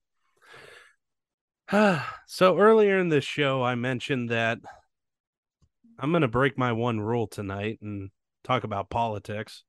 [2.27, 4.59] so earlier in this show, I mentioned that
[5.97, 8.09] I'm gonna break my one rule tonight and
[8.43, 9.63] talk about politics.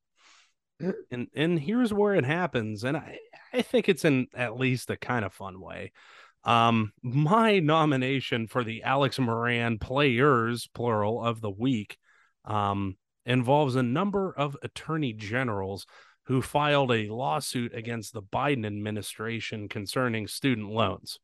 [1.12, 3.18] And and here's where it happens, and I,
[3.52, 5.92] I think it's in at least a kind of fun way.
[6.42, 11.98] Um, my nomination for the Alex Moran Players plural of the week
[12.44, 15.86] um involves a number of attorney generals
[16.24, 21.20] who filed a lawsuit against the Biden administration concerning student loans.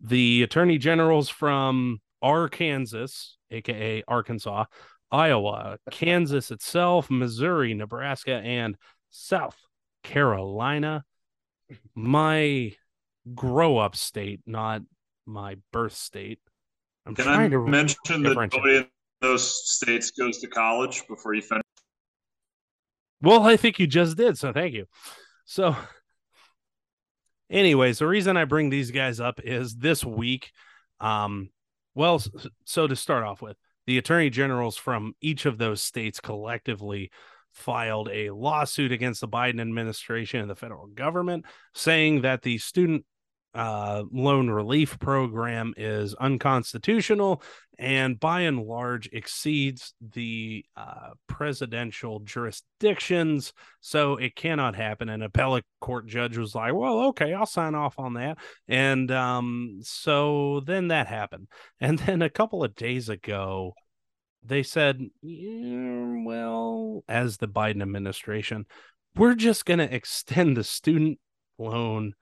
[0.00, 3.06] The attorney generals from Arkansas,
[3.50, 4.64] aka Arkansas,
[5.10, 8.76] Iowa, Kansas itself, Missouri, Nebraska, and
[9.10, 9.56] South
[10.02, 11.04] Carolina.
[11.94, 12.72] My
[13.34, 14.82] grow up state, not
[15.26, 16.40] my birth state.
[17.06, 18.86] I'm Can I to mention that nobody in
[19.20, 21.62] those states goes to college before you finish?
[23.20, 24.86] Well, I think you just did, so thank you.
[25.44, 25.74] So,
[27.50, 30.52] anyways, the reason I bring these guys up is this week.
[31.00, 31.50] Um,
[31.94, 32.22] well,
[32.64, 37.10] so to start off with, the attorney generals from each of those states collectively
[37.52, 43.04] filed a lawsuit against the Biden administration and the federal government, saying that the student
[43.58, 47.42] uh, loan relief program is unconstitutional
[47.76, 53.52] and by and large exceeds the uh, presidential jurisdictions.
[53.80, 55.08] So it cannot happen.
[55.08, 58.38] An appellate court judge was like, well, okay, I'll sign off on that.
[58.68, 61.48] And um, so then that happened.
[61.80, 63.74] And then a couple of days ago,
[64.44, 68.66] they said, "Yeah, well, as the Biden administration,
[69.16, 71.18] we're just going to extend the student
[71.58, 72.14] loan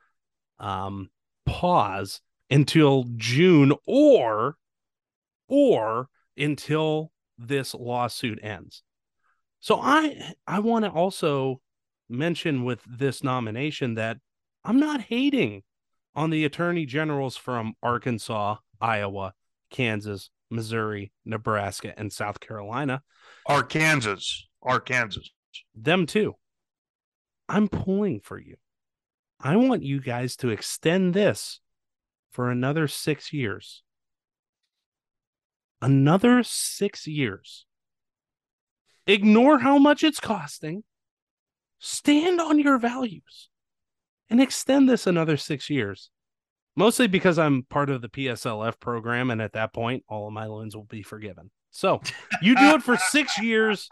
[0.58, 1.10] um,
[1.46, 4.56] pause until June or
[5.48, 8.82] or until this lawsuit ends.
[9.60, 11.60] So I I want to also
[12.08, 14.18] mention with this nomination that
[14.64, 15.62] I'm not hating
[16.14, 19.34] on the attorney generals from Arkansas, Iowa,
[19.70, 23.02] Kansas, Missouri, Nebraska, and South Carolina.
[23.46, 24.44] Arkansas.
[24.62, 25.20] Arkansas.
[25.74, 26.34] Them too.
[27.48, 28.56] I'm pulling for you.
[29.40, 31.60] I want you guys to extend this
[32.30, 33.82] for another six years.
[35.80, 37.66] Another six years.
[39.06, 40.84] Ignore how much it's costing.
[41.78, 43.50] Stand on your values
[44.28, 46.10] and extend this another six years.
[46.74, 50.44] Mostly because I'm part of the PSLF program, and at that point, all of my
[50.46, 51.50] loans will be forgiven.
[51.70, 52.02] So
[52.42, 53.88] you do it for six years.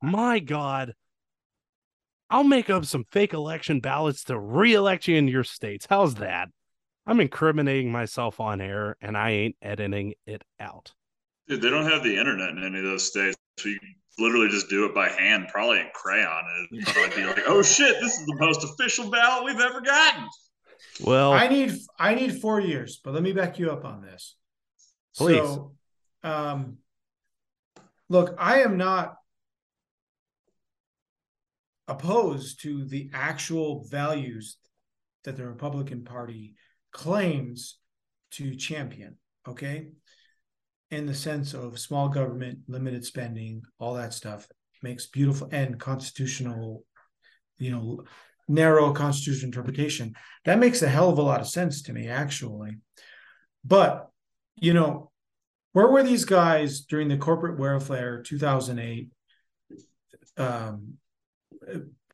[0.00, 0.94] My God,
[2.30, 5.86] I'll make up some fake election ballots to re-elect you in your states.
[5.90, 6.48] How's that?
[7.06, 10.92] I'm incriminating myself on air, and I ain't editing it out.
[11.48, 13.78] Dude, they don't have the internet in any of those states, so you
[14.20, 16.44] literally just do it by hand, probably in crayon.
[16.70, 19.80] And it'd probably be like, oh shit, this is the most official ballot we've ever
[19.80, 20.28] gotten.
[21.02, 24.36] Well, I need I need four years, but let me back you up on this.
[25.16, 25.38] Please.
[25.38, 25.72] So,
[26.22, 26.78] um,
[28.08, 29.16] look, I am not
[31.90, 34.56] opposed to the actual values
[35.24, 36.54] that the Republican Party
[36.92, 37.78] claims
[38.32, 39.16] to champion.
[39.48, 39.88] Okay,
[40.90, 44.46] in the sense of small government, limited spending, all that stuff
[44.82, 46.84] makes beautiful and constitutional,
[47.58, 48.02] you know,
[48.48, 50.14] narrow constitutional interpretation.
[50.44, 52.78] That makes a hell of a lot of sense to me, actually.
[53.64, 54.08] But,
[54.56, 55.10] you know,
[55.72, 59.08] where were these guys during the corporate welfare 2008?
[60.36, 60.94] Um,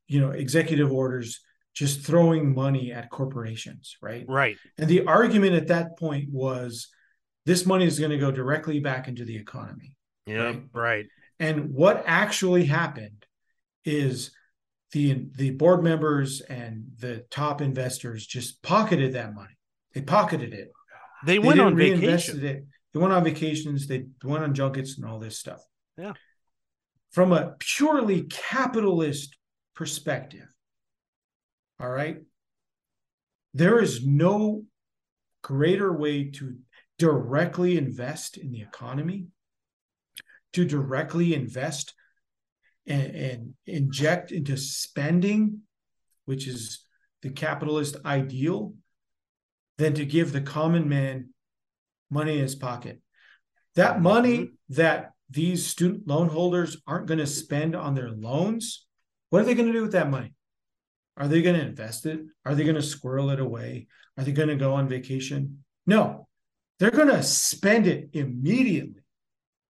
[0.07, 1.41] you know, executive orders
[1.75, 4.25] just throwing money at corporations, right?
[4.29, 4.57] right.
[4.79, 6.89] And the argument at that point was
[7.45, 9.95] this money is going to go directly back into the economy.
[10.27, 11.07] yeah Right.
[11.39, 13.27] And what actually happened
[13.85, 14.31] is
[14.93, 19.57] the the board members and the top investors just pocketed that money.
[19.95, 20.71] They pocketed it.
[21.25, 22.45] They, They went on vacation.
[22.45, 22.65] it.
[22.93, 23.87] They went on vacations.
[23.87, 25.61] They went on junkets and all this stuff.
[25.99, 26.15] Yeah.
[27.17, 29.39] From a purely capitalist
[29.75, 30.47] perspective,
[31.81, 32.19] all right,
[33.55, 34.65] there is no
[35.41, 36.59] greater way to
[36.99, 39.29] directly invest in the economy,
[40.53, 41.95] to directly invest
[42.87, 45.61] and, and inject into spending,
[46.27, 46.85] which is
[47.23, 48.75] the capitalist ideal,
[49.79, 51.31] than to give the common man
[52.11, 53.01] money in his pocket.
[53.75, 54.75] That money mm-hmm.
[54.75, 58.87] that these student loan holders aren't going to spend on their loans,
[59.31, 60.35] what are they going to do with that money?
[61.17, 62.21] Are they going to invest it?
[62.45, 63.87] Are they going to squirrel it away?
[64.17, 65.65] Are they going to go on vacation?
[65.87, 66.29] No,
[66.79, 69.03] they're going to spend it immediately.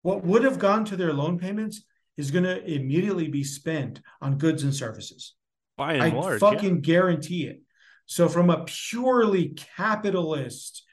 [0.02, 1.82] What would have gone to their loan payments
[2.16, 5.34] is going to immediately be spent on goods and services.
[5.76, 7.60] By and I large, fucking guarantee it.
[8.06, 10.84] So, from a purely capitalist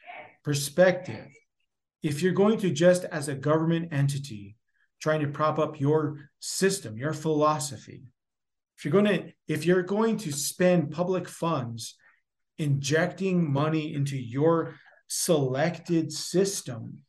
[0.44, 1.28] perspective,
[2.04, 4.58] if you're going to just as a government entity
[5.02, 8.04] trying to prop up your system, your philosophy,
[8.78, 11.96] if you're going to if you're going to spend public funds
[12.58, 14.76] injecting money into your
[15.08, 17.00] selected system,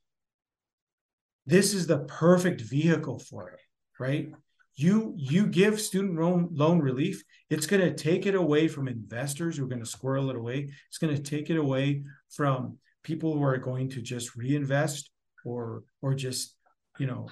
[1.46, 3.60] this is the perfect vehicle for it,
[3.98, 4.30] right?
[4.76, 9.56] You you give student loan loan relief, it's going to take it away from investors
[9.56, 10.68] who are going to squirrel it away.
[10.88, 15.10] It's going to take it away from people who are going to just reinvest
[15.44, 16.56] or or just
[16.98, 17.28] you know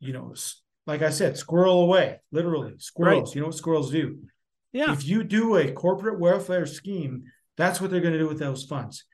[0.00, 0.32] you know
[0.88, 3.34] like I said, squirrel away, literally squirrels.
[3.34, 4.20] You know what squirrels do?
[4.72, 4.92] yeah.
[4.92, 7.24] If you do a corporate welfare scheme,
[7.56, 9.04] that's what they're going to do with those funds.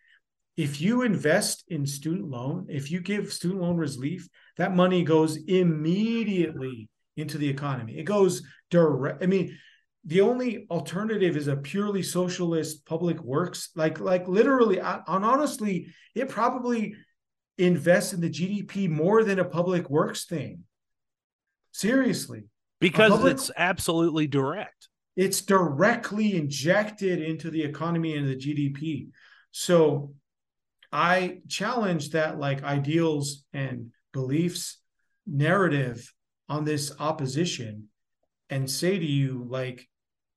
[0.57, 5.37] If you invest in student loan, if you give student loan relief, that money goes
[5.37, 7.99] immediately into the economy.
[7.99, 9.23] It goes direct.
[9.23, 9.59] I mean,
[10.07, 13.71] the only alternative is a purely socialist public works.
[13.75, 16.95] Like, like literally, uh, on honestly, it probably
[17.57, 20.65] invests in the GDP more than a public works thing.
[21.73, 22.45] Seriously
[22.81, 24.89] because public- it's absolutely direct.
[25.17, 29.09] it's directly injected into the economy and the GDP.
[29.53, 30.13] So
[30.93, 34.79] I challenge that like ideals and beliefs
[35.27, 36.13] narrative
[36.49, 37.89] on this opposition
[38.51, 39.89] and say to you like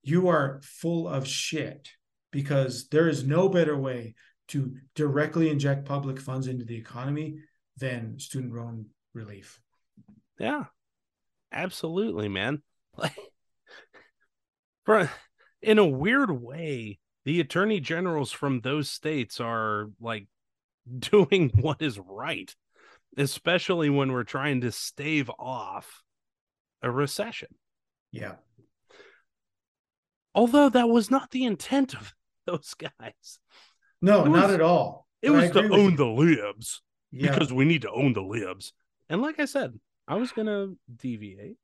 [0.08, 1.90] you are full of shit
[2.30, 4.14] because there is no better way
[4.48, 7.38] to directly inject public funds into the economy
[7.76, 9.60] than student loan relief.
[10.38, 10.64] Yeah,
[11.52, 12.62] absolutely, man.
[12.96, 13.16] Like,
[14.84, 15.10] for
[15.60, 20.26] in a weird way, the attorney generals from those states are like
[20.98, 22.54] doing what is right,
[23.16, 26.02] especially when we're trying to stave off
[26.80, 27.48] a recession.
[28.10, 28.36] Yeah.
[30.38, 32.14] Although that was not the intent of
[32.46, 33.40] those guys.
[34.00, 35.08] No, It not at all.
[35.20, 35.96] It was to own you.
[35.96, 37.32] the libs Yeah.
[37.32, 38.72] because we need to own the libs.
[39.08, 41.56] And like I said, I was gonna deviate.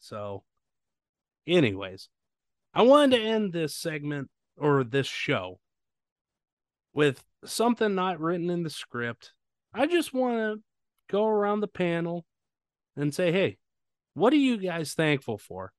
[0.00, 0.44] So,
[1.46, 2.10] anyways,
[2.74, 4.28] I wanted to end this segment
[4.58, 5.58] or this show
[6.92, 9.32] with something not written in the script.
[9.72, 10.62] I just want to
[11.10, 12.26] go around the panel
[12.94, 13.56] and say, hey,
[14.12, 15.72] what are you guys thankful for?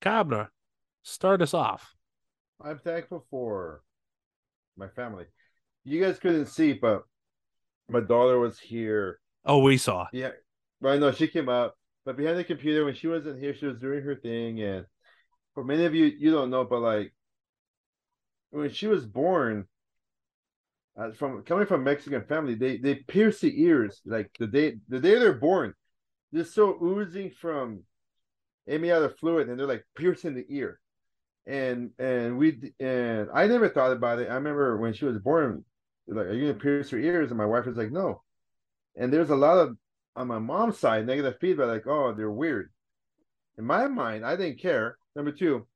[0.00, 0.50] Cabra,
[1.08, 1.94] start us off.
[2.60, 3.82] I'm thankful for
[4.76, 5.24] my family.
[5.84, 7.02] You guys couldn't see, but
[7.88, 9.20] my daughter was here.
[9.44, 10.06] Oh, we saw.
[10.12, 10.32] Yeah,
[10.80, 13.66] but I know she came up, but behind the computer when she wasn't here, she
[13.66, 14.60] was doing her thing.
[14.60, 14.86] And
[15.54, 17.14] for many of you, you don't know, but like
[18.50, 19.66] when she was born,
[20.98, 24.98] uh, from coming from Mexican family, they they pierce the ears like the day the
[24.98, 25.74] day they're born.
[26.32, 27.84] They're so oozing from
[28.68, 30.80] amniotic fluid, and they're like piercing the ear.
[31.48, 34.28] And and we and I never thought about it.
[34.30, 35.64] I remember when she was born,
[36.06, 37.30] like, are you gonna pierce her ears?
[37.30, 38.22] And my wife was like, no.
[38.96, 39.76] And there's a lot of
[40.14, 42.70] on my mom's side negative feedback, like, oh, they're weird.
[43.56, 44.98] In my mind, I didn't care.
[45.16, 45.66] Number two,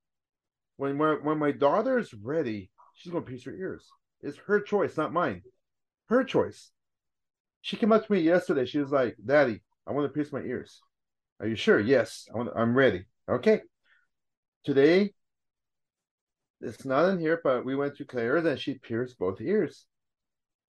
[0.76, 3.89] when my, when my daughter's ready, she's gonna pierce her ears.
[4.20, 5.42] It's her choice, not mine.
[6.09, 6.70] Her choice.
[7.62, 8.67] She came up to me yesterday.
[8.67, 10.81] She was like, "Daddy, I want to pierce my ears."
[11.41, 11.81] Are you sure?
[11.81, 12.51] Yes, I want.
[12.55, 13.05] I'm ready.
[13.28, 13.62] Okay.
[14.65, 15.15] Today,
[16.63, 19.87] it's not in here, but we went to Claire's and she pierced both ears.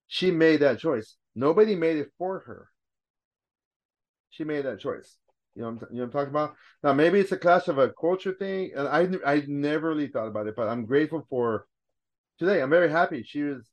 [0.07, 1.15] She made that choice.
[1.35, 2.69] Nobody made it for her.
[4.29, 5.17] She made that choice.
[5.55, 6.55] You know, what I'm, you know I'm talking about.
[6.83, 10.27] Now, maybe it's a clash of a culture thing, and I I never really thought
[10.27, 11.67] about it, but I'm grateful for
[12.39, 12.61] today.
[12.61, 13.23] I'm very happy.
[13.23, 13.69] She was,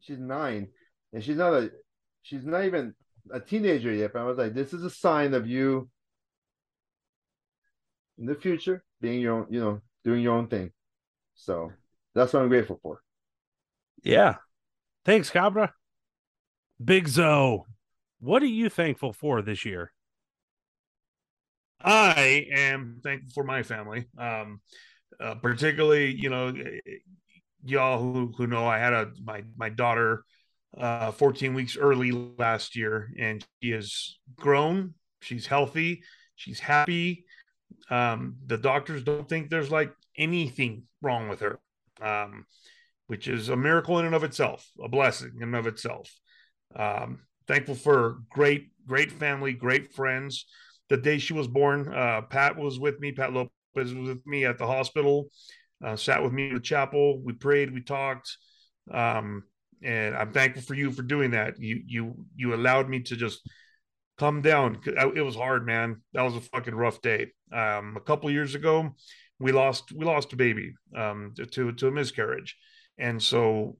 [0.00, 0.68] she's nine,
[1.12, 1.70] and she's not a,
[2.22, 2.94] she's not even
[3.30, 4.14] a teenager yet.
[4.14, 5.90] But I was like, this is a sign of you
[8.18, 10.72] in the future being your own, you know, doing your own thing.
[11.34, 11.72] So
[12.14, 13.00] that's what I'm grateful for.
[14.02, 14.36] Yeah.
[15.04, 15.74] Thanks, Cabra.
[16.82, 17.66] Big Zo,
[18.20, 19.92] what are you thankful for this year?
[21.80, 24.60] I am thankful for my family, um,
[25.20, 26.52] uh, particularly you know
[27.64, 30.24] y'all who who know I had a my my daughter
[30.76, 34.94] uh, 14 weeks early last year, and she has grown.
[35.20, 36.02] She's healthy.
[36.36, 37.26] She's happy.
[37.90, 41.60] Um, the doctors don't think there's like anything wrong with her,
[42.00, 42.46] um,
[43.06, 46.10] which is a miracle in and of itself, a blessing in and of itself.
[46.76, 50.46] Um, thankful for great, great family, great friends.
[50.88, 53.12] The day she was born, uh, Pat was with me.
[53.12, 55.28] Pat Lopez was with me at the hospital.
[55.84, 57.20] Uh, sat with me in the chapel.
[57.22, 57.72] We prayed.
[57.72, 58.36] We talked.
[58.90, 59.44] Um,
[59.82, 61.58] and I'm thankful for you for doing that.
[61.58, 63.40] You you you allowed me to just
[64.18, 64.80] come down.
[64.86, 66.02] It was hard, man.
[66.12, 67.32] That was a fucking rough day.
[67.52, 68.94] Um, a couple years ago,
[69.38, 72.56] we lost we lost a baby um, to to a miscarriage,
[72.98, 73.76] and so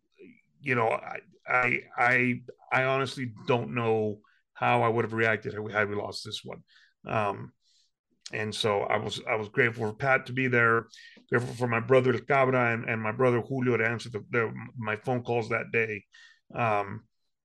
[0.60, 0.89] you know
[1.49, 2.41] I I
[2.73, 4.18] I honestly don't know
[4.55, 6.62] how I would have reacted had we, had we lost this one.
[7.07, 7.52] Um,
[8.33, 10.86] and so I was I was grateful for Pat to be there,
[11.28, 14.97] grateful for my brother Cabra and, and my brother Julio to answer the, the, my
[14.97, 16.05] phone calls that day.
[16.55, 17.02] Um,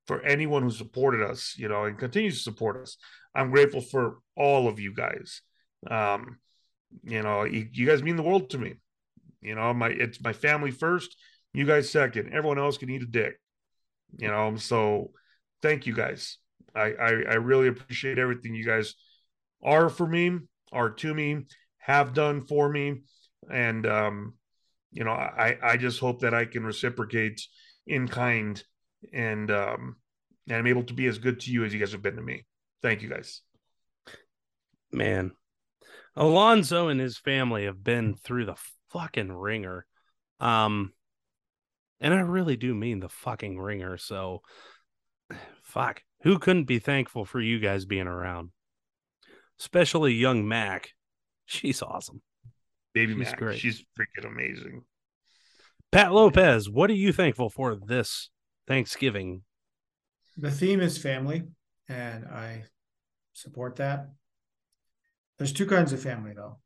[0.08, 2.98] for anyone who supported us, you know, and continues to support us,
[3.36, 5.42] I'm grateful for all of you guys.
[5.90, 6.40] Um,
[7.04, 8.76] you know, you, you guys mean the world to me.
[9.42, 11.16] You know, my it's my family first,
[11.54, 12.34] you guys second.
[12.34, 13.40] Everyone else can eat a dick.
[14.18, 15.12] You know, so
[15.62, 16.38] thank you guys.
[16.76, 18.96] I, I, I really appreciate everything you guys
[19.64, 20.40] are for me
[20.72, 21.46] are to me,
[21.80, 23.02] have done for me.
[23.52, 24.34] And, um,
[24.92, 27.42] you know, I, I just hope that I can reciprocate
[27.88, 28.62] in kind
[29.14, 29.96] and, um,
[30.48, 32.22] and I'm able to be as good to you as you guys have been to
[32.22, 32.46] me.
[32.82, 33.42] Thank you guys.
[34.92, 35.32] Man,
[36.20, 38.58] Alonzo and his family have been through the
[38.92, 39.86] fucking ringer.
[40.40, 40.94] Um,
[42.00, 43.98] and I really do mean the fucking ringer.
[43.98, 44.42] So,
[45.64, 48.52] fuck, who couldn't be thankful for you guys being around?
[49.60, 50.94] especially young Mac.
[51.46, 52.22] She's awesome.
[52.94, 53.60] Baby She's Mac, great.
[53.60, 54.84] she's freaking amazing.
[55.92, 58.30] Pat Lopez, what are you thankful for this
[58.68, 59.42] Thanksgiving?
[60.38, 61.44] The theme is family,
[61.88, 62.66] and I
[63.34, 64.10] support that.
[65.40, 66.60] There's two kinds of family, though.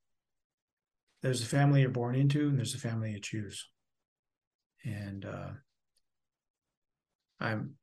[1.21, 3.65] There's a family you're born into, and there's a family you choose.
[4.83, 5.51] And uh,
[7.39, 7.75] I'm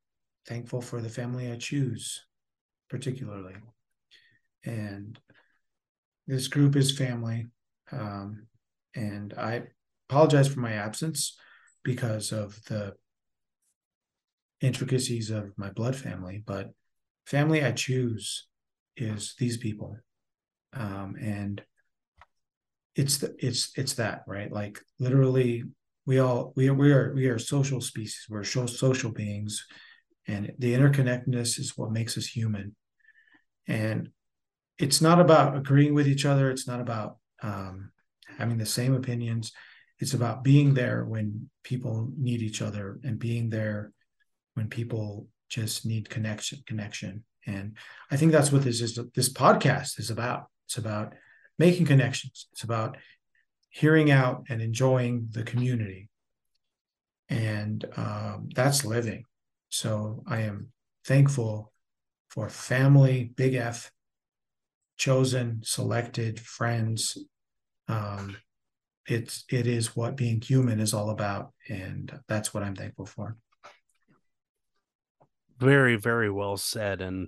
[0.46, 2.20] thankful for the family I choose,
[2.90, 3.54] particularly
[4.64, 5.18] and
[6.26, 7.48] this group is family.
[7.92, 8.46] Um,
[8.94, 9.64] and I
[10.08, 11.36] apologize for my absence
[11.82, 12.94] because of the
[14.60, 16.70] intricacies of my blood family, but
[17.26, 18.46] family I choose
[18.96, 19.96] is these people.
[20.72, 21.62] Um, and
[22.96, 25.62] it's the, it's it's that right like literally
[26.06, 29.64] we all we, are we are we are social species we're social beings
[30.26, 32.74] and the interconnectedness is what makes us human
[33.68, 34.10] and
[34.80, 36.50] it's not about agreeing with each other.
[36.50, 37.92] It's not about um,
[38.38, 39.52] having the same opinions.
[39.98, 43.92] It's about being there when people need each other and being there
[44.54, 46.60] when people just need connection.
[46.66, 47.76] Connection, and
[48.10, 48.98] I think that's what this is.
[49.14, 50.49] This podcast is about.
[50.70, 51.16] It's about
[51.58, 52.46] making connections.
[52.52, 52.96] It's about
[53.70, 56.08] hearing out and enjoying the community,
[57.28, 59.24] and um, that's living.
[59.68, 60.68] So I am
[61.04, 61.72] thankful
[62.28, 63.90] for family, big F,
[64.96, 67.18] chosen, selected, friends.
[67.88, 68.36] Um,
[69.08, 73.36] it's it is what being human is all about, and that's what I'm thankful for.
[75.58, 77.26] Very, very well said, and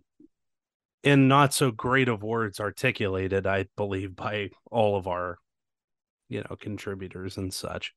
[1.03, 5.39] in not so great of words articulated, I believe, by all of our,
[6.29, 7.93] you know, contributors and such.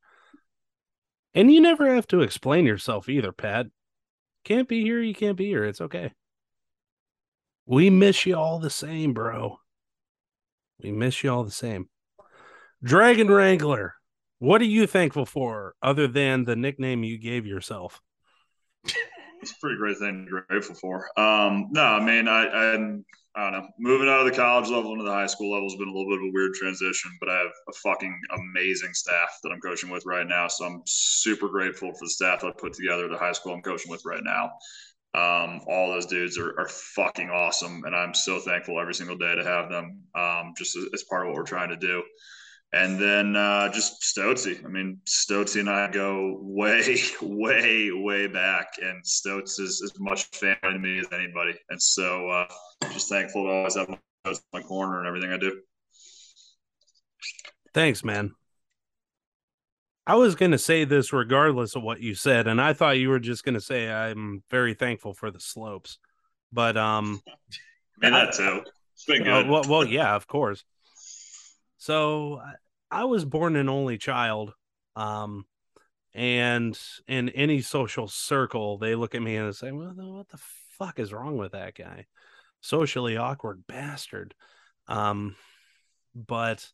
[1.34, 3.68] And you never have to explain yourself either, Pat.
[4.44, 5.66] Can't be here, you can't be here.
[5.66, 6.14] It's okay.
[7.66, 9.60] We miss you all the same, bro.
[10.82, 11.90] We miss you all the same.
[12.84, 13.96] Dragon Wrangler,
[14.40, 18.02] what are you thankful for other than the nickname you gave yourself?
[19.46, 21.08] It's a pretty great thing to be grateful for.
[21.20, 23.68] Um, no, I mean, I, I, I don't know.
[23.78, 26.10] Moving out of the college level into the high school level has been a little
[26.10, 29.92] bit of a weird transition, but I have a fucking amazing staff that I'm coaching
[29.92, 30.48] with right now.
[30.48, 33.92] So I'm super grateful for the staff I put together, the high school I'm coaching
[33.92, 34.54] with right now.
[35.14, 39.36] Um, all those dudes are, are, fucking awesome, and I'm so thankful every single day
[39.36, 40.02] to have them.
[40.16, 42.02] Um, just as, as, part of what we're trying to do.
[42.76, 44.64] And then uh, just Stoczy.
[44.66, 50.26] I mean, Stoczy and I go way, way, way back, and Stocz is as much
[50.26, 51.54] family to me as anybody.
[51.70, 52.48] And so, uh,
[52.92, 53.98] just thankful to always have
[54.52, 55.62] my corner and everything I do.
[57.74, 58.34] Thanks, man.
[60.06, 63.08] I was going to say this regardless of what you said, and I thought you
[63.08, 65.98] were just going to say I'm very thankful for the slopes,
[66.52, 67.32] but um, I
[68.06, 68.64] mean that too.
[68.94, 69.46] It's been good.
[69.46, 70.66] Uh, well, well, yeah, of course.
[71.78, 72.42] So
[72.92, 74.54] I was born an only child,
[74.96, 75.46] um,
[76.14, 80.40] and in any social circle, they look at me and say, "Well, what the
[80.78, 82.06] fuck is wrong with that guy?
[82.62, 84.34] Socially awkward bastard."
[84.88, 85.36] Um,
[86.14, 86.72] but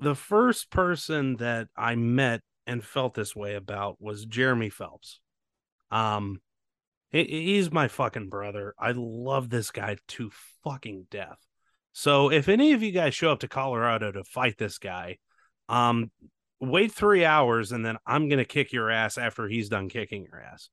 [0.00, 5.20] the first person that I met and felt this way about was Jeremy Phelps.
[5.90, 6.40] Um,
[7.10, 8.74] He, he's my fucking brother.
[8.78, 10.30] I love this guy to
[10.64, 11.38] fucking death.
[11.92, 15.18] So if any of you guys show up to Colorado to fight this guy,
[15.68, 16.10] um,
[16.60, 20.40] wait three hours and then I'm gonna kick your ass after he's done kicking your
[20.40, 20.70] ass.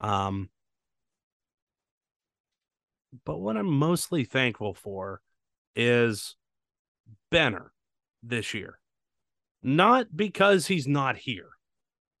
[0.00, 0.50] Um,
[3.24, 5.20] but what I'm mostly thankful for
[5.74, 6.36] is
[7.30, 7.72] Benner
[8.22, 8.78] this year.
[9.62, 11.48] Not because he's not here.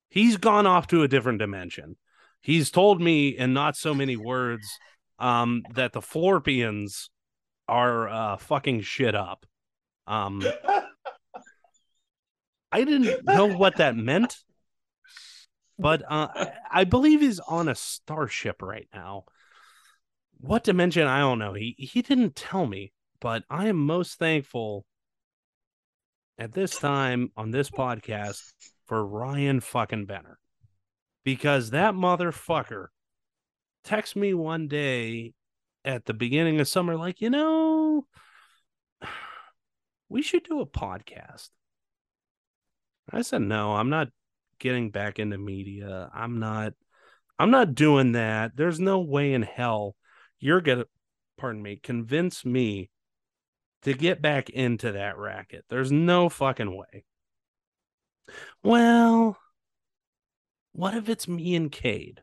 [0.08, 1.96] He's gone off to a different dimension.
[2.40, 4.66] He's told me in not so many words
[5.18, 7.08] um, that the Florpians
[7.68, 9.46] are uh, fucking shit up.
[10.06, 10.42] Um,
[12.72, 14.36] I didn't know what that meant,
[15.78, 19.24] but uh, I- believe he's on a starship right now.
[20.38, 21.06] What dimension?
[21.06, 21.54] I don't know.
[21.54, 24.84] He he didn't tell me, but I am most thankful
[26.38, 28.42] at this time on this podcast
[28.86, 30.38] for Ryan fucking Benner
[31.24, 32.88] because that motherfucker
[33.84, 35.32] text me one day
[35.86, 38.04] at the beginning of summer like, you know,
[40.08, 41.48] we should do a podcast.
[43.10, 44.08] I said, no, I'm not
[44.58, 46.10] getting back into media.
[46.12, 46.74] I'm not,
[47.38, 48.56] I'm not doing that.
[48.56, 49.94] There's no way in hell
[50.40, 50.88] you're going to,
[51.38, 52.90] pardon me, convince me
[53.82, 55.64] to get back into that racket.
[55.70, 57.04] There's no fucking way.
[58.64, 59.38] Well,
[60.72, 62.22] what if it's me and Cade?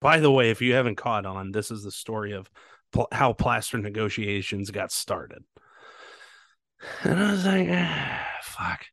[0.00, 2.50] By the way, if you haven't caught on, this is the story of
[2.92, 5.42] pl- how plaster negotiations got started.
[7.02, 8.86] And I was like, ah, fuck.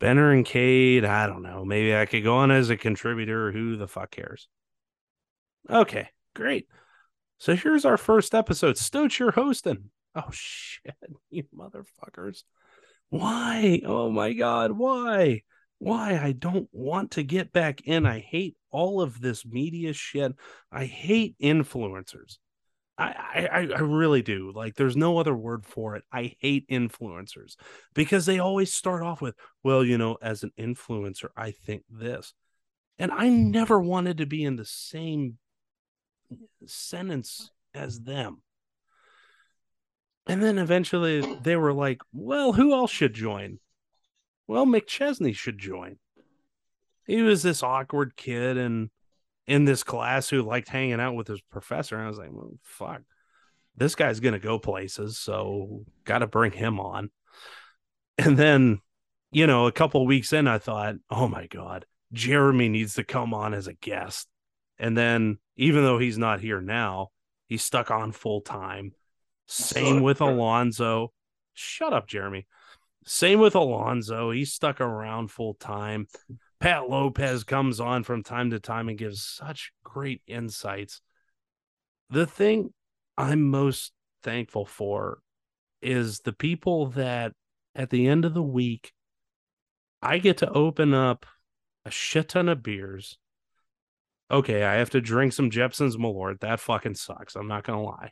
[0.00, 1.64] Benner and Cade, I don't know.
[1.64, 3.52] Maybe I could go on as a contributor.
[3.52, 4.48] Who the fuck cares?
[5.68, 6.68] Okay, great.
[7.38, 8.76] So here's our first episode.
[8.76, 9.90] Stocz, you're hosting.
[10.14, 10.94] Oh shit,
[11.30, 12.42] you motherfuckers.
[13.10, 13.80] Why?
[13.84, 15.42] Oh my god, why?
[15.78, 16.18] Why?
[16.18, 18.06] I don't want to get back in.
[18.06, 20.34] I hate all of this media shit.
[20.70, 22.38] I hate influencers.
[22.98, 24.50] I, I I really do.
[24.52, 26.02] Like there's no other word for it.
[26.12, 27.54] I hate influencers
[27.94, 32.34] because they always start off with, well, you know, as an influencer, I think this.
[32.98, 35.38] And I never wanted to be in the same
[36.66, 38.42] sentence as them.
[40.26, 43.60] And then eventually they were like, well, who else should join?
[44.46, 45.98] Well, McChesney should join.
[47.08, 48.90] He was this awkward kid and
[49.48, 51.96] in this class who liked hanging out with his professor.
[51.96, 53.00] And I was like, well, fuck,
[53.74, 55.18] this guy's going to go places.
[55.18, 57.10] So got to bring him on.
[58.20, 58.80] And then,
[59.30, 63.32] you know, a couple weeks in, I thought, oh my God, Jeremy needs to come
[63.32, 64.26] on as a guest.
[64.76, 67.10] And then, even though he's not here now,
[67.46, 68.90] he's stuck on full time.
[69.46, 71.12] Same with Alonzo.
[71.54, 72.48] Shut up, Jeremy.
[73.06, 74.32] Same with Alonzo.
[74.32, 76.08] He's stuck around full time.
[76.60, 81.00] Pat Lopez comes on from time to time and gives such great insights.
[82.10, 82.72] The thing
[83.16, 85.20] I'm most thankful for
[85.80, 87.32] is the people that
[87.74, 88.92] at the end of the week,
[90.02, 91.26] I get to open up
[91.84, 93.18] a shit ton of beers.
[94.30, 96.40] Okay, I have to drink some Jeppson's Malört.
[96.40, 97.36] That fucking sucks.
[97.36, 98.10] I'm not going to lie.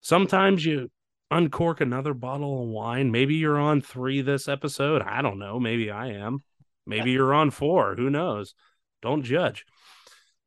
[0.00, 0.90] Sometimes you
[1.30, 3.10] uncork another bottle of wine.
[3.10, 5.02] Maybe you're on three this episode.
[5.02, 5.60] I don't know.
[5.60, 6.42] Maybe I am.
[6.86, 7.94] Maybe you're on four.
[7.94, 8.54] Who knows?
[9.00, 9.64] Don't judge.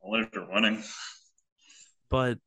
[0.03, 0.83] Only if you're winning.
[2.09, 2.37] But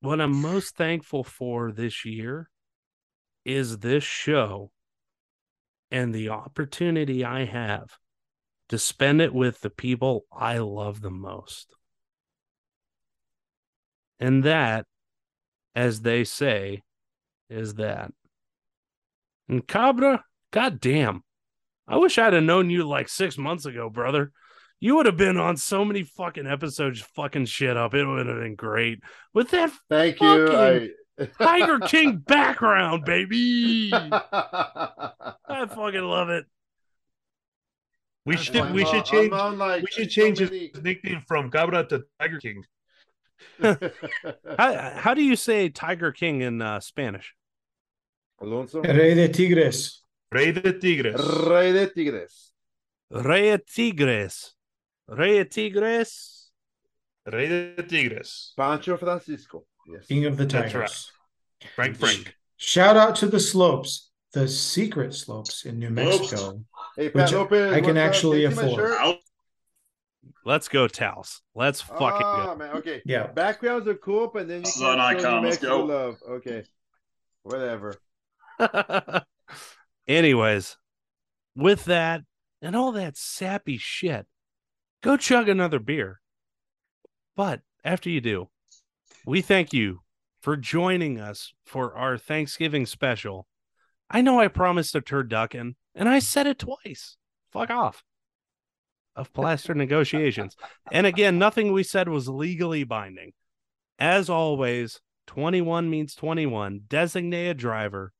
[0.00, 2.48] what I'm most thankful for this year
[3.44, 4.70] is this show
[5.90, 7.98] and the opportunity I have
[8.68, 11.74] to spend it with the people I love the most.
[14.20, 14.86] And that,
[15.74, 16.82] as they say,
[17.50, 18.12] is that.
[19.48, 21.23] And Cabra, goddamn,
[21.86, 24.32] I wish I'd have known you like six months ago, brother.
[24.80, 27.94] You would have been on so many fucking episodes, fucking shit up.
[27.94, 29.00] It would have been great
[29.32, 30.56] with that Thank you.
[30.56, 30.88] I...
[31.40, 33.90] Tiger King background, baby.
[33.92, 36.46] I fucking love it.
[38.26, 40.50] We That's should we I'm should change I'm on, like, we should so change his
[40.82, 42.64] nickname from Cabra to Tiger King.
[44.58, 47.34] How, how do you say Tiger King in uh, Spanish?
[48.40, 48.80] Alonso.
[48.82, 50.03] Rey de Tigres.
[50.34, 51.20] Rey de Tigres.
[51.46, 52.52] Rey de Tigres.
[53.10, 54.54] Rey de Tigres.
[55.06, 56.50] Rey de Tigres.
[57.24, 58.52] Rey de Tigres.
[58.56, 59.64] Pancho Francisco.
[59.86, 60.06] Yes.
[60.08, 61.12] King of the That's Tigers.
[61.76, 62.34] Frank Frank.
[62.56, 66.64] Shout out to the slopes, the secret slopes in New Mexico.
[66.96, 67.72] Hey, Pat Which Lopez.
[67.72, 69.16] I can what's actually Can you see my afford.
[70.44, 71.42] Let's go, Taos.
[71.54, 72.76] Let's fucking Ah, man.
[72.78, 73.02] Okay.
[73.04, 73.28] Yeah.
[73.28, 75.44] Backgrounds are cool, but then you This can't an show New icon.
[75.44, 75.84] Let's go.
[75.84, 76.16] love.
[76.28, 76.64] Okay.
[77.44, 77.94] Whatever.
[80.06, 80.76] Anyways,
[81.56, 82.22] with that
[82.60, 84.26] and all that sappy shit,
[85.02, 86.20] go chug another beer.
[87.36, 88.48] But after you do,
[89.26, 90.00] we thank you
[90.40, 93.46] for joining us for our Thanksgiving special.
[94.10, 97.16] I know I promised a turducken, and I said it twice.
[97.50, 98.04] Fuck off.
[99.16, 100.56] Of plaster negotiations.
[100.92, 103.32] And again, nothing we said was legally binding.
[103.98, 106.82] As always, 21 means 21.
[106.88, 108.12] Designate a driver.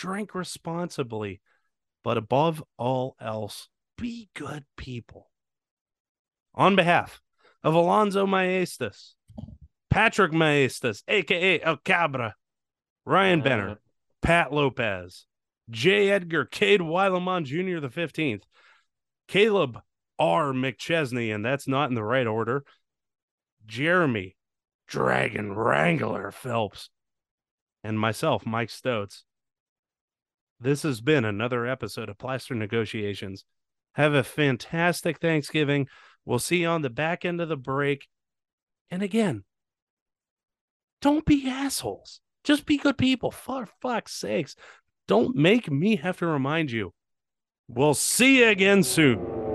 [0.00, 1.42] Drink responsibly.
[2.02, 5.30] But above all else, be good people.
[6.54, 7.20] On behalf
[7.62, 9.12] of Alonzo Maestas,
[9.90, 12.34] Patrick Maestas, aka El Cabra,
[13.04, 13.78] Ryan Benner,
[14.22, 15.26] Pat Lopez,
[15.68, 16.10] J.
[16.10, 17.80] Edgar, Cade Wilemon Jr.
[17.80, 18.44] the 15th,
[19.28, 19.80] Caleb
[20.18, 20.54] R.
[20.54, 22.64] McChesney, and that's not in the right order,
[23.66, 24.34] Jeremy
[24.88, 26.88] Dragon Wrangler Phelps,
[27.84, 29.24] and myself, Mike Stocz.
[30.60, 33.46] This has been another episode of Plastered Negotiations.
[33.94, 35.88] Have a fantastic Thanksgiving.
[36.26, 38.06] We'll see you on the back end of the break.
[38.90, 39.44] And again,
[41.00, 42.20] don't be assholes.
[42.44, 43.30] Just be good people.
[43.30, 44.54] For fuck's sakes.
[45.08, 46.92] Don't make me have to remind you.
[47.66, 49.49] We'll see you again soon.